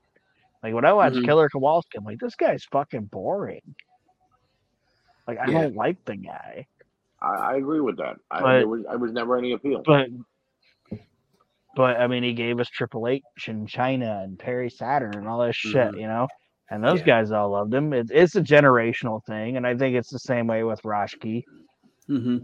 Like 0.65 0.75
when 0.75 0.85
I 0.85 0.93
watch 0.93 1.13
mm-hmm. 1.13 1.25
Killer 1.25 1.49
Kowalski, 1.49 1.99
I'm 1.99 2.05
like, 2.05 2.19
this 2.19 2.35
guy's 2.35 2.65
fucking 2.65 3.05
boring. 3.05 3.75
Like 5.29 5.39
I 5.39 5.47
yeah. 5.47 5.63
don't 5.63 5.77
like 5.77 6.05
the 6.05 6.17
guy. 6.17 6.67
I, 7.23 7.35
I 7.35 7.57
agree 7.57 7.81
with 7.81 7.99
that. 7.99 8.17
I, 8.33 8.41
but, 8.41 8.69
was, 8.69 8.85
I 8.91 8.97
was 8.97 9.13
never 9.13 9.37
any 9.39 9.53
appeal. 9.53 9.83
But 9.87 10.09
but 11.79 12.01
I 12.01 12.09
mean, 12.09 12.25
he 12.25 12.33
gave 12.33 12.59
us 12.59 12.69
Triple 12.69 13.07
H 13.07 13.23
and 13.47 13.69
Chyna 13.69 14.25
and 14.25 14.37
Perry 14.37 14.69
Saturn 14.69 15.15
and 15.15 15.29
all 15.29 15.47
this 15.47 15.57
mm-hmm. 15.65 15.71
shit, 15.71 16.01
you 16.01 16.09
know. 16.09 16.27
And 16.73 16.83
those 16.83 16.99
yeah. 16.99 17.07
guys 17.07 17.31
all 17.31 17.51
loved 17.51 17.73
him. 17.73 17.93
It, 17.93 18.11
it's 18.11 18.35
a 18.35 18.43
generational 18.43 19.25
thing, 19.25 19.57
and 19.57 19.65
I 19.65 19.77
think 19.77 19.95
it's 19.95 20.11
the 20.11 20.19
same 20.19 20.49
way 20.49 20.65
with 20.65 20.83
Raschke. 20.83 21.45
Mm-hmm. 22.11 22.39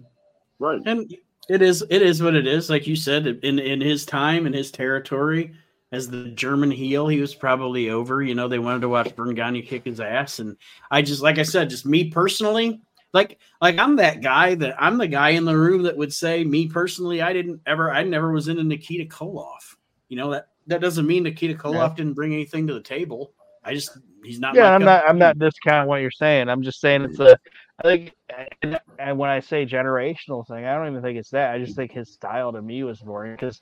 Right, 0.61 0.81
and 0.87 1.13
it 1.49 1.63
is 1.63 1.85
it 1.91 2.01
is 2.01 2.23
what 2.23 2.37
it 2.37 2.47
is. 2.47 2.71
Like 2.71 2.87
you 2.87 2.95
said, 2.95 3.27
in 3.27 3.59
in 3.59 3.81
his 3.81 4.07
time 4.07 4.47
in 4.47 4.53
his 4.53 4.71
territory 4.71 5.53
as 5.91 6.09
the 6.09 6.29
German 6.29 6.71
heel, 6.71 7.09
he 7.09 7.21
was 7.21 7.35
probably 7.35 7.91
over. 7.91 8.23
You 8.23 8.37
know, 8.37 8.47
they 8.47 8.61
wanted 8.61 8.83
to 8.83 8.89
watch 8.89 9.11
Verne 9.17 9.35
Gagne 9.35 9.63
kick 9.63 9.85
his 9.85 9.99
ass, 9.99 10.39
and 10.39 10.57
I 10.93 11.03
just 11.03 11.23
like 11.23 11.39
I 11.39 11.43
said, 11.43 11.71
just 11.71 11.87
me 11.87 12.09
personally, 12.09 12.81
like, 13.15 13.39
like 13.63 13.79
I'm 13.79 13.97
that 13.97 14.21
guy 14.21 14.55
that 14.57 14.75
I'm 14.79 14.99
the 14.99 15.09
guy 15.09 15.31
in 15.31 15.47
the 15.47 15.57
room 15.57 15.85
that 15.85 15.97
would 15.97 16.13
say, 16.13 16.45
me 16.45 16.69
personally, 16.69 17.23
I 17.23 17.33
didn't 17.33 17.63
ever, 17.65 17.91
I 17.91 18.03
never 18.03 18.33
was 18.33 18.49
into 18.49 18.65
Nikita 18.65 19.05
Koloff. 19.07 19.77
You 20.09 20.19
know 20.19 20.31
that 20.33 20.49
that 20.67 20.83
doesn't 20.83 21.07
mean 21.07 21.23
Nikita 21.23 21.55
Koloff 21.55 21.91
yeah. 21.91 21.95
didn't 21.95 22.15
bring 22.15 22.35
anything 22.35 22.67
to 22.67 22.75
the 22.75 22.83
table. 22.83 23.33
I 23.65 23.73
just 23.73 23.97
he's 24.23 24.41
not. 24.41 24.55
Yeah, 24.55 24.75
I'm 24.75 24.85
not. 24.85 25.09
I'm 25.09 25.19
not 25.19 25.39
discounting 25.39 25.89
what 25.89 26.03
you're 26.03 26.11
saying. 26.11 26.49
I'm 26.49 26.63
just 26.63 26.81
saying 26.81 27.03
it's 27.03 27.19
a. 27.21 27.39
I 27.81 27.83
think, 27.83 28.15
and, 28.63 28.79
and 29.01 29.19
when 29.19 29.31
I 29.31 29.41
say 29.41 29.67
generational 29.67 30.47
thing, 30.47 30.65
I 30.65 30.77
don't 30.77 30.89
even 30.89 31.03
think 31.03 31.19
it's 31.19 31.31
that. 31.31 31.53
I 31.53 31.59
just 31.59 31.75
think 31.75 31.91
his 31.91 32.13
style 32.13 32.53
to 32.53 32.63
me 32.63 32.85
was 32.85 33.01
boring 33.01 33.33
because, 33.33 33.61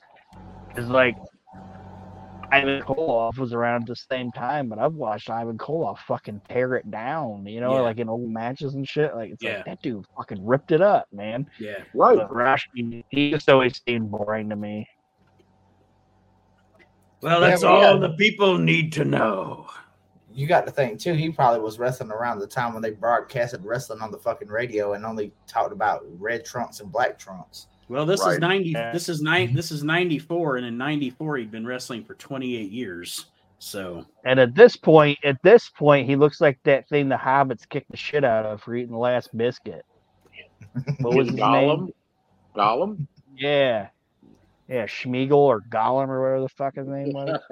it's 0.75 0.87
like 0.87 1.15
Ivan 2.53 2.81
Koloff 2.81 3.37
was 3.37 3.51
around 3.51 3.83
at 3.83 3.87
the 3.87 3.95
same 3.95 4.31
time, 4.31 4.69
but 4.69 4.77
I've 4.77 4.93
watched 4.93 5.29
Ivan 5.29 5.57
Koloff 5.57 5.97
fucking 5.99 6.41
tear 6.49 6.75
it 6.75 6.89
down, 6.91 7.47
you 7.47 7.59
know, 7.59 7.75
yeah. 7.75 7.81
like 7.81 7.97
in 7.97 8.09
old 8.09 8.29
matches 8.29 8.75
and 8.75 8.87
shit. 8.87 9.15
Like 9.15 9.31
it's 9.31 9.43
yeah. 9.43 9.57
like 9.57 9.65
that 9.65 9.81
dude 9.81 10.05
fucking 10.15 10.45
ripped 10.45 10.71
it 10.71 10.81
up, 10.81 11.07
man. 11.11 11.49
Yeah, 11.59 11.83
right. 11.95 12.17
But 12.17 12.29
Raschke, 12.29 13.03
he 13.09 13.31
just 13.31 13.49
always 13.49 13.81
seemed 13.87 14.11
boring 14.11 14.49
to 14.49 14.55
me. 14.55 14.87
Well, 17.21 17.41
that's 17.41 17.63
yeah, 17.63 17.69
all 17.69 17.99
the 17.99 18.13
people 18.13 18.57
need 18.57 18.91
to 18.93 19.05
know. 19.05 19.67
You 20.31 20.45
got 20.45 20.65
to 20.67 20.71
think 20.71 20.99
too. 20.99 21.13
He 21.13 21.31
probably 21.31 21.61
was 21.61 21.79
wrestling 21.79 22.11
around 22.11 22.39
the 22.39 22.47
time 22.47 22.73
when 22.73 22.83
they 22.83 22.91
broadcasted 22.91 23.63
wrestling 23.63 24.01
on 24.01 24.11
the 24.11 24.17
fucking 24.17 24.49
radio 24.49 24.93
and 24.93 25.05
only 25.05 25.31
talked 25.47 25.71
about 25.71 26.03
red 26.19 26.45
trunks 26.45 26.81
and 26.81 26.91
black 26.91 27.17
trunks. 27.17 27.67
Well, 27.87 28.05
this 28.05 28.21
right. 28.21 28.33
is 28.33 28.39
ninety. 28.39 28.73
This 28.73 29.09
is 29.09 29.21
nine. 29.21 29.47
Mm-hmm. 29.47 29.55
This 29.55 29.71
is 29.71 29.83
ninety 29.83 30.19
four, 30.19 30.57
and 30.57 30.65
in 30.65 30.77
ninety 30.77 31.09
four, 31.09 31.37
he'd 31.37 31.51
been 31.51 31.65
wrestling 31.65 32.03
for 32.03 32.15
twenty 32.15 32.55
eight 32.55 32.71
years. 32.71 33.25
So, 33.59 34.05
and 34.25 34.39
at 34.39 34.55
this 34.55 34.75
point, 34.75 35.19
at 35.23 35.41
this 35.41 35.69
point, 35.69 36.07
he 36.07 36.15
looks 36.15 36.41
like 36.41 36.59
that 36.63 36.87
thing 36.89 37.07
the 37.07 37.15
hobbits 37.15 37.67
kicked 37.67 37.91
the 37.91 37.97
shit 37.97 38.23
out 38.23 38.45
of 38.45 38.61
for 38.61 38.75
eating 38.75 38.91
the 38.91 38.97
last 38.97 39.35
biscuit. 39.35 39.85
What 40.99 41.15
was 41.15 41.29
his 41.29 41.37
Gollum? 41.37 41.79
name? 41.79 41.93
Gollum. 42.55 43.07
Yeah, 43.37 43.89
yeah, 44.67 44.85
Smeagol 44.85 45.35
or 45.35 45.61
Gollum 45.61 46.07
or 46.07 46.21
whatever 46.21 46.41
the 46.41 46.49
fuck 46.49 46.75
his 46.75 46.87
name 46.87 47.11
was. 47.13 47.39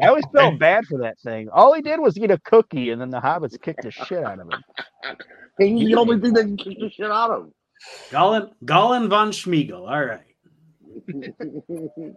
I 0.00 0.08
always 0.08 0.24
felt 0.34 0.58
bad 0.58 0.86
for 0.86 0.98
that 0.98 1.20
thing. 1.20 1.48
All 1.50 1.74
he 1.74 1.82
did 1.82 2.00
was 2.00 2.16
eat 2.16 2.30
a 2.30 2.38
cookie, 2.38 2.90
and 2.90 3.00
then 3.00 3.10
the 3.10 3.20
hobbits 3.20 3.60
kicked 3.60 3.82
the 3.82 3.90
shit 3.90 4.24
out 4.24 4.40
of 4.40 4.50
him. 4.50 4.64
He's 5.58 5.88
the 5.88 5.94
only 5.96 6.18
thing 6.20 6.32
that 6.32 6.44
can 6.44 6.56
kick 6.56 6.78
the 6.80 6.90
shit 6.90 7.10
out 7.10 7.30
of 7.30 7.42
him. 7.44 7.52
Gollum, 8.10 8.52
Gollum 8.64 9.08
von 9.08 9.30
Smeagol. 9.30 9.88
All 9.90 10.04
right. 10.04 10.30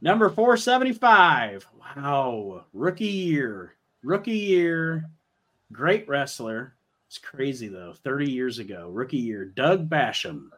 Number 0.00 0.28
475. 0.28 1.66
Wow. 1.96 2.64
Rookie 2.72 3.04
year. 3.04 3.74
Rookie 4.02 4.32
year. 4.36 5.10
Great 5.72 6.08
wrestler. 6.08 6.76
It's 7.08 7.18
crazy 7.18 7.68
though. 7.68 7.94
30 8.04 8.30
years 8.30 8.58
ago. 8.58 8.88
Rookie 8.88 9.16
year. 9.16 9.46
Doug 9.46 9.88
Basham. 9.88 10.48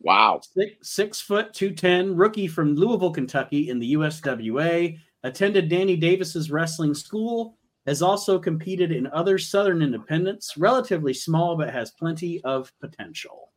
Wow. 0.00 0.40
Six, 0.42 0.72
six 0.82 1.20
foot 1.20 1.52
210. 1.54 2.14
Rookie 2.14 2.46
from 2.46 2.74
Louisville, 2.74 3.10
Kentucky 3.12 3.70
in 3.70 3.78
the 3.78 3.94
USWA. 3.94 4.98
Attended 5.22 5.68
Danny 5.68 5.96
Davis's 5.96 6.50
wrestling 6.50 6.94
school. 6.94 7.56
Has 7.86 8.00
also 8.00 8.38
competed 8.38 8.92
in 8.92 9.06
other 9.08 9.38
Southern 9.38 9.82
independents. 9.82 10.56
Relatively 10.56 11.12
small, 11.12 11.56
but 11.56 11.72
has 11.72 11.90
plenty 11.90 12.42
of 12.44 12.72
potential. 12.80 13.50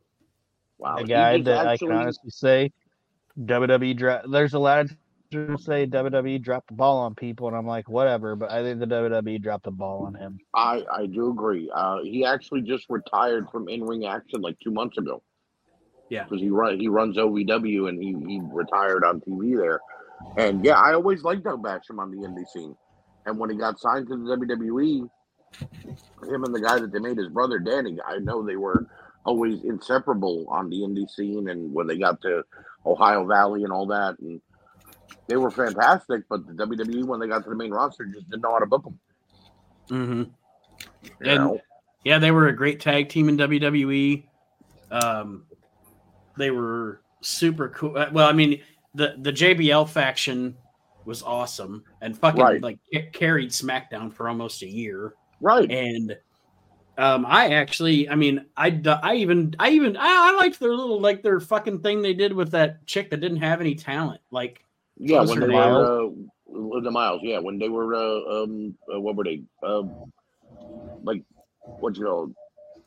Wow. 0.78 0.96
A 0.96 1.04
guy 1.04 1.40
that 1.42 1.66
actually... 1.66 1.88
I 1.88 1.92
can 1.92 1.92
honestly 1.92 2.30
say 2.30 2.72
WWE 3.40 3.96
drop. 3.96 4.22
There's 4.28 4.54
a 4.54 4.58
lot 4.58 4.80
of 4.80 4.96
people 5.30 5.58
say 5.58 5.86
WWE 5.86 6.42
dropped 6.42 6.68
the 6.68 6.74
ball 6.74 6.98
on 6.98 7.14
people, 7.14 7.48
and 7.48 7.56
I'm 7.56 7.66
like, 7.66 7.88
whatever. 7.88 8.36
But 8.36 8.50
I 8.50 8.62
think 8.62 8.80
the 8.80 8.86
WWE 8.86 9.42
dropped 9.42 9.64
the 9.64 9.70
ball 9.70 10.04
on 10.06 10.14
him. 10.14 10.38
I 10.54 10.84
I 10.92 11.06
do 11.06 11.30
agree. 11.30 11.70
Uh, 11.74 12.02
he 12.02 12.24
actually 12.24 12.62
just 12.62 12.86
retired 12.88 13.48
from 13.50 13.68
in 13.68 13.84
ring 13.84 14.06
action 14.06 14.40
like 14.40 14.58
two 14.60 14.70
months 14.70 14.98
ago. 14.98 15.22
Yeah, 16.08 16.24
because 16.24 16.40
he 16.40 16.48
run 16.48 16.80
he 16.80 16.88
runs 16.88 17.16
OVW 17.16 17.88
and 17.88 18.02
he 18.02 18.14
he 18.26 18.40
retired 18.52 19.04
on 19.04 19.20
TV 19.20 19.56
there. 19.56 19.80
And 20.36 20.64
yeah, 20.64 20.78
I 20.78 20.94
always 20.94 21.22
liked 21.22 21.44
Doug 21.44 21.62
Basham 21.62 21.98
on 21.98 22.10
the 22.10 22.26
indie 22.26 22.48
scene. 22.48 22.74
And 23.26 23.38
when 23.38 23.50
he 23.50 23.56
got 23.56 23.78
signed 23.78 24.08
to 24.08 24.16
the 24.16 24.36
WWE, 24.36 25.08
him 25.60 26.44
and 26.44 26.54
the 26.54 26.60
guy 26.60 26.78
that 26.78 26.92
they 26.92 26.98
made 26.98 27.18
his 27.18 27.28
brother 27.28 27.58
Danny, 27.58 27.98
I 28.04 28.18
know 28.18 28.44
they 28.44 28.56
were 28.56 28.86
always 29.24 29.62
inseparable 29.64 30.46
on 30.48 30.70
the 30.70 30.76
indie 30.76 31.10
scene 31.10 31.48
and 31.50 31.72
when 31.72 31.86
they 31.86 31.98
got 31.98 32.20
to 32.22 32.42
Ohio 32.86 33.24
Valley 33.26 33.64
and 33.64 33.72
all 33.72 33.86
that 33.86 34.18
and 34.20 34.40
they 35.26 35.36
were 35.36 35.50
fantastic, 35.50 36.22
but 36.28 36.46
the 36.46 36.52
WWE 36.52 37.04
when 37.04 37.20
they 37.20 37.28
got 37.28 37.44
to 37.44 37.50
the 37.50 37.56
main 37.56 37.70
roster 37.70 38.06
just 38.06 38.28
didn't 38.30 38.42
know 38.42 38.52
how 38.52 38.58
to 38.58 38.66
book 38.66 38.84
them. 38.84 38.98
Mm-hmm. 39.90 40.22
And, 41.26 41.60
yeah, 42.04 42.18
they 42.18 42.30
were 42.30 42.48
a 42.48 42.56
great 42.56 42.80
tag 42.80 43.08
team 43.08 43.28
in 43.28 43.36
WWE. 43.36 44.24
Um, 44.90 45.44
they 46.36 46.50
were 46.50 47.02
super 47.20 47.68
cool. 47.68 47.96
Uh, 47.96 48.08
well, 48.12 48.28
I 48.28 48.32
mean, 48.32 48.62
the 48.94 49.16
the 49.18 49.32
JBL 49.32 49.88
faction 49.88 50.56
was 51.04 51.22
awesome 51.22 51.84
and 52.00 52.16
fucking 52.16 52.40
right. 52.40 52.62
like 52.62 52.78
carried 53.12 53.50
SmackDown 53.50 54.12
for 54.12 54.28
almost 54.28 54.62
a 54.62 54.68
year. 54.68 55.14
Right. 55.40 55.70
And 55.70 56.16
um, 56.98 57.24
I 57.26 57.50
actually, 57.54 58.08
I 58.08 58.16
mean, 58.16 58.44
I, 58.56 58.80
I 59.02 59.14
even, 59.14 59.54
I 59.58 59.70
even, 59.70 59.96
I, 59.96 60.32
I 60.32 60.36
liked 60.36 60.58
their 60.58 60.74
little, 60.74 61.00
like 61.00 61.22
their 61.22 61.40
fucking 61.40 61.80
thing 61.80 62.02
they 62.02 62.12
did 62.12 62.32
with 62.32 62.50
that 62.50 62.84
chick 62.86 63.10
that 63.10 63.20
didn't 63.20 63.38
have 63.38 63.60
any 63.60 63.76
talent. 63.76 64.20
Like, 64.30 64.64
yeah, 64.98 65.24
when 65.24 65.40
they 65.40 65.46
were, 65.46 66.06
uh, 66.06 66.80
the 66.80 66.90
miles, 66.90 67.20
yeah, 67.22 67.38
when 67.38 67.58
they 67.58 67.68
were, 67.68 67.94
uh, 67.94 68.42
um, 68.42 68.74
uh, 68.92 69.00
what 69.00 69.14
were 69.16 69.24
they, 69.24 69.42
um, 69.62 70.12
like, 71.04 71.22
what 71.78 71.96
you 71.96 72.04
know, 72.04 72.34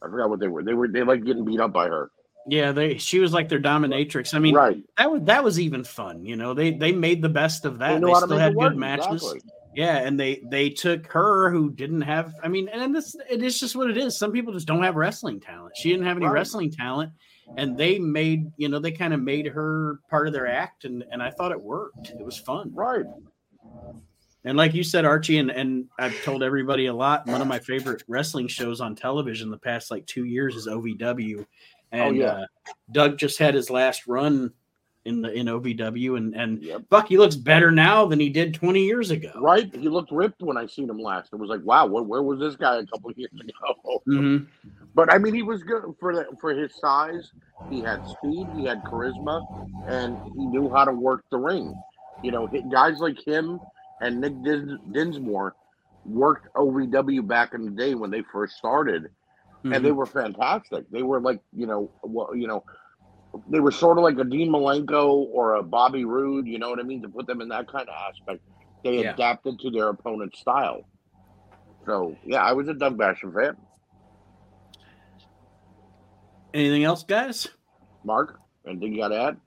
I 0.03 0.07
forgot 0.09 0.30
what 0.30 0.39
they 0.39 0.47
were. 0.47 0.64
They 0.64 0.74
were, 0.74 0.88
they 0.88 1.03
like 1.03 1.24
getting 1.24 1.45
beat 1.45 1.59
up 1.59 1.72
by 1.72 1.88
her. 1.88 2.12
Yeah, 2.47 2.72
they, 2.72 2.97
she 2.97 3.20
was 3.20 3.34
like 3.34 3.49
their 3.49 3.62
dominatrix. 3.62 4.34
I 4.34 4.39
mean, 4.39 4.55
right. 4.55 4.84
that 4.97 5.12
was, 5.12 5.22
that 5.24 5.43
was 5.43 5.59
even 5.59 5.84
fun. 5.84 6.26
You 6.26 6.36
know, 6.36 6.53
they, 6.53 6.72
they 6.72 6.91
made 6.91 7.22
the 7.22 7.30
best 7.30 7.66
of 7.66 7.78
that. 7.80 8.01
They, 8.01 8.07
they 8.07 8.14
still 8.16 8.38
had 8.38 8.55
good 8.55 8.76
matches. 8.76 9.24
Exactly. 9.24 9.51
Yeah, 9.74 9.98
and 9.98 10.20
they 10.20 10.42
they 10.50 10.70
took 10.70 11.08
her 11.08 11.50
who 11.50 11.72
didn't 11.72 12.02
have. 12.02 12.34
I 12.44 12.50
mean, 12.50 12.68
and 12.68 12.94
this 12.94 13.16
it 13.30 13.42
is 13.42 13.60
just 13.60 13.76
what 13.76 13.90
it 13.90 13.98
is. 13.98 14.18
Some 14.18 14.32
people 14.32 14.54
just 14.54 14.68
don't 14.68 14.84
have 14.84 14.96
wrestling 14.96 15.40
talent. 15.40 15.78
She 15.78 15.90
didn't 15.90 16.06
have 16.06 16.18
any 16.18 16.26
right. 16.26 16.34
wrestling 16.34 16.72
talent, 16.72 17.14
and 17.58 17.78
they 17.78 17.98
made 17.98 18.52
you 18.58 18.68
know 18.68 18.80
they 18.80 18.92
kind 18.92 19.14
of 19.14 19.22
made 19.22 19.48
her 19.48 20.00
part 20.10 20.28
of 20.28 20.34
their 20.34 20.48
act, 20.48 20.84
and 20.84 21.06
and 21.12 21.24
I 21.24 21.32
thought 21.32 21.52
it 21.52 21.62
worked. 21.62 22.10
It 22.10 22.26
was 22.26 22.38
fun. 22.38 22.72
Right. 22.74 23.06
And 24.44 24.58
like 24.58 24.74
you 24.74 24.84
said, 24.84 25.06
Archie, 25.06 25.38
and, 25.38 25.52
and 25.52 25.86
I've 26.00 26.20
told 26.24 26.42
everybody 26.42 26.88
a 26.88 26.94
lot. 26.94 27.28
One 27.28 27.42
of 27.42 27.48
my 27.48 27.60
favorite 27.60 28.04
wrestling 28.08 28.48
shows 28.48 28.82
on 28.82 28.96
television 28.96 29.52
the 29.52 29.58
past 29.58 29.92
like 29.92 30.06
two 30.08 30.26
years 30.26 30.56
is 30.56 30.68
OVW. 30.68 31.46
And 31.92 32.02
oh, 32.02 32.12
yeah. 32.20 32.32
uh, 32.32 32.46
Doug 32.92 33.20
just 33.20 33.38
had 33.38 33.54
his 33.54 33.70
last 33.70 34.08
run 34.08 34.52
in 35.06 35.22
the 35.22 35.32
in 35.32 35.47
OVW, 35.47 36.18
and 36.18 36.36
and 36.36 36.62
yep. 36.62 36.84
Fuck, 36.89 37.08
he 37.08 37.18
looks 37.18 37.36
better 37.36 37.72
now 37.72 38.06
than 38.06 38.20
he 38.20 38.30
did 38.30 38.54
20 38.54 38.84
years 38.84 39.12
ago. 39.12 39.32
Right, 39.36 39.74
he 39.76 39.89
looked 39.89 40.12
ripped 40.12 40.41
when 40.41 40.58
I 40.58 40.68
seen 40.68 40.89
him 40.89 40.99
last. 40.99 41.34
It 41.34 41.38
was 41.38 41.49
like, 41.49 41.62
wow, 41.64 41.86
where, 41.86 42.04
where 42.04 42.22
was 42.22 42.39
this 42.39 42.56
guy 42.56 42.78
a 42.78 42.86
couple 42.86 43.12
years 43.16 43.32
ago? 43.34 44.02
Mm-hmm. 44.08 44.45
But 44.93 45.12
I 45.12 45.18
mean, 45.18 45.34
he 45.34 45.43
was 45.43 45.64
good 45.64 45.84
for 45.99 46.16
the, 46.16 46.26
for 46.39 46.52
his 46.52 46.76
size. 46.76 47.32
He 47.70 47.82
had 47.82 48.06
speed, 48.08 48.47
he 48.56 48.66
had 48.66 48.84
charisma, 48.84 49.45
and 49.88 50.18
he 50.36 50.45
knew 50.45 50.70
how 50.70 50.86
to 50.86 50.91
work 50.91 51.24
the 51.32 51.38
ring. 51.38 51.74
You 52.24 52.32
know, 52.32 52.47
guys 52.72 52.99
like 52.99 53.26
him 53.26 53.60
and 54.02 54.20
Nick 54.20 54.34
Dinsmore 54.91 55.56
worked 56.06 56.54
OVW 56.56 57.26
back 57.28 57.54
in 57.54 57.66
the 57.66 57.72
day 57.72 57.95
when 57.95 58.12
they 58.12 58.24
first 58.32 58.58
started, 58.58 59.04
mm-hmm. 59.04 59.74
and 59.74 59.86
they 59.86 59.89
mm-hmm. 59.89 59.99
were 59.99 60.06
fantastic. 60.06 60.89
They 60.91 61.04
were 61.04 61.22
like, 61.22 61.39
you 61.56 61.68
know, 61.68 61.89
well, 62.04 62.36
you 62.36 62.47
know, 62.47 62.64
they 63.50 63.60
were 63.60 63.72
sort 63.72 63.98
of 63.98 64.04
like 64.04 64.18
a 64.18 64.24
Dean 64.24 64.50
Malenko 64.50 65.28
or 65.32 65.56
a 65.56 65.64
Bobby 65.64 66.06
Roode. 66.06 66.48
You 66.48 66.60
know 66.60 66.70
what 66.70 66.80
I 66.80 66.84
mean? 66.84 67.02
To 67.02 67.10
put 67.10 67.28
them 67.28 67.42
in 67.42 67.50
that 67.50 67.68
kind 67.68 67.88
of 67.88 67.96
aspect, 67.96 68.42
they 68.84 69.04
yeah. 69.04 69.14
adapted 69.14 69.60
to 69.60 69.70
their 69.70 69.90
opponent's 69.90 70.40
style. 70.40 70.84
So 71.86 72.16
yeah, 72.26 72.44
I 72.44 72.54
was 72.54 72.68
a 72.68 72.74
Doug 72.74 72.98
Basham 72.98 73.34
fan. 73.34 73.58
Anything 76.54 76.84
else, 76.84 77.04
guys? 77.04 77.48
Mark, 78.04 78.40
anything 78.68 78.94
you 78.94 79.00
got 79.00 79.10
to 79.10 79.22
add? 79.22 79.38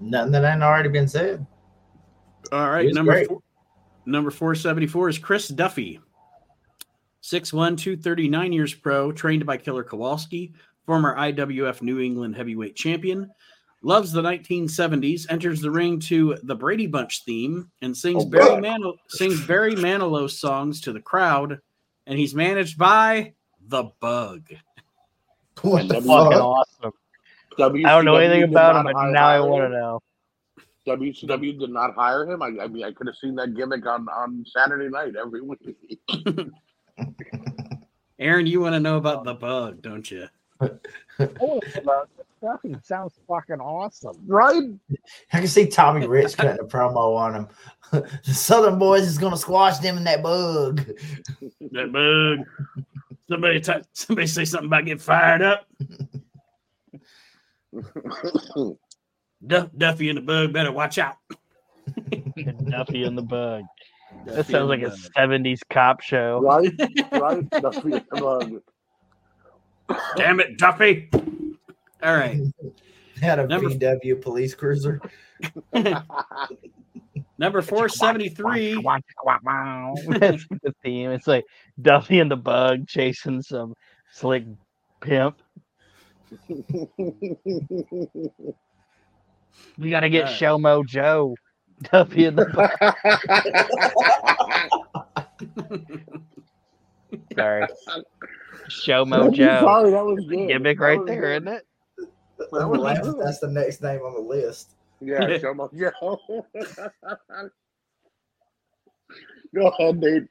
Nothing 0.00 0.32
that 0.32 0.44
hadn't 0.44 0.62
already 0.62 0.88
been 0.88 1.08
said. 1.08 1.46
All 2.50 2.70
right, 2.70 2.92
number 2.92 3.24
four, 3.24 3.42
number 4.06 4.30
four 4.30 4.54
seventy 4.54 4.86
four 4.86 5.08
is 5.08 5.18
Chris 5.18 5.48
Duffy. 5.48 6.00
6'1", 7.22 7.78
239 7.78 8.52
years 8.52 8.74
pro, 8.74 9.12
trained 9.12 9.46
by 9.46 9.56
Killer 9.56 9.84
Kowalski, 9.84 10.52
former 10.86 11.16
IWF 11.16 11.82
New 11.82 12.00
England 12.00 12.36
heavyweight 12.36 12.76
champion. 12.76 13.30
Loves 13.84 14.12
the 14.12 14.22
1970s, 14.22 15.26
enters 15.28 15.60
the 15.60 15.70
ring 15.70 15.98
to 16.00 16.36
the 16.44 16.54
Brady 16.54 16.86
Bunch 16.86 17.24
theme, 17.24 17.68
and 17.82 17.96
sings 17.96 18.22
oh, 18.24 18.28
Barry 18.28 18.62
Manilow, 18.62 18.94
sings 19.08 19.44
Barry 19.44 19.74
Manilow 19.74 20.30
songs 20.30 20.80
to 20.82 20.92
the 20.92 21.00
crowd. 21.00 21.58
And 22.06 22.16
he's 22.16 22.34
managed 22.34 22.78
by 22.78 23.34
the 23.60 23.90
Bug. 24.00 24.48
What 25.62 25.88
the 25.88 25.94
fucking 25.94 26.06
awesome. 26.08 26.92
WCW 27.58 27.86
I 27.86 27.90
don't 27.90 28.04
know 28.04 28.16
anything 28.16 28.44
about 28.44 28.76
him, 28.76 28.84
but 28.84 29.10
now 29.10 29.28
I 29.28 29.40
want 29.40 29.64
to 29.64 29.68
know. 29.68 30.00
WCW 30.86 31.58
did 31.58 31.70
not 31.70 31.94
hire 31.94 32.28
him. 32.28 32.42
I, 32.42 32.46
I 32.62 32.68
mean, 32.68 32.84
I 32.84 32.92
could 32.92 33.06
have 33.06 33.16
seen 33.16 33.34
that 33.36 33.54
gimmick 33.54 33.86
on, 33.86 34.08
on 34.08 34.44
Saturday 34.46 34.88
night 34.88 35.14
every 35.16 35.40
week. 35.42 35.76
Aaron, 38.18 38.46
you 38.46 38.60
want 38.60 38.74
to 38.74 38.80
know 38.80 38.96
about 38.96 39.24
the 39.24 39.34
bug, 39.34 39.82
don't 39.82 40.10
you? 40.10 40.28
Oh, 41.40 41.60
fucking 42.40 42.80
sounds 42.82 43.14
fucking 43.28 43.60
awesome, 43.60 44.16
right? 44.26 44.62
I 45.32 45.38
can 45.38 45.48
see 45.48 45.66
Tommy 45.66 46.06
Rich 46.06 46.36
cutting 46.36 46.60
a 46.60 46.64
promo 46.64 47.16
on 47.16 47.34
him. 47.34 47.48
the 47.90 48.34
Southern 48.34 48.78
Boys 48.78 49.02
is 49.02 49.18
gonna 49.18 49.36
squash 49.36 49.78
them 49.78 49.96
in 49.96 50.04
that 50.04 50.22
bug. 50.22 50.84
That 51.72 51.92
bug. 51.92 52.84
Somebody, 53.28 53.60
t- 53.60 53.72
somebody 53.92 54.26
say 54.26 54.44
something 54.44 54.66
about 54.66 54.84
getting 54.84 54.98
fired 54.98 55.42
up. 55.42 55.66
Duff, 59.46 59.68
Duffy 59.76 60.08
and 60.08 60.18
the 60.18 60.22
Bug 60.22 60.52
better 60.52 60.70
watch 60.72 60.98
out. 60.98 61.16
Duffy 62.68 63.04
and 63.04 63.16
the 63.16 63.22
Bug. 63.22 63.64
Duffy 64.26 64.36
that 64.36 64.46
sounds 64.46 64.68
like 64.68 64.82
a 64.82 64.94
'70s 65.16 65.60
cop 65.70 66.00
show. 66.00 66.40
Right, 66.40 66.72
right. 67.12 67.50
Duffy 67.50 67.92
and 67.92 68.04
the 68.10 68.20
Bug. 68.20 68.62
Damn 70.16 70.40
it, 70.40 70.58
Duffy! 70.58 71.10
All 72.02 72.16
right. 72.16 72.40
Had 73.20 73.38
a 73.38 73.46
Number... 73.46 73.70
VW 73.70 74.20
police 74.20 74.54
cruiser. 74.54 75.00
Number 77.38 77.62
four 77.62 77.88
seventy 77.88 78.28
three. 78.28 78.74
That's 78.82 80.44
the 80.62 80.74
theme. 80.82 81.10
It's 81.10 81.28
like 81.28 81.44
Duffy 81.80 82.18
and 82.18 82.30
the 82.30 82.36
Bug 82.36 82.88
chasing 82.88 83.42
some 83.42 83.74
slick 84.10 84.44
pimp. 85.00 85.40
We 89.78 89.90
got 89.90 90.00
to 90.00 90.10
get 90.10 90.24
right. 90.24 90.32
Showmo 90.32 90.84
Joe. 90.86 91.36
Duffy 91.90 92.26
in 92.26 92.36
the 92.36 92.46
bug. 92.46 92.70
Sorry. 97.34 97.66
Showmo 98.68 99.32
Joe. 99.32 99.60
Sorry, 99.60 99.90
that 99.90 100.04
was 100.04 100.24
good. 100.26 100.48
Gimmick 100.48 100.80
right 100.80 101.04
there, 101.06 101.38
good. 101.38 101.42
isn't 101.42 101.48
it? 101.48 101.66
Well, 102.50 102.82
that's 103.18 103.38
the 103.38 103.48
next 103.48 103.82
name 103.82 104.00
on 104.00 104.14
the 104.14 104.20
list. 104.20 104.74
Yeah, 105.00 105.20
Showmo 105.38 105.70
Joe. 105.72 106.46
Go 109.54 109.68
ahead, 109.68 109.98
Nate. 109.98 110.28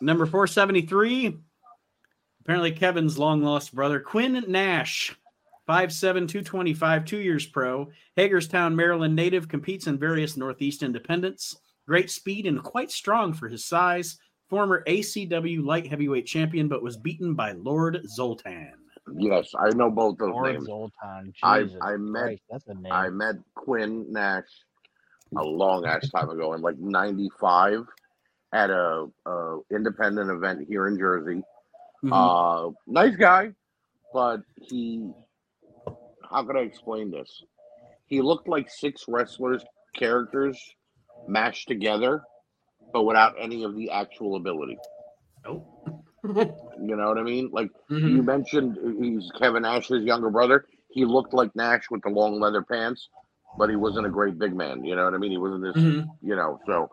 Number 0.00 0.26
473. 0.26 1.38
Apparently, 2.40 2.70
Kevin's 2.72 3.18
long 3.18 3.42
lost 3.42 3.74
brother, 3.74 4.00
Quinn 4.00 4.44
Nash. 4.48 5.14
5'7, 5.68 6.00
225, 6.00 7.04
two 7.04 7.18
years 7.18 7.44
pro. 7.44 7.88
Hagerstown, 8.16 8.74
Maryland 8.74 9.14
native, 9.14 9.48
competes 9.48 9.86
in 9.86 9.98
various 9.98 10.34
Northeast 10.34 10.82
independents. 10.82 11.58
Great 11.86 12.10
speed 12.10 12.46
and 12.46 12.62
quite 12.62 12.90
strong 12.90 13.34
for 13.34 13.48
his 13.48 13.66
size. 13.66 14.18
Former 14.48 14.82
ACW 14.86 15.64
light 15.64 15.86
heavyweight 15.86 16.26
champion, 16.26 16.68
but 16.68 16.82
was 16.82 16.96
beaten 16.96 17.34
by 17.34 17.52
Lord 17.52 18.00
Zoltan. 18.08 18.72
Yes, 19.14 19.52
I 19.58 19.70
know 19.70 19.90
both 19.90 20.18
those 20.18 20.28
names. 20.28 20.34
Lord 20.34 20.52
names. 20.52 20.66
Zoltan. 20.66 21.34
I, 21.42 21.66
I 21.82 21.96
met 21.96 22.38
Christ, 22.48 22.64
I 22.90 23.10
met 23.10 23.36
Quinn 23.54 24.06
Nash 24.10 24.44
a 25.36 25.42
long 25.42 25.86
ass 25.86 26.08
time 26.10 26.30
ago 26.30 26.54
in 26.54 26.62
like 26.62 26.78
'95 26.78 27.84
at 28.52 28.70
a, 28.70 29.06
a, 29.26 29.58
independent 29.70 30.30
event 30.30 30.66
here 30.68 30.88
in 30.88 30.98
Jersey. 30.98 31.42
Mm-hmm. 32.02 32.12
Uh, 32.12 32.70
nice 32.86 33.16
guy, 33.16 33.52
but 34.12 34.40
he 34.62 35.10
how 36.30 36.44
can 36.44 36.56
I 36.56 36.60
explain 36.60 37.10
this? 37.10 37.42
He 38.06 38.20
looked 38.22 38.48
like 38.48 38.70
six 38.70 39.04
wrestlers 39.08 39.64
characters 39.96 40.58
mashed 41.26 41.68
together, 41.68 42.22
but 42.92 43.04
without 43.04 43.34
any 43.38 43.64
of 43.64 43.74
the 43.74 43.90
actual 43.90 44.36
ability. 44.36 44.78
Oh. 45.46 45.64
you 46.24 46.96
know 46.96 47.08
what 47.08 47.18
I 47.18 47.22
mean? 47.22 47.50
Like 47.52 47.70
mm-hmm. 47.90 48.08
you 48.08 48.22
mentioned, 48.22 48.76
he's 49.00 49.30
Kevin 49.38 49.62
Nash's 49.62 50.04
younger 50.04 50.30
brother. 50.30 50.66
He 50.90 51.04
looked 51.04 51.32
like 51.32 51.54
Nash 51.54 51.84
with 51.90 52.02
the 52.02 52.10
long 52.10 52.40
leather 52.40 52.62
pants, 52.62 53.08
but 53.56 53.70
he 53.70 53.76
wasn't 53.76 54.06
a 54.06 54.10
great 54.10 54.38
big 54.38 54.54
man. 54.54 54.84
You 54.84 54.96
know 54.96 55.04
what 55.04 55.14
I 55.14 55.18
mean? 55.18 55.30
He 55.30 55.38
wasn't 55.38 55.62
this, 55.62 55.82
mm-hmm. 55.82 56.08
you 56.26 56.34
know. 56.34 56.58
So 56.66 56.90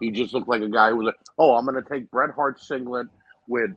he 0.00 0.10
just 0.10 0.34
looked 0.34 0.48
like 0.48 0.62
a 0.62 0.68
guy 0.68 0.90
who 0.90 0.96
was 0.96 1.06
like, 1.06 1.20
"Oh, 1.38 1.54
I'm 1.54 1.64
going 1.64 1.82
to 1.82 1.88
take 1.88 2.10
Bret 2.10 2.30
Hart's 2.34 2.66
singlet 2.66 3.06
with 3.46 3.70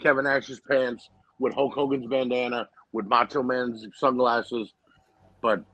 Kevin 0.00 0.24
Nash's 0.24 0.60
pants, 0.60 1.08
with 1.38 1.54
Hulk 1.54 1.74
Hogan's 1.74 2.06
bandana, 2.06 2.68
with 2.92 3.06
Macho 3.06 3.42
Man's 3.42 3.86
sunglasses, 3.96 4.72
but 5.42 5.64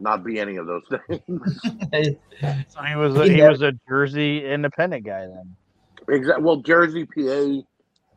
not 0.00 0.24
be 0.24 0.38
any 0.38 0.56
of 0.56 0.66
those 0.66 0.82
things. 0.88 1.60
so 2.68 2.82
he 2.82 2.96
was 2.96 3.16
a, 3.16 3.28
he 3.28 3.42
was 3.42 3.62
a 3.62 3.72
Jersey 3.88 4.44
independent 4.46 5.04
guy 5.04 5.26
then. 5.26 5.56
Exactly. 6.08 6.44
Well, 6.44 6.56
Jersey, 6.56 7.06
PA. 7.06 7.62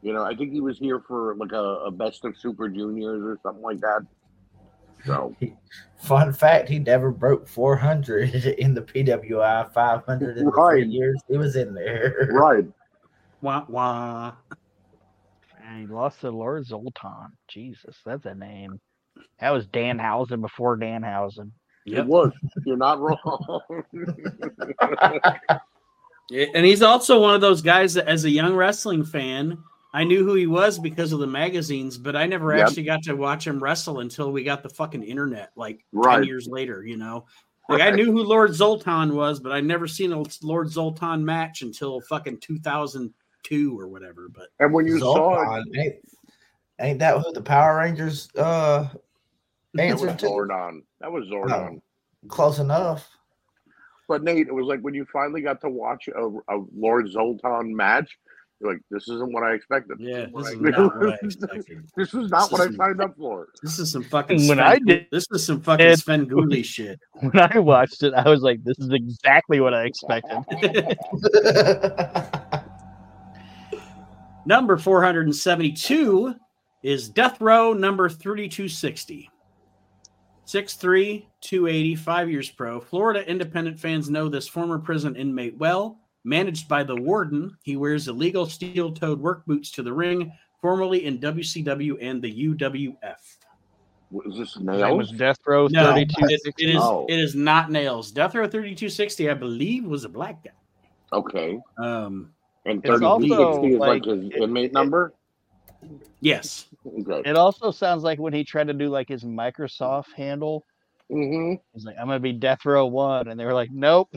You 0.01 0.11
know, 0.11 0.23
I 0.23 0.35
think 0.35 0.51
he 0.51 0.59
was 0.59 0.77
here 0.77 0.99
for 1.07 1.35
like 1.35 1.53
a, 1.53 1.85
a 1.85 1.91
best 1.91 2.25
of 2.25 2.37
Super 2.37 2.67
Juniors 2.67 3.23
or 3.23 3.39
something 3.41 3.63
like 3.63 3.79
that. 3.81 4.05
So, 5.05 5.35
fun 5.97 6.33
fact: 6.33 6.69
he 6.69 6.79
never 6.79 7.11
broke 7.11 7.47
400 7.47 8.35
in 8.59 8.73
the 8.73 8.81
PWI 8.81 9.71
500 9.73 10.37
in 10.37 10.47
right. 10.47 10.71
three 10.71 10.87
years 10.87 11.21
he 11.29 11.37
was 11.37 11.55
in 11.55 11.73
there. 11.73 12.29
Right. 12.31 12.65
Wah 13.41 13.65
wah. 13.67 14.33
And 15.65 15.81
he 15.81 15.87
lost 15.87 16.21
to 16.21 16.31
Lord 16.31 16.65
Zoltan. 16.65 17.31
Jesus, 17.47 17.97
that's 18.05 18.25
a 18.25 18.35
name. 18.35 18.79
That 19.39 19.51
was 19.51 19.67
Danhausen 19.67 20.41
before 20.41 20.77
Danhausen. 20.77 21.51
Yep. 21.85 21.99
It 21.99 22.07
was. 22.07 22.31
You're 22.65 22.77
not 22.77 22.99
wrong. 22.99 23.83
and 26.31 26.65
he's 26.65 26.81
also 26.81 27.21
one 27.21 27.35
of 27.35 27.41
those 27.41 27.61
guys 27.61 27.93
that, 27.95 28.07
as 28.07 28.23
a 28.25 28.29
young 28.29 28.55
wrestling 28.55 29.03
fan, 29.03 29.57
I 29.93 30.03
knew 30.03 30.25
who 30.25 30.33
he 30.33 30.47
was 30.47 30.79
because 30.79 31.11
of 31.11 31.19
the 31.19 31.27
magazines, 31.27 31.97
but 31.97 32.15
I 32.15 32.25
never 32.25 32.55
yep. 32.55 32.67
actually 32.67 32.83
got 32.83 33.03
to 33.03 33.15
watch 33.15 33.45
him 33.45 33.61
wrestle 33.61 33.99
until 33.99 34.31
we 34.31 34.43
got 34.43 34.63
the 34.63 34.69
fucking 34.69 35.03
internet, 35.03 35.51
like 35.55 35.85
right. 35.91 36.19
10 36.19 36.23
years 36.23 36.47
later, 36.47 36.83
you 36.85 36.97
know? 36.97 37.25
Like 37.69 37.79
right. 37.79 37.93
I 37.93 37.95
knew 37.95 38.11
who 38.11 38.23
Lord 38.23 38.53
Zoltan 38.53 39.15
was, 39.15 39.39
but 39.39 39.51
I 39.51 39.61
never 39.61 39.87
seen 39.87 40.11
a 40.11 40.23
Lord 40.41 40.69
Zoltan 40.69 41.23
match 41.23 41.61
until 41.61 42.01
fucking 42.01 42.39
2002 42.39 43.79
or 43.79 43.87
whatever. 43.87 44.29
But 44.33 44.47
and 44.59 44.73
when 44.73 44.85
you 44.85 44.99
saw 44.99 45.55
it, 45.55 45.65
ain't, 45.75 45.95
ain't, 46.79 46.99
that 46.99 47.19
who 47.19 47.31
the 47.31 47.41
Power 47.41 47.77
Rangers 47.77 48.27
uh 48.35 48.89
answered 49.77 50.09
that 50.09 50.21
was 50.21 50.31
Zordon. 50.31 50.81
That 51.03 51.11
was 51.11 51.27
Zordon. 51.27 51.81
close 52.29 52.59
enough. 52.59 53.07
But 54.07 54.23
Nate, 54.23 54.47
it 54.47 54.53
was 54.53 54.65
like 54.67 54.79
when 54.79 54.93
you 54.93 55.05
finally 55.11 55.41
got 55.41 55.59
to 55.61 55.69
watch 55.69 56.07
a, 56.07 56.21
a 56.49 56.63
Lord 56.73 57.11
Zoltan 57.11 57.75
match. 57.75 58.09
You're 58.61 58.71
like, 58.71 58.81
this 58.89 59.09
isn't 59.09 59.33
what 59.33 59.43
I 59.43 59.53
expected. 59.53 59.97
Yeah, 59.99 60.27
this 60.33 60.47
is 60.47 60.55
Right. 60.55 60.77
not 60.77 60.95
what 60.97 61.09
I 61.09 61.15
expected. 61.25 61.83
This 61.97 62.13
is 62.13 62.31
not 62.31 62.43
This 62.49 62.51
what 62.51 62.61
I 62.61 62.65
is- 62.69 62.75
signed 62.77 63.01
up 63.01 63.17
for. 63.17 63.49
This 63.61 63.79
is 63.79 63.91
some 63.91 64.03
fucking. 64.03 64.37
When 64.47 64.57
Sven, 64.57 64.59
I 64.61 64.79
did- 64.79 65.07
this 65.11 65.25
is 65.31 65.45
some 65.45 65.59
fucking 65.59 65.85
It- 65.85 65.99
Svengoolie 65.99 66.63
shit. 66.63 67.01
When 67.19 67.37
I 67.37 67.59
watched 67.59 68.03
it, 68.03 68.13
I 68.13 68.29
was 68.29 68.41
like, 68.41 68.63
"This 68.63 68.79
is 68.79 68.89
exactly 68.91 69.59
what 69.59 69.73
I 69.73 69.83
expected." 69.83 70.37
Number 74.45 74.77
472 74.77 76.35
is 76.83 77.09
Death 77.09 77.39
Row 77.41 77.73
number 77.73 78.07
3260. 78.09 79.29
6'3, 80.45 81.25
280, 81.41 81.95
five 81.95 82.29
years 82.29 82.49
pro. 82.49 82.79
Florida 82.79 83.27
independent 83.29 83.79
fans 83.79 84.09
know 84.09 84.27
this 84.27 84.47
former 84.47 84.77
prison 84.79 85.15
inmate 85.15 85.57
well. 85.57 85.99
Managed 86.25 86.67
by 86.69 86.83
the 86.83 86.95
warden, 86.95 87.57
he 87.63 87.75
wears 87.75 88.07
illegal 88.07 88.45
steel 88.45 88.91
toed 88.93 89.19
work 89.19 89.45
boots 89.45 89.71
to 89.71 89.83
the 89.83 89.91
ring, 89.91 90.31
formerly 90.61 91.05
in 91.05 91.19
WCW 91.19 91.97
and 92.01 92.21
the 92.21 92.47
UWF. 92.47 92.95
Is 94.25 94.37
this 94.37 94.57
Name 94.57 94.65
was 94.97 95.09
nails? 95.09 95.11
Death 95.11 95.37
Row 95.45 95.67
No, 95.67 95.85
thirty 95.91 96.01
it, 96.19 96.41
it 96.59 96.69
is 96.69 96.77
Oh. 96.79 97.05
it 97.09 97.19
is 97.19 97.35
not 97.35 97.71
nails. 97.71 98.11
Death 98.11 98.35
Row 98.35 98.47
3260, 98.47 99.29
I 99.29 99.33
believe, 99.33 99.85
was 99.85 100.05
a 100.05 100.09
black 100.09 100.43
guy. 100.43 100.51
Okay. 101.11 101.59
Um, 101.77 102.31
And 102.65 102.79
It's 102.85 102.87
30 103.01 103.25
is 103.73 103.79
like, 103.79 103.89
like 103.89 104.05
his 104.05 104.25
it- 104.29 104.35
inmate 104.37 104.65
it- 104.65 104.73
number? 104.73 105.13
yes. 106.21 106.67
Okay. 106.85 107.29
It 107.29 107.37
also 107.37 107.71
sounds 107.71 108.03
like 108.03 108.19
when 108.19 108.33
he 108.33 108.43
tried 108.43 108.67
to 108.67 108.73
do 108.73 108.89
like 108.89 109.07
his 109.09 109.23
Microsoft 109.23 110.11
handle, 110.15 110.63
hmm 111.09 111.53
he's 111.73 111.85
like, 111.85 111.95
"I'm 111.99 112.07
gonna 112.07 112.19
be 112.19 112.33
Death 112.33 112.65
Row 112.65 112.85
One," 112.87 113.27
and 113.27 113.39
they 113.39 113.45
were 113.45 113.53
like, 113.53 113.69
"Nope, 113.71 114.13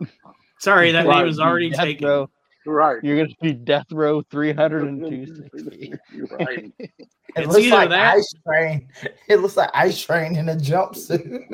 Sorry, 0.60 0.92
that 0.92 1.06
Right. 1.06 1.18
name 1.18 1.26
was 1.26 1.38
already 1.40 1.70
Death 1.70 1.80
taken. 1.80 2.06
Row. 2.08 2.30
Right. 2.66 2.98
You're 3.04 3.16
gonna 3.18 3.34
be 3.40 3.52
Death 3.52 3.90
Row 3.92 4.22
30260." 4.22 5.92
right. 6.30 6.72
It 6.78 6.90
It's 7.36 7.46
looks 7.48 7.58
either 7.66 7.76
like 7.76 7.90
that- 7.90 8.14
Ice 8.16 8.34
Train. 8.46 8.88
It 9.28 9.36
looks 9.36 9.56
like 9.56 9.70
Ice 9.74 10.00
Train 10.02 10.36
in 10.36 10.48
a 10.48 10.54
jumpsuit. 10.56 11.44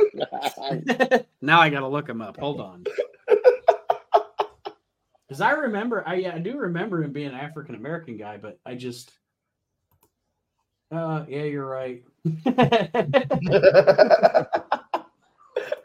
now 1.43 1.61
I 1.61 1.69
gotta 1.71 1.89
look 1.89 2.09
him 2.09 2.23
up. 2.23 2.37
Hold 2.39 2.61
on. 2.61 2.85
Because 5.29 5.41
I 5.41 5.53
remember, 5.53 6.07
I 6.07 6.17
yeah, 6.17 6.35
I 6.35 6.39
do 6.39 6.59
remember 6.59 7.03
him 7.03 7.13
being 7.13 7.29
an 7.29 7.35
African 7.35 7.75
American 7.75 8.17
guy, 8.19 8.37
but 8.37 8.59
I 8.67 8.75
just, 8.75 9.13
uh, 10.93 11.25
yeah, 11.29 11.45
you're 11.45 11.67
right. 11.67 12.03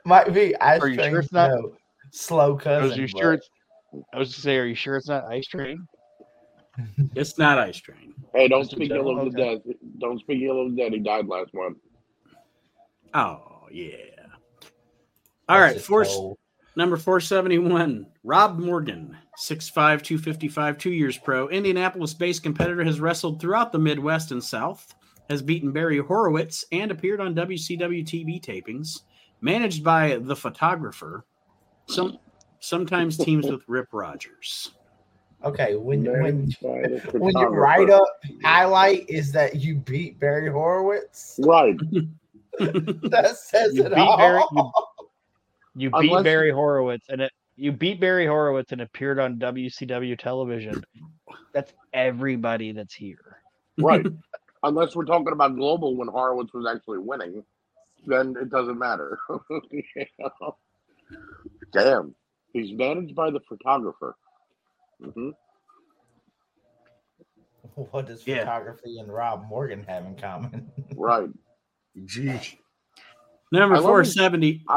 Might 0.06 0.34
be 0.34 0.56
Ice 0.58 0.82
Are 0.82 0.88
you 0.88 0.96
Train. 0.96 1.10
sure 1.12 1.20
it's 1.20 1.32
not- 1.32 1.52
no, 1.52 1.74
slow 2.12 2.58
I 2.58 2.64
cousin. 2.64 2.90
was 2.90 2.98
you 2.98 3.08
but- 3.14 3.20
sure 3.22 3.34
it's 3.34 3.50
I 4.14 4.20
was 4.20 4.34
to 4.36 4.42
say, 4.42 4.58
are 4.58 4.66
you 4.66 4.76
sure 4.76 4.98
it's 4.98 5.08
not 5.08 5.26
Ice 5.26 5.48
Train? 5.48 5.88
it's 7.16 7.38
not 7.38 7.58
Ice 7.58 7.78
Train. 7.78 8.14
Hey, 8.34 8.48
don't 8.48 8.64
Mr. 8.66 8.72
speak 8.72 8.90
Joe, 8.90 8.98
ill 9.10 9.20
of 9.20 9.32
the 9.32 9.38
dead. 9.38 9.62
Don't 10.00 10.20
speak 10.20 10.42
ill 10.44 10.62
of 10.62 10.76
the 10.76 10.82
dead. 10.82 10.94
He 10.94 11.00
died 11.00 11.28
last 11.28 11.54
month. 11.54 11.78
Oh 13.14 13.68
yeah. 13.72 13.92
All 15.50 15.60
right, 15.60 15.74
That's 15.76 15.86
four, 15.86 16.06
old. 16.06 16.38
number 16.76 16.98
four 16.98 17.20
seventy 17.22 17.58
one. 17.58 18.08
Rob 18.24 18.60
Morgan, 18.60 19.18
6'5", 19.40 19.74
255, 20.04 20.78
two 20.78 20.92
years 20.92 21.18
pro. 21.18 21.48
Indianapolis-based 21.48 22.44
competitor 22.44 22.84
has 22.84 23.00
wrestled 23.00 23.40
throughout 23.40 23.72
the 23.72 23.80
Midwest 23.80 24.34
and 24.34 24.44
South. 24.44 24.94
Has 25.30 25.42
beaten 25.42 25.72
Barry 25.72 25.98
Horowitz 26.00 26.64
and 26.72 26.90
appeared 26.92 27.20
on 27.20 27.36
WCW 27.36 28.06
TV 28.06 28.42
tapings. 28.42 29.02
Managed 29.42 29.84
by 29.84 30.18
the 30.22 30.36
photographer. 30.36 31.26
Some 31.88 32.18
sometimes 32.60 33.18
teams 33.18 33.46
with 33.48 33.62
Rip 33.68 33.88
Rogers. 33.92 34.72
Okay, 35.44 35.76
when 35.76 36.04
when 36.04 36.22
Managed 36.22 36.62
by 36.62 36.80
when 37.20 37.38
you 37.38 37.48
write 37.48 37.90
up 37.90 38.08
highlight 38.44 39.08
is 39.10 39.32
that 39.34 39.58
you 39.58 39.76
beat 39.76 40.20
Barry 40.20 40.50
Horowitz. 40.50 41.40
Right. 41.44 41.78
That 42.60 43.38
says 43.38 43.76
You 43.76 43.84
it 43.84 43.90
beat 43.90 44.00
all. 44.00 44.18
Barry- 44.18 44.42
you- 44.54 44.72
You 45.76 45.90
beat 45.92 46.10
Unless- 46.10 46.24
Barry 46.24 46.50
Horowitz, 46.52 47.06
and 47.10 47.22
it 47.22 47.32
you 47.56 47.72
beat 47.72 48.00
Barry 48.00 48.26
Horowitz 48.26 48.72
and 48.72 48.82
appeared 48.82 49.20
on 49.20 49.38
WCW 49.38 50.18
television. 50.18 50.84
That's 51.54 51.74
everybody 51.94 52.72
that's 52.72 52.96
here. 52.96 53.38
Right. 53.78 54.06
Unless 54.64 54.96
we're 54.96 55.06
talking 55.06 55.32
about 55.32 55.56
global 55.56 55.96
when 55.96 56.08
Horowitz 56.08 56.52
was 56.54 56.66
actually 56.68 56.98
winning, 57.00 57.44
then 58.06 58.36
it 58.42 58.50
doesn't 58.50 58.78
matter. 58.80 59.20
Damn. 61.74 62.16
He's 62.54 62.72
managed 62.78 63.16
by 63.16 63.30
the 63.32 63.40
photographer. 63.48 64.16
hmm 65.04 65.30
What 67.92 68.08
does 68.08 68.26
Yeah. 68.26 68.40
photography 68.40 68.98
and 69.00 69.12
Rob 69.14 69.46
Morgan 69.48 69.84
have 69.88 70.06
in 70.06 70.16
common? 70.16 70.72
Right. 70.96 71.30
Gee. 72.06 72.40
Number 73.52 73.76
I 73.76 73.80
love 73.80 74.00
his- 74.00 74.18
I 74.18 74.30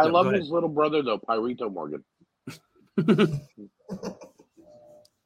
No, 0.06 0.12
love 0.12 0.32
his 0.32 0.50
little 0.50 0.68
brother 0.68 1.02
though, 1.02 1.18
Pirata 1.18 1.72
Morgan. 1.72 2.04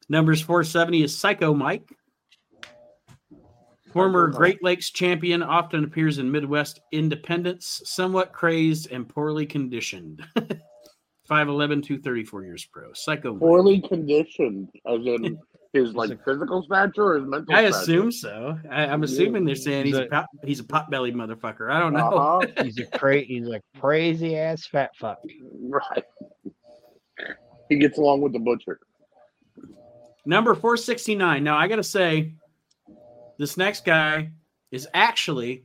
Numbers 0.09 0.41
470 0.43 1.03
is 1.03 1.19
Psycho 1.19 1.55
Mike. 1.55 1.91
Former 3.95 4.27
Great 4.27 4.61
Lakes 4.61 4.91
champion, 4.91 5.41
often 5.41 5.85
appears 5.85 6.19
in 6.19 6.29
Midwest 6.29 6.81
independents, 6.91 7.81
somewhat 7.85 8.33
crazed 8.33 8.91
and 8.91 9.09
poorly 9.09 9.47
conditioned. 9.47 10.21
5'11, 11.31 11.81
234 11.85 12.45
years 12.45 12.65
pro. 12.71 12.93
Psycho 12.93 13.37
Poorly 13.39 13.81
conditioned, 13.81 14.69
as 14.85 15.07
in 15.07 15.39
his 15.73 15.95
like 15.95 16.11
physical 16.25 16.63
stature 16.65 17.05
or 17.05 17.19
his 17.21 17.25
mental 17.29 17.55
I 17.55 17.71
stature? 17.71 17.79
assume 17.83 18.11
so. 18.13 18.59
I, 18.69 18.87
I'm 18.87 19.05
assuming 19.05 19.45
they're 19.45 19.55
saying 19.55 19.87
he's 19.87 19.95
a 19.97 20.01
He's 20.01 20.07
a- 20.07 20.11
pot, 20.11 20.27
he's 20.45 20.59
a 20.61 20.65
pot 20.65 20.91
bellied 20.91 21.15
motherfucker. 21.15 21.71
I 21.71 21.79
don't 21.79 21.93
know. 21.93 22.09
Uh-huh. 22.11 22.47
He's 22.65 22.79
a 22.81 22.87
cra- 22.87 23.21
he's 23.23 23.47
a 23.49 23.61
crazy 23.79 24.37
ass 24.37 24.67
fat 24.67 24.91
fuck. 24.99 25.19
Right. 25.63 26.03
He 27.69 27.77
gets 27.77 27.97
along 27.97 28.21
with 28.23 28.33
the 28.33 28.41
butcher. 28.41 28.81
Number 30.27 30.55
469. 30.57 31.45
Now 31.45 31.57
I 31.57 31.69
gotta 31.69 31.83
say, 31.85 32.35
this 33.39 33.57
next 33.57 33.85
guy 33.85 34.31
is 34.71 34.89
actually 34.95 35.65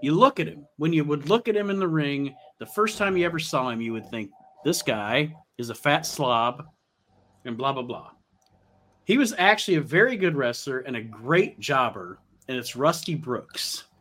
you 0.00 0.12
look 0.14 0.38
at 0.38 0.46
him. 0.46 0.64
When 0.76 0.92
you 0.92 1.04
would 1.04 1.28
look 1.28 1.48
at 1.48 1.56
him 1.56 1.70
in 1.70 1.78
the 1.78 1.88
ring 1.88 2.34
the 2.58 2.66
first 2.66 2.98
time 2.98 3.16
you 3.16 3.26
ever 3.26 3.38
saw 3.38 3.70
him 3.70 3.80
you 3.80 3.92
would 3.92 4.08
think 4.10 4.30
this 4.64 4.82
guy 4.82 5.34
is 5.58 5.70
a 5.70 5.74
fat 5.74 6.06
slob 6.06 6.64
and 7.44 7.56
blah 7.56 7.72
blah 7.72 7.82
blah. 7.82 8.10
He 9.04 9.18
was 9.18 9.34
actually 9.38 9.76
a 9.76 9.80
very 9.80 10.16
good 10.16 10.36
wrestler 10.36 10.80
and 10.80 10.96
a 10.96 11.02
great 11.02 11.58
jobber 11.58 12.18
and 12.48 12.56
it's 12.56 12.76
rusty 12.76 13.14
brooks. 13.14 13.84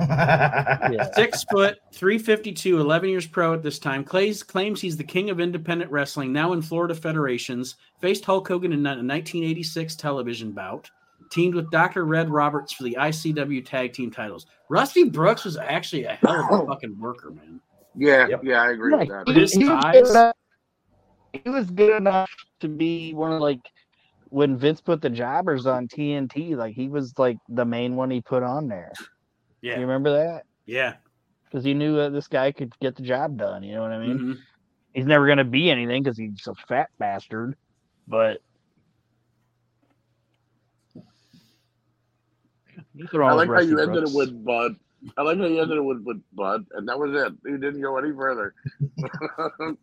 Yeah. 0.00 1.10
six 1.16 1.42
foot 1.50 1.78
352 1.92 2.80
11 2.80 3.08
years 3.10 3.26
pro 3.26 3.52
at 3.52 3.64
this 3.64 3.80
time 3.80 4.04
clays 4.04 4.44
claims 4.44 4.80
he's 4.80 4.96
the 4.96 5.02
king 5.02 5.28
of 5.28 5.40
independent 5.40 5.90
wrestling 5.90 6.32
now 6.32 6.52
in 6.52 6.62
florida 6.62 6.94
federations 6.94 7.74
faced 8.00 8.24
hulk 8.24 8.46
hogan 8.46 8.72
in 8.72 8.86
a 8.86 8.90
1986 8.90 9.96
television 9.96 10.52
bout 10.52 10.88
teamed 11.30 11.54
with 11.54 11.70
dr 11.70 12.04
red 12.04 12.30
roberts 12.30 12.72
for 12.72 12.82
the 12.84 12.96
icw 13.00 13.64
tag 13.64 13.92
team 13.92 14.10
titles 14.10 14.46
rusty 14.68 15.04
brooks 15.04 15.44
was 15.44 15.56
actually 15.56 16.04
a 16.04 16.14
hell 16.14 16.40
of 16.52 16.62
a 16.62 16.66
fucking 16.66 16.98
worker 16.98 17.30
man 17.30 17.60
Yeah, 17.94 18.26
Yep. 18.28 18.40
yeah, 18.44 18.62
I 18.62 18.70
agree 18.72 18.94
with 18.94 19.08
that. 19.08 19.28
His 19.28 19.52
he, 19.52 19.64
was 19.64 19.82
size. 19.82 19.92
good 19.94 20.10
enough, 20.10 20.34
he 21.32 21.50
was 21.50 21.70
good 21.70 21.96
enough 21.96 22.30
to 22.60 22.68
be 22.68 23.12
one 23.14 23.32
of 23.32 23.40
like 23.40 23.60
when 24.30 24.56
Vince 24.58 24.80
put 24.80 25.00
the 25.00 25.08
jobbers 25.10 25.66
on 25.66 25.88
TNT, 25.88 26.54
like 26.54 26.74
he 26.74 26.88
was 26.88 27.14
like 27.18 27.38
the 27.48 27.64
main 27.64 27.96
one 27.96 28.10
he 28.10 28.20
put 28.20 28.42
on 28.42 28.68
there. 28.68 28.92
Yeah. 29.62 29.74
You 29.76 29.80
remember 29.80 30.12
that? 30.12 30.44
yeah 30.66 30.94
Because 31.46 31.64
he 31.64 31.72
knew 31.74 31.96
that 31.96 32.12
this 32.12 32.28
guy 32.28 32.52
could 32.52 32.78
get 32.78 32.94
the 32.94 33.02
job 33.02 33.36
done. 33.38 33.62
You 33.62 33.74
know 33.76 33.82
what 33.82 33.92
I 33.92 33.98
mean? 33.98 34.18
Mhm. 34.18 34.38
He's 34.92 35.06
never 35.06 35.26
gonna 35.26 35.44
be 35.44 35.70
anything 35.70 36.02
because 36.02 36.18
he's 36.18 36.46
a 36.46 36.54
fat 36.66 36.90
bastard. 36.98 37.56
But 38.06 38.42
These 42.94 43.12
are 43.14 43.22
I 43.22 43.32
like 43.32 43.48
how 43.48 43.54
Rusty 43.54 43.70
you 43.70 43.80
ended 43.80 44.04
it 44.04 44.12
with 44.12 44.44
Bud. 44.44 44.76
I 45.16 45.22
like 45.22 45.38
how 45.38 45.44
you 45.44 45.60
ended 45.60 45.78
it 45.78 45.82
with, 45.82 46.02
with 46.04 46.20
Bud, 46.32 46.66
and 46.72 46.88
that 46.88 46.98
was 46.98 47.10
it. 47.14 47.32
You 47.44 47.58
didn't 47.58 47.82
go 47.82 47.96
any 47.98 48.12
further. 48.12 48.54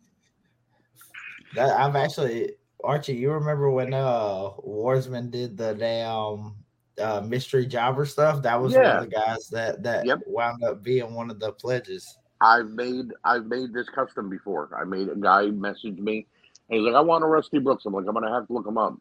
That, 1.55 1.79
I've 1.79 1.95
actually 1.95 2.51
Archie. 2.83 3.15
You 3.15 3.31
remember 3.31 3.71
when 3.71 3.93
uh 3.93 4.49
Warsman 4.67 5.31
did 5.31 5.57
the 5.57 5.73
damn 5.73 6.55
uh, 7.01 7.21
mystery 7.21 7.65
jobber 7.65 8.05
stuff? 8.05 8.41
That 8.43 8.61
was 8.61 8.75
one 8.75 8.85
of 8.85 9.01
the 9.01 9.07
guys 9.07 9.47
that 9.49 9.81
that 9.83 10.05
Yep. 10.05 10.19
wound 10.27 10.63
up 10.63 10.83
being 10.83 11.13
one 11.13 11.31
of 11.31 11.39
the 11.39 11.53
pledges. 11.53 12.17
I've 12.41 12.69
made 12.69 13.05
I've 13.23 13.45
made 13.45 13.73
this 13.73 13.87
custom 13.89 14.29
before. 14.29 14.69
I 14.77 14.83
made 14.83 15.07
a 15.07 15.15
guy 15.15 15.45
message 15.47 15.97
me, 15.97 16.27
and 16.69 16.79
he's 16.79 16.85
like, 16.85 16.95
"I 16.95 17.01
want 17.01 17.23
a 17.23 17.27
Rusty 17.27 17.59
Brooks." 17.59 17.85
I'm 17.85 17.93
like, 17.93 18.05
"I'm 18.05 18.13
gonna 18.13 18.33
have 18.33 18.47
to 18.47 18.53
look 18.53 18.67
him 18.67 18.77
up." 18.77 18.95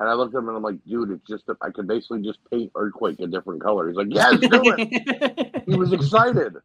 And 0.00 0.08
I 0.08 0.14
looked 0.14 0.34
at 0.34 0.38
him 0.38 0.48
and 0.48 0.56
I'm 0.56 0.62
like, 0.62 0.82
"Dude, 0.86 1.10
it's 1.10 1.26
just 1.28 1.46
that 1.46 1.58
I 1.60 1.70
could 1.70 1.86
basically 1.86 2.22
just 2.22 2.38
paint 2.50 2.72
Earthquake 2.74 3.20
a 3.20 3.26
different 3.26 3.62
color." 3.62 3.86
He's 3.86 3.96
like, 3.96 4.08
"Yes, 4.10 4.38
do 4.40 4.48
it." 4.50 5.62
he 5.66 5.76
was 5.76 5.92
excited. 5.92 6.56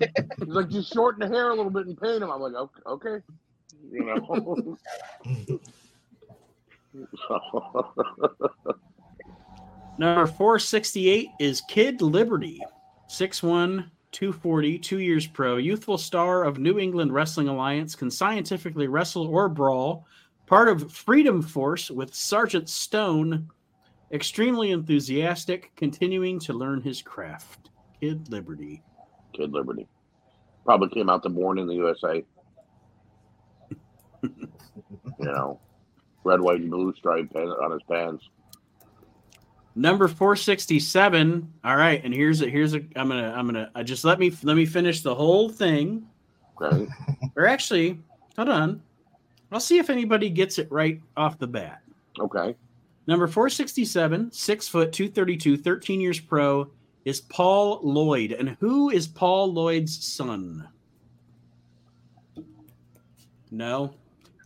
He's 0.00 0.48
like, 0.48 0.70
"Just 0.70 0.92
shorten 0.92 1.20
the 1.20 1.28
hair 1.34 1.50
a 1.50 1.54
little 1.54 1.70
bit 1.70 1.86
and 1.86 2.00
paint 2.00 2.22
him." 2.22 2.30
I'm 2.30 2.40
like, 2.40 2.54
"Okay, 2.54 2.80
okay." 2.86 3.22
you 3.90 4.04
know." 4.04 4.76
Number 9.98 10.26
468 10.26 11.28
is 11.40 11.60
Kid 11.62 12.00
Liberty, 12.02 12.60
6'1, 13.10 13.90
240, 14.12 14.78
two 14.78 15.00
years 15.00 15.26
pro, 15.26 15.56
youthful 15.56 15.98
star 15.98 16.44
of 16.44 16.58
New 16.58 16.78
England 16.78 17.12
Wrestling 17.12 17.48
Alliance, 17.48 17.96
can 17.96 18.10
scientifically 18.10 18.86
wrestle 18.86 19.26
or 19.26 19.48
brawl, 19.48 20.06
part 20.48 20.68
of 20.68 20.90
Freedom 20.90 21.42
Force 21.42 21.90
with 21.90 22.14
Sergeant 22.14 22.68
Stone, 22.68 23.48
extremely 24.12 24.70
enthusiastic, 24.70 25.70
continuing 25.76 26.40
to 26.40 26.54
learn 26.54 26.80
his 26.80 27.02
craft. 27.02 27.68
Kid 28.00 28.30
Liberty. 28.30 28.82
Kid 29.34 29.52
Liberty. 29.52 29.86
Probably 30.64 30.88
came 30.88 31.10
out 31.10 31.22
to 31.24 31.28
Born 31.28 31.58
in 31.58 31.66
the 31.66 31.74
USA. 31.74 32.24
you 34.22 34.48
know, 35.20 35.60
red, 36.24 36.40
white, 36.40 36.60
and 36.60 36.70
blue 36.70 36.94
stripe 36.96 37.30
on 37.36 37.70
his 37.70 37.82
pants. 37.88 38.24
Number 39.74 40.08
467. 40.08 41.52
All 41.62 41.76
right, 41.76 42.02
and 42.02 42.12
here's 42.12 42.40
a 42.40 42.48
here's 42.48 42.74
a 42.74 42.80
I'm 42.96 43.08
gonna 43.08 43.32
I'm 43.36 43.46
gonna 43.46 43.70
uh, 43.74 43.82
just 43.82 44.04
let 44.04 44.18
me 44.18 44.32
let 44.42 44.56
me 44.56 44.66
finish 44.66 45.02
the 45.02 45.14
whole 45.14 45.48
thing. 45.48 46.06
Okay. 46.60 46.88
or 47.36 47.46
actually, 47.46 48.00
hold 48.36 48.48
on. 48.48 48.82
I'll 49.50 49.60
see 49.60 49.78
if 49.78 49.90
anybody 49.90 50.30
gets 50.30 50.58
it 50.58 50.70
right 50.70 51.00
off 51.16 51.38
the 51.38 51.46
bat. 51.46 51.82
Okay. 52.18 52.54
Number 53.06 53.26
467, 53.26 54.32
six 54.32 54.68
foot, 54.68 54.92
232, 54.92 55.56
13 55.56 56.00
years 56.00 56.20
pro, 56.20 56.70
is 57.04 57.22
Paul 57.22 57.80
Lloyd. 57.82 58.32
And 58.32 58.50
who 58.60 58.90
is 58.90 59.08
Paul 59.08 59.52
Lloyd's 59.52 60.04
son? 60.04 60.68
No. 63.50 63.94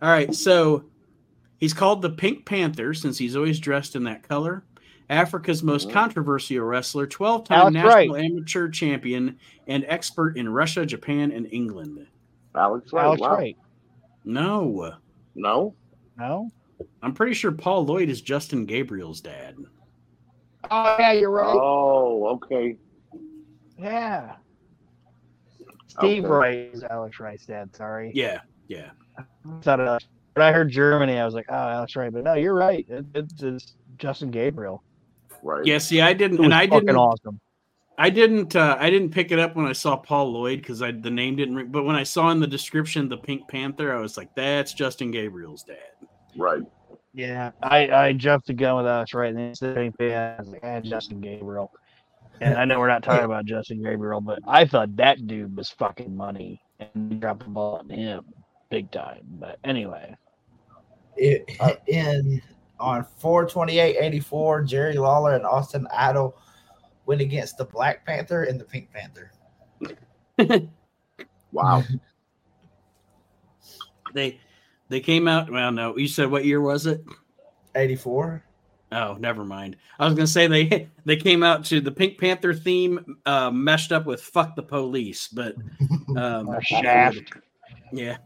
All 0.00 0.08
right. 0.08 0.32
So 0.32 0.84
he's 1.58 1.74
called 1.74 2.02
the 2.02 2.10
Pink 2.10 2.44
Panther 2.44 2.94
since 2.94 3.18
he's 3.18 3.34
always 3.34 3.58
dressed 3.58 3.96
in 3.96 4.04
that 4.04 4.26
color. 4.28 4.62
Africa's 5.10 5.62
most 5.62 5.88
mm-hmm. 5.88 5.94
controversial 5.94 6.64
wrestler, 6.64 7.06
12 7.06 7.44
time 7.44 7.72
national 7.72 8.14
right. 8.14 8.24
amateur 8.24 8.68
champion, 8.68 9.38
and 9.66 9.84
expert 9.88 10.36
in 10.36 10.48
Russia, 10.48 10.86
Japan, 10.86 11.32
and 11.32 11.52
England. 11.52 12.06
Alex 12.54 12.92
Wright. 12.92 13.04
Alex 13.04 13.20
wow. 13.20 13.36
Wright. 13.36 13.56
No. 14.24 14.94
No? 15.34 15.74
No? 16.18 16.50
I'm 17.02 17.14
pretty 17.14 17.34
sure 17.34 17.52
Paul 17.52 17.84
Lloyd 17.84 18.08
is 18.08 18.20
Justin 18.20 18.64
Gabriel's 18.64 19.20
dad. 19.20 19.56
Oh, 20.70 20.96
yeah, 20.98 21.12
you're 21.12 21.30
right. 21.30 21.54
Oh, 21.54 22.26
okay. 22.34 22.76
Yeah. 23.78 24.36
Steve 25.88 26.24
okay. 26.24 26.32
Wright 26.32 26.70
is 26.72 26.84
Alex 26.84 27.20
Wright's 27.20 27.46
dad. 27.46 27.74
Sorry. 27.74 28.12
Yeah, 28.14 28.40
yeah. 28.68 28.90
I 29.18 29.24
thought 29.60 29.80
uh, 29.80 29.98
when 30.34 30.46
I 30.46 30.52
heard 30.52 30.70
Germany, 30.70 31.18
I 31.18 31.24
was 31.24 31.34
like, 31.34 31.46
oh, 31.48 31.54
Alex 31.54 31.96
Wright. 31.96 32.12
But 32.12 32.24
no, 32.24 32.34
you're 32.34 32.54
right. 32.54 32.86
It, 32.88 33.04
it's 33.14 33.74
Justin 33.98 34.30
Gabriel. 34.30 34.82
Right. 35.42 35.64
Yeah. 35.66 35.78
See, 35.78 36.00
I 36.00 36.12
didn't, 36.12 36.42
and 36.42 36.54
I 36.54 36.66
didn't. 36.66 36.96
Awesome. 36.96 37.40
I 37.98 38.10
didn't. 38.10 38.56
Uh, 38.56 38.76
I 38.78 38.90
didn't 38.90 39.10
pick 39.10 39.32
it 39.32 39.38
up 39.38 39.54
when 39.54 39.66
I 39.66 39.72
saw 39.72 39.96
Paul 39.96 40.32
Lloyd 40.32 40.60
because 40.60 40.82
I 40.82 40.92
the 40.92 41.10
name 41.10 41.36
didn't. 41.36 41.54
Ring, 41.54 41.68
but 41.68 41.84
when 41.84 41.96
I 41.96 42.02
saw 42.02 42.30
in 42.30 42.40
the 42.40 42.46
description 42.46 43.08
the 43.08 43.18
Pink 43.18 43.48
Panther, 43.48 43.94
I 43.94 44.00
was 44.00 44.16
like, 44.16 44.34
"That's 44.34 44.72
Justin 44.72 45.10
Gabriel's 45.10 45.62
dad." 45.62 45.76
Right. 46.36 46.62
Yeah, 47.14 47.52
I 47.62 47.90
I 47.90 48.12
jumped 48.14 48.46
the 48.46 48.54
gun 48.54 48.76
with 48.76 48.86
us 48.86 49.12
right. 49.12 49.34
And 49.34 49.54
the 49.54 49.74
Pink 49.74 49.98
Panther, 49.98 50.36
I 50.38 50.40
was 50.40 50.48
like, 50.48 50.60
ah, 50.64 50.80
Justin 50.80 51.20
Gabriel. 51.20 51.70
And 52.40 52.56
I 52.58 52.64
know 52.64 52.80
we're 52.80 52.88
not 52.88 53.04
talking 53.04 53.24
about 53.24 53.44
Justin 53.44 53.82
Gabriel, 53.82 54.20
but 54.20 54.40
I 54.48 54.64
thought 54.64 54.96
that 54.96 55.26
dude 55.26 55.56
was 55.56 55.70
fucking 55.70 56.16
money 56.16 56.60
and 56.80 57.20
dropped 57.20 57.44
the 57.44 57.50
ball 57.50 57.76
on 57.76 57.88
him 57.88 58.24
big 58.72 58.90
time. 58.90 59.20
But 59.38 59.58
anyway, 59.64 60.16
it, 61.16 61.48
in 61.86 62.42
on 62.80 63.06
428.84, 63.22 64.66
Jerry 64.66 64.94
Lawler 64.94 65.36
and 65.36 65.44
Austin 65.44 65.86
Idol 65.94 66.36
went 67.06 67.20
against 67.20 67.56
the 67.58 67.64
Black 67.64 68.04
Panther 68.06 68.44
and 68.44 68.60
the 68.60 68.64
Pink 68.64 68.90
Panther. 68.92 69.32
wow. 71.52 71.82
they 74.14 74.40
they 74.88 75.00
came 75.00 75.26
out. 75.28 75.50
Well, 75.50 75.72
no, 75.72 75.96
you 75.96 76.08
said 76.08 76.30
what 76.30 76.44
year 76.44 76.60
was 76.60 76.86
it? 76.86 77.02
84. 77.74 78.44
Oh, 78.92 79.16
never 79.18 79.44
mind. 79.44 79.76
I 79.98 80.04
was 80.04 80.14
gonna 80.14 80.26
say 80.26 80.46
they 80.46 80.88
they 81.04 81.16
came 81.16 81.42
out 81.42 81.64
to 81.66 81.80
the 81.80 81.90
Pink 81.92 82.18
Panther 82.18 82.54
theme, 82.54 83.18
uh, 83.26 83.50
meshed 83.50 83.92
up 83.92 84.06
with 84.06 84.20
"fuck 84.20 84.54
the 84.54 84.62
police," 84.62 85.28
but 85.28 85.56
um, 86.16 86.54
shaft. 86.60 87.32
Yeah. 87.92 88.18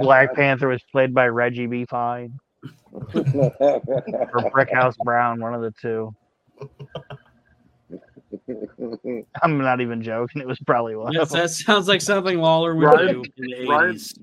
Black 0.00 0.34
Panther 0.34 0.68
was 0.68 0.82
played 0.90 1.14
by 1.14 1.28
Reggie 1.28 1.66
B. 1.66 1.84
Fine 1.86 2.38
or 3.02 3.10
Brickhouse 4.50 4.96
Brown, 4.98 5.40
one 5.40 5.54
of 5.54 5.62
the 5.62 5.72
two. 5.80 6.14
I'm 9.42 9.58
not 9.58 9.80
even 9.80 10.02
joking. 10.02 10.42
It 10.42 10.46
was 10.46 10.58
probably 10.60 10.96
one. 10.96 11.12
Yes, 11.12 11.30
that 11.32 11.50
sounds 11.50 11.88
like 11.88 12.00
something 12.00 12.38
Lawler 12.38 12.74
would 12.74 12.84
right. 12.84 13.08
do 13.08 13.22
in 13.36 13.44
the 13.46 13.56
80s. 13.66 14.18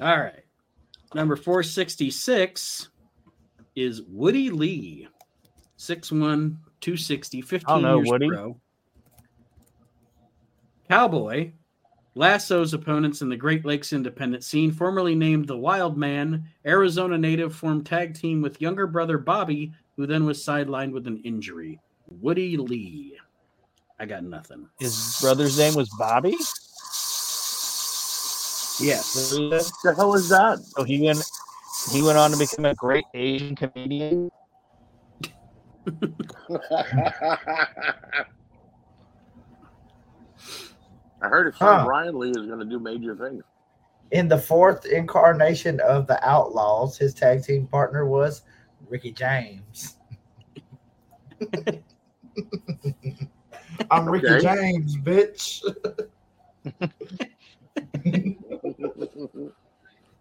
All 0.00 0.18
right. 0.18 0.44
Number 1.14 1.36
466 1.36 2.88
is 3.74 4.02
Woody 4.02 4.50
Lee. 4.50 5.08
6'1, 5.78 6.56
260, 6.80 7.40
15 7.42 7.82
know, 7.82 7.96
years 7.96 8.08
Woody. 8.08 8.28
pro. 8.28 8.56
Cowboy 10.88 11.52
Lasso's 12.16 12.72
opponents 12.72 13.20
in 13.20 13.28
the 13.28 13.36
Great 13.36 13.66
Lakes 13.66 13.92
independent 13.92 14.42
scene, 14.42 14.72
formerly 14.72 15.14
named 15.14 15.46
the 15.46 15.56
Wild 15.56 15.98
Man, 15.98 16.48
Arizona 16.64 17.18
native 17.18 17.54
formed 17.54 17.84
tag 17.84 18.14
team 18.14 18.40
with 18.40 18.58
younger 18.58 18.86
brother 18.86 19.18
Bobby, 19.18 19.72
who 19.96 20.06
then 20.06 20.26
was 20.26 20.44
sidelined 20.44 20.92
with 20.92 21.06
an 21.06 21.20
injury. 21.24 21.80
Woody 22.08 22.56
Lee. 22.56 23.18
I 23.98 24.06
got 24.06 24.24
nothing. 24.24 24.68
His 24.78 25.18
brother's 25.20 25.58
name 25.58 25.74
was 25.74 25.88
Bobby? 25.98 26.36
Yes. 28.78 29.34
What 29.34 29.70
the 29.82 29.94
hell 29.96 30.14
is 30.14 30.28
that? 30.28 30.58
So 30.58 30.84
he 30.84 31.00
went 31.00 31.24
he 31.92 32.02
went 32.02 32.18
on 32.18 32.30
to 32.32 32.36
become 32.36 32.66
a 32.66 32.74
great 32.74 33.04
Asian 33.14 33.56
comedian. 33.56 34.30
I 41.22 41.28
heard 41.28 41.46
his 41.46 41.56
son 41.56 41.80
huh. 41.80 41.86
Ryan 41.88 42.18
Lee 42.18 42.30
is 42.30 42.46
going 42.46 42.58
to 42.58 42.64
do 42.64 42.78
major 42.78 43.16
things. 43.16 43.42
In 44.10 44.28
the 44.28 44.38
fourth 44.38 44.84
incarnation 44.84 45.80
of 45.80 46.06
the 46.06 46.22
Outlaws, 46.28 46.98
his 46.98 47.14
tag 47.14 47.42
team 47.44 47.66
partner 47.66 48.04
was 48.06 48.42
Ricky 48.88 49.12
James. 49.12 49.96
I'm 53.90 54.08
Ricky 54.08 54.40
James, 54.40 54.96
bitch. 54.96 55.62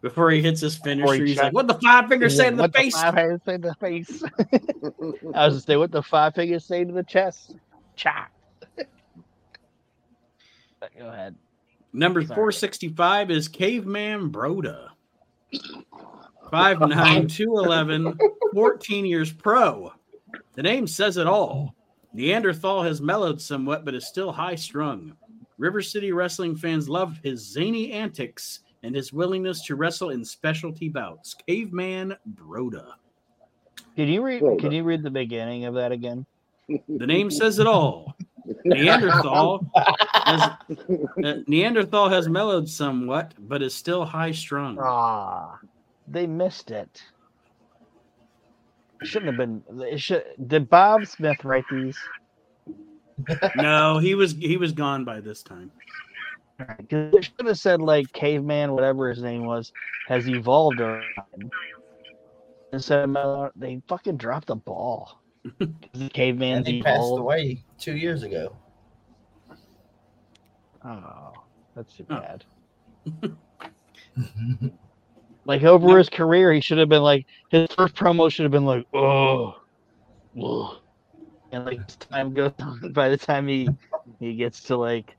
Before 0.02 0.30
he 0.30 0.42
hits 0.42 0.62
his 0.62 0.76
finisher, 0.76 1.24
he 1.24 1.30
he's 1.32 1.38
like, 1.38 1.54
"What 1.54 1.68
the 1.68 1.76
five 1.76 2.08
fingers 2.08 2.38
say 2.38 2.50
to 2.52 2.56
the 2.56 2.70
face?" 2.70 2.94
five 2.94 3.16
fingers 3.16 3.42
say 3.44 3.58
to 3.58 3.58
the 3.58 3.76
face. 3.80 4.24
I 5.34 5.48
was 5.48 5.56
to 5.56 5.62
say, 5.62 5.78
"What 5.78 5.92
the 5.92 6.04
five 6.04 6.36
fingers 6.36 6.66
say 6.66 6.84
to 6.84 6.92
the 6.92 7.04
chest?" 7.04 7.56
Chop. 7.96 8.28
Go 10.98 11.08
ahead. 11.08 11.36
Number 11.92 12.22
465 12.22 13.32
is 13.32 13.48
Caveman 13.48 14.30
Broda. 14.30 14.90
5'9, 16.52 17.32
211, 17.36 18.18
14 18.54 19.06
years 19.06 19.32
pro. 19.32 19.92
The 20.54 20.64
name 20.64 20.88
says 20.88 21.18
it 21.18 21.28
all. 21.28 21.76
Neanderthal 22.14 22.84
has 22.84 23.02
mellowed 23.02 23.42
somewhat, 23.42 23.84
but 23.84 23.94
is 23.94 24.08
still 24.08 24.32
high 24.32 24.56
strung. 24.56 25.14
River 25.58 25.82
City 25.82 26.12
wrestling 26.12 26.56
fans 26.56 26.88
love 26.88 27.18
his 27.24 27.42
zany 27.46 27.92
antics 27.92 28.62
and 28.84 28.96
his 28.96 29.12
willingness 29.12 29.64
to 29.66 29.76
wrestle 29.76 30.12
in 30.12 30.24
specialty 30.24 30.90
bouts. 30.90 31.36
Caveman 31.48 32.16
Broda. 32.36 32.94
Can 33.96 34.08
you 34.08 34.22
read? 34.24 34.42
Can 34.60 34.72
you 34.72 34.84
read 34.84 35.04
the 35.04 35.10
beginning 35.10 35.66
of 35.66 35.74
that 35.76 35.92
again? 35.92 36.26
The 36.68 37.08
name 37.08 37.32
says 37.32 37.60
it 37.60 37.68
all. 37.68 38.16
Neanderthal 38.66 39.66
has, 40.14 40.42
uh, 41.24 41.36
Neanderthal 41.48 42.10
has 42.10 42.28
mellowed 42.28 42.68
somewhat, 42.70 43.34
but 43.40 43.62
is 43.62 43.74
still 43.74 44.06
high 44.06 44.32
strung. 44.32 44.78
Ah, 44.80 45.60
they 46.08 46.28
missed 46.28 46.72
it. 46.72 47.02
it 49.02 49.08
shouldn't 49.08 49.32
have 49.32 49.38
been. 49.38 49.64
It 49.84 50.00
should. 50.00 50.24
Did 50.48 50.70
Bob 50.70 51.06
Smith 51.06 51.44
write 51.44 51.66
these? 51.72 51.98
no, 53.56 53.98
he 53.98 54.16
was 54.16 54.34
he 54.34 54.58
was 54.58 54.72
gone 54.72 55.06
by 55.06 55.20
this 55.20 55.42
time. 55.44 55.72
Because 56.58 57.12
they 57.12 57.22
should 57.22 57.48
have 57.48 57.60
said 57.60 57.82
like 57.82 58.12
caveman, 58.14 58.72
whatever 58.72 59.10
his 59.10 59.22
name 59.22 59.46
was, 59.46 59.74
has 60.08 60.28
evolved 60.28 60.80
around. 60.80 61.04
Instead 62.72 63.10
of 63.10 63.52
they 63.56 63.82
fucking 63.88 64.18
dropped 64.18 64.48
the 64.48 64.56
ball. 64.56 65.22
Caveman. 66.14 66.58
And 66.58 66.68
he 66.68 66.82
passed 66.82 67.12
away 67.12 67.64
two 67.78 67.96
years 67.96 68.24
ago. 68.24 68.56
Oh, 70.84 71.34
that's 71.76 71.94
too 71.96 72.06
oh. 72.10 72.22
Like 75.46 75.64
over 75.64 75.88
no. 75.88 75.96
his 75.98 76.10
career, 76.10 76.52
he 76.52 76.60
should 76.60 76.80
have 76.80 76.90
been 76.90 77.04
like 77.04 77.26
his 77.50 77.68
first 77.76 77.96
promo 77.96 78.32
should 78.32 78.44
have 78.44 78.52
been 78.52 78.66
like, 78.66 78.86
oh, 78.94 79.56
oh. 80.40 80.80
and 81.52 81.66
like 81.66 81.80
time 82.10 82.34
goes 82.34 82.52
on, 82.60 82.92
by 82.92 83.10
the 83.10 83.18
time 83.18 83.48
he 83.48 83.70
he 84.20 84.34
gets 84.34 84.64
to 84.64 84.76
like 84.76 85.16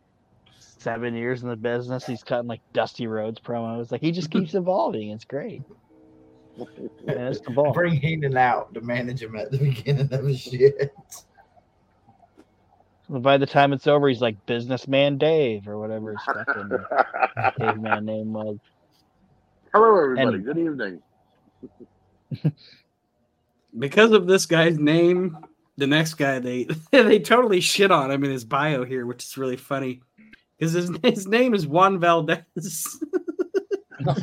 seven 0.58 1.14
years 1.14 1.42
in 1.42 1.48
the 1.48 1.56
business, 1.56 2.04
he's 2.04 2.24
cutting 2.24 2.48
like 2.48 2.60
Dusty 2.72 3.06
Rhodes 3.06 3.40
promos. 3.40 3.92
Like 3.92 4.00
he 4.00 4.10
just 4.10 4.30
keeps 4.30 4.54
evolving. 4.56 5.10
It's 5.10 5.24
great. 5.24 5.62
it's 7.06 7.40
the 7.40 7.50
ball. 7.50 7.72
Bring 7.72 7.94
Heenan 7.94 8.36
out 8.36 8.74
to 8.74 8.80
manage 8.80 9.22
him 9.22 9.36
at 9.36 9.52
the 9.52 9.58
beginning 9.74 10.12
of 10.12 10.24
his 10.24 10.40
shit. 10.40 10.92
By 13.08 13.36
the 13.36 13.46
time 13.46 13.72
it's 13.72 13.86
over, 13.86 14.08
he's 14.08 14.20
like 14.20 14.44
businessman 14.46 15.18
Dave 15.18 15.68
or 15.68 15.78
whatever 15.78 16.12
his 16.12 16.22
fucking 16.24 16.78
caveman 17.58 18.04
name 18.04 18.32
was. 18.32 18.58
Hello, 19.76 20.02
everybody. 20.02 20.36
And, 20.36 20.44
Good 20.46 20.56
evening. 20.56 21.02
because 23.78 24.12
of 24.12 24.26
this 24.26 24.46
guy's 24.46 24.78
name, 24.78 25.36
the 25.76 25.86
next 25.86 26.14
guy 26.14 26.38
they 26.38 26.66
they 26.90 27.18
totally 27.18 27.60
shit 27.60 27.90
on 27.90 28.10
him 28.10 28.24
in 28.24 28.30
his 28.30 28.46
bio 28.46 28.86
here, 28.86 29.04
which 29.04 29.22
is 29.22 29.36
really 29.36 29.58
funny 29.58 30.00
because 30.58 30.72
his 30.72 30.90
his 31.02 31.26
name 31.26 31.52
is 31.52 31.66
Juan 31.66 32.00
Valdez. 32.00 32.40
the 34.00 34.14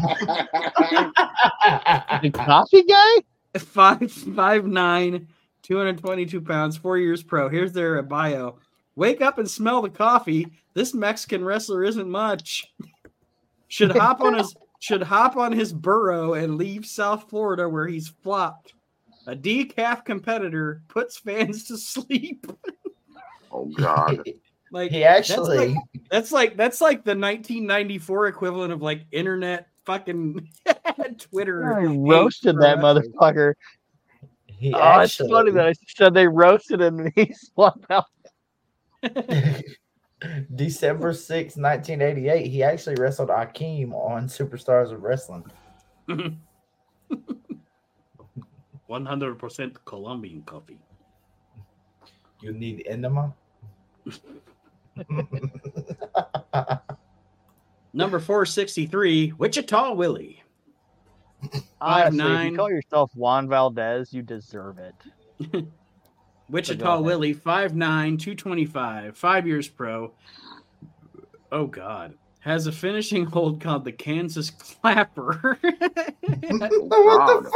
coffee 2.33 2.83
guy? 2.85 3.13
Five 3.59 4.11
five 4.11 4.65
nine, 4.65 5.27
222 5.61 6.41
pounds, 6.41 6.77
four 6.77 6.97
years 6.97 7.21
pro. 7.21 7.47
Here's 7.47 7.73
their 7.73 8.01
bio. 8.01 8.57
Wake 8.95 9.21
up 9.21 9.37
and 9.37 9.47
smell 9.47 9.83
the 9.83 9.91
coffee. 9.91 10.47
This 10.73 10.95
Mexican 10.95 11.45
wrestler 11.45 11.83
isn't 11.83 12.09
much. 12.09 12.73
Should 13.67 13.95
hop 13.95 14.21
on 14.21 14.35
his 14.35 14.55
should 14.83 15.01
hop 15.01 15.37
on 15.37 15.53
his 15.53 15.71
burro 15.71 16.33
and 16.33 16.57
leave 16.57 16.85
South 16.85 17.29
Florida 17.29 17.69
where 17.69 17.87
he's 17.87 18.09
flopped. 18.09 18.73
A 19.27 19.33
decaf 19.33 20.03
competitor 20.03 20.81
puts 20.89 21.17
fans 21.17 21.63
to 21.69 21.77
sleep. 21.77 22.45
oh 23.49 23.71
God. 23.77 24.29
like 24.73 24.91
he 24.91 25.05
actually 25.05 25.67
that's 25.67 25.71
like, 25.71 26.09
that's 26.11 26.31
like 26.33 26.57
that's 26.57 26.81
like 26.81 27.05
the 27.05 27.11
1994 27.11 28.27
equivalent 28.27 28.73
of 28.73 28.81
like 28.81 29.05
internet 29.13 29.69
fucking 29.85 30.49
Twitter. 31.17 31.79
I 31.79 31.85
roasted 31.85 32.57
that 32.59 32.79
motherfucker. 32.79 33.53
He 34.47 34.73
oh, 34.73 34.81
actually... 34.81 35.27
it's 35.27 35.33
funny 35.33 35.51
that 35.51 35.67
I 35.67 35.73
said 35.87 36.13
they 36.13 36.27
roasted 36.27 36.81
him 36.81 36.99
and 36.99 37.13
he 37.15 37.33
swapped 37.55 37.89
out. 37.89 38.07
December 40.55 41.13
6, 41.13 41.57
1988, 41.57 42.47
he 42.47 42.63
actually 42.63 42.95
wrestled 42.95 43.29
Akeem 43.29 43.93
on 43.93 44.27
Superstars 44.27 44.91
of 44.91 45.03
Wrestling. 45.03 45.45
100% 48.89 49.75
Colombian 49.85 50.43
coffee. 50.43 50.79
You 52.41 52.53
need 52.53 52.83
enema? 52.85 53.33
Number 57.93 58.19
463, 58.19 59.33
Wichita 59.37 59.93
Willie. 59.93 60.43
Honestly, 61.81 62.17
nine. 62.17 62.47
if 62.47 62.51
you 62.51 62.57
call 62.57 62.69
yourself 62.69 63.11
Juan 63.15 63.47
Valdez, 63.49 64.13
you 64.13 64.21
deserve 64.21 64.77
it. 64.79 65.65
Wichita 66.53 67.01
Willie, 67.01 67.33
5'9, 67.33 67.73
225, 67.73 69.17
five 69.17 69.47
years 69.47 69.67
pro. 69.67 70.13
Oh, 71.51 71.65
God. 71.65 72.13
Has 72.41 72.67
a 72.67 72.71
finishing 72.71 73.25
hold 73.25 73.59
called 73.59 73.85
the 73.85 73.91
Kansas 73.91 74.51
Clapper. 74.51 75.57
what 75.61 76.69
the 76.69 77.51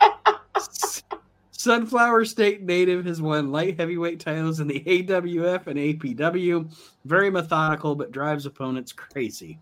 fuck? 0.00 0.40
Sunflower 1.50 2.24
State 2.24 2.62
native 2.62 3.04
has 3.04 3.20
won 3.20 3.52
light 3.52 3.78
heavyweight 3.78 4.20
titles 4.20 4.60
in 4.60 4.68
the 4.68 4.80
AWF 4.80 5.66
and 5.66 5.78
APW. 5.78 6.74
Very 7.04 7.28
methodical, 7.28 7.94
but 7.94 8.10
drives 8.10 8.46
opponents 8.46 8.92
crazy. 8.92 9.58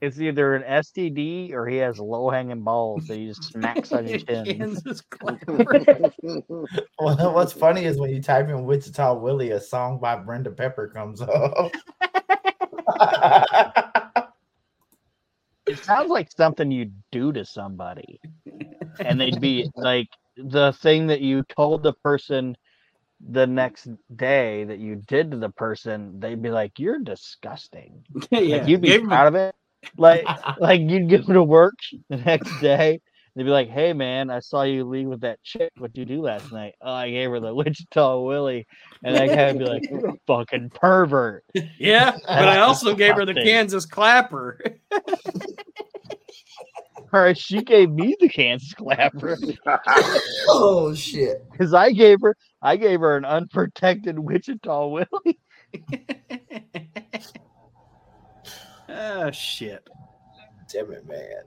It's 0.00 0.20
either 0.20 0.54
an 0.54 0.62
STD 0.62 1.52
or 1.52 1.66
he 1.66 1.76
has 1.76 1.98
low 1.98 2.30
hanging 2.30 2.62
balls 2.62 3.06
that 3.06 3.16
he 3.16 3.26
just 3.26 3.44
smacks 3.44 3.92
on 3.92 4.06
your 4.06 4.18
chin. 4.28 4.76
well, 6.98 7.32
what's 7.32 7.52
funny 7.52 7.84
is 7.84 7.98
when 7.98 8.10
you 8.10 8.22
type 8.22 8.48
in 8.48 8.64
Wichita 8.64 9.14
Willie, 9.14 9.50
a 9.50 9.60
song 9.60 9.98
by 10.00 10.16
Brenda 10.16 10.50
Pepper 10.50 10.88
comes 10.88 11.20
up. 11.20 11.72
it 15.66 15.78
sounds 15.84 16.10
like 16.10 16.30
something 16.30 16.70
you'd 16.70 16.94
do 17.10 17.32
to 17.32 17.44
somebody, 17.44 18.20
and 19.00 19.20
they'd 19.20 19.40
be 19.40 19.70
like 19.76 20.08
the 20.36 20.72
thing 20.72 21.06
that 21.08 21.20
you 21.20 21.44
told 21.56 21.82
the 21.82 21.92
person 22.04 22.56
the 23.24 23.46
next 23.46 23.88
day 24.16 24.64
that 24.64 24.80
you 24.80 24.96
did 25.06 25.30
to 25.30 25.36
the 25.36 25.50
person, 25.50 26.18
they'd 26.18 26.42
be 26.42 26.50
like, 26.50 26.78
"You're 26.78 26.98
disgusting." 26.98 28.04
yeah, 28.30 28.56
like, 28.56 28.68
you'd 28.68 28.80
be 28.80 28.98
proud 28.98 29.28
of 29.28 29.34
it 29.36 29.54
like 29.96 30.24
like 30.58 30.80
you'd 30.80 31.10
go 31.10 31.32
to 31.32 31.42
work 31.42 31.74
the 32.08 32.16
next 32.16 32.60
day. 32.60 33.00
They'd 33.34 33.44
be 33.44 33.50
like, 33.50 33.70
"Hey 33.70 33.94
man, 33.94 34.28
I 34.28 34.40
saw 34.40 34.62
you 34.62 34.84
leave 34.84 35.08
with 35.08 35.22
that 35.22 35.42
chick. 35.42 35.72
What'd 35.78 35.96
you 35.96 36.04
do 36.04 36.20
last 36.20 36.52
night?" 36.52 36.74
Oh, 36.82 36.92
I 36.92 37.10
gave 37.10 37.30
her 37.30 37.40
the 37.40 37.54
Wichita 37.54 38.20
Willie, 38.20 38.66
and 39.02 39.16
that 39.16 39.28
guy 39.28 39.52
would 39.52 39.58
be 39.58 39.64
like, 39.64 40.18
fucking 40.26 40.70
pervert." 40.70 41.44
Yeah, 41.78 42.12
but 42.26 42.48
I 42.48 42.58
also 42.60 42.94
gave 42.94 43.14
her 43.14 43.24
the 43.24 43.34
Kansas 43.34 43.86
Clapper. 43.86 44.60
All 47.14 47.20
right, 47.20 47.36
she 47.36 47.62
gave 47.62 47.90
me 47.90 48.16
the 48.20 48.28
Kansas 48.28 48.72
Clapper. 48.74 49.38
oh 50.48 50.94
shit! 50.94 51.50
Because 51.50 51.72
I 51.72 51.92
gave 51.92 52.20
her, 52.22 52.36
I 52.60 52.76
gave 52.76 53.00
her 53.00 53.16
an 53.16 53.24
unprotected 53.24 54.18
Wichita 54.18 54.88
Willie. 54.88 55.38
Oh 58.92 59.30
shit. 59.30 59.88
Damn 60.72 60.92
it, 60.92 61.06
man. 61.06 61.42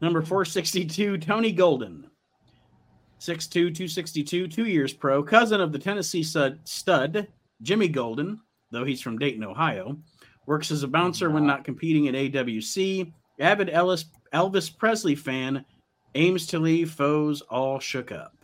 Number 0.00 0.22
462, 0.22 1.18
Tony 1.18 1.52
Golden. 1.52 2.08
6'2, 3.20 3.50
262, 3.50 4.46
two 4.46 4.66
years 4.66 4.92
pro, 4.92 5.22
cousin 5.22 5.60
of 5.60 5.72
the 5.72 5.78
Tennessee 5.78 6.22
stud, 6.22 7.28
Jimmy 7.62 7.88
Golden, 7.88 8.40
though 8.70 8.84
he's 8.84 9.00
from 9.00 9.18
Dayton, 9.18 9.42
Ohio. 9.42 9.98
Works 10.46 10.70
as 10.70 10.84
a 10.84 10.88
bouncer 10.88 11.28
when 11.30 11.44
not 11.44 11.64
competing 11.64 12.06
at 12.06 12.14
AWC. 12.14 13.12
Avid 13.40 13.70
Ellis, 13.70 14.06
Elvis 14.32 14.76
Presley 14.76 15.16
fan, 15.16 15.64
aims 16.14 16.46
to 16.46 16.58
leave 16.58 16.92
foes 16.92 17.40
all 17.42 17.80
shook 17.80 18.12
up. 18.12 18.36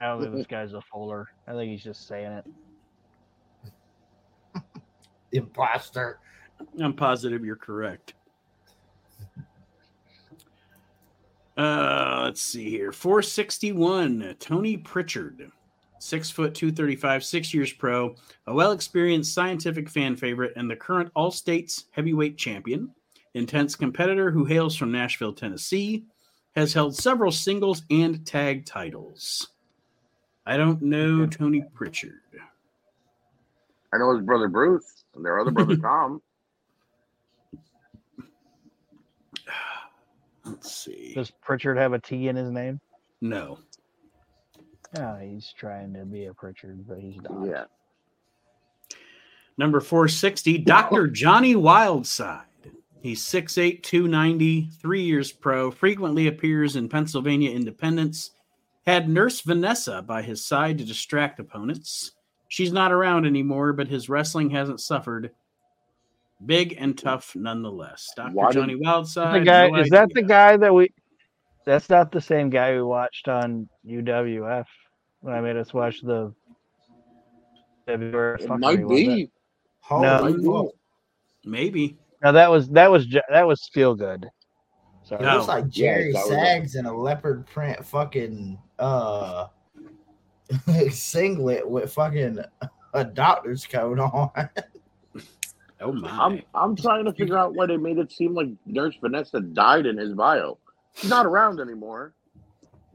I 0.00 0.06
don't 0.06 0.22
think 0.22 0.34
this 0.34 0.46
guy's 0.46 0.72
a 0.72 0.80
fuller. 0.80 1.28
I 1.46 1.52
think 1.52 1.72
he's 1.72 1.84
just 1.84 2.06
saying 2.06 2.32
it. 2.32 2.44
Imposter. 5.32 6.18
I'm 6.80 6.94
positive 6.94 7.44
you're 7.44 7.56
correct. 7.56 8.14
Uh, 11.56 12.22
let's 12.24 12.40
see 12.40 12.70
here. 12.70 12.92
461, 12.92 14.36
Tony 14.38 14.76
Pritchard. 14.76 15.50
Six 15.98 16.30
foot, 16.30 16.54
235, 16.54 17.22
six 17.22 17.52
years 17.52 17.74
pro, 17.74 18.14
a 18.46 18.54
well 18.54 18.72
experienced 18.72 19.34
scientific 19.34 19.90
fan 19.90 20.16
favorite, 20.16 20.54
and 20.56 20.70
the 20.70 20.76
current 20.76 21.10
All 21.14 21.30
States 21.30 21.84
heavyweight 21.90 22.38
champion. 22.38 22.90
Intense 23.34 23.76
competitor 23.76 24.30
who 24.30 24.46
hails 24.46 24.74
from 24.74 24.90
Nashville, 24.90 25.34
Tennessee, 25.34 26.04
has 26.56 26.72
held 26.72 26.96
several 26.96 27.30
singles 27.30 27.82
and 27.90 28.26
tag 28.26 28.64
titles. 28.64 29.50
I 30.46 30.56
don't 30.56 30.80
know 30.80 31.26
Tony 31.26 31.62
Pritchard. 31.74 32.20
I 33.92 33.98
know 33.98 34.16
his 34.16 34.24
brother 34.24 34.48
Bruce 34.48 35.04
and 35.14 35.24
their 35.24 35.38
other 35.38 35.50
brother 35.50 35.76
Tom. 35.82 36.22
Let's 40.50 40.84
see. 40.84 41.12
Does 41.14 41.30
Pritchard 41.30 41.76
have 41.76 41.92
a 41.92 41.98
T 41.98 42.28
in 42.28 42.36
his 42.36 42.50
name? 42.50 42.80
No. 43.20 43.58
Oh, 44.98 45.16
he's 45.16 45.54
trying 45.56 45.94
to 45.94 46.04
be 46.04 46.26
a 46.26 46.34
Pritchard, 46.34 46.86
but 46.86 46.98
he's 46.98 47.16
not. 47.16 47.46
Yeah. 47.46 47.64
Number 49.56 49.80
460, 49.80 50.58
Dr. 50.58 51.06
Johnny 51.06 51.54
Wildside. 51.54 52.44
He's 53.02 53.22
6'8, 53.22 53.82
290, 53.82 54.70
three 54.80 55.02
years 55.02 55.32
pro, 55.32 55.70
frequently 55.70 56.26
appears 56.26 56.76
in 56.76 56.88
Pennsylvania 56.88 57.50
Independence. 57.50 58.32
Had 58.86 59.08
Nurse 59.08 59.40
Vanessa 59.40 60.02
by 60.02 60.22
his 60.22 60.44
side 60.44 60.78
to 60.78 60.84
distract 60.84 61.40
opponents. 61.40 62.12
She's 62.48 62.72
not 62.72 62.92
around 62.92 63.26
anymore, 63.26 63.72
but 63.72 63.88
his 63.88 64.08
wrestling 64.08 64.50
hasn't 64.50 64.80
suffered 64.80 65.30
Big 66.46 66.74
and 66.78 66.96
tough 66.96 67.34
nonetheless. 67.36 68.08
Dr. 68.16 68.32
Why 68.32 68.50
Johnny 68.52 68.74
did, 68.74 68.82
Wildside. 68.82 69.40
The 69.40 69.44
guy, 69.44 69.68
no 69.68 69.76
is 69.78 69.86
idea. 69.86 69.90
that 69.90 70.08
the 70.14 70.22
guy 70.22 70.56
that 70.56 70.74
we 70.74 70.92
that's 71.66 71.90
not 71.90 72.10
the 72.10 72.20
same 72.20 72.48
guy 72.48 72.72
we 72.72 72.82
watched 72.82 73.28
on 73.28 73.68
UWF 73.86 74.64
when 75.20 75.34
I 75.34 75.40
made 75.40 75.56
us 75.56 75.74
watch 75.74 76.00
the 76.00 76.32
February. 77.86 78.42
It 78.42 78.48
might 78.48 78.88
be. 78.88 79.22
It? 79.22 79.30
No, 79.90 80.72
maybe. 81.44 81.98
No, 82.22 82.32
that 82.32 82.50
was 82.50 82.68
that 82.70 82.90
was 82.90 83.06
that 83.30 83.46
was 83.46 83.68
feel 83.72 83.94
good. 83.94 84.26
So 85.02 85.16
It 85.16 85.22
looks 85.22 85.48
like 85.48 85.68
Jerry 85.68 86.12
that 86.12 86.22
was 86.22 86.30
a- 86.30 86.34
Sags 86.34 86.74
in 86.76 86.86
a 86.86 86.96
leopard 86.96 87.46
print 87.46 87.84
fucking 87.84 88.58
uh 88.78 89.48
singlet 90.90 91.68
with 91.68 91.92
fucking 91.92 92.38
a 92.94 93.04
doctor's 93.04 93.66
coat 93.66 93.98
on. 93.98 94.30
Oh 95.80 95.92
my! 95.92 96.10
I'm 96.10 96.42
I'm 96.54 96.76
trying 96.76 97.04
to 97.06 97.12
figure 97.12 97.38
out 97.38 97.54
why 97.54 97.66
they 97.66 97.76
made 97.76 97.98
it 97.98 98.12
seem 98.12 98.34
like 98.34 98.48
Nurse 98.66 98.94
Vanessa 99.00 99.40
died 99.40 99.86
in 99.86 99.96
his 99.96 100.12
bio. 100.12 100.58
She's 100.94 101.08
not 101.08 101.26
around 101.26 101.60
anymore. 101.60 102.14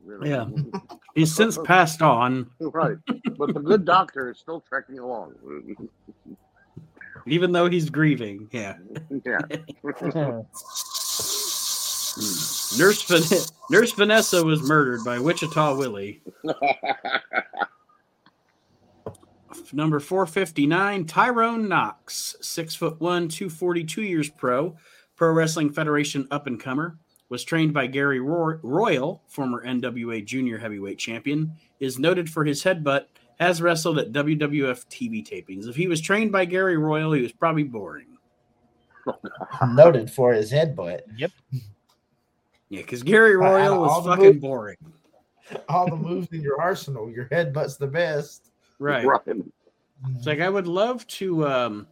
You 0.06 0.20
know? 0.20 0.26
Yeah. 0.26 0.80
He's 1.16 1.34
since 1.34 1.58
passed 1.64 2.02
on, 2.02 2.50
right. 2.60 2.98
But 3.38 3.54
the 3.54 3.62
good 3.62 3.86
doctor 3.86 4.30
is 4.30 4.38
still 4.38 4.62
trekking 4.62 5.00
along. 5.00 5.34
even 7.26 7.54
though 7.54 7.70
he's 7.70 7.90
grieving. 7.90 8.50
Yeah. 8.52 8.76
yeah. 9.26 9.40
Nurse 12.78 13.02
Van- 13.04 13.40
Nurse 13.70 13.92
Vanessa 13.94 14.44
was 14.44 14.62
murdered 14.62 15.04
by 15.06 15.20
Wichita 15.20 15.76
Willie. 15.76 16.22
Number 19.74 20.00
459, 20.00 21.06
Tyrone 21.06 21.68
Knox, 21.68 22.36
six 22.42 22.76
foot 22.76 23.00
one, 23.00 23.28
242 23.28 24.04
years 24.04 24.30
pro, 24.30 24.76
Pro 25.16 25.32
Wrestling 25.32 25.72
Federation 25.72 26.28
up 26.32 26.48
and 26.48 26.60
comer. 26.60 26.98
Was 27.30 27.44
trained 27.44 27.74
by 27.74 27.88
Gary 27.88 28.20
Roy- 28.20 28.60
Royal, 28.62 29.24
former 29.28 29.66
NWA 29.66 30.24
junior 30.24 30.60
heavyweight 30.60 31.00
champion. 31.00 31.54
Is 31.80 31.98
noted 31.98 32.30
for 32.30 32.46
his 32.46 32.64
headbutt. 32.64 33.06
Has 33.40 33.62
wrestled 33.62 33.98
at 33.98 34.12
WWF 34.12 34.86
TV 34.88 35.28
tapings. 35.28 35.68
If 35.68 35.76
he 35.76 35.88
was 35.88 36.00
trained 36.02 36.32
by 36.32 36.46
Gary 36.46 36.78
Royal, 36.78 37.12
he 37.14 37.22
was 37.22 37.32
probably 37.34 37.64
boring. 37.64 38.18
Noted 39.74 40.10
for 40.12 40.34
his 40.34 40.52
headbutt. 40.52 41.02
Yep. 41.18 41.32
Yeah, 42.70 42.82
because 42.82 43.04
Gary 43.04 43.36
Royal 43.36 43.82
was 43.82 44.04
the 44.04 44.10
fucking 44.12 44.26
movies- 44.26 44.42
boring. 44.42 44.78
All 45.70 45.88
the 45.90 45.96
moves 45.96 46.28
in 46.32 46.42
your 46.42 46.62
arsenal, 46.62 47.10
your 47.12 47.26
headbutt's 47.26 47.78
the 47.78 47.88
best. 47.88 48.52
Right. 48.80 49.06
right. 49.06 49.22
It's 50.16 50.28
like 50.28 50.40
I 50.42 50.50
would 50.50 50.68
love 50.68 51.06
to 51.08 51.48
um 51.48 51.88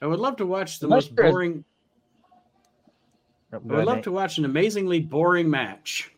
I 0.00 0.06
would 0.06 0.18
love 0.20 0.36
to 0.36 0.46
watch 0.46 0.78
the 0.80 0.86
Unless 0.86 1.04
most 1.10 1.16
there's- 1.16 1.32
boring 1.32 1.64
Go 3.50 3.58
I 3.58 3.76
would 3.76 3.84
love 3.86 3.96
Nate. 3.96 4.04
to 4.04 4.12
watch 4.12 4.38
an 4.38 4.46
amazingly 4.46 4.98
boring 5.00 5.50
match. 5.50 6.10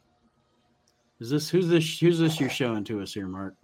Is 1.21 1.31
this 1.31 1.49
who's 1.51 1.67
this 1.69 1.99
who's 1.99 2.19
this 2.21 2.39
you're 2.39 2.49
showing 2.51 2.85
to 2.85 3.01
us 3.01 3.13
here, 3.13 3.27
Mark? 3.27 3.55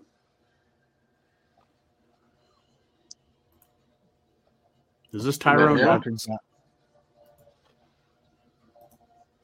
Is 5.13 5.25
this 5.25 5.39
Tyrone 5.39 5.79
Yeah. 5.79 5.85
Knox? 5.87 6.27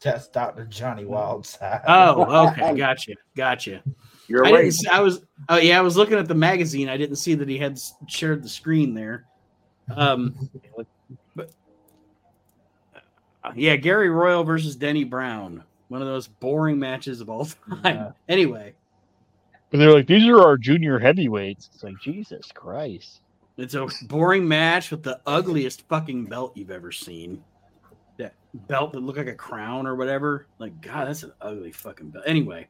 That's 0.00 0.28
Dr. 0.28 0.66
Johnny 0.66 1.04
Wildside. 1.04 1.82
Oh, 1.88 2.48
okay, 2.48 2.76
gotcha, 2.76 3.14
gotcha. 3.36 3.82
You're 4.28 4.44
I 4.46 4.50
right. 4.50 4.56
didn't. 4.62 4.72
See, 4.74 4.88
I 4.88 5.00
was. 5.00 5.22
Oh 5.48 5.56
yeah, 5.58 5.78
I 5.78 5.82
was 5.82 5.96
looking 5.96 6.18
at 6.18 6.28
the 6.28 6.34
magazine. 6.34 6.88
I 6.88 6.96
didn't 6.96 7.16
see 7.16 7.34
that 7.34 7.48
he 7.48 7.58
had 7.58 7.78
shared 8.08 8.42
the 8.42 8.48
screen 8.48 8.94
there. 8.94 9.26
Um, 9.94 10.34
but 11.36 11.50
uh, 13.44 13.52
yeah, 13.54 13.76
Gary 13.76 14.10
Royal 14.10 14.44
versus 14.44 14.76
Denny 14.76 15.04
Brown. 15.04 15.62
One 15.88 16.02
of 16.02 16.08
those 16.08 16.26
boring 16.26 16.78
matches 16.78 17.20
of 17.20 17.30
all 17.30 17.44
time. 17.70 17.78
Yeah. 17.84 18.10
Anyway, 18.28 18.74
But 19.70 19.78
they're 19.78 19.92
like, 19.92 20.08
these 20.08 20.26
are 20.26 20.40
our 20.40 20.56
junior 20.56 20.98
heavyweights. 20.98 21.70
It's 21.72 21.84
like 21.84 21.94
Jesus 22.02 22.50
Christ. 22.52 23.20
it's 23.56 23.74
a 23.74 23.86
boring 24.08 24.48
match 24.48 24.90
with 24.90 25.04
the 25.04 25.20
ugliest 25.26 25.86
fucking 25.88 26.24
belt 26.24 26.56
you've 26.56 26.72
ever 26.72 26.90
seen. 26.90 27.44
That 28.18 28.34
belt 28.66 28.92
that 28.94 29.00
looked 29.00 29.18
like 29.18 29.28
a 29.28 29.34
crown 29.34 29.86
or 29.86 29.94
whatever. 29.94 30.46
Like, 30.58 30.80
God, 30.80 31.06
that's 31.06 31.22
an 31.22 31.32
ugly 31.40 31.70
fucking 31.70 32.08
belt. 32.10 32.24
Anyway. 32.26 32.66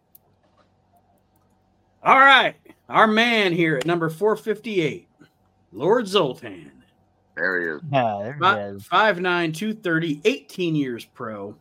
All 2.02 2.18
right. 2.18 2.54
Our 2.88 3.06
man 3.06 3.52
here 3.52 3.76
at 3.76 3.86
number 3.86 4.08
458, 4.08 5.08
Lord 5.72 6.06
Zoltan. 6.06 6.70
There 7.36 7.60
he 7.60 7.66
is. 7.76 7.80
Yeah, 7.92 8.18
there 8.22 8.36
Fi- 8.40 8.60
it 8.60 8.74
is. 8.76 8.82
5'9", 8.84 9.54
230, 9.54 10.20
18 10.24 10.74
years 10.76 11.04
pro. 11.04 11.54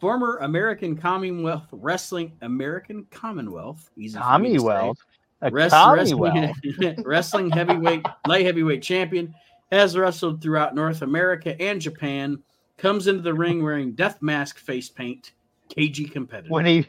Former 0.00 0.38
American 0.38 0.96
Commonwealth 0.96 1.66
Wrestling 1.72 2.32
American 2.42 3.06
Commonwealth. 3.10 3.90
Easy 3.96 4.18
for 4.18 4.38
me 4.38 4.54
to 4.54 4.60
say. 4.60 4.66
Commonwealth. 4.66 4.98
A 5.42 5.50
Rest- 5.50 5.74
Commonwealth. 5.74 6.56
wrestling, 6.64 7.02
wrestling 7.04 7.50
heavyweight, 7.50 8.06
light 8.26 8.46
heavyweight 8.46 8.82
champion, 8.82 9.34
has 9.72 9.96
wrestled 9.96 10.40
throughout 10.40 10.74
North 10.74 11.02
America 11.02 11.60
and 11.60 11.80
Japan. 11.80 12.38
Comes 12.76 13.06
into 13.06 13.22
the 13.22 13.34
ring 13.34 13.62
wearing 13.62 13.92
death 13.92 14.20
mask 14.22 14.58
face 14.58 14.88
paint, 14.88 15.32
cagey 15.68 16.06
competitor. 16.06 16.50
When 16.50 16.66
he 16.66 16.86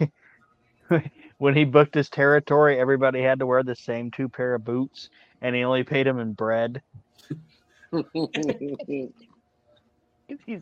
when 1.38 1.56
he 1.56 1.66
booked 1.66 1.94
his 1.96 2.10
territory, 2.10 2.80
everybody 2.80 3.22
had 3.22 3.40
to 3.40 3.46
wear 3.46 3.64
the 3.64 3.76
same 3.76 4.12
two 4.12 4.30
pair 4.30 4.56
of 4.56 4.64
boots, 4.64 5.10
and 5.42 5.56
he 5.56 5.64
only 5.64 5.84
paid 5.84 6.08
him 6.08 6.20
in 6.20 6.34
bread. 6.34 6.82
He's 7.92 8.04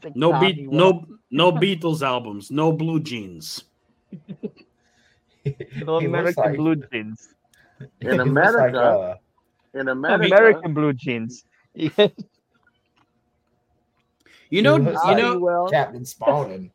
a 0.04 0.12
no 0.16 0.40
beat, 0.40 0.70
no 0.70 1.06
no 1.32 1.52
Beatles 1.52 2.02
albums, 2.02 2.52
no 2.52 2.72
blue 2.72 3.00
jeans. 3.00 3.64
The 5.46 5.56
He 5.74 5.84
looks 5.84 6.06
American 6.06 6.44
like- 6.44 6.56
blue 6.56 6.76
jeans. 6.78 7.28
In 8.00 8.00
he 8.00 8.08
looks 8.18 8.30
America, 8.30 8.80
uh, 8.80 9.16
in 9.74 9.90
America, 9.90 10.26
American 10.34 10.74
blue 10.74 10.94
jeans. 10.94 11.44
You 14.50 14.62
know, 14.62 14.76
you 14.78 15.16
know, 15.16 15.40
well, 15.40 15.68
Captain 15.68 16.06
Spaulding. 16.06 16.72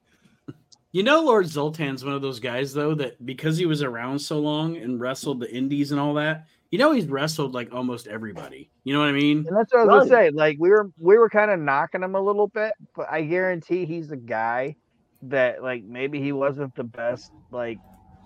You 0.92 1.02
know, 1.02 1.22
Lord 1.22 1.46
Zoltan's 1.46 2.04
one 2.04 2.14
of 2.14 2.22
those 2.22 2.40
guys, 2.40 2.72
though, 2.72 2.94
that 2.94 3.24
because 3.26 3.58
he 3.58 3.66
was 3.66 3.82
around 3.82 4.18
so 4.18 4.38
long 4.38 4.76
and 4.78 4.98
wrestled 4.98 5.40
the 5.40 5.54
indies 5.54 5.92
and 5.92 6.00
all 6.00 6.14
that, 6.14 6.46
you 6.70 6.78
know, 6.78 6.92
he's 6.92 7.06
wrestled 7.06 7.54
like 7.54 7.72
almost 7.72 8.06
everybody. 8.06 8.70
You 8.84 8.94
know 8.94 9.00
what 9.00 9.08
I 9.08 9.12
mean? 9.12 9.44
And 9.46 9.56
that's 9.56 9.72
what 9.72 9.80
I 9.80 9.84
was 9.84 10.08
gonna 10.08 10.10
say. 10.10 10.30
Like 10.30 10.56
we 10.58 10.70
were 10.70 10.90
we 10.98 11.18
were 11.18 11.28
kind 11.28 11.50
of 11.50 11.60
knocking 11.60 12.02
him 12.02 12.14
a 12.14 12.20
little 12.20 12.48
bit, 12.48 12.72
but 12.94 13.10
I 13.10 13.22
guarantee 13.22 13.84
he's 13.86 14.10
a 14.10 14.16
guy 14.16 14.76
that 15.22 15.62
like 15.62 15.84
maybe 15.84 16.20
he 16.20 16.32
wasn't 16.32 16.74
the 16.74 16.84
best 16.84 17.32
like 17.50 17.78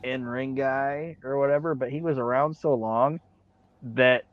in 0.03 0.25
ring 0.25 0.55
guy 0.55 1.17
or 1.23 1.39
whatever, 1.39 1.75
but 1.75 1.91
he 1.91 2.01
was 2.01 2.19
around 2.19 2.55
so 2.55 2.75
long 2.75 3.21
that 3.83 4.25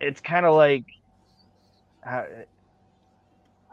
it's 0.00 0.20
kind 0.20 0.46
of 0.46 0.54
like 0.54 0.84
I, 2.04 2.24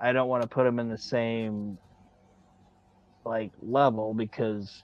I 0.01 0.11
don't 0.13 0.27
want 0.27 0.43
to 0.43 0.49
put 0.49 0.65
him 0.65 0.79
in 0.79 0.89
the 0.89 0.97
same 0.97 1.77
like 3.25 3.51
level 3.61 4.13
because 4.13 4.83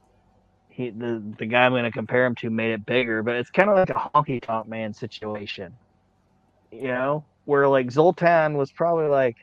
he 0.70 0.92
the 0.92 1.36
the 1.40 1.46
guy 1.48 1.66
I'm 1.66 1.74
going 1.74 1.84
to 1.86 1.92
compare 1.92 2.26
him 2.26 2.36
to 2.38 2.50
made 2.50 2.74
it 2.74 2.86
bigger, 2.86 3.24
but 3.24 3.36
it's 3.36 3.52
kind 3.52 3.70
of 3.70 3.78
like 3.78 3.90
a 3.92 4.12
honky 4.16 4.42
tonk 4.42 4.68
man 4.68 4.94
situation 4.94 5.78
you 6.72 6.88
know, 6.88 7.26
where 7.46 7.68
like 7.68 7.92
Zoltan 7.92 8.58
was 8.58 8.72
probably 8.72 9.08
like, 9.08 9.36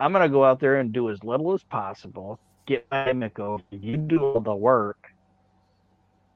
I'm 0.00 0.12
gonna 0.12 0.28
go 0.28 0.44
out 0.44 0.60
there 0.60 0.76
and 0.78 0.92
do 0.92 1.10
as 1.10 1.22
little 1.24 1.52
as 1.54 1.62
possible, 1.64 2.38
get 2.66 2.86
my 2.90 3.04
gimmick 3.06 3.38
over, 3.38 3.64
you 3.72 3.96
do 3.96 4.20
all 4.24 4.40
the 4.40 4.54
work. 4.54 4.98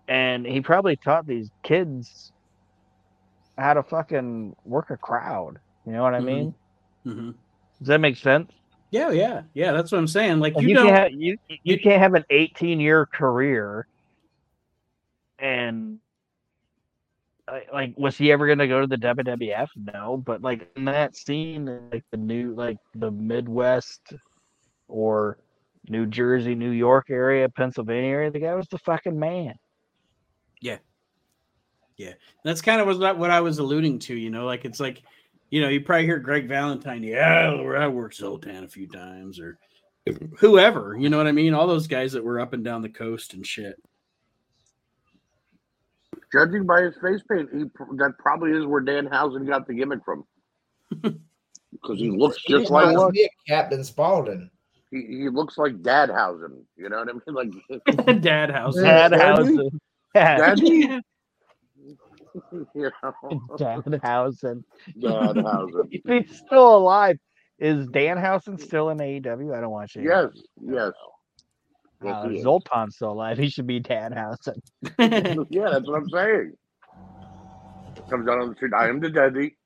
And 0.09 0.47
he 0.47 0.61
probably 0.61 0.97
taught 0.97 1.27
these 1.27 1.51
kids 1.63 2.33
how 3.59 3.75
to 3.75 3.83
fucking 3.83 4.55
work 4.65 4.91
a 4.91 4.97
crowd. 4.97 5.59
You 5.85 5.93
know 5.93 6.03
what 6.03 6.15
I 6.15 6.21
Mhm. 6.21 6.21
mean? 6.21 6.55
hmm 7.05 7.31
Does 7.79 7.89
that 7.89 8.01
make 8.01 8.17
sense? 8.17 8.53
Yeah, 8.95 9.11
yeah, 9.11 9.43
yeah. 9.55 9.73
That's 9.73 9.91
what 9.91 9.99
I'm 9.99 10.07
saying. 10.07 10.39
Like 10.39 10.55
you, 10.57 10.69
you, 10.69 10.75
don't. 10.77 10.87
can't 10.87 10.97
have, 10.97 11.11
you 11.11 11.37
you 11.49 11.59
you- 11.65 11.81
can't 11.81 12.01
have 12.01 12.15
an 12.15 12.25
18 12.31 12.79
year 12.79 13.07
career 13.07 13.89
and 15.41 15.99
like- 17.51 17.73
like 17.73 17.95
was 17.99 18.17
he 18.17 18.31
ever 18.31 18.47
gonna 18.47 18.69
go 18.69 18.81
to 18.81 18.87
the 18.87 18.97
WWF? 18.97 19.69
No, 19.93 20.17
but 20.17 20.43
like 20.43 20.71
in 20.77 20.85
that 20.85 21.17
scene, 21.17 21.89
like 21.91 22.05
the 22.13 22.17
new 22.17 22.55
like 22.55 22.77
the 22.95 23.11
Midwest 23.11 24.15
or 24.87 25.39
New 25.89 26.07
Jersey, 26.07 26.55
New 26.55 26.71
York 26.71 27.11
area, 27.11 27.49
Pennsylvania 27.49 28.11
area, 28.11 28.31
the 28.31 28.39
guy 28.39 28.55
was 28.55 28.69
the 28.69 28.79
fucking 28.79 29.19
man. 29.19 29.55
Yeah, 30.61 30.79
yeah. 31.97 32.11
And 32.11 32.17
that's 32.45 32.63
kind 32.63 32.81
of 32.81 32.87
was 32.87 32.99
what 32.99 33.33
I 33.33 33.41
was 33.41 33.59
alluding 33.59 33.99
to. 34.07 34.15
You 34.15 34.31
know, 34.31 34.47
like 34.47 34.65
it's 34.65 34.79
like, 34.79 35.03
you 35.51 35.61
know, 35.61 35.69
you 35.69 35.81
probably 35.81 36.07
hear 36.07 36.19
Greg 36.19 36.49
Valentine. 36.49 37.03
Yeah, 37.03 37.51
I 37.77 37.89
worked 37.89 38.17
Zoltan 38.17 38.65
a 38.65 38.69
few 38.69 38.87
times, 38.89 39.39
or 39.39 39.59
whoever. 40.39 40.97
You 40.99 41.09
know 41.09 41.17
what 41.17 41.27
I 41.27 41.33
mean? 41.33 41.55
All 41.55 41.67
those 41.67 41.87
guys 41.87 42.13
that 42.13 42.25
were 42.25 42.41
up 42.41 42.53
and 42.53 42.65
down 42.65 42.83
the 42.83 42.89
coast 42.89 43.35
and 43.35 43.47
shit. 43.47 43.77
judging 46.33 46.67
by 46.67 46.83
his 46.83 46.95
face 47.01 47.21
paint, 47.31 47.49
he 47.53 47.65
that 47.97 48.15
probably 48.19 48.51
is 48.53 48.67
where 48.67 48.83
Danhausen 48.83 49.47
got 49.47 49.67
the 49.67 49.75
gimmick 49.75 50.01
from. 50.05 50.25
Because 51.83 51.99
he 51.99 52.09
looks 52.09 52.39
He 52.47 52.53
just 52.55 52.71
like 52.71 52.97
reminds 52.97 53.19
Captain 53.49 53.83
Spaulding. 53.83 54.49
he, 54.93 55.03
he 55.09 55.29
looks 55.29 55.59
like 55.59 55.83
Dad 55.83 56.09
Housen. 56.09 56.65
You 56.77 56.89
know 56.89 56.99
what 57.05 57.09
I 57.09 57.13
mean? 57.13 57.51
Like 58.07 58.21
Dad 58.23 58.51
house. 58.51 58.77
Yeah. 58.79 59.09
Dadhausen. 59.09 59.71
Yeah, 60.15 60.37
Daddy, 60.37 61.01
you 62.53 62.67
know, 62.75 63.13
Dadhausen. 63.59 64.65
Dad 65.01 65.37
Housen. 65.37 65.89
He's 66.07 66.37
still 66.39 66.77
alive, 66.77 67.19
is 67.59 67.87
Danhausen 67.89 68.61
still 68.61 68.91
in 68.91 68.99
AEW? 68.99 69.57
I 69.57 69.61
don't 69.61 69.71
watch 69.71 69.97
it. 69.97 70.05
Yes, 70.05 70.29
yes. 70.61 70.93
Uh, 72.05 72.27
Zoltan's 72.27 72.97
still 72.97 73.13
alive. 73.13 73.39
He 73.39 73.49
should 73.49 73.67
be 73.67 73.81
Danhausen. 73.81 74.59
yeah, 74.99 75.71
that's 75.71 75.87
what 75.87 75.97
I'm 75.97 76.09
saying. 76.11 76.53
Comes 78.11 78.29
out 78.29 78.41
on 78.41 78.51
the 78.51 78.55
street. 78.57 78.73
I 78.75 78.89
am 78.89 79.01
the 79.01 79.09
daddy. 79.09 79.57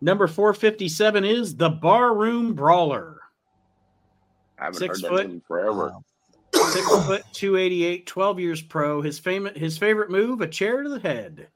Number 0.00 0.26
457 0.26 1.24
is 1.24 1.56
the 1.56 1.70
Barroom 1.70 2.54
Brawler. 2.54 3.20
I 4.58 4.64
haven't 4.64 4.78
Six 4.78 5.00
heard 5.00 5.08
foot, 5.08 5.16
that 5.22 5.28
name 5.28 5.42
forever. 5.46 5.88
Wow. 5.88 6.04
Six 6.74 6.88
foot 7.06 7.22
288, 7.32 8.04
12 8.04 8.40
years 8.40 8.60
pro. 8.60 9.00
His 9.00 9.16
famous 9.20 9.56
his 9.56 9.78
favorite 9.78 10.10
move, 10.10 10.40
a 10.40 10.48
chair 10.48 10.82
to 10.82 10.88
the 10.88 10.98
head. 10.98 11.46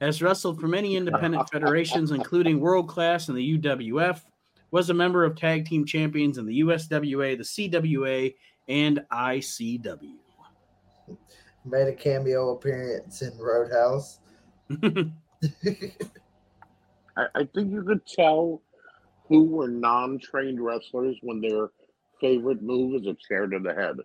Has 0.00 0.22
wrestled 0.22 0.60
for 0.60 0.68
many 0.68 0.94
independent 0.94 1.50
federations, 1.50 2.12
including 2.12 2.60
World 2.60 2.88
Class 2.88 3.28
and 3.28 3.36
the 3.36 3.58
UWF. 3.58 4.20
Was 4.70 4.88
a 4.88 4.94
member 4.94 5.24
of 5.24 5.34
Tag 5.34 5.66
Team 5.66 5.84
Champions 5.84 6.38
in 6.38 6.46
the 6.46 6.60
USWA, 6.60 7.36
the 7.36 7.42
CWA, 7.42 8.36
and 8.68 9.00
ICW. 9.10 10.14
Made 11.64 11.88
a 11.88 11.92
cameo 11.92 12.50
appearance 12.50 13.22
in 13.22 13.36
Roadhouse. 13.36 14.20
I, 17.16 17.26
I 17.34 17.48
think 17.52 17.72
you 17.72 17.82
could 17.82 18.06
tell 18.06 18.62
who 19.26 19.42
were 19.42 19.66
non-trained 19.66 20.60
wrestlers 20.60 21.16
when 21.22 21.40
their 21.40 21.70
favorite 22.20 22.62
move 22.62 22.94
is 22.94 23.08
a 23.08 23.16
chair 23.28 23.48
to 23.48 23.58
the 23.58 23.74
head. 23.74 23.96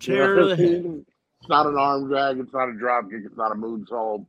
Chair 0.00 0.34
you 0.34 0.36
know, 0.36 0.48
to 0.48 0.56
the 0.56 0.56
head. 0.56 1.04
It's 1.40 1.48
not 1.48 1.66
an 1.66 1.76
arm 1.76 2.08
drag. 2.08 2.38
It's 2.38 2.52
not 2.52 2.68
a 2.68 2.72
drop 2.72 3.10
kick. 3.10 3.22
It's 3.24 3.36
not 3.36 3.52
a 3.52 3.54
moonsault. 3.54 4.26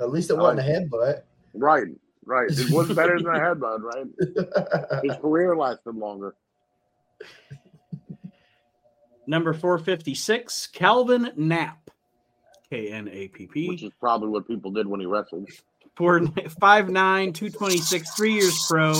At 0.00 0.10
least 0.10 0.30
it 0.30 0.38
wasn't 0.38 0.60
a 0.60 0.62
headbutt. 0.62 1.22
Right, 1.52 1.88
right. 2.24 2.50
It 2.50 2.70
was 2.70 2.88
better 2.94 3.18
than 3.18 3.26
a 3.26 3.38
headbutt, 3.38 3.80
right? 3.82 5.02
His 5.02 5.16
career 5.16 5.56
lasted 5.56 5.96
longer. 5.96 6.34
Number 9.26 9.52
456, 9.52 10.68
Calvin 10.68 11.30
Knapp. 11.36 11.90
K 12.70 12.90
N 12.90 13.08
A 13.08 13.28
P 13.28 13.46
P. 13.46 13.68
Which 13.68 13.82
is 13.82 13.92
probably 14.00 14.28
what 14.28 14.46
people 14.46 14.70
did 14.70 14.86
when 14.86 15.00
he 15.00 15.06
wrestled 15.06 15.48
for 16.00 16.18
5'9, 16.18 17.34
226, 17.34 18.16
three 18.16 18.32
years 18.32 18.66
pro, 18.66 18.94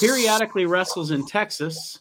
periodically 0.00 0.66
wrestles 0.66 1.12
in 1.12 1.24
Texas, 1.24 2.00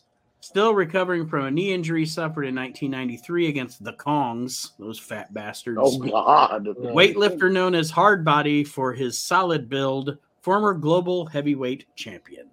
still 0.52 0.76
recovering 0.76 1.26
from 1.26 1.46
a 1.46 1.52
knee 1.52 1.72
injury 1.72 2.06
suffered 2.06 2.44
in 2.44 2.54
1993 2.54 3.48
against 3.48 3.82
the 3.86 3.94
Kongs, 3.94 4.72
those 4.78 5.00
fat 5.00 5.34
bastards. 5.34 5.80
Oh, 5.82 5.98
God. 5.98 6.66
Weightlifter 6.66 7.50
known 7.50 7.74
as 7.74 7.90
Hardbody 7.90 8.68
for 8.68 8.92
his 8.92 9.18
solid 9.18 9.70
build, 9.70 10.18
former 10.42 10.74
global 10.74 11.26
heavyweight 11.26 11.86
champion. 11.96 12.50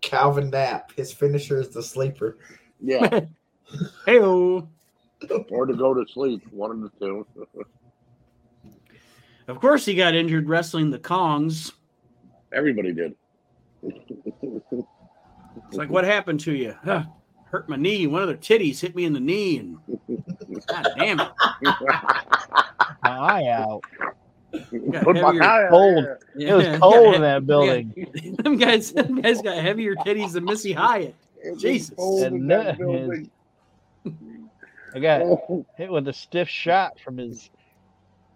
Calvin 0.00 0.48
Knapp. 0.48 0.92
His 0.92 1.12
finisher 1.12 1.60
is 1.60 1.68
the 1.68 1.82
sleeper. 1.82 2.38
Yeah. 2.80 3.20
hey 4.06 4.18
Or 4.20 4.66
to 5.28 5.74
go 5.74 5.92
to 5.92 6.06
sleep, 6.10 6.42
one 6.50 6.70
of 6.70 6.80
the 6.80 6.90
two. 6.98 7.26
Of 9.46 9.60
course, 9.60 9.84
he 9.84 9.94
got 9.94 10.14
injured 10.14 10.48
wrestling 10.48 10.90
the 10.90 10.98
Kongs. 10.98 11.72
Everybody 12.50 12.94
did. 12.94 13.14
it's 13.82 14.86
like, 15.72 15.90
what 15.90 16.04
happened 16.04 16.40
to 16.40 16.54
you? 16.54 16.74
Huh, 16.82 17.04
hurt 17.54 17.68
my 17.68 17.76
knee. 17.76 18.08
One 18.08 18.20
of 18.20 18.26
their 18.26 18.36
titties 18.36 18.80
hit 18.80 18.96
me 18.96 19.04
in 19.04 19.12
the 19.12 19.20
knee, 19.20 19.58
and 19.58 19.78
God 20.66 20.88
damn 20.98 21.20
it, 21.20 21.28
my 21.62 22.20
eye 23.04 23.46
out. 23.46 23.80
Put 25.02 25.16
my 25.16 25.38
eye 25.40 25.68
cold. 25.70 26.04
Yeah. 26.34 26.48
It 26.48 26.54
was 26.54 26.78
cold 26.80 27.14
in 27.14 27.22
that 27.22 27.46
building. 27.46 27.94
Yeah. 27.96 28.32
them 28.42 28.56
guys, 28.56 28.90
them 28.90 29.20
guys 29.20 29.40
got 29.40 29.58
heavier 29.58 29.94
titties 29.94 30.32
than 30.32 30.44
Missy 30.44 30.72
Hyatt. 30.72 31.14
Jesus. 31.56 31.94
And, 31.96 32.50
uh, 32.50 32.74
I 34.94 34.98
got 34.98 35.22
hit 35.76 35.92
with 35.92 36.08
a 36.08 36.12
stiff 36.12 36.48
shot 36.48 36.98
from 36.98 37.18
his 37.18 37.50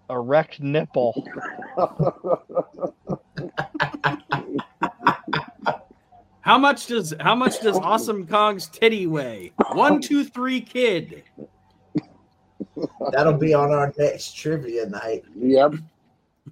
erect 0.08 0.60
nipple. 0.60 1.26
how 6.48 6.56
much 6.56 6.86
does 6.86 7.12
how 7.20 7.34
much 7.34 7.60
does 7.60 7.76
Awesome 7.82 8.26
Kong's 8.26 8.68
titty 8.68 9.06
weigh? 9.06 9.52
One, 9.72 10.00
two, 10.00 10.24
three, 10.24 10.62
kid. 10.62 11.22
That'll 13.12 13.34
be 13.34 13.52
on 13.52 13.70
our 13.70 13.92
next 13.98 14.34
trivia 14.34 14.86
night. 14.86 15.24
Yep. 15.36 15.74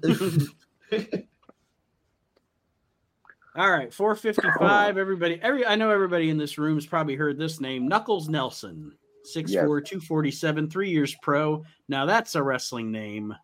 All 3.56 3.70
right, 3.70 3.92
455. 3.92 4.98
Everybody, 4.98 5.40
every 5.40 5.64
I 5.64 5.76
know 5.76 5.88
everybody 5.90 6.28
in 6.28 6.36
this 6.36 6.58
room 6.58 6.74
has 6.76 6.84
probably 6.84 7.14
heard 7.14 7.38
this 7.38 7.58
name. 7.58 7.88
Knuckles 7.88 8.28
Nelson, 8.28 8.92
6'4, 9.34 9.48
yes. 9.48 9.64
247, 9.64 10.68
three 10.68 10.90
years 10.90 11.16
pro. 11.22 11.64
Now 11.88 12.04
that's 12.04 12.34
a 12.34 12.42
wrestling 12.42 12.92
name 12.92 13.34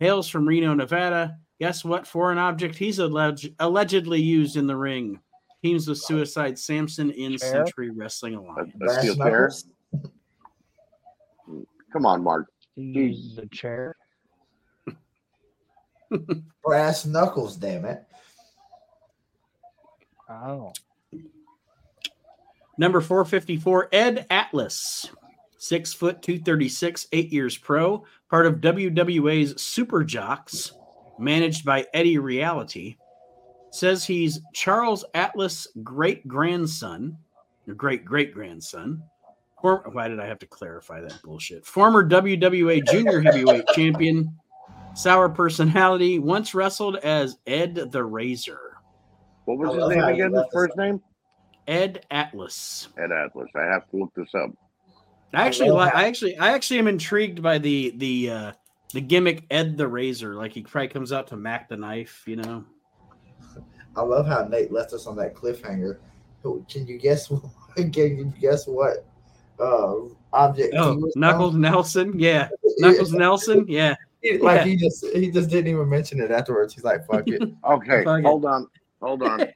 hails 0.00 0.28
from 0.28 0.48
Reno, 0.48 0.74
Nevada. 0.74 1.36
Guess 1.60 1.84
what 1.84 2.06
foreign 2.06 2.38
object 2.38 2.74
he's 2.74 2.98
alleged, 2.98 3.54
allegedly 3.60 4.20
used 4.20 4.56
in 4.56 4.66
the 4.66 4.76
ring? 4.76 5.20
Teams 5.62 5.86
with 5.86 5.98
Suicide 5.98 6.58
Samson 6.58 7.10
in 7.10 7.36
chair? 7.36 7.38
Century 7.38 7.90
Wrestling 7.90 8.34
Alliance. 8.34 8.72
A, 8.80 8.84
a 8.86 9.00
steel 9.00 9.16
chair? 9.16 9.50
Come 11.92 12.06
on, 12.06 12.22
Mark. 12.22 12.46
He 12.76 12.82
used 12.82 13.36
the 13.36 13.46
chair. 13.46 13.96
Brass 16.64 17.04
knuckles, 17.04 17.56
damn 17.56 17.84
it. 17.84 18.04
Oh. 20.28 20.72
Number 22.78 23.00
454, 23.00 23.88
Ed 23.92 24.26
Atlas. 24.30 25.10
Six 25.58 25.92
foot, 25.92 26.22
236, 26.22 27.08
eight 27.12 27.30
years 27.30 27.58
pro, 27.58 28.04
part 28.30 28.46
of 28.46 28.62
WWA's 28.62 29.60
Super 29.60 30.02
Jocks, 30.04 30.72
managed 31.18 31.66
by 31.66 31.86
Eddie 31.92 32.16
Reality, 32.16 32.96
says 33.70 34.04
he's 34.04 34.40
Charles 34.52 35.04
Atlas' 35.14 35.68
great 35.82 36.26
grandson, 36.26 37.16
or 37.66 37.74
great 37.74 38.04
great 38.04 38.34
grandson. 38.34 39.02
Why 39.62 40.08
did 40.08 40.20
I 40.20 40.26
have 40.26 40.38
to 40.38 40.46
clarify 40.46 41.00
that 41.02 41.20
bullshit? 41.22 41.66
Former 41.66 42.08
WWA 42.08 42.86
Junior 42.86 43.20
Heavyweight 43.20 43.66
Champion, 43.74 44.34
sour 44.94 45.28
personality, 45.28 46.18
once 46.18 46.54
wrestled 46.54 46.96
as 46.96 47.36
Ed 47.46 47.74
the 47.92 48.02
Razor. 48.02 48.78
What 49.44 49.58
was 49.58 49.76
his 49.76 49.88
name 49.88 50.04
again? 50.04 50.32
His 50.32 50.44
first 50.52 50.76
name? 50.76 51.02
Ed 51.66 52.06
Atlas. 52.10 52.88
Ed 52.98 53.12
Atlas. 53.12 53.50
I 53.54 53.64
have 53.64 53.88
to 53.90 53.96
look 53.98 54.14
this 54.14 54.34
up. 54.34 54.50
I 55.34 55.46
actually 55.46 55.70
like. 55.70 55.94
I 55.94 56.06
actually, 56.06 56.36
I 56.38 56.52
actually 56.52 56.78
am 56.80 56.88
intrigued 56.88 57.42
by 57.42 57.58
the 57.58 57.92
the 57.96 58.30
uh 58.30 58.52
the 58.92 59.00
gimmick 59.00 59.44
Ed 59.50 59.76
the 59.76 59.86
Razor. 59.86 60.34
Like 60.34 60.52
he 60.52 60.62
probably 60.62 60.88
comes 60.88 61.12
out 61.12 61.28
to 61.28 61.36
Mac 61.36 61.68
the 61.68 61.76
knife. 61.76 62.24
You 62.26 62.36
know. 62.36 62.64
I 64.00 64.02
love 64.02 64.26
how 64.26 64.48
Nate 64.48 64.72
left 64.72 64.94
us 64.94 65.06
on 65.06 65.14
that 65.16 65.34
cliffhanger. 65.34 65.98
Can 66.42 66.86
you 66.86 66.98
guess? 66.98 67.28
Can 67.76 67.92
you 67.92 68.32
guess 68.40 68.66
what 68.66 69.04
uh, 69.60 69.94
object? 70.32 70.74
Oh, 70.76 71.10
Knuckles 71.16 71.54
on? 71.54 71.60
Nelson. 71.60 72.12
Yeah, 72.18 72.48
Knuckles 72.78 73.12
Nelson. 73.12 73.66
Yeah. 73.68 73.94
Like 74.40 74.58
yeah. 74.58 74.64
he 74.64 74.76
just 74.76 75.06
he 75.14 75.30
just 75.30 75.50
didn't 75.50 75.68
even 75.68 75.88
mention 75.88 76.20
it 76.20 76.30
afterwards. 76.30 76.74
He's 76.74 76.84
like, 76.84 77.06
"Fuck 77.06 77.28
it." 77.28 77.42
okay, 77.64 78.04
Fuck 78.04 78.22
hold 78.22 78.44
it. 78.44 78.48
on, 78.48 78.66
hold 79.02 79.22
on, 79.22 79.46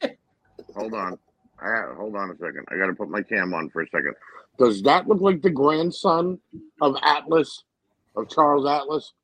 hold 0.75 0.95
on. 0.95 1.19
I, 1.61 1.95
hold 1.97 2.15
on 2.17 2.31
a 2.31 2.37
second. 2.37 2.67
I 2.69 2.77
got 2.77 2.87
to 2.87 2.95
put 2.95 3.09
my 3.09 3.23
cam 3.23 3.55
on 3.55 3.71
for 3.71 3.81
a 3.81 3.87
second. 3.87 4.15
Does 4.59 4.83
that 4.83 5.09
look 5.09 5.21
like 5.23 5.41
the 5.41 5.51
grandson 5.51 6.39
of 6.83 6.97
Atlas, 7.03 7.65
of 8.17 8.29
Charles 8.29 8.67
Atlas? 8.67 9.15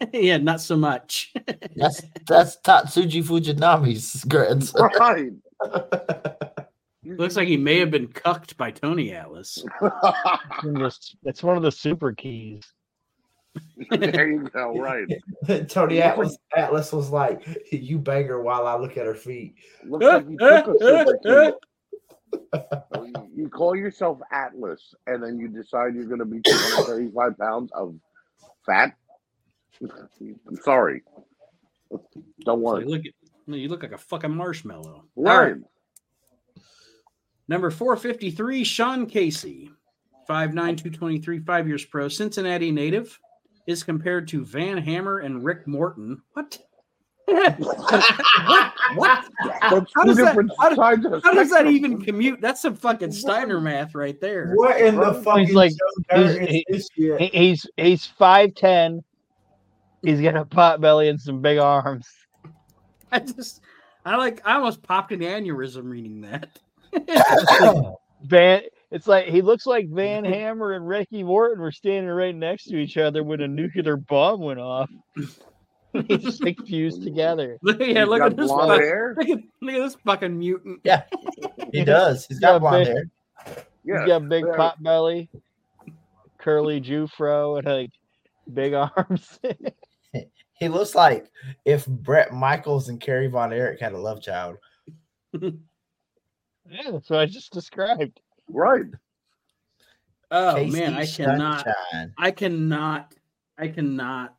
yeah, 0.12 0.38
not 0.38 0.60
so 0.60 0.76
much. 0.76 1.32
that's 1.76 2.02
that's 2.26 2.56
Tatsumi 2.58 3.22
Fujinami's 3.22 4.24
grandson. 4.24 4.90
Right. 4.98 5.32
Looks 7.04 7.36
like 7.36 7.48
he 7.48 7.56
may 7.56 7.78
have 7.78 7.90
been 7.90 8.06
cucked 8.08 8.56
by 8.56 8.70
Tony 8.70 9.12
Atlas. 9.12 9.64
It's 11.24 11.42
one 11.42 11.56
of 11.56 11.62
the 11.62 11.72
super 11.72 12.12
keys. 12.12 12.62
there 13.90 14.30
you 14.30 14.48
go. 14.48 14.78
Right. 14.78 15.68
Tony 15.68 16.00
Atlas 16.00 16.38
Atlas 16.56 16.92
was 16.92 17.10
like, 17.10 17.42
"You 17.72 17.98
bang 17.98 18.28
her 18.28 18.40
while 18.40 18.66
I 18.66 18.76
look 18.76 18.96
at 18.96 19.04
her 19.04 19.14
feet." 19.14 19.56
Looks 19.84 20.04
like 20.04 20.28
he 20.28 20.36
took 20.36 20.68
a 20.68 20.78
super 20.78 21.18
key 21.24 21.52
you 23.34 23.48
call 23.48 23.76
yourself 23.76 24.18
Atlas, 24.30 24.94
and 25.06 25.22
then 25.22 25.38
you 25.38 25.48
decide 25.48 25.94
you're 25.94 26.04
going 26.04 26.18
to 26.18 26.24
be 26.24 26.40
235 26.46 27.38
pounds 27.38 27.70
of 27.74 27.94
fat. 28.66 28.94
I'm 29.82 30.56
sorry. 30.62 31.02
Don't 32.44 32.60
worry. 32.60 32.82
So 32.82 32.88
you, 32.88 32.94
look 32.94 33.06
at, 33.06 33.54
you 33.54 33.68
look 33.68 33.82
like 33.82 33.92
a 33.92 33.98
fucking 33.98 34.34
marshmallow. 34.34 35.04
Right. 35.16 35.52
right. 35.52 35.56
Number 37.48 37.70
453, 37.70 38.64
Sean 38.64 39.06
Casey. 39.06 39.70
5'9, 40.28 40.54
223, 40.54 41.40
five 41.40 41.66
years 41.66 41.84
pro, 41.84 42.08
Cincinnati 42.08 42.70
native, 42.70 43.18
is 43.66 43.82
compared 43.82 44.28
to 44.28 44.44
Van 44.44 44.78
Hammer 44.78 45.18
and 45.18 45.44
Rick 45.44 45.66
Morton. 45.66 46.22
What? 46.32 46.58
what? 47.26 48.04
what? 48.94 49.24
how 49.94 50.04
does 50.04 50.16
that, 50.16 50.36
how, 50.58 51.20
how 51.20 51.34
does 51.34 51.50
that 51.50 51.66
even 51.66 52.00
commute? 52.00 52.40
That's 52.40 52.62
some 52.62 52.74
fucking 52.74 53.12
Steiner 53.12 53.60
math 53.60 53.94
right 53.94 54.20
there. 54.20 54.52
What 54.54 54.80
in 54.80 54.96
the 54.96 55.14
fucking 55.14 55.46
he's 55.46 55.54
like 55.54 55.72
he's, 56.14 56.88
he, 56.88 57.30
he's 57.32 57.66
he's 57.76 58.06
five 58.06 58.54
ten. 58.54 59.02
He's 60.02 60.20
got 60.20 60.36
a 60.36 60.44
pot 60.44 60.80
belly 60.80 61.08
and 61.08 61.20
some 61.20 61.40
big 61.40 61.58
arms. 61.58 62.08
I 63.10 63.20
just 63.20 63.60
I 64.04 64.16
like 64.16 64.40
I 64.44 64.54
almost 64.54 64.82
popped 64.82 65.12
an 65.12 65.20
aneurysm 65.20 65.88
reading 65.88 66.22
that. 66.22 66.58
Van 68.24 68.62
it's 68.92 69.06
like 69.06 69.26
he 69.26 69.40
looks 69.40 69.66
like 69.66 69.88
Van 69.88 70.24
Hammer 70.32 70.72
and 70.72 70.86
Ricky 70.86 71.22
Morton 71.22 71.60
were 71.60 71.72
standing 71.72 72.10
right 72.10 72.34
next 72.34 72.64
to 72.64 72.76
each 72.76 72.98
other 72.98 73.24
when 73.24 73.40
a 73.40 73.48
nuclear 73.48 73.96
bomb 73.96 74.40
went 74.40 74.60
off. 74.60 74.90
He's 76.08 76.22
just 76.22 76.44
like 76.44 76.58
fused 76.66 77.02
together. 77.02 77.58
yeah, 77.62 78.04
look 78.04 78.22
at 78.22 78.36
this 78.36 78.50
fucking, 78.50 78.80
hair. 78.80 79.14
Look 79.18 79.28
at, 79.28 79.38
look 79.60 79.74
at 79.74 79.78
this 79.78 79.96
fucking 80.06 80.38
mutant. 80.38 80.80
Yeah, 80.84 81.02
he 81.70 81.84
does. 81.84 82.24
He's 82.26 82.38
got, 82.38 82.52
got 82.52 82.60
blonde 82.60 82.84
big, 82.84 82.94
hair. 82.94 83.04
Yeah, 83.84 83.98
he's 83.98 84.08
got 84.08 84.22
a 84.22 84.26
big 84.26 84.44
yeah. 84.46 84.56
pot 84.56 84.82
belly, 84.82 85.28
curly 86.38 86.80
Jufro, 86.80 87.58
and 87.58 87.66
like 87.66 87.90
big 88.52 88.72
arms. 88.72 89.38
He 90.62 90.68
looks 90.68 90.94
like 90.94 91.28
if 91.64 91.84
Bret 91.88 92.32
Michaels 92.32 92.88
and 92.88 93.00
Kerry 93.00 93.26
Von 93.26 93.52
Erich 93.52 93.80
had 93.80 93.94
a 93.94 93.98
love 93.98 94.22
child. 94.22 94.58
yeah, 95.40 95.50
that's 96.68 97.10
what 97.10 97.18
I 97.18 97.26
just 97.26 97.52
described. 97.52 98.20
Right. 98.48 98.86
Oh 100.30 100.54
Casey 100.54 100.78
man, 100.78 100.94
I 100.94 101.04
cannot. 101.04 101.66
I 102.16 102.30
cannot. 102.30 103.12
I 103.58 103.68
cannot 103.68 104.36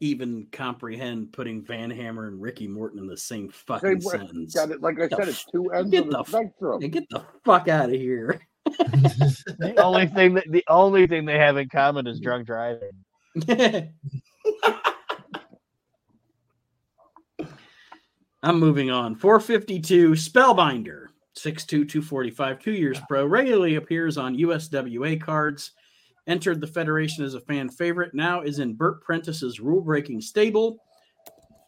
even 0.00 0.48
comprehend 0.50 1.32
putting 1.32 1.62
Van 1.62 1.90
Hammer 1.90 2.26
and 2.26 2.42
Ricky 2.42 2.66
Morton 2.66 2.98
in 2.98 3.06
the 3.06 3.16
same 3.16 3.48
fucking 3.48 4.00
same 4.00 4.18
sentence. 4.18 4.54
Got 4.54 4.72
it. 4.72 4.82
Like 4.82 4.98
I 4.98 5.08
said, 5.08 5.28
it's 5.28 5.44
two 5.44 5.70
ends 5.70 5.92
get 5.92 6.06
of 6.06 6.10
the, 6.10 6.16
the 6.16 6.24
spectrum. 6.24 6.80
Get 6.80 7.08
the 7.08 7.24
fuck 7.44 7.68
out 7.68 7.88
of 7.88 7.94
here. 7.94 8.40
the 8.66 9.74
only 9.78 10.08
thing 10.08 10.34
that 10.34 10.50
the 10.50 10.64
only 10.66 11.06
thing 11.06 11.24
they 11.24 11.38
have 11.38 11.56
in 11.56 11.68
common 11.68 12.08
is 12.08 12.18
drunk 12.18 12.48
driving. 12.48 12.90
I'm 18.42 18.58
moving 18.58 18.90
on. 18.90 19.14
452 19.14 20.12
Spellbinder, 20.12 21.06
6'2, 21.36 21.66
245, 21.66 22.58
two 22.58 22.72
years 22.72 22.98
pro, 23.08 23.24
regularly 23.24 23.76
appears 23.76 24.18
on 24.18 24.36
USWA 24.36 25.20
cards 25.20 25.72
entered 26.26 26.60
the 26.60 26.66
Federation 26.66 27.24
as 27.24 27.34
a 27.34 27.40
fan 27.40 27.68
favorite, 27.68 28.14
now 28.14 28.42
is 28.42 28.58
in 28.58 28.74
Bert 28.74 29.02
Prentice's 29.02 29.60
rule 29.60 29.80
breaking 29.80 30.20
stable. 30.20 30.78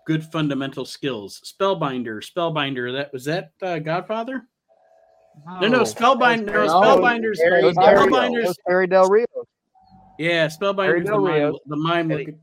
Good 0.06 0.24
fundamental 0.24 0.84
skills. 0.84 1.40
Spellbinder, 1.44 2.22
Spellbinder. 2.22 2.92
That 2.92 3.12
was 3.12 3.24
that 3.24 3.52
uh, 3.62 3.78
Godfather? 3.78 4.42
No, 5.46 5.60
no, 5.60 5.68
no 5.68 5.80
Spellbinder. 5.80 6.46
No, 6.46 6.66
Spellbinder's 6.68 7.40
Spellbinder's 7.40 8.56
Terry 8.68 8.86
Del 8.86 9.08
Rio. 9.08 9.26
Yeah, 10.18 10.46
Spellbinder's 10.46 11.06
the 11.06 11.18
mime, 11.18 11.54
the 11.66 11.76
mime 11.76 12.08
looking, 12.08 12.38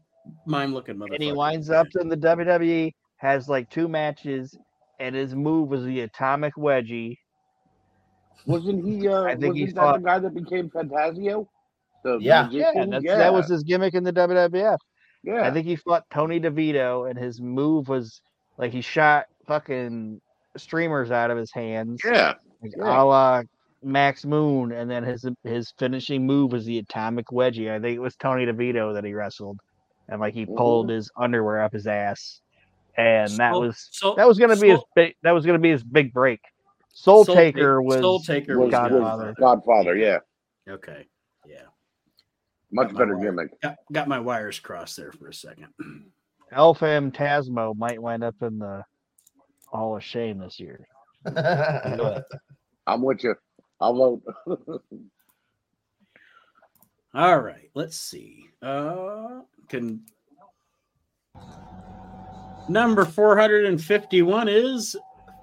mime 0.45 0.73
looking 0.73 0.95
motherfucker. 0.95 1.13
And 1.13 1.23
he 1.23 1.31
winds 1.31 1.69
up 1.69 1.87
in 1.99 2.09
the 2.09 2.17
WWE, 2.17 2.91
has 3.21 3.47
like 3.47 3.69
two 3.69 3.87
matches, 3.87 4.57
and 4.99 5.15
his 5.15 5.35
move 5.35 5.69
was 5.69 5.83
the 5.83 6.01
atomic 6.01 6.55
wedgie. 6.55 7.17
Wasn't 8.47 8.83
he? 8.83 9.07
Uh, 9.11 9.23
I 9.23 9.35
think 9.35 9.55
he's 9.55 9.73
that 9.73 9.93
the 9.93 9.99
guy 9.99 10.19
that 10.19 10.33
became 10.33 10.69
Fantasio? 10.69 11.47
The 12.03 12.17
yeah, 12.19 12.49
yeah, 12.49 12.71
yeah, 13.01 13.17
that 13.17 13.31
was 13.31 13.47
his 13.47 13.63
gimmick 13.63 13.93
in 13.93 14.03
the 14.03 14.11
WWF. 14.11 14.77
Yeah, 15.23 15.47
I 15.47 15.51
think 15.51 15.67
he 15.67 15.75
fought 15.75 16.03
Tony 16.11 16.39
DeVito, 16.39 17.07
and 17.07 17.17
his 17.17 17.39
move 17.39 17.87
was 17.89 18.21
like 18.57 18.71
he 18.71 18.81
shot 18.81 19.27
fucking 19.45 20.19
streamers 20.57 21.11
out 21.11 21.29
of 21.29 21.37
his 21.37 21.51
hands. 21.51 22.01
Yeah, 22.03 22.33
like 22.63 22.71
yeah. 22.75 23.01
a 23.01 23.03
la 23.03 23.43
Max 23.83 24.25
Moon, 24.25 24.71
and 24.71 24.89
then 24.89 25.03
his 25.03 25.27
his 25.43 25.71
finishing 25.77 26.25
move 26.25 26.51
was 26.51 26.65
the 26.65 26.79
atomic 26.79 27.27
wedgie. 27.27 27.71
I 27.71 27.79
think 27.79 27.97
it 27.97 28.01
was 28.01 28.15
Tony 28.15 28.47
DeVito 28.47 28.95
that 28.95 29.03
he 29.03 29.13
wrestled, 29.13 29.59
and 30.09 30.19
like 30.19 30.33
he 30.33 30.47
pulled 30.47 30.87
mm-hmm. 30.87 30.95
his 30.95 31.11
underwear 31.15 31.61
up 31.61 31.73
his 31.73 31.85
ass, 31.85 32.41
and 32.97 33.31
that 33.37 33.53
was 33.53 33.87
so, 33.91 34.15
that 34.15 34.27
was 34.27 34.37
gonna 34.37 34.55
be 34.55 34.69
his 34.69 34.81
big 34.95 35.15
that 35.23 35.31
was 35.31 35.45
gonna 35.45 35.59
be 35.59 35.71
his 35.71 35.83
big 35.83 36.13
break. 36.13 36.41
Soul, 36.93 37.25
Soul 37.25 37.35
Taker 37.35 37.81
was 37.81 38.01
Soul 38.01 38.19
Taker 38.19 38.59
was 38.59 38.71
Godfather. 38.71 39.35
Godfather, 39.39 39.95
yeah. 39.95 40.19
Okay. 40.69 41.07
Yeah. 41.47 41.63
Much 42.71 42.93
better 42.93 43.15
gimmick. 43.15 43.59
Got, 43.61 43.77
got 43.91 44.07
my 44.07 44.19
wires 44.19 44.59
crossed 44.59 44.97
there 44.97 45.11
for 45.11 45.27
a 45.27 45.33
second. 45.33 45.67
El 46.51 46.75
Phantasmo 46.75 47.75
might 47.75 48.01
wind 48.01 48.23
up 48.23 48.35
in 48.41 48.59
the 48.59 48.83
Hall 49.67 49.95
of 49.95 50.03
Shame 50.03 50.39
this 50.39 50.59
year. 50.59 50.85
I'm 51.25 53.01
with 53.01 53.23
you. 53.23 53.35
I'll 53.79 53.93
vote. 54.45 54.83
All 57.13 57.39
right, 57.39 57.69
let's 57.73 57.97
see. 57.97 58.49
Uh, 58.61 59.41
can 59.67 60.01
number 62.71 63.05
451 63.05 64.47
is 64.47 64.95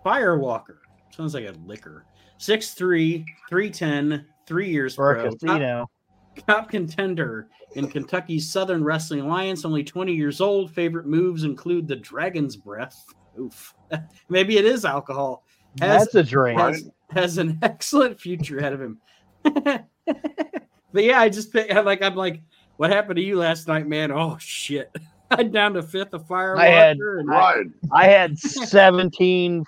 Firewalker. 0.04 0.78
Sounds 1.10 1.34
like 1.34 1.46
a 1.46 1.54
liquor. 1.66 2.04
6'3, 2.38 3.24
310, 3.48 4.24
three 4.46 4.70
years 4.70 4.94
for 4.94 5.14
pro. 5.14 5.24
a 5.24 5.30
casino. 5.32 5.90
Top, 6.36 6.46
top 6.46 6.70
contender 6.70 7.48
in 7.74 7.88
Kentucky's 7.88 8.50
Southern 8.50 8.82
Wrestling 8.82 9.20
Alliance, 9.20 9.64
only 9.64 9.84
20 9.84 10.12
years 10.12 10.40
old. 10.40 10.72
Favorite 10.72 11.06
moves 11.06 11.44
include 11.44 11.86
the 11.86 11.96
Dragon's 11.96 12.56
Breath. 12.56 13.04
Oof. 13.38 13.74
Maybe 14.28 14.56
it 14.56 14.64
is 14.64 14.84
alcohol. 14.84 15.44
Has, 15.80 16.04
That's 16.04 16.14
a 16.14 16.22
drink. 16.22 16.58
Has, 16.58 16.90
has, 17.10 17.38
an 17.38 17.58
excellent 17.62 18.18
future 18.18 18.58
ahead 18.58 18.72
of 18.72 18.80
him. 18.80 18.98
but 19.42 21.04
yeah, 21.04 21.20
I 21.20 21.28
just 21.28 21.54
like 21.54 22.02
I'm 22.02 22.14
like, 22.16 22.42
what 22.78 22.90
happened 22.90 23.16
to 23.16 23.22
you 23.22 23.36
last 23.38 23.68
night, 23.68 23.86
man? 23.86 24.10
Oh 24.10 24.38
shit. 24.40 24.90
I'm 25.30 25.50
down 25.52 25.74
to 25.74 25.82
fifth 25.82 26.14
of 26.14 26.26
fire. 26.26 26.56
I 26.56 26.66
had, 26.66 26.96
and- 26.98 27.30
I, 27.32 27.62
I 27.92 28.06
had 28.06 28.38
17 28.38 29.64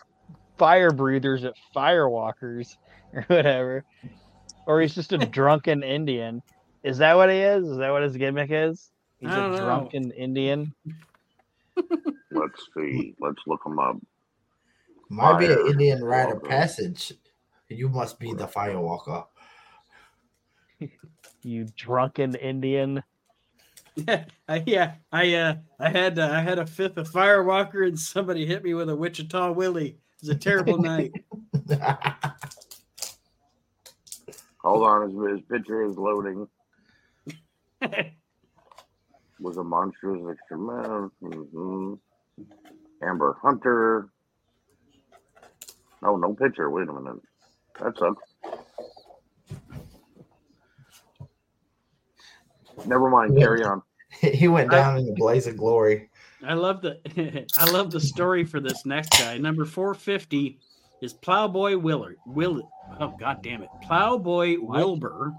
fire 0.58 0.90
breathers 0.90 1.44
at 1.44 1.54
firewalkers 1.74 2.76
or 3.14 3.22
whatever. 3.28 3.84
Or 4.66 4.80
he's 4.80 4.94
just 4.94 5.12
a 5.12 5.18
drunken 5.26 5.82
Indian. 5.82 6.42
Is 6.82 6.98
that 6.98 7.16
what 7.16 7.28
he 7.30 7.36
is? 7.36 7.66
Is 7.66 7.78
that 7.78 7.90
what 7.90 8.02
his 8.02 8.16
gimmick 8.16 8.50
is? 8.52 8.90
He's 9.18 9.30
a 9.30 9.36
know. 9.36 9.56
drunken 9.56 10.12
Indian. 10.12 10.72
Let's 12.30 12.66
see. 12.74 13.14
Let's 13.20 13.40
look 13.46 13.60
him 13.66 13.78
up. 13.78 13.96
Might 15.10 15.38
be 15.40 15.46
an 15.46 15.66
Indian 15.66 16.02
rite 16.02 16.30
of 16.34 16.42
passage. 16.42 17.12
You 17.68 17.88
must 17.88 18.18
be 18.18 18.32
the 18.32 18.46
firewalker. 18.46 19.26
you 21.42 21.66
drunken 21.76 22.34
Indian. 22.36 23.02
Yeah, 23.96 24.24
I, 24.48 24.62
yeah. 24.66 24.94
I 25.12 25.34
uh, 25.34 25.54
I 25.78 25.90
had 25.90 26.18
uh, 26.18 26.30
I 26.32 26.40
had 26.40 26.58
a 26.58 26.66
fifth 26.66 26.96
of 26.96 27.10
firewalker, 27.10 27.86
and 27.86 27.98
somebody 27.98 28.46
hit 28.46 28.64
me 28.64 28.74
with 28.74 28.88
a 28.88 28.96
Wichita 28.96 29.52
Willie. 29.52 29.88
It 29.88 29.98
was 30.22 30.28
a 30.30 30.34
terrible 30.34 30.78
night. 30.82 31.12
Hold 34.58 34.82
on, 34.84 35.10
his, 35.10 35.30
his 35.30 35.40
picture 35.48 35.84
is 35.84 35.96
loading. 35.96 36.46
was 39.40 39.56
a 39.56 39.64
monstrous 39.64 40.22
extra 40.30 40.58
man. 40.58 41.10
Mm-hmm. 41.22 41.94
Amber 43.02 43.36
Hunter. 43.40 44.08
Oh, 46.02 46.16
no 46.16 46.34
picture. 46.34 46.70
Wait 46.70 46.88
a 46.88 46.92
minute. 46.92 47.20
That 47.80 47.96
sucks. 47.98 48.29
Never 52.86 53.10
mind. 53.10 53.36
Carry 53.36 53.64
on. 53.64 53.82
He 54.20 54.48
went 54.48 54.72
down 54.72 54.96
I, 54.96 54.98
in 54.98 55.08
a 55.08 55.12
blaze 55.12 55.46
of 55.46 55.56
glory. 55.56 56.10
I 56.44 56.54
love 56.54 56.82
the 56.82 56.98
I 57.56 57.70
love 57.70 57.92
the 57.92 58.00
story 58.00 58.44
for 58.44 58.58
this 58.58 58.84
next 58.84 59.10
guy. 59.10 59.38
Number 59.38 59.64
450 59.64 60.58
is 61.00 61.12
Plowboy 61.12 61.78
Willard. 61.78 62.16
Will 62.26 62.68
oh 62.98 63.14
god 63.20 63.40
damn 63.40 63.62
it. 63.62 63.68
Plowboy 63.82 64.56
Wilbur 64.60 65.32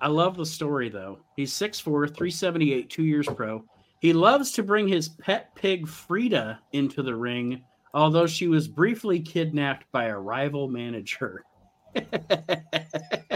I 0.00 0.08
love 0.08 0.36
the 0.36 0.46
story 0.46 0.88
though. 0.88 1.18
He's 1.36 1.52
6'4, 1.52 1.82
378, 1.84 2.90
two 2.90 3.02
years 3.04 3.26
pro. 3.26 3.64
He 4.00 4.12
loves 4.12 4.52
to 4.52 4.62
bring 4.62 4.86
his 4.86 5.08
pet 5.08 5.52
pig 5.54 5.88
Frida 5.88 6.60
into 6.72 7.02
the 7.02 7.14
ring, 7.14 7.64
although 7.94 8.26
she 8.26 8.46
was 8.46 8.68
briefly 8.68 9.18
kidnapped 9.18 9.90
by 9.90 10.04
a 10.04 10.18
rival 10.18 10.68
manager. 10.68 11.44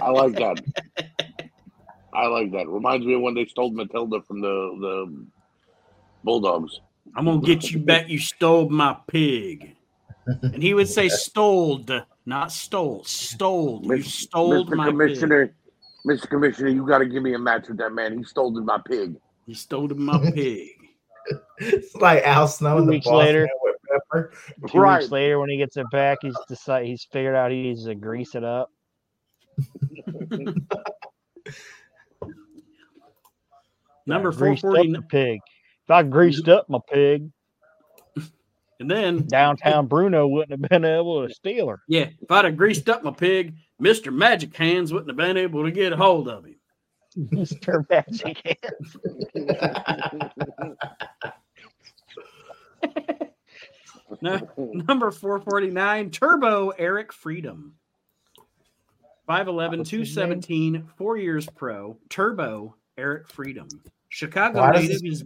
I 0.00 0.10
like 0.10 0.34
that. 0.34 0.62
I 2.14 2.26
like 2.26 2.52
that. 2.52 2.68
Reminds 2.68 3.06
me 3.06 3.14
of 3.14 3.22
when 3.22 3.34
they 3.34 3.46
stole 3.46 3.70
Matilda 3.70 4.20
from 4.22 4.40
the 4.40 4.48
the 4.80 5.26
Bulldogs. 6.24 6.80
I'm 7.16 7.24
gonna 7.24 7.40
get 7.40 7.70
you 7.70 7.78
back. 7.78 8.08
You 8.08 8.18
stole 8.18 8.68
my 8.68 8.96
pig, 9.06 9.76
and 10.26 10.62
he 10.62 10.74
would 10.74 10.88
say 10.88 11.08
"stole," 11.08 11.84
not 12.26 12.52
"stole." 12.52 13.04
Stole. 13.04 13.82
You 13.84 14.02
stole 14.02 14.66
Mr. 14.66 14.76
my 14.76 14.86
Commissioner, 14.86 15.46
pig. 15.46 16.20
Mr. 16.20 16.28
Commissioner, 16.28 16.68
you 16.68 16.86
got 16.86 16.98
to 16.98 17.06
give 17.06 17.22
me 17.22 17.34
a 17.34 17.38
match 17.38 17.68
with 17.68 17.78
that 17.78 17.92
man. 17.92 18.18
He 18.18 18.24
stole 18.24 18.50
my 18.50 18.78
pig. 18.86 19.16
He 19.46 19.54
stole 19.54 19.88
my 19.88 20.30
pig. 20.32 20.70
it's 21.58 21.94
like 21.96 22.22
Al 22.24 22.48
Snow 22.48 22.78
in 22.78 22.86
the 22.86 23.00
Boss 23.00 23.14
later. 23.14 23.48
Pepper. 24.12 24.32
Two 24.68 24.78
Right. 24.78 25.00
weeks 25.00 25.10
later, 25.12 25.38
when 25.40 25.50
he 25.50 25.56
gets 25.56 25.76
it 25.76 25.86
back, 25.90 26.18
he's 26.22 26.36
decided 26.48 26.88
he's 26.88 27.06
figured 27.12 27.34
out 27.34 27.50
he 27.50 27.62
needs 27.62 27.84
to 27.86 27.94
grease 27.94 28.34
it 28.34 28.44
up. 28.44 28.70
Number 34.06 34.32
I 34.32 34.36
greased 34.36 34.64
up 34.64 34.74
440. 34.74 34.92
the 34.92 35.02
pig. 35.02 35.40
If 35.84 35.90
I 35.90 36.02
greased 36.02 36.48
up 36.48 36.68
my 36.68 36.78
pig, 36.90 37.30
And 38.80 38.90
then, 38.90 39.26
downtown 39.28 39.86
Bruno 39.86 40.26
wouldn't 40.26 40.60
have 40.60 40.68
been 40.70 40.84
able 40.84 41.26
to 41.26 41.32
steal 41.34 41.68
her. 41.68 41.80
yeah, 41.88 42.08
if 42.20 42.30
I'd 42.30 42.44
have 42.46 42.56
greased 42.56 42.88
up 42.88 43.04
my 43.04 43.12
pig, 43.12 43.54
Mr. 43.80 44.12
Magic 44.12 44.56
Hands 44.56 44.92
wouldn't 44.92 45.08
have 45.10 45.16
been 45.16 45.36
able 45.36 45.62
to 45.64 45.70
get 45.70 45.92
a 45.92 45.96
hold 45.96 46.28
of 46.28 46.44
him. 46.44 46.56
Mr. 47.18 47.84
Magic 47.90 48.58
No, 54.22 54.38
number 54.56 55.10
449, 55.10 56.10
Turbo 56.10 56.70
Eric 56.70 57.12
Freedom. 57.12 57.74
5'11, 59.28 59.86
217, 59.86 60.88
four 60.96 61.16
years 61.16 61.46
pro. 61.54 61.96
Turbo 62.08 62.74
Eric 62.98 63.28
Freedom. 63.28 63.68
Chicago 64.08 64.60
Why 64.60 64.72
native 64.72 65.00
is 65.04 65.24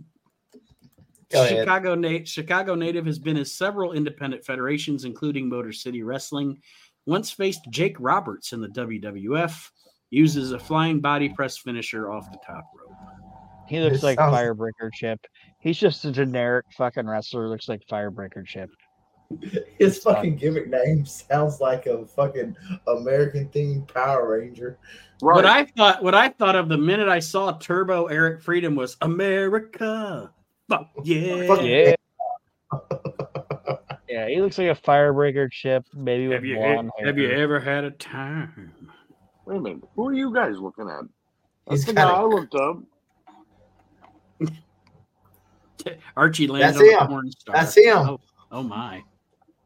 Chicago, 1.32 1.94
na- 1.94 2.24
Chicago 2.24 2.74
native 2.74 3.04
has 3.06 3.18
been 3.18 3.36
in 3.36 3.44
several 3.44 3.92
independent 3.92 4.44
federations, 4.44 5.04
including 5.04 5.48
Motor 5.48 5.72
City 5.72 6.02
Wrestling. 6.02 6.60
Once 7.06 7.30
faced 7.30 7.62
Jake 7.70 7.96
Roberts 7.98 8.52
in 8.52 8.60
the 8.60 8.68
WWF. 8.68 9.70
Uses 10.10 10.52
a 10.52 10.58
flying 10.58 11.00
body 11.00 11.28
press 11.28 11.58
finisher 11.58 12.12
off 12.12 12.30
the 12.30 12.38
top 12.46 12.64
rope. 12.78 12.96
He 13.68 13.80
looks 13.80 13.96
This 13.96 14.02
like 14.04 14.18
sounds- 14.20 14.36
Firebreaker 14.36 14.92
Chip. 14.94 15.18
He's 15.58 15.76
just 15.78 16.04
a 16.04 16.12
generic 16.12 16.66
fucking 16.76 17.08
wrestler. 17.08 17.48
Looks 17.48 17.68
like 17.68 17.82
Firebreaker 17.90 18.46
Chip. 18.46 18.70
His 19.78 19.98
fucking 19.98 20.36
gimmick 20.36 20.68
name 20.68 21.04
sounds 21.04 21.60
like 21.60 21.86
a 21.86 22.06
fucking 22.06 22.56
American 22.86 23.48
themed 23.48 23.92
Power 23.92 24.30
Ranger. 24.38 24.78
Right. 25.22 25.34
What 25.34 25.46
I 25.46 25.64
thought, 25.64 26.02
what 26.02 26.14
I 26.14 26.28
thought 26.28 26.54
of 26.56 26.68
the 26.68 26.76
minute 26.78 27.08
I 27.08 27.18
saw 27.18 27.52
Turbo 27.52 28.06
Eric 28.06 28.40
Freedom 28.42 28.74
was 28.74 28.96
America. 29.00 30.30
Fuck 30.68 30.90
yeah. 31.04 31.46
Fuck 31.48 31.62
Yeah. 31.62 31.94
yeah, 34.08 34.28
he 34.28 34.40
looks 34.40 34.58
like 34.58 34.68
a 34.68 34.80
Firebreaker 34.80 35.50
Chip, 35.50 35.86
maybe 35.94 36.28
with 36.28 36.36
Have 36.36 36.44
you, 36.44 36.56
blonde 36.56 36.90
hair. 36.98 37.06
have 37.06 37.18
you 37.18 37.30
ever 37.30 37.58
had 37.60 37.84
a 37.84 37.90
time? 37.92 38.72
Wait 39.44 39.56
a 39.56 39.60
minute. 39.60 39.82
Who 39.94 40.08
are 40.08 40.12
you 40.14 40.32
guys 40.34 40.58
looking 40.58 40.88
at? 40.88 41.02
That's 41.66 41.82
He's 41.82 41.86
the 41.86 41.92
guy 41.94 42.10
a- 42.10 42.14
I 42.14 42.22
looked 42.22 42.54
up. 42.54 42.78
Archie 46.16 46.48
lands 46.48 46.78
That's 46.78 46.80
on 46.80 46.86
the 46.86 47.00
him. 47.00 47.06
porn 47.08 47.30
star. 47.30 47.54
That's 47.54 47.76
him. 47.76 47.96
Oh, 47.98 48.20
oh 48.50 48.62
my. 48.62 49.02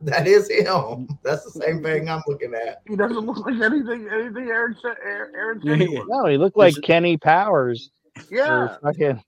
That 0.05 0.27
is 0.27 0.49
him. 0.51 1.09
That's 1.23 1.45
the 1.45 1.61
same 1.61 1.83
thing 1.83 2.09
I'm 2.09 2.23
looking 2.27 2.55
at. 2.55 2.81
He 2.89 2.97
doesn't 2.97 3.19
look 3.19 3.45
like 3.45 3.61
anything. 3.61 4.09
Anything 4.11 4.49
Aaron 4.49 4.75
said. 4.81 4.97
Aaron 5.05 5.61
said. 5.63 5.79
he 5.79 5.93
Yeah. 5.93 6.05
No, 6.09 6.25
he 6.25 6.39
looked 6.39 6.57
like 6.57 6.73
Is 6.73 6.79
Kenny 6.79 7.19
Powers. 7.19 7.91
Yeah. 8.31 8.51
Or 8.51 8.79
fucking, 8.83 9.23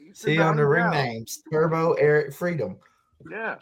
you 0.00 0.14
sit 0.14 0.36
See 0.36 0.38
on 0.38 0.56
the 0.56 0.66
ring 0.66 0.88
names 0.90 1.42
Turbo 1.50 1.94
Eric 1.94 2.32
Freedom. 2.32 2.76
Yeah. 3.28 3.56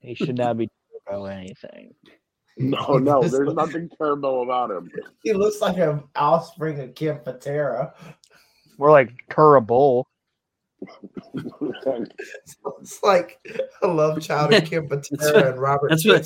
he 0.00 0.14
should 0.14 0.38
not 0.38 0.56
be 0.56 0.70
turbo 1.06 1.26
anything. 1.26 1.94
no, 2.56 2.96
no. 2.96 3.22
There's 3.28 3.52
nothing 3.52 3.90
turbo 3.98 4.44
about 4.44 4.70
him. 4.70 4.90
He 5.24 5.34
looks 5.34 5.60
like 5.60 5.76
an 5.76 6.04
offspring 6.16 6.80
of 6.80 6.94
Ken 6.94 7.20
Patera. 7.22 7.92
More 8.78 8.90
like 8.90 9.10
Turbo. 9.28 10.06
It's 11.34 13.02
like 13.02 13.38
a 13.82 13.86
love 13.86 14.20
child 14.20 14.52
of 14.54 14.64
Ken 14.70 14.86
That's 14.90 15.08
Patera 15.08 15.50
and 15.52 15.60
Robert 15.60 15.90
that's 15.90 16.06
what- 16.06 16.16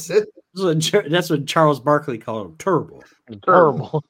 That's 0.55 0.93
what, 0.93 1.11
that's 1.11 1.31
what 1.31 1.47
Charles 1.47 1.81
Barkley 1.81 2.19
called 2.19 2.47
him. 2.47 2.57
Turbo. 2.59 3.03
Terrible. 3.45 4.05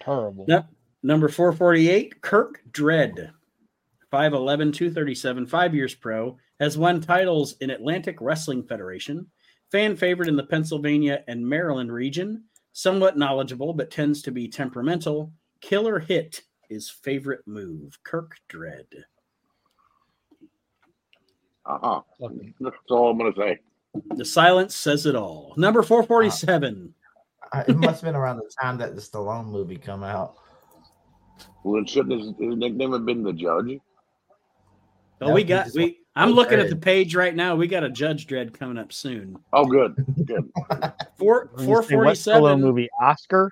Terrible. 0.00 0.44
Yep. 0.48 0.68
Number 1.02 1.28
448, 1.28 2.20
Kirk 2.22 2.60
Dredd. 2.70 3.30
5'11, 4.12 4.72
237, 4.72 5.46
five 5.46 5.74
years 5.74 5.94
pro. 5.94 6.36
Has 6.60 6.78
won 6.78 7.00
titles 7.00 7.56
in 7.60 7.70
Atlantic 7.70 8.18
Wrestling 8.20 8.62
Federation. 8.62 9.26
Fan 9.72 9.96
favorite 9.96 10.28
in 10.28 10.36
the 10.36 10.44
Pennsylvania 10.46 11.24
and 11.26 11.46
Maryland 11.46 11.90
region. 11.92 12.44
Somewhat 12.72 13.18
knowledgeable, 13.18 13.72
but 13.72 13.90
tends 13.90 14.22
to 14.22 14.30
be 14.30 14.46
temperamental. 14.48 15.32
Killer 15.60 15.98
hit 15.98 16.42
is 16.70 16.88
favorite 16.90 17.40
move. 17.46 17.98
Kirk 18.02 18.36
Dredd. 18.48 19.04
Uh 21.66 21.78
huh. 21.82 22.00
Fucking- 22.20 22.54
That's 22.60 22.76
all 22.90 23.10
I'm 23.10 23.18
gonna 23.18 23.32
say. 23.36 23.60
The 24.16 24.24
silence 24.24 24.74
says 24.74 25.06
it 25.06 25.14
all. 25.16 25.54
Number 25.56 25.82
447. 25.82 26.92
Uh, 27.52 27.64
It 27.68 27.76
must 27.76 28.00
have 28.00 28.08
been 28.08 28.16
around 28.16 28.38
the 28.38 28.50
time 28.60 28.76
that 28.78 28.94
the 28.96 29.00
Stallone 29.00 29.46
movie 29.46 29.76
come 29.76 30.02
out. 30.02 30.34
Well, 31.62 31.80
it 31.82 31.88
shouldn't 31.88 32.20
his, 32.20 32.28
his 32.38 32.56
nickname 32.56 32.92
have 32.92 33.06
been 33.06 33.22
the 33.22 33.32
Judge? 33.32 33.78
Oh, 35.20 35.28
Yeah, 35.28 35.32
we 35.32 35.44
got 35.44 35.68
we. 35.74 36.00
I'm 36.16 36.30
looking 36.32 36.58
at 36.60 36.68
the 36.70 36.76
page 36.76 37.14
right 37.14 37.34
now. 37.34 37.56
We 37.56 37.66
got 37.66 37.82
a 37.84 37.90
Judge 37.90 38.26
Dredd 38.26 38.52
coming 38.52 38.78
up 38.78 38.92
soon. 38.92 39.36
Oh, 39.52 39.64
good, 39.64 39.94
good. 40.26 40.50
Four 41.16 41.50
When 41.54 41.68
you 41.68 41.74
four 41.82 41.82
say 41.84 41.96
what 41.96 42.40
forty 42.40 42.60
movie? 42.62 42.88
Oscar? 43.00 43.50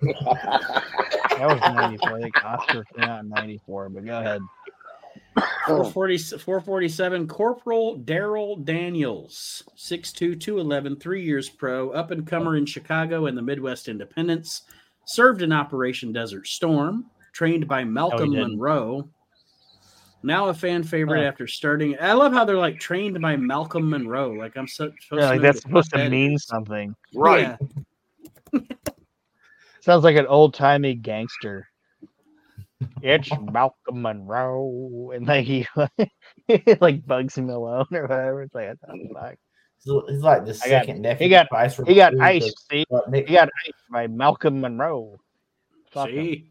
That 1.38 1.48
was 1.48 1.60
94. 1.60 2.16
I 2.16 2.20
think 2.22 2.44
Oscar 2.44 2.84
came 2.94 3.04
out 3.04 3.20
in 3.24 3.28
94, 3.30 3.88
but 3.90 4.04
go 4.04 4.18
ahead. 4.18 4.40
440, 5.66 6.18
447 6.38 7.26
Corporal 7.26 7.98
Daryl 7.98 8.62
Daniels, 8.64 9.64
6'2, 9.76 10.38
211, 10.40 10.96
three 10.96 11.22
years 11.24 11.48
pro, 11.48 11.90
up 11.90 12.10
and 12.12 12.26
comer 12.26 12.56
in 12.56 12.66
Chicago 12.66 13.26
and 13.26 13.36
the 13.36 13.42
Midwest 13.42 13.88
Independents. 13.88 14.62
Served 15.06 15.42
in 15.42 15.52
Operation 15.52 16.12
Desert 16.12 16.46
Storm, 16.46 17.06
trained 17.32 17.66
by 17.68 17.82
oh, 17.82 17.86
Malcolm 17.86 18.30
didn't. 18.32 18.52
Monroe. 18.52 19.08
Now 20.22 20.48
a 20.48 20.54
fan 20.54 20.82
favorite 20.82 21.22
Oh. 21.22 21.28
after 21.28 21.46
starting. 21.46 21.96
I 22.00 22.12
love 22.14 22.32
how 22.32 22.44
they're 22.46 22.56
like 22.56 22.80
trained 22.80 23.20
by 23.20 23.36
Malcolm 23.36 23.90
Monroe. 23.90 24.30
Like 24.32 24.56
I'm 24.56 24.66
so, 24.68 24.90
supposed 25.02 25.20
Yeah, 25.22 25.28
like 25.28 25.36
know 25.36 25.42
that's 25.42 25.60
supposed 25.62 25.90
to 25.92 25.98
that 25.98 26.10
mean 26.10 26.34
is. 26.34 26.46
something. 26.46 26.94
right. 27.14 27.56
Yeah. 28.52 28.60
Sounds 29.84 30.02
like 30.02 30.16
an 30.16 30.26
old 30.26 30.54
timey 30.54 30.94
gangster. 30.94 31.68
It's 33.02 33.30
Malcolm 33.52 34.00
Monroe, 34.00 35.12
and 35.14 35.26
like 35.26 35.44
he 35.44 35.66
like 35.76 37.04
Bugsy 37.06 37.44
Malone 37.44 37.86
or 37.92 38.02
whatever. 38.06 38.42
It's 38.42 38.54
like, 38.54 38.68
what 38.80 38.98
the 38.98 39.08
fuck? 39.14 39.34
He's 40.08 40.22
like 40.22 40.44
the 40.46 40.52
I 40.52 40.54
got- 40.54 40.86
second 40.86 41.02
nephew. 41.02 41.24
he 41.24 41.28
got- 41.30 41.46
Spice 41.46 41.76
He 41.86 41.94
got 41.94 42.18
ice. 42.18 42.50
See, 42.70 42.84
he 43.12 43.20
got 43.22 43.50
ice 43.66 43.72
by 43.92 44.06
Malcolm 44.06 44.62
Monroe. 44.62 45.18
Fuck 45.90 46.08
him. 46.08 46.24
See, 46.24 46.50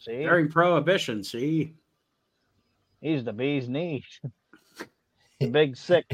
See, 0.00 0.22
during 0.24 0.48
Prohibition. 0.48 1.22
See, 1.22 1.74
he's 3.00 3.22
the 3.24 3.32
bee's 3.32 3.68
knees. 3.68 4.02
the 5.40 5.46
big 5.48 5.76
six. 5.76 6.06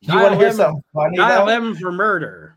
You 0.00 0.14
want 0.16 0.32
to 0.34 0.38
hear 0.38 0.50
Dial 0.50 0.50
M- 0.50 0.54
something 0.56 0.82
funny? 0.94 1.16
dial 1.16 1.46
though? 1.46 1.52
M 1.52 1.74
for 1.76 1.92
murder. 1.92 2.56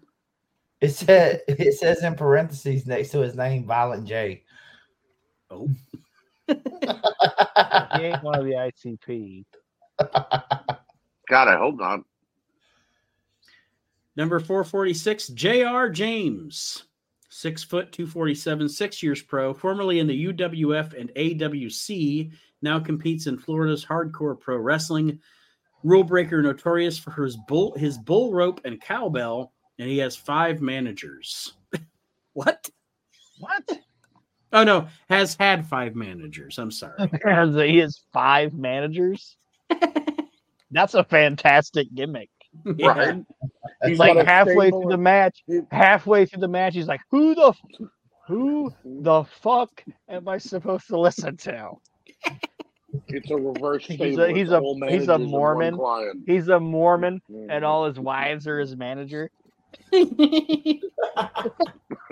It 0.81 0.89
said 0.89 1.41
it 1.47 1.77
says 1.77 2.03
in 2.03 2.15
parentheses 2.15 2.87
next 2.87 3.09
to 3.11 3.19
his 3.19 3.35
name, 3.35 3.65
Violent 3.65 4.07
J. 4.07 4.43
Oh, 5.51 5.69
He 6.47 8.03
ain't 8.03 8.23
one 8.23 8.39
of 8.39 8.45
the 8.45 8.53
ICP. 8.53 9.45
God, 11.27 11.47
I 11.47 11.57
hope 11.57 11.77
not. 11.77 12.01
Number 14.15 14.39
446, 14.39 15.29
J.R. 15.29 15.89
James. 15.89 16.83
Six 17.31 17.63
foot, 17.63 17.91
247, 17.91 18.67
six 18.67 19.03
years 19.03 19.21
pro, 19.21 19.53
formerly 19.53 19.99
in 19.99 20.07
the 20.07 20.33
UWF 20.33 20.99
and 20.99 21.09
AWC, 21.13 22.31
now 22.63 22.79
competes 22.79 23.27
in 23.27 23.37
Florida's 23.37 23.85
hardcore 23.85 24.37
pro 24.39 24.57
wrestling. 24.57 25.19
Rule 25.83 26.03
breaker 26.03 26.41
notorious 26.41 26.97
for 26.97 27.11
his 27.23 27.37
bull, 27.47 27.75
his 27.77 27.97
bull 27.99 28.33
rope 28.33 28.59
and 28.65 28.81
cowbell, 28.81 29.53
and 29.79 29.89
he 29.89 29.97
has 29.99 30.15
five 30.15 30.61
managers. 30.61 31.53
what? 32.33 32.69
What? 33.39 33.79
Oh 34.51 34.63
no, 34.63 34.87
has 35.09 35.35
had 35.39 35.65
five 35.65 35.95
managers. 35.95 36.59
I'm 36.59 36.71
sorry. 36.71 37.09
he 37.71 37.77
has 37.77 38.01
five 38.13 38.53
managers. 38.53 39.37
That's 40.71 40.93
a 40.93 41.03
fantastic 41.03 41.87
gimmick. 41.95 42.29
Yeah. 42.75 42.87
Right. 42.87 43.17
It's 43.81 43.89
He's 43.91 43.99
like 43.99 44.25
halfway 44.25 44.67
stable 44.67 44.81
through 44.81 44.91
the 44.91 44.97
match, 44.97 45.43
halfway 45.71 46.25
through 46.25 46.41
the 46.41 46.47
match, 46.47 46.73
he's 46.73 46.87
like, 46.87 47.01
"Who 47.11 47.35
the, 47.35 47.49
f- 47.49 47.89
who 48.27 48.73
the 48.83 49.23
fuck 49.23 49.83
am 50.09 50.27
I 50.27 50.37
supposed 50.39 50.87
to 50.87 50.99
listen 50.99 51.37
to?" 51.37 51.71
It's 53.07 53.29
a 53.29 53.35
reverse 53.35 53.85
He's 53.85 53.99
a- 53.99 54.05
he's 54.05 54.17
a- 54.17 54.33
he's 54.33 54.49
a 54.49 54.61
managers 54.61 55.09
and 55.09 55.31
one 55.31 55.75
Mormon. 55.75 56.23
He's 56.25 56.47
a 56.47 56.59
Mormon, 56.59 57.21
mm-hmm. 57.31 57.49
and 57.51 57.63
all 57.63 57.85
his 57.85 57.99
wives 57.99 58.47
are 58.47 58.59
his 58.59 58.75
manager. 58.75 59.29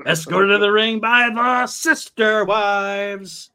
Escorted 0.06 0.52
to 0.52 0.58
the 0.60 0.72
ring 0.72 1.00
by 1.00 1.30
the 1.30 1.68
sister 1.68 2.46
wives. 2.46 3.52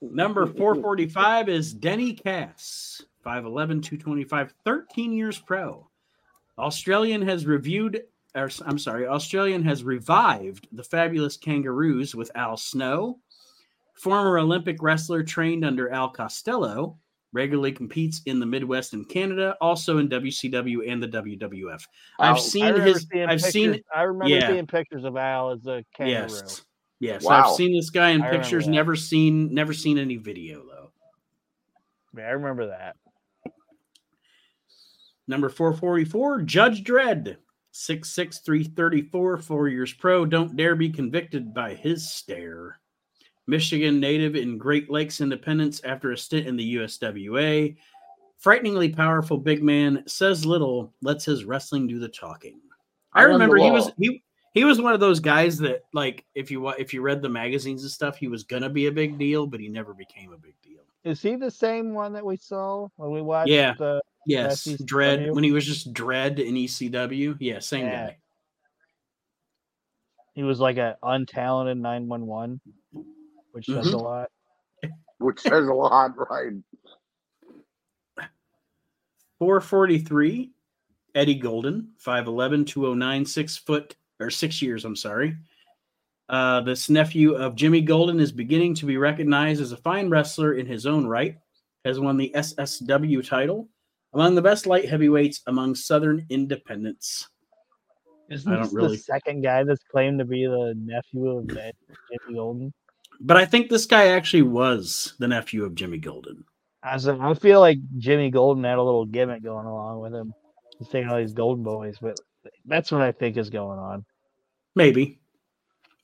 Number 0.00 0.46
445 0.46 1.48
is 1.48 1.72
Denny 1.72 2.14
Cass, 2.14 3.02
5'11, 3.24 3.82
225, 3.82 4.54
13 4.64 5.12
years 5.12 5.38
pro. 5.38 5.86
Australian 6.58 7.22
has 7.22 7.46
reviewed, 7.46 8.02
or 8.34 8.50
I'm 8.66 8.78
sorry, 8.78 9.06
Australian 9.06 9.62
has 9.64 9.84
revived 9.84 10.68
the 10.72 10.82
fabulous 10.82 11.36
Kangaroos 11.36 12.14
with 12.14 12.30
Al 12.34 12.56
Snow. 12.56 13.18
Former 13.94 14.38
Olympic 14.38 14.82
wrestler 14.82 15.22
trained 15.22 15.64
under 15.64 15.90
Al 15.90 16.08
Costello, 16.08 16.98
regularly 17.32 17.72
competes 17.72 18.22
in 18.26 18.40
the 18.40 18.46
Midwest 18.46 18.92
and 18.92 19.08
Canada, 19.08 19.56
also 19.60 19.98
in 19.98 20.08
WCW 20.08 20.90
and 20.90 21.02
the 21.02 21.08
WWF. 21.08 21.82
I've 22.18 22.40
seen 22.40 22.74
his. 22.80 23.06
I've 23.12 23.28
pictures, 23.28 23.52
seen. 23.52 23.82
I 23.94 24.02
remember 24.02 24.34
yeah. 24.34 24.48
seeing 24.48 24.66
pictures 24.66 25.04
of 25.04 25.16
Al 25.16 25.50
as 25.50 25.66
a 25.66 25.84
kangaroo. 25.94 26.34
Yes. 26.34 26.64
Yes, 27.00 27.24
Wow. 27.24 27.44
I've 27.44 27.56
seen 27.56 27.74
this 27.74 27.88
guy 27.88 28.10
in 28.10 28.20
I 28.20 28.30
pictures. 28.30 28.68
Never 28.68 28.94
seen. 28.94 29.54
Never 29.54 29.72
seen 29.72 29.98
any 29.98 30.16
video 30.16 30.62
though. 30.66 30.92
Yeah, 32.16 32.28
I 32.28 32.30
remember 32.32 32.66
that. 32.68 32.96
Number 35.26 35.48
444, 35.48 36.42
Judge 36.42 36.82
Dredd. 36.82 37.36
6'6, 37.72 38.44
334, 38.44 39.36
four 39.38 39.68
years 39.68 39.92
pro. 39.92 40.26
Don't 40.26 40.56
dare 40.56 40.74
be 40.74 40.90
convicted 40.90 41.54
by 41.54 41.72
his 41.74 42.12
stare. 42.12 42.79
Michigan 43.50 44.00
native 44.00 44.36
in 44.36 44.56
Great 44.56 44.88
Lakes 44.90 45.20
Independence 45.20 45.80
after 45.84 46.12
a 46.12 46.16
stint 46.16 46.46
in 46.46 46.56
the 46.56 46.76
USWA. 46.76 47.76
Frighteningly 48.38 48.88
powerful 48.88 49.36
big 49.36 49.62
man, 49.62 50.02
says 50.06 50.46
little, 50.46 50.94
lets 51.02 51.26
his 51.26 51.44
wrestling 51.44 51.86
do 51.86 51.98
the 51.98 52.08
talking. 52.08 52.58
I 53.12 53.20
I 53.20 53.24
remember 53.24 53.56
he 53.56 53.70
was 53.70 53.90
he 53.98 54.22
he 54.54 54.64
was 54.64 54.80
one 54.80 54.94
of 54.94 55.00
those 55.00 55.20
guys 55.20 55.58
that 55.58 55.84
like 55.92 56.24
if 56.34 56.50
you 56.50 56.68
if 56.70 56.94
you 56.94 57.02
read 57.02 57.20
the 57.20 57.28
magazines 57.28 57.82
and 57.82 57.90
stuff, 57.90 58.16
he 58.16 58.28
was 58.28 58.44
gonna 58.44 58.70
be 58.70 58.86
a 58.86 58.92
big 58.92 59.18
deal, 59.18 59.46
but 59.46 59.60
he 59.60 59.68
never 59.68 59.92
became 59.92 60.32
a 60.32 60.38
big 60.38 60.54
deal. 60.62 60.80
Is 61.04 61.20
he 61.20 61.36
the 61.36 61.50
same 61.50 61.92
one 61.92 62.12
that 62.14 62.24
we 62.24 62.36
saw 62.36 62.88
when 62.96 63.10
we 63.10 63.20
watched? 63.20 63.50
Yeah. 63.50 63.74
The, 63.78 64.00
Yes, 64.26 64.64
That's 64.64 64.82
Dredd 64.82 65.32
when 65.32 65.44
he 65.44 65.50
was 65.50 65.64
just 65.64 65.92
Dredd 65.94 66.38
in 66.38 66.54
ECW. 66.54 67.36
Yeah, 67.40 67.58
same 67.58 67.86
Yeah. 67.86 68.06
guy. 68.06 68.16
he 70.34 70.42
was 70.42 70.60
like 70.60 70.76
a 70.76 70.96
untalented 71.02 71.78
nine 71.78 72.06
one 72.08 72.26
one, 72.26 72.60
which 73.52 73.66
says 73.66 73.86
Mhm. 73.88 73.94
a 73.94 73.96
lot. 73.96 74.30
Which 75.18 75.40
says 75.40 75.66
a 75.68 75.72
lot, 75.74 76.12
right? 76.30 76.52
443, 79.38 80.52
Eddie 81.14 81.34
Golden, 81.34 81.92
5'11, 81.98 82.64
209, 82.64 83.24
six 83.24 83.56
foot 83.56 83.96
or 84.20 84.30
six 84.30 84.60
years, 84.60 84.84
I'm 84.84 84.96
sorry. 84.96 85.36
Uh, 86.28 86.60
this 86.60 86.88
nephew 86.90 87.34
of 87.34 87.56
Jimmy 87.56 87.80
Golden 87.80 88.20
is 88.20 88.30
beginning 88.32 88.74
to 88.76 88.86
be 88.86 88.96
recognized 88.96 89.60
as 89.60 89.72
a 89.72 89.76
fine 89.78 90.08
wrestler 90.10 90.54
in 90.54 90.66
his 90.66 90.86
own 90.86 91.06
right, 91.06 91.38
has 91.84 91.98
won 91.98 92.16
the 92.16 92.30
SSW 92.34 93.22
title, 93.26 93.68
among 94.12 94.34
the 94.34 94.42
best 94.42 94.66
light 94.66 94.88
heavyweights 94.88 95.40
among 95.46 95.74
Southern 95.74 96.24
independents. 96.28 97.28
Isn't 98.28 98.52
I 98.52 98.56
don't 98.56 98.64
this 98.64 98.72
really- 98.74 98.96
the 98.96 99.02
second 99.02 99.40
guy 99.42 99.64
that's 99.64 99.82
claimed 99.84 100.18
to 100.20 100.24
be 100.24 100.46
the 100.46 100.74
nephew 100.76 101.28
of 101.38 101.50
Ed- 101.56 101.74
Jimmy 102.12 102.34
Golden? 102.36 102.72
But 103.20 103.36
I 103.36 103.44
think 103.44 103.68
this 103.68 103.86
guy 103.86 104.06
actually 104.08 104.42
was 104.42 105.14
the 105.18 105.28
nephew 105.28 105.64
of 105.64 105.74
Jimmy 105.74 105.98
Golden. 105.98 106.44
I, 106.82 106.94
was, 106.94 107.06
I 107.06 107.34
feel 107.34 107.60
like 107.60 107.78
Jimmy 107.98 108.30
Golden 108.30 108.64
had 108.64 108.78
a 108.78 108.82
little 108.82 109.04
gimmick 109.04 109.42
going 109.42 109.66
along 109.66 110.00
with 110.00 110.14
him. 110.14 110.32
He's 110.78 110.88
taking 110.88 111.10
all 111.10 111.18
these 111.18 111.34
Golden 111.34 111.62
Boys, 111.62 111.96
but 112.00 112.16
that's 112.64 112.90
what 112.90 113.02
I 113.02 113.12
think 113.12 113.36
is 113.36 113.50
going 113.50 113.78
on. 113.78 114.04
Maybe. 114.74 115.18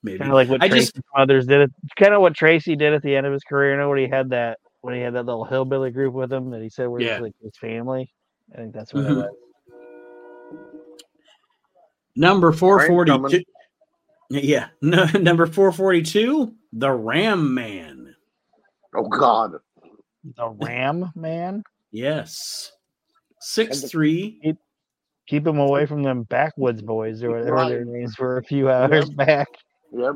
Maybe. 0.03 0.19
Kind 0.19 0.31
of 0.31 0.35
like 0.35 0.49
what 0.51 0.63
I 0.63 0.69
Tracy 0.69 0.93
just 0.93 1.01
Smothers 1.15 1.47
did. 1.47 1.63
It 1.63 1.71
kind 1.97 2.13
of 2.13 2.21
what 2.21 2.35
Tracy 2.35 2.77
did 2.77 2.93
at 2.93 3.03
the 3.03 3.17
end 3.17 3.27
of 3.27 3.33
his 3.33 3.43
career. 3.45 3.73
You 3.73 3.79
know, 3.79 3.89
when 3.89 3.99
he 3.99 4.07
had 4.07 4.29
that 4.31 4.59
when 4.83 4.95
he 4.95 5.01
had 5.01 5.15
that 5.15 5.25
little 5.25 5.45
hillbilly 5.47 5.91
group 5.91 6.13
with 6.15 6.31
him 6.33 6.51
that 6.51 6.63
he 6.63 6.69
said 6.69 6.87
were 6.89 7.01
Yeah. 7.01 7.19
like 7.19 7.33
his 7.43 7.57
family. 7.59 8.13
I 8.53 8.59
think 8.59 8.75
that's 8.75 8.93
what 8.93 9.05
Mhm. 9.05 9.11
it 9.11 9.17
was. 9.17 9.35
Number 12.15 12.49
coming. 12.53 12.59
442. 12.59 13.43
Yeah. 14.31 14.69
No, 14.83 15.05
number 15.21 15.47
442, 15.47 16.55
the 16.73 16.91
Ram 16.93 17.55
Man. 17.55 18.15
Oh 18.95 19.09
God. 19.09 19.53
The 20.37 20.49
Ram 20.51 21.13
man. 21.15 21.63
Yes. 21.93 22.73
Six 23.41 23.83
three. 23.91 24.57
Keep 25.29 25.47
him 25.47 25.59
away 25.59 25.87
from 25.87 26.03
them 26.03 26.23
backwoods 26.25 26.83
boys 26.83 27.23
or 27.23 27.31
whatever 27.31 27.69
their 27.69 27.85
names 27.85 28.17
were 28.19 28.39
a 28.39 28.43
few 28.45 28.71
hours 28.71 29.11
back. 29.11 29.49
Yep. 29.93 30.15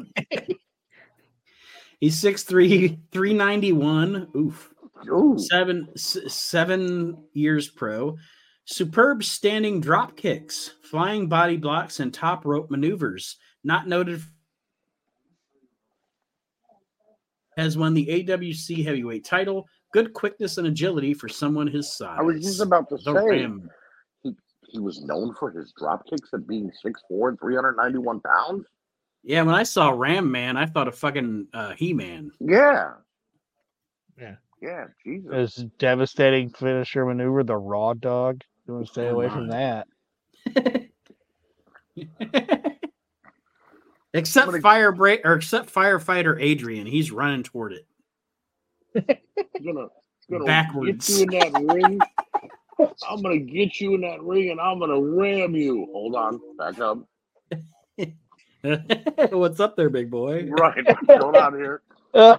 He's 2.00 2.20
6'3, 2.22 2.98
391. 3.12 4.28
Oof. 4.36 4.72
Ooh. 5.08 5.36
Seven 5.38 5.88
s- 5.94 6.16
seven 6.28 7.24
years 7.34 7.68
pro. 7.68 8.16
Superb 8.64 9.22
standing 9.24 9.80
drop 9.80 10.16
kicks, 10.16 10.74
flying 10.82 11.28
body 11.28 11.56
blocks, 11.56 12.00
and 12.00 12.12
top 12.14 12.44
rope 12.46 12.70
maneuvers. 12.70 13.36
Not 13.64 13.86
noted. 13.88 14.22
Has 17.56 17.76
won 17.76 17.94
the 17.94 18.06
AWC 18.06 18.84
heavyweight 18.84 19.24
title. 19.24 19.66
Good 19.92 20.14
quickness 20.14 20.56
and 20.58 20.66
agility 20.68 21.12
for 21.14 21.28
someone 21.28 21.66
his 21.66 21.92
size. 21.92 22.16
I 22.18 22.22
was 22.22 22.42
just 22.42 22.60
about 22.60 22.88
to 22.90 22.96
the 22.96 23.02
say 23.14 23.40
Ram. 23.42 23.68
he 24.22 24.78
was 24.78 25.02
known 25.02 25.34
for 25.34 25.50
his 25.50 25.72
drop 25.76 26.06
kicks 26.08 26.30
at 26.32 26.46
being 26.46 26.70
6'4 26.84 27.30
and 27.30 27.40
391 27.40 28.20
pounds. 28.20 28.66
Yeah, 29.24 29.42
when 29.42 29.54
I 29.54 29.64
saw 29.64 29.90
Ram 29.90 30.30
Man, 30.30 30.56
I 30.56 30.64
thought 30.66 30.88
of 30.88 30.94
fucking 30.96 31.48
uh, 31.52 31.72
He 31.72 31.92
Man. 31.92 32.30
Yeah. 32.40 32.92
Yeah. 34.18 34.36
Yeah. 34.62 34.84
Jesus. 35.04 35.56
His 35.56 35.64
devastating 35.78 36.50
finisher 36.50 37.04
maneuver, 37.04 37.42
the 37.42 37.56
raw 37.56 37.92
dog. 37.94 38.42
You 38.66 38.74
want 38.74 38.86
to 38.86 38.92
stay 38.92 39.08
Oh 39.08 39.14
away 39.14 39.26
my. 39.26 39.34
from 39.34 39.48
that. 39.48 39.88
except 44.14 44.44
Somebody- 44.46 44.62
fire 44.62 44.92
break 44.92 45.20
or 45.24 45.34
except 45.34 45.72
firefighter 45.72 46.40
Adrian, 46.40 46.86
he's 46.86 47.10
running 47.12 47.42
toward 47.42 47.72
it. 47.72 47.86
It's 48.94 49.64
gonna, 49.64 49.86
gonna 50.30 50.44
Backwards. 50.44 51.08
get 51.08 51.16
you 51.16 51.22
in 51.22 51.52
that 51.52 51.72
ring. 51.74 52.00
I'm 53.08 53.22
gonna 53.22 53.38
get 53.38 53.80
you 53.80 53.94
in 53.94 54.00
that 54.02 54.22
ring 54.22 54.50
and 54.50 54.60
I'm 54.60 54.78
gonna 54.78 55.00
ram 55.00 55.54
you. 55.54 55.86
Hold 55.92 56.14
on, 56.16 56.40
back 56.58 56.78
up. 56.80 56.98
What's 59.30 59.60
up 59.60 59.76
there, 59.76 59.90
big 59.90 60.10
boy? 60.10 60.46
Right, 60.50 60.84
what's 60.84 61.06
going 61.20 61.36
on 61.36 61.54
here? 61.54 61.82
Uh, 62.12 62.38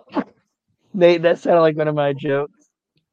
Nate, 0.93 1.22
that 1.23 1.39
sounded 1.39 1.61
like 1.61 1.77
one 1.77 1.88
of 1.88 1.95
my 1.95 2.14
jokes. 2.14 2.68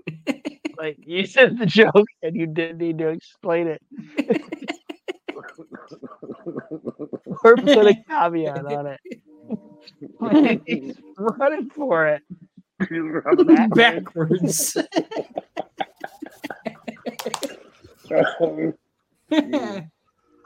like 0.78 0.96
you 1.06 1.26
said 1.26 1.58
the 1.58 1.66
joke 1.66 2.06
and 2.22 2.34
you 2.36 2.46
didn't 2.46 2.78
need 2.78 2.98
to 2.98 3.08
explain 3.08 3.66
it 3.66 3.82
or 7.44 7.56
put 7.56 7.86
a 7.86 7.94
caveat 8.08 8.66
on 8.66 8.86
it. 8.86 9.00
Like, 10.20 10.62
He's 10.66 10.96
running 11.16 11.70
for 11.70 12.06
it. 12.08 12.22
Backwards. 13.74 14.76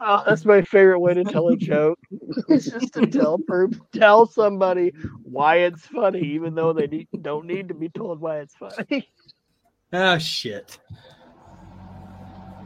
Oh, 0.05 0.24
that's 0.27 0.45
my 0.45 0.62
favorite 0.62 0.99
way 0.99 1.15
to 1.15 1.23
tell 1.23 1.49
a 1.51 1.57
joke. 1.57 1.97
It's 2.49 2.69
just 2.69 2.93
to 2.95 3.07
tell 3.07 3.39
per- 3.39 3.69
tell 3.93 4.27
somebody 4.27 4.93
why 5.23 5.59
it's 5.59 5.87
funny, 5.87 6.19
even 6.20 6.57
though 6.57 6.73
they 6.73 6.89
need, 6.89 7.07
don't 7.20 7.47
need 7.47 7.69
to 7.69 7.74
be 7.74 7.89
told 7.89 8.20
why 8.20 8.39
it's 8.41 8.57
funny. 8.57 9.09
oh 9.93 10.19
shit. 10.19 10.77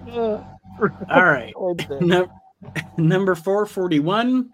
Uh, 0.09 0.43
All 1.11 1.25
right. 1.25 1.53
towards 1.53 1.85
it. 1.91 2.01
Num- 2.01 2.31
number 2.99 3.35
441. 3.35 4.51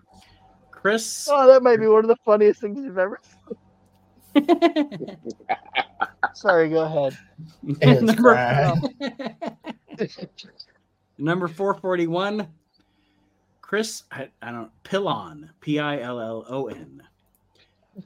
Chris. 0.71 1.29
Oh, 1.31 1.47
that 1.47 1.63
might 1.63 1.79
be 1.79 1.87
one 1.87 2.01
of 2.05 2.09
the 2.09 2.17
funniest 2.25 2.61
things 2.61 2.79
you've 2.85 2.99
ever. 2.99 3.21
Sorry, 6.35 6.69
go 6.71 6.81
ahead. 6.83 7.17
Number, 8.03 8.75
number 11.19 11.49
441. 11.49 12.49
Chris, 13.61 14.05
I, 14.11 14.29
I 14.41 14.47
don't 14.51 14.63
know. 14.63 14.71
Pillon, 14.85 15.51
P 15.61 15.79
I 15.79 16.01
L 16.01 16.21
L 16.21 16.45
O 16.49 16.67
N. 16.69 17.03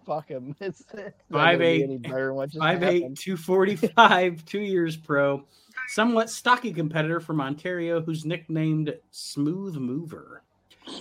Fuck 0.04 0.28
him. 0.28 0.54
It's, 0.60 0.80
it's 0.80 0.94
not 1.30 1.38
Five 1.38 1.58
gonna 1.58 1.58
be 1.58 1.64
eight- 1.66 1.82
any 1.84 1.96
better 1.98 2.26
than 2.26 2.34
what 2.34 2.48
just 2.50 2.58
Five 2.58 2.82
eight, 2.82 3.02
happened. 3.02 3.16
245, 3.18 4.44
two 4.44 4.60
years 4.60 4.96
pro. 4.96 5.44
Somewhat 5.88 6.30
stocky 6.30 6.72
competitor 6.72 7.20
from 7.20 7.40
Ontario 7.40 8.00
who's 8.00 8.24
nicknamed 8.24 8.94
Smooth 9.10 9.76
Mover. 9.76 10.42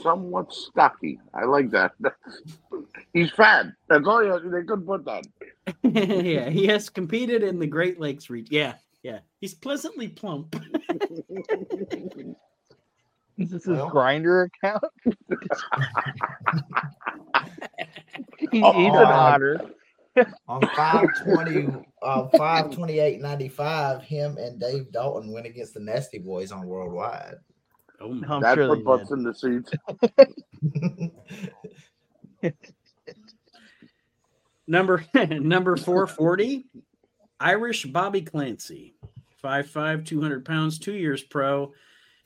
Somewhat 0.02 0.52
stocky. 0.54 1.20
I 1.34 1.46
like 1.46 1.70
that. 1.72 1.92
He's 3.14 3.32
fat. 3.32 3.68
That's 3.88 4.08
all 4.08 4.24
you, 4.24 4.50
they 4.50 4.64
could 4.64 4.86
put 4.86 5.06
that. 5.06 5.26
yeah, 5.84 6.50
he 6.50 6.66
has 6.68 6.90
competed 6.90 7.44
in 7.44 7.60
the 7.60 7.68
Great 7.68 8.00
Lakes 8.00 8.30
region. 8.30 8.54
Yeah, 8.54 8.74
yeah. 9.04 9.20
He's 9.42 9.54
pleasantly 9.54 10.08
plump. 10.08 10.56
Is 13.38 13.52
this 13.52 13.66
his 13.66 13.78
Well. 13.78 13.92
Grindr 13.92 14.48
account? 14.48 14.84
he, 18.40 18.48
he's 18.52 18.64
an 18.64 18.64
Oh. 18.64 19.06
otter. 19.06 19.62
On 20.48 20.62
520 20.62 21.86
uh 22.02 22.28
528.95, 22.34 24.02
him 24.04 24.38
and 24.38 24.60
Dave 24.60 24.92
Dalton 24.92 25.32
went 25.32 25.46
against 25.46 25.74
the 25.74 25.80
Nasty 25.80 26.20
Boys 26.20 26.52
on 26.52 26.66
Worldwide. 26.66 27.36
Oh, 28.02 28.10
my- 28.10 28.28
I'm 28.28 28.42
That's 28.42 28.56
sure 28.56 28.70
what 28.70 28.84
butts 28.84 29.12
in 29.12 29.24
the 29.24 29.34
seats. 29.34 29.72
number 34.68 35.06
number 35.30 35.78
440, 35.78 36.66
Irish 37.40 37.86
Bobby 37.86 38.22
Clancy, 38.22 38.96
5'5", 39.44 40.06
200 40.06 40.46
pounds, 40.46 40.80
two 40.80 40.94
years 40.94 41.24
pro, 41.24 41.74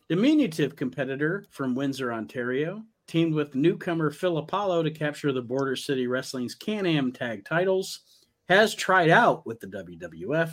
diminutive 0.08 0.76
competitor 0.76 1.46
from 1.50 1.76
Windsor, 1.76 2.12
Ontario. 2.14 2.84
Teamed 3.10 3.34
with 3.34 3.56
newcomer 3.56 4.12
Phil 4.12 4.38
Apollo 4.38 4.84
to 4.84 4.92
capture 4.92 5.32
the 5.32 5.42
Border 5.42 5.76
City 5.76 6.06
Wrestling's 6.06 6.54
Can-Am 6.54 7.12
tag 7.12 7.44
titles. 7.44 8.02
Has 8.50 8.76
tried 8.76 9.10
out 9.10 9.48
with 9.48 9.60
the 9.60 9.66
WWF. 9.66 10.52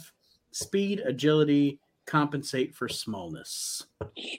Speed, 0.53 1.03
agility, 1.05 1.81
compensate 2.07 2.75
for 2.75 2.89
smallness. 2.89 3.85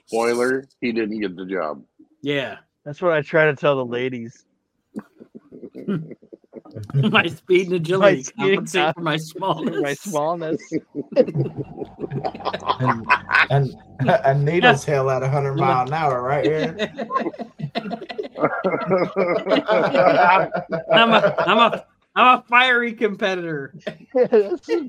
Spoiler: 0.06 0.64
He 0.80 0.90
didn't 0.90 1.20
get 1.20 1.36
the 1.36 1.46
job. 1.46 1.84
Yeah, 2.20 2.56
That's 2.84 3.00
what 3.00 3.12
I 3.12 3.22
try 3.22 3.44
to 3.44 3.54
tell 3.54 3.76
the 3.76 3.86
ladies. 3.86 4.46
my 7.10 7.26
speed 7.26 7.66
and 7.66 7.76
agility 7.76 8.22
speed 8.22 8.36
compensate 8.38 8.94
for 8.94 9.00
my 9.00 9.16
smallness. 9.16 9.76
My 9.82 9.94
smallness. 9.94 10.72
and, 12.80 13.06
and 13.50 13.76
a 14.00 14.34
needle's 14.34 14.84
hell 14.84 15.10
at 15.10 15.22
100 15.22 15.54
mile 15.54 15.86
an 15.86 15.92
hour, 15.92 16.22
right 16.22 16.44
here. 16.44 16.76
I'm 20.92 21.12
a, 21.12 21.34
I'm 21.46 21.58
a, 21.58 21.84
I'm 22.14 22.38
a 22.38 22.44
fiery 22.48 22.92
competitor. 22.92 23.74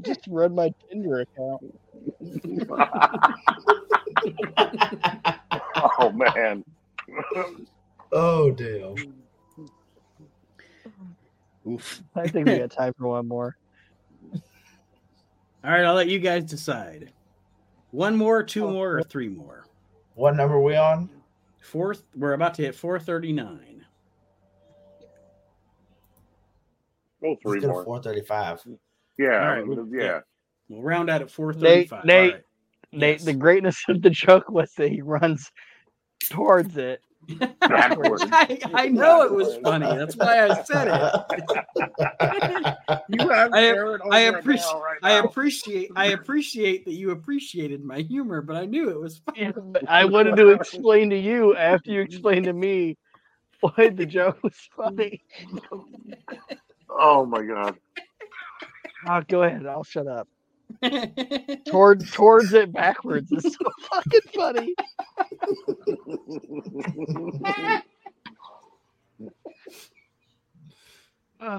just 0.02 0.22
run 0.28 0.56
my 0.56 0.74
Tinder 0.90 1.22
account. 1.22 1.64
oh 5.99 6.11
man. 6.11 6.64
oh 8.11 8.52
damn. 8.52 8.95
Oof. 11.70 12.02
I 12.16 12.28
think 12.28 12.48
we 12.48 12.58
got 12.58 12.72
time 12.78 12.94
for 12.98 13.08
one 13.08 13.28
more. 13.28 13.56
All 14.34 15.72
right, 15.72 15.84
I'll 15.84 15.94
let 15.94 16.08
you 16.08 16.20
guys 16.20 16.46
decide. 16.46 17.12
One 17.91 18.16
more, 18.16 18.44
two 18.44 18.66
oh, 18.66 18.72
more, 18.72 18.98
or 18.98 19.04
three 19.04 19.28
more. 19.28 19.66
What 20.16 20.36
number 20.36 20.56
are 20.56 20.62
we 20.62 20.76
on? 20.76 21.10
Fourth, 21.62 22.04
we're 22.16 22.34
about 22.34 22.54
to 22.56 22.62
hit 22.62 22.76
439. 22.76 23.86
Go 27.22 27.36
three 27.41 27.52
Let's 27.54 27.62
go 27.62 27.68
to 27.68 27.74
more. 27.74 27.84
435. 27.84 28.62
Yeah, 29.18 29.28
All 29.28 29.48
right, 29.48 29.68
we'll- 29.68 29.88
yeah. 29.91 30.22
We'll 30.70 30.82
round 30.84 31.10
out 31.10 31.22
at 31.22 31.32
435. 31.32 32.06
Nate, 32.06 32.16
All 32.16 32.36
right. 32.38 32.44
Nate, 32.91 33.16
Yes. 33.18 33.26
the 33.26 33.34
greatness 33.34 33.84
of 33.90 34.02
the 34.02 34.10
joke 34.12 34.50
was 34.50 34.72
that 34.74 34.90
he 34.90 35.02
runs 35.02 35.52
towards 36.30 36.78
it. 36.78 37.02
Backwards. 37.61 38.26
I, 38.31 38.60
I 38.73 38.88
know 38.88 39.22
it 39.23 39.34
was 39.34 39.57
funny. 39.64 39.85
That's 39.95 40.15
why 40.15 40.45
I 40.47 40.53
said 40.64 40.88
it. 40.88 42.76
You 43.11 43.27
have 43.30 43.53
I- 43.56 43.61
Aaron 43.65 44.01
I 44.11 44.26
over 44.27 44.38
it 44.38 44.39
appreciate 44.41 44.65
now, 44.73 44.81
right 44.81 44.99
I 45.01 45.11
appreciate 45.14 45.89
I 45.95 46.06
appreciate 46.07 46.85
that 46.85 46.93
you 46.93 47.10
appreciated 47.11 47.84
my 47.84 48.01
humor, 48.01 48.41
but 48.41 48.56
I 48.56 48.65
knew 48.65 48.89
it 48.89 48.99
was 48.99 49.19
funny. 49.26 49.51
I 49.88 50.06
wanted 50.06 50.35
to 50.35 50.49
explain 50.49 51.10
to 51.10 51.18
you 51.18 51.56
after 51.56 51.91
you 51.91 52.01
explained 52.01 52.45
to 52.45 52.53
me 52.53 52.97
why 53.61 53.89
the 53.89 54.06
joke 54.06 54.43
was 54.43 54.56
funny. 54.76 55.23
Oh 56.89 57.26
my 57.26 57.43
god. 57.43 57.77
Oh, 59.07 59.22
go 59.27 59.43
ahead. 59.43 59.65
I'll 59.65 59.84
shut 59.84 60.07
up. 60.07 60.27
Toward 61.68 62.08
towards 62.12 62.54
it 62.54 62.72
backwards 62.72 63.32
is 63.32 63.44
so 63.44 63.66
fucking 63.91 64.20
funny. 64.34 64.74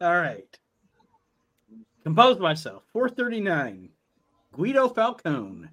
right. 0.00 0.58
Compose 2.04 2.38
myself. 2.38 2.82
439. 2.92 3.88
Guido 4.52 4.88
Falcone. 4.88 5.68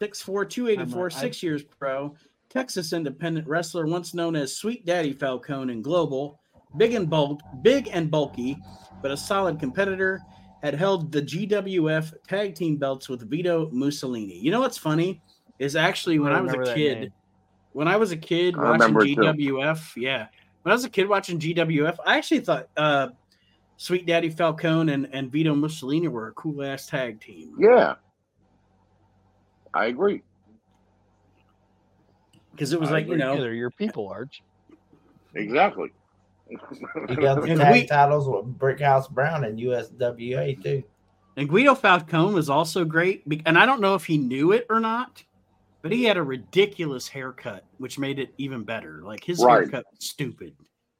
6'4, 0.00 0.48
284, 0.50 0.78
I'm 0.78 0.94
a- 0.94 1.04
I- 1.04 1.08
six 1.20 1.42
years 1.42 1.62
pro. 1.62 2.14
Texas 2.50 2.92
independent 2.92 3.46
wrestler, 3.46 3.86
once 3.86 4.14
known 4.14 4.36
as 4.36 4.56
Sweet 4.56 4.84
Daddy 4.86 5.12
Falcone 5.12 5.72
in 5.72 5.82
Global. 5.82 6.40
Big 6.76 6.94
and 6.94 7.08
bulk, 7.08 7.40
big 7.62 7.88
and 7.92 8.10
bulky, 8.10 8.56
but 9.00 9.10
a 9.10 9.16
solid 9.16 9.58
competitor. 9.58 10.20
Had 10.62 10.74
held 10.74 11.12
the 11.12 11.22
GWF 11.22 12.14
tag 12.26 12.54
team 12.54 12.76
belts 12.76 13.08
with 13.08 13.28
Vito 13.28 13.68
Mussolini. 13.72 14.38
You 14.38 14.50
know 14.50 14.60
what's 14.60 14.78
funny? 14.78 15.22
Is 15.58 15.76
actually 15.76 16.18
when 16.18 16.32
I, 16.32 16.40
was 16.40 16.52
a 16.52 16.74
kid, 16.74 17.00
name. 17.00 17.12
when 17.72 17.88
I 17.88 17.96
was 17.96 18.12
a 18.12 18.16
kid 18.16 18.54
I 18.56 18.58
watching 18.58 18.72
remember 18.72 19.04
it 19.04 19.14
too. 19.14 19.52
GWF, 19.54 19.96
yeah. 19.96 20.26
When 20.62 20.72
I 20.72 20.74
was 20.74 20.84
a 20.84 20.90
kid 20.90 21.08
watching 21.08 21.38
GWF, 21.38 21.96
I 22.04 22.18
actually 22.18 22.40
thought 22.40 22.68
uh, 22.76 23.08
Sweet 23.76 24.06
Daddy 24.06 24.30
Falcone 24.30 24.92
and, 24.92 25.08
and 25.12 25.30
Vito 25.30 25.54
Mussolini 25.54 26.08
were 26.08 26.28
a 26.28 26.32
cool 26.32 26.62
ass 26.62 26.86
tag 26.86 27.20
team. 27.20 27.54
Yeah. 27.58 27.94
I 29.74 29.86
agree. 29.86 30.22
Because 32.52 32.72
it 32.72 32.80
was 32.80 32.88
I 32.88 32.94
like, 32.94 33.08
you 33.08 33.16
know, 33.16 33.38
They're 33.38 33.52
your 33.52 33.70
people, 33.70 34.08
Arch. 34.08 34.42
Exactly. 35.34 35.92
You 37.08 37.16
got 37.16 37.40
the 37.42 37.54
tag 37.56 37.72
we- 37.72 37.86
titles 37.86 38.28
with 38.28 38.58
Brickhouse 38.58 39.10
Brown 39.10 39.44
and 39.44 39.58
USWA 39.58 40.62
too. 40.62 40.82
and 41.36 41.48
Guido 41.48 41.74
Falcone 41.74 42.34
was 42.34 42.48
also 42.48 42.84
great. 42.84 43.24
And 43.46 43.58
I 43.58 43.66
don't 43.66 43.80
know 43.80 43.94
if 43.94 44.04
he 44.04 44.16
knew 44.16 44.52
it 44.52 44.66
or 44.70 44.78
not, 44.80 45.22
but 45.82 45.90
he 45.92 46.04
had 46.04 46.16
a 46.16 46.22
ridiculous 46.22 47.08
haircut, 47.08 47.64
which 47.78 47.98
made 47.98 48.18
it 48.18 48.32
even 48.38 48.62
better. 48.64 49.02
Like 49.04 49.22
his 49.24 49.42
Right. 49.42 49.62
haircut 49.62 49.84
was 49.90 50.04
stupid. 50.06 50.54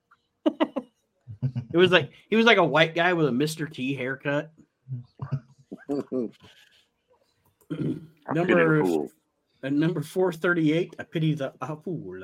it 0.47 1.77
was 1.77 1.90
like 1.93 2.10
he 2.28 2.36
was 2.36 2.47
like 2.47 2.59
a 2.59 2.64
white 2.64 2.94
guy 2.94 3.12
with 3.12 3.27
a 3.27 3.31
Mr. 3.32 3.70
T 3.73 3.94
haircut. 3.94 4.52
Number 8.32 8.82
cool. 8.82 9.10
uh, 9.62 9.68
number 9.68 10.02
438, 10.02 10.97
I 10.98 11.02
pity 11.05 11.35
the 11.35 11.52
a 11.60 11.77
fool. 11.77 12.23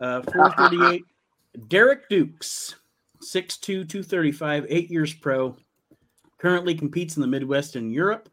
Uh, 0.00 0.22
438, 0.22 1.04
Derek 1.68 2.08
Dukes, 2.08 2.76
6'2, 3.22 3.60
235, 3.60 4.66
eight 4.68 4.90
years 4.90 5.12
pro. 5.14 5.56
Currently 6.38 6.74
competes 6.74 7.16
in 7.16 7.20
the 7.20 7.26
Midwest 7.26 7.76
and 7.76 7.92
Europe. 7.92 8.28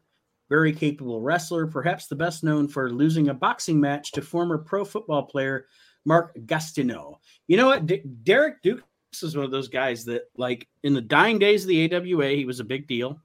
Very 0.48 0.72
capable 0.72 1.20
wrestler, 1.20 1.66
perhaps 1.66 2.06
the 2.06 2.16
best 2.16 2.42
known 2.42 2.68
for 2.68 2.90
losing 2.90 3.28
a 3.28 3.34
boxing 3.34 3.78
match 3.78 4.12
to 4.12 4.22
former 4.22 4.56
pro 4.56 4.84
football 4.84 5.24
player 5.24 5.66
Mark 6.06 6.34
Gastineau. 6.46 7.18
You 7.48 7.58
know 7.58 7.66
what? 7.66 7.86
D- 7.86 8.02
Derek 8.22 8.62
Dukes 8.62 8.82
is 9.22 9.36
one 9.36 9.44
of 9.44 9.50
those 9.50 9.68
guys 9.68 10.06
that, 10.06 10.22
like, 10.36 10.66
in 10.84 10.94
the 10.94 11.02
dying 11.02 11.38
days 11.38 11.64
of 11.64 11.68
the 11.68 11.94
AWA, 11.94 12.28
he 12.28 12.46
was 12.46 12.60
a 12.60 12.64
big 12.64 12.86
deal. 12.86 13.20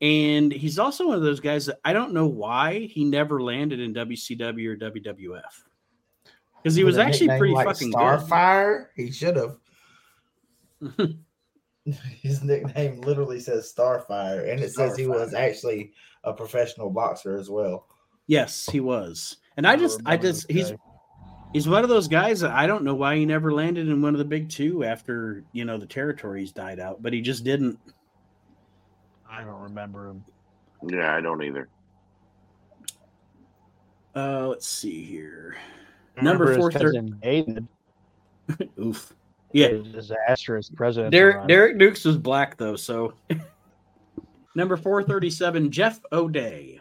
And 0.00 0.52
he's 0.52 0.78
also 0.78 1.08
one 1.08 1.16
of 1.16 1.22
those 1.22 1.40
guys 1.40 1.66
that 1.66 1.78
I 1.84 1.92
don't 1.92 2.12
know 2.12 2.26
why 2.26 2.80
he 2.80 3.04
never 3.04 3.42
landed 3.42 3.80
in 3.80 3.94
WCW 3.94 4.66
or 4.68 4.76
WWF. 4.76 5.67
Because 6.62 6.74
he 6.74 6.84
was 6.84 6.98
actually 6.98 7.28
pretty 7.38 7.54
like 7.54 7.66
fucking 7.66 7.90
good. 7.90 7.98
Starfire. 7.98 8.86
He 8.96 9.10
should 9.10 9.36
have. 9.36 9.56
His 12.22 12.42
nickname 12.42 13.00
literally 13.00 13.40
says 13.40 13.72
Starfire, 13.74 14.50
and 14.50 14.60
it 14.60 14.72
says 14.72 14.96
he 14.96 15.06
was 15.06 15.34
actually 15.34 15.92
a 16.24 16.32
professional 16.32 16.90
boxer 16.90 17.36
as 17.36 17.48
well. 17.48 17.86
Yes, 18.26 18.68
he 18.70 18.80
was. 18.80 19.38
And 19.56 19.66
I 19.66 19.76
just, 19.76 20.00
I 20.04 20.16
just, 20.16 20.50
he's 20.50 20.70
guy. 20.70 20.76
he's 21.52 21.68
one 21.68 21.82
of 21.82 21.88
those 21.88 22.06
guys 22.06 22.40
that 22.40 22.50
I 22.50 22.66
don't 22.66 22.84
know 22.84 22.94
why 22.94 23.16
he 23.16 23.24
never 23.24 23.52
landed 23.52 23.88
in 23.88 24.02
one 24.02 24.14
of 24.14 24.18
the 24.18 24.24
big 24.24 24.48
two 24.48 24.84
after 24.84 25.44
you 25.52 25.64
know 25.64 25.78
the 25.78 25.86
territories 25.86 26.52
died 26.52 26.78
out, 26.78 27.02
but 27.02 27.12
he 27.12 27.20
just 27.20 27.44
didn't. 27.44 27.78
I 29.30 29.42
don't 29.42 29.60
remember 29.60 30.08
him. 30.08 30.24
Yeah, 30.86 31.14
I 31.14 31.20
don't 31.20 31.42
either. 31.42 31.68
Uh, 34.14 34.48
let's 34.48 34.68
see 34.68 35.04
here. 35.04 35.56
I 36.18 36.22
Number 36.22 36.46
remember 36.46 36.70
his 36.70 36.74
430 36.74 37.44
cousin 37.46 37.68
Oof. 38.80 39.14
Yeah, 39.52 39.68
disastrous 39.92 40.68
president. 40.68 41.12
Derek 41.12 41.46
Derek 41.48 41.78
Dukes 41.78 42.04
was 42.04 42.18
black 42.18 42.56
though, 42.56 42.76
so 42.76 43.14
number 44.54 44.76
437, 44.76 45.70
Jeff 45.70 46.00
O'Day. 46.12 46.80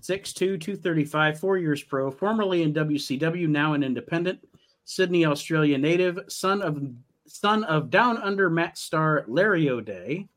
6'2, 0.00 0.34
235, 0.34 1.38
four 1.38 1.58
years 1.58 1.82
pro, 1.82 2.10
formerly 2.10 2.62
in 2.62 2.74
WCW, 2.74 3.48
now 3.48 3.74
an 3.74 3.84
independent, 3.84 4.40
Sydney, 4.84 5.24
Australia 5.24 5.78
native, 5.78 6.18
son 6.28 6.60
of 6.60 6.82
son 7.28 7.62
of 7.64 7.88
down 7.88 8.18
under 8.18 8.50
mat 8.50 8.76
star 8.76 9.24
Larry 9.28 9.70
O'Day. 9.70 10.28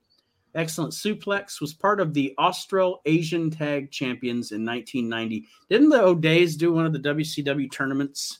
Excellent 0.55 0.93
suplex, 0.93 1.59
was 1.59 1.73
part 1.73 1.99
of 1.99 2.13
the 2.13 2.33
Austro 2.37 3.01
Asian 3.05 3.51
Tag 3.51 3.91
Champions 3.91 4.51
in 4.51 4.65
1990. 4.65 5.45
Didn't 5.69 5.89
the 5.89 6.01
O'Days 6.01 6.55
do 6.55 6.71
one 6.71 6.85
of 6.85 6.93
the 6.93 6.99
WCW 6.99 7.69
tournaments? 7.71 8.39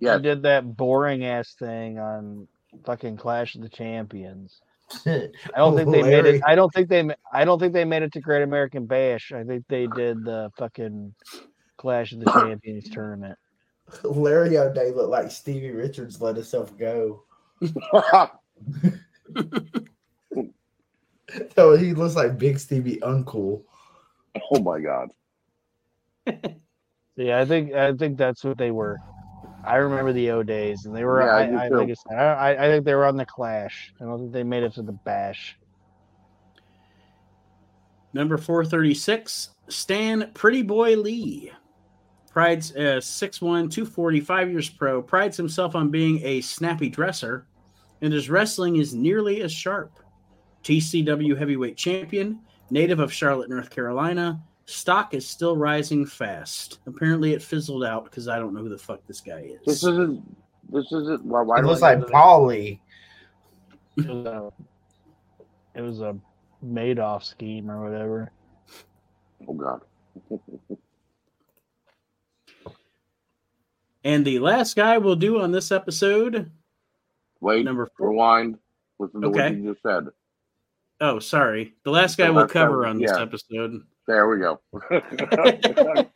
Yeah, 0.00 0.16
He 0.16 0.22
did 0.22 0.42
that 0.42 0.76
boring 0.76 1.24
ass 1.24 1.54
thing 1.54 1.98
on 1.98 2.48
fucking 2.84 3.16
Clash 3.16 3.54
of 3.54 3.62
the 3.62 3.68
Champions. 3.68 4.60
I 5.06 5.30
don't 5.56 5.76
think 5.76 5.92
they 5.92 6.02
made 6.02 6.26
it. 6.26 6.42
I 6.44 6.54
don't 6.54 6.72
think 6.72 6.88
they. 6.88 7.08
I 7.32 7.44
don't 7.44 7.60
think 7.60 7.72
they 7.72 7.84
made 7.84 8.02
it 8.02 8.12
to 8.14 8.20
Great 8.20 8.42
American 8.42 8.86
Bash. 8.86 9.30
I 9.32 9.44
think 9.44 9.64
they 9.68 9.86
did 9.86 10.24
the 10.24 10.50
fucking 10.58 11.14
Clash 11.76 12.12
of 12.12 12.20
the 12.20 12.30
Champions 12.32 12.90
tournament. 12.92 13.38
Larry 14.02 14.58
O'Day 14.58 14.92
looked 14.92 15.10
like 15.10 15.30
Stevie 15.30 15.70
Richards 15.70 16.20
let 16.20 16.36
himself 16.36 16.76
go. 16.76 17.22
so 21.54 21.76
he 21.76 21.94
looks 21.94 22.16
like 22.16 22.38
Big 22.38 22.58
Stevie 22.58 22.98
Uncool. 23.02 23.62
Oh 24.50 24.60
my 24.60 24.80
god. 24.80 25.10
yeah, 27.16 27.40
I 27.40 27.44
think 27.44 27.72
I 27.72 27.92
think 27.94 28.16
that's 28.16 28.44
what 28.44 28.58
they 28.58 28.70
were. 28.70 28.98
I 29.64 29.76
remember 29.76 30.12
the 30.12 30.30
O'Days, 30.30 30.86
and 30.86 30.96
they 30.96 31.04
were. 31.04 31.20
Yeah, 31.20 31.58
I, 31.58 31.64
I, 31.64 31.68
like 31.68 31.90
I, 31.90 31.94
said, 31.94 32.18
I, 32.18 32.50
I 32.52 32.68
think 32.68 32.84
they 32.84 32.94
were 32.94 33.06
on 33.06 33.16
the 33.16 33.26
Clash. 33.26 33.92
I 34.00 34.04
don't 34.04 34.18
think 34.18 34.32
they 34.32 34.42
made 34.42 34.62
it 34.62 34.74
to 34.74 34.82
the 34.82 34.92
Bash. 34.92 35.56
Number 38.12 38.38
four 38.38 38.64
thirty 38.64 38.94
six, 38.94 39.50
Stan 39.68 40.30
Pretty 40.34 40.62
Boy 40.62 40.96
Lee. 40.96 41.52
Prides 42.30 42.70
uh, 42.76 43.02
6'1", 43.02 43.40
245 43.40 44.50
years 44.52 44.68
pro. 44.68 45.02
Prides 45.02 45.36
himself 45.36 45.74
on 45.74 45.90
being 45.90 46.20
a 46.22 46.40
snappy 46.40 46.88
dresser, 46.88 47.44
and 48.02 48.12
his 48.12 48.30
wrestling 48.30 48.76
is 48.76 48.94
nearly 48.94 49.42
as 49.42 49.52
sharp. 49.52 49.98
TCW 50.64 51.36
heavyweight 51.36 51.76
champion, 51.76 52.40
native 52.70 53.00
of 53.00 53.12
Charlotte, 53.12 53.50
North 53.50 53.70
Carolina, 53.70 54.40
stock 54.70 55.14
is 55.14 55.26
still 55.26 55.56
rising 55.56 56.06
fast. 56.06 56.78
Apparently, 56.86 57.32
it 57.32 57.42
fizzled 57.42 57.84
out 57.84 58.04
because 58.04 58.28
I 58.28 58.38
don't 58.38 58.54
know 58.54 58.60
who 58.60 58.68
the 58.68 58.78
fuck 58.78 59.04
this 59.06 59.20
guy 59.20 59.40
is. 59.40 59.60
This 59.66 59.84
isn't. 59.84 60.22
This 60.70 60.86
isn't. 60.92 61.24
Why, 61.24 61.42
why 61.42 61.58
it 61.58 61.64
looks 61.64 61.82
like 61.82 61.98
Paulie. 62.00 62.78
It 63.96 64.06
was 64.06 64.26
a. 64.26 64.52
It 65.74 65.82
was 65.82 66.00
a 66.00 66.16
Madoff 66.64 67.24
scheme 67.24 67.70
or 67.70 67.82
whatever. 67.82 68.32
Oh 69.48 69.54
God. 69.54 69.82
and 74.04 74.24
the 74.24 74.38
last 74.38 74.76
guy 74.76 74.98
we'll 74.98 75.16
do 75.16 75.40
on 75.40 75.52
this 75.52 75.72
episode. 75.72 76.50
Wait. 77.40 77.64
Number 77.64 77.88
four. 77.96 78.10
Rewind. 78.10 78.58
Listen 78.98 79.22
to 79.22 79.28
okay. 79.28 79.50
what 79.50 79.56
you 79.56 79.72
just 79.72 79.82
said. 79.82 80.08
Oh, 81.00 81.18
sorry. 81.18 81.74
The 81.84 81.90
last 81.90 82.18
guy 82.18 82.28
we'll 82.28 82.46
cover 82.46 82.86
on 82.86 82.98
this 82.98 83.10
yeah. 83.14 83.22
episode. 83.22 83.82
There 84.06 84.28
we 84.28 84.38
go. 84.38 84.60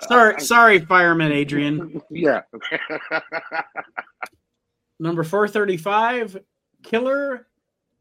sorry, 0.00 0.40
sorry, 0.40 0.80
fireman 0.80 1.30
Adrian. 1.30 2.02
Yeah. 2.10 2.40
Number 4.98 5.22
four 5.22 5.46
thirty-five, 5.46 6.38
Killer 6.82 7.46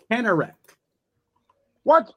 Kanareck. 0.10 0.54
What? 1.84 2.14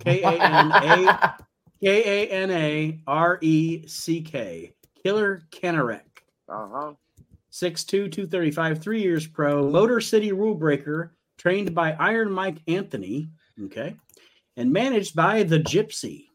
K 0.00 0.22
A 0.22 0.30
N 0.30 0.70
A 0.72 1.34
K 1.82 2.24
A 2.24 2.30
N 2.30 2.50
A 2.50 3.00
R 3.06 3.38
E 3.42 3.86
C 3.86 4.22
K. 4.22 4.74
Killer 5.02 5.42
Kanareck. 5.50 6.00
Uh 6.48 6.68
huh. 6.72 6.92
6'2", 7.52 7.86
235, 7.86 8.82
three 8.82 9.00
years 9.00 9.26
pro, 9.26 9.70
Motor 9.70 9.98
City 9.98 10.30
rule 10.30 10.54
breaker, 10.54 11.15
trained 11.36 11.74
by 11.74 11.92
Iron 11.92 12.30
Mike 12.30 12.58
Anthony. 12.66 13.28
Okay 13.64 13.96
and 14.56 14.72
managed 14.72 15.14
by 15.14 15.42
the 15.42 15.58
Gypsy. 15.58 16.28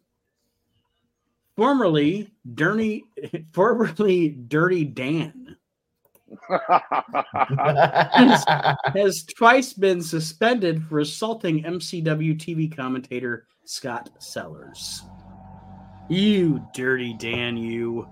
Formerly 1.56 2.32
Dirty, 2.53 3.03
formerly 3.52 4.30
Dirty 4.30 4.86
Dan, 4.86 5.57
has, 6.49 8.45
has 8.95 9.23
twice 9.23 9.73
been 9.73 10.02
suspended 10.02 10.84
for 10.84 10.99
assaulting 10.99 11.64
MCW 11.64 12.38
TV 12.38 12.73
commentator 12.76 13.48
Scott 13.65 14.10
Sellers. 14.19 15.03
You 16.10 16.65
dirty 16.73 17.14
Dan, 17.14 17.57
you. 17.57 18.07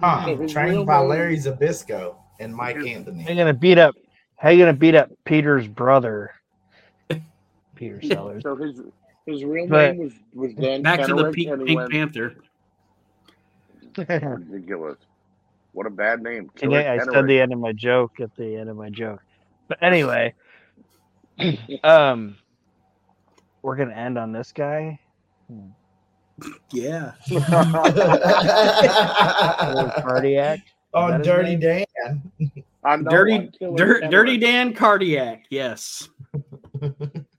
Huh, 0.00 0.36
trained 0.48 0.86
by 0.86 0.98
Larry 0.98 1.36
Zbyszko 1.36 2.16
and 2.38 2.54
Mike 2.54 2.76
Anthony. 2.76 3.24
They're 3.24 3.34
gonna 3.34 3.52
beat 3.52 3.78
up? 3.78 3.94
How 4.40 4.48
you 4.48 4.58
gonna 4.58 4.72
beat 4.72 4.94
up 4.94 5.10
Peter's 5.24 5.68
brother? 5.68 6.32
Peter 7.76 8.00
Sellers. 8.00 8.42
So 8.42 8.56
his 8.56 8.80
his 9.26 9.44
real 9.44 9.66
but, 9.66 9.92
name 9.94 9.98
was, 9.98 10.14
was 10.32 10.54
Dan 10.54 10.80
Back 10.82 11.04
to 11.06 11.14
the 11.14 11.30
Pink, 11.30 11.66
Pink 11.66 11.76
went, 11.76 11.90
Panther. 11.90 12.36
ridiculous. 13.98 14.96
What 15.72 15.86
a 15.86 15.90
bad 15.90 16.22
name. 16.22 16.50
I 16.62 16.98
said 17.12 17.26
the 17.26 17.38
end 17.38 17.52
of 17.52 17.58
my 17.58 17.72
joke 17.72 18.18
at 18.18 18.34
the 18.34 18.56
end 18.56 18.70
of 18.70 18.78
my 18.78 18.88
joke. 18.88 19.20
But 19.68 19.82
anyway, 19.82 20.32
um, 21.84 22.36
we're 23.60 23.76
gonna 23.76 23.94
end 23.94 24.16
on 24.16 24.32
this 24.32 24.52
guy. 24.52 24.98
Yeah. 26.72 27.12
cardiac. 30.00 30.60
Oh, 30.94 31.18
Dirty 31.18 31.56
Dan. 31.56 31.86
On 32.84 33.04
Dirty, 33.04 33.50
Dirty 33.60 34.38
Dan 34.38 34.72
Cardiac. 34.74 35.44
Yes. 35.50 36.08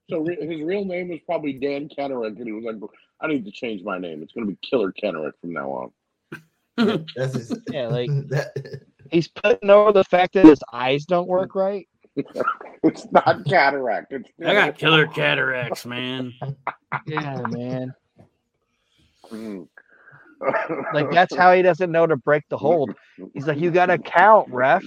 So 0.10 0.20
re- 0.20 0.36
his 0.46 0.62
real 0.62 0.84
name 0.84 1.10
is 1.14 1.22
probably 1.26 1.54
Dan 1.54 1.88
Kennerik, 1.88 2.36
and 2.36 2.46
he 2.46 2.52
was 2.52 2.66
like, 2.66 2.76
"I 3.22 3.28
need 3.28 3.46
to 3.46 3.52
change 3.52 3.82
my 3.82 3.98
name. 3.98 4.22
It's 4.22 4.34
going 4.34 4.46
to 4.46 4.52
be 4.52 4.58
Killer 4.62 4.92
Kennerik 4.92 5.32
from 5.40 5.54
now 5.54 5.92
on." 6.78 7.06
That's 7.16 7.34
his, 7.34 7.58
yeah, 7.70 7.88
like 7.88 8.10
that. 8.28 8.82
he's 9.10 9.30
putting 9.30 9.70
over 9.70 9.94
the 9.94 10.04
fact 10.04 10.34
that 10.34 10.44
his 10.44 10.62
eyes 10.74 11.06
don't 11.06 11.30
work 11.30 11.56
right. 11.56 11.88
it's 12.18 13.08
not 13.14 13.46
cataract. 13.46 14.12
It's 14.12 14.30
I 14.46 14.54
got 14.54 14.78
killer 14.78 15.08
cataracts, 15.08 15.86
man. 15.86 16.34
yeah, 17.08 17.42
man. 17.48 17.94
Mm 19.30 19.70
like 20.94 21.12
that's 21.12 21.36
how 21.36 21.54
he 21.54 21.62
doesn't 21.62 21.92
know 21.92 22.08
to 22.08 22.16
break 22.16 22.44
the 22.50 22.58
hold. 22.58 22.94
He's 23.34 23.48
like, 23.48 23.60
you 23.60 23.72
got 23.72 23.88
to 23.88 23.98
count, 23.98 24.50
ref. 24.50 24.84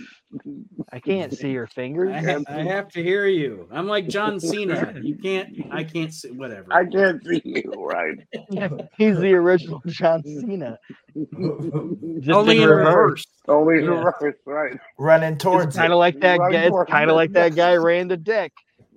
I 0.92 0.98
can't 0.98 1.32
see 1.32 1.50
your 1.50 1.66
fingers. 1.68 2.10
I 2.12 2.20
have, 2.20 2.44
I 2.48 2.62
have, 2.62 2.88
to 2.88 3.02
hear 3.02 3.26
you. 3.26 3.68
I'm 3.70 3.86
like 3.86 4.08
John 4.08 4.40
Cena. 4.40 4.94
You 5.00 5.16
can't. 5.16 5.48
I 5.70 5.84
can't 5.84 6.12
see 6.12 6.32
whatever. 6.32 6.72
I 6.72 6.84
can't 6.86 7.24
see 7.24 7.40
you. 7.44 7.72
Right. 7.76 8.18
He's 8.98 9.18
the 9.18 9.34
original 9.34 9.80
John 9.86 10.22
Cena. 10.24 10.78
Only 12.28 12.62
in 12.62 12.68
reverse. 12.68 13.24
Only 13.46 13.78
in 13.78 13.84
yeah. 13.84 13.90
reverse. 13.90 14.34
Right. 14.44 14.76
Running 14.98 15.38
towards. 15.38 15.76
Kind 15.76 15.92
of 15.92 15.98
like 15.98 16.18
that 16.20 16.38
guy. 16.38 16.70
Kind 16.88 17.10
of 17.10 17.16
like 17.16 17.32
that 17.32 17.54
guy 17.54 17.76
ran 17.76 18.08
the 18.08 18.16
deck. 18.16 18.52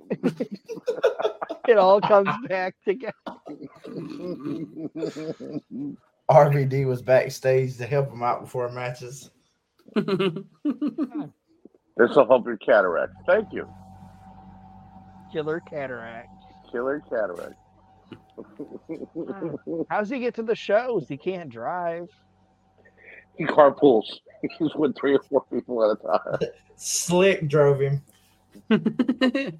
it 1.67 1.77
all 1.77 2.01
comes 2.01 2.29
back 2.47 2.75
together. 2.85 3.13
RVD 6.29 6.85
was 6.85 7.01
backstage 7.01 7.77
to 7.77 7.85
help 7.85 8.11
him 8.11 8.21
out 8.21 8.41
before 8.41 8.69
matches. 8.69 9.31
this 9.95 10.05
will 10.65 12.27
help 12.27 12.45
your 12.45 12.57
cataract. 12.57 13.13
Thank 13.25 13.53
you. 13.53 13.67
Killer 15.31 15.61
cataract. 15.61 16.29
Killer 16.71 17.01
cataract. 17.09 17.55
How's 19.89 20.09
he 20.09 20.19
get 20.19 20.35
to 20.35 20.43
the 20.43 20.55
shows? 20.55 21.07
He 21.07 21.17
can't 21.17 21.49
drive. 21.49 22.09
He 23.37 23.45
carpools. 23.45 24.05
He's 24.59 24.75
with 24.75 24.95
three 24.97 25.15
or 25.15 25.23
four 25.23 25.45
people 25.51 25.83
at 25.83 25.97
a 25.97 26.19
time. 26.19 26.39
Slick 26.75 27.47
drove 27.47 27.79
him. 27.79 28.03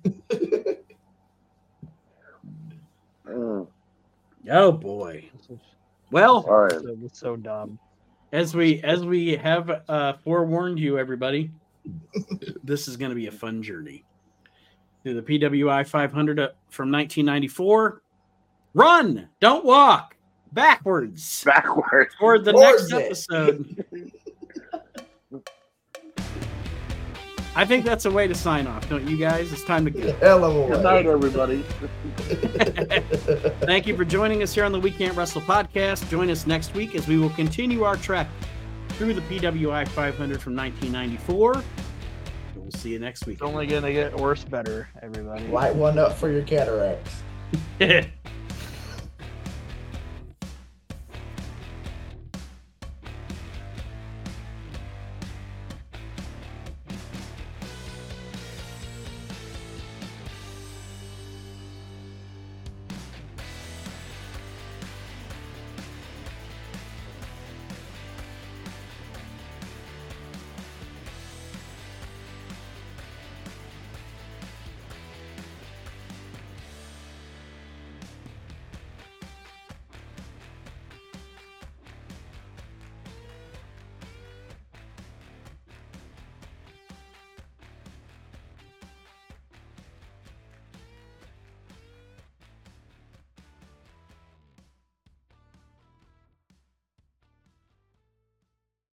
mm. 3.28 3.68
Oh 4.50 4.72
boy. 4.72 5.30
Well, 6.12 6.46
all 6.48 6.62
right. 6.62 6.72
So, 6.72 6.98
so 7.12 7.36
dumb. 7.36 7.80
As 8.32 8.56
we 8.56 8.82
as 8.84 9.06
we 9.06 9.36
have 9.38 9.70
uh, 9.88 10.14
forewarned 10.24 10.80
you, 10.80 10.98
everybody, 10.98 11.52
this 12.64 12.88
is 12.88 12.98
going 12.98 13.10
to 13.10 13.16
be 13.16 13.28
a 13.28 13.32
fun 13.32 13.64
journey 13.64 14.04
through 15.04 15.22
the 15.22 15.40
PWI 15.40 15.88
500 15.88 16.40
uh, 16.40 16.50
from 16.70 16.92
1994. 16.92 18.02
Run, 18.74 19.30
don't 19.40 19.66
walk, 19.66 20.16
backwards, 20.52 21.44
backwards 21.44 22.14
toward 22.20 22.46
the 22.46 22.52
Towards 22.52 22.90
next 22.92 22.94
it. 22.94 23.06
episode. 23.06 23.86
I 27.58 27.66
think 27.66 27.86
that's 27.86 28.06
a 28.06 28.12
way 28.12 28.28
to 28.28 28.36
sign 28.36 28.68
off, 28.68 28.88
don't 28.88 29.08
you 29.10 29.18
guys? 29.18 29.52
It's 29.52 29.64
time 29.64 29.84
to 29.86 29.90
go. 29.90 30.12
Hello. 30.20 30.68
Good 30.68 30.84
night, 30.84 31.08
everybody. 31.08 31.64
Thank 33.66 33.88
you 33.88 33.98
for 33.98 34.06
joining 34.06 34.44
us 34.44 34.54
here 34.54 34.64
on 34.64 34.72
the 34.72 34.80
Weekend 34.80 35.00
Can't 35.00 35.18
Wrestle 35.18 35.42
podcast. 35.42 36.08
Join 36.08 36.30
us 36.30 36.46
next 36.46 36.76
week 36.76 36.94
as 36.94 37.08
we 37.08 37.18
will 37.18 37.32
continue 37.32 37.82
our 37.82 37.96
trek 37.96 38.28
through 38.90 39.16
the 39.16 39.22
PWI 39.22 39.88
500 39.88 40.40
from 40.40 40.56
1994. 40.56 41.64
We'll 42.56 42.72
see 42.74 42.92
you 42.92 43.00
next 43.00 43.26
week. 43.26 43.40
It's 43.42 43.42
only 43.42 43.66
going 43.66 43.82
to 43.82 43.92
get 43.92 44.16
worse, 44.16 44.44
better, 44.44 44.88
everybody. 45.02 45.48
Light 45.48 45.74
one 45.74 45.98
up 45.98 46.16
for 46.16 46.30
your 46.30 46.44
cataracts. 46.44 47.24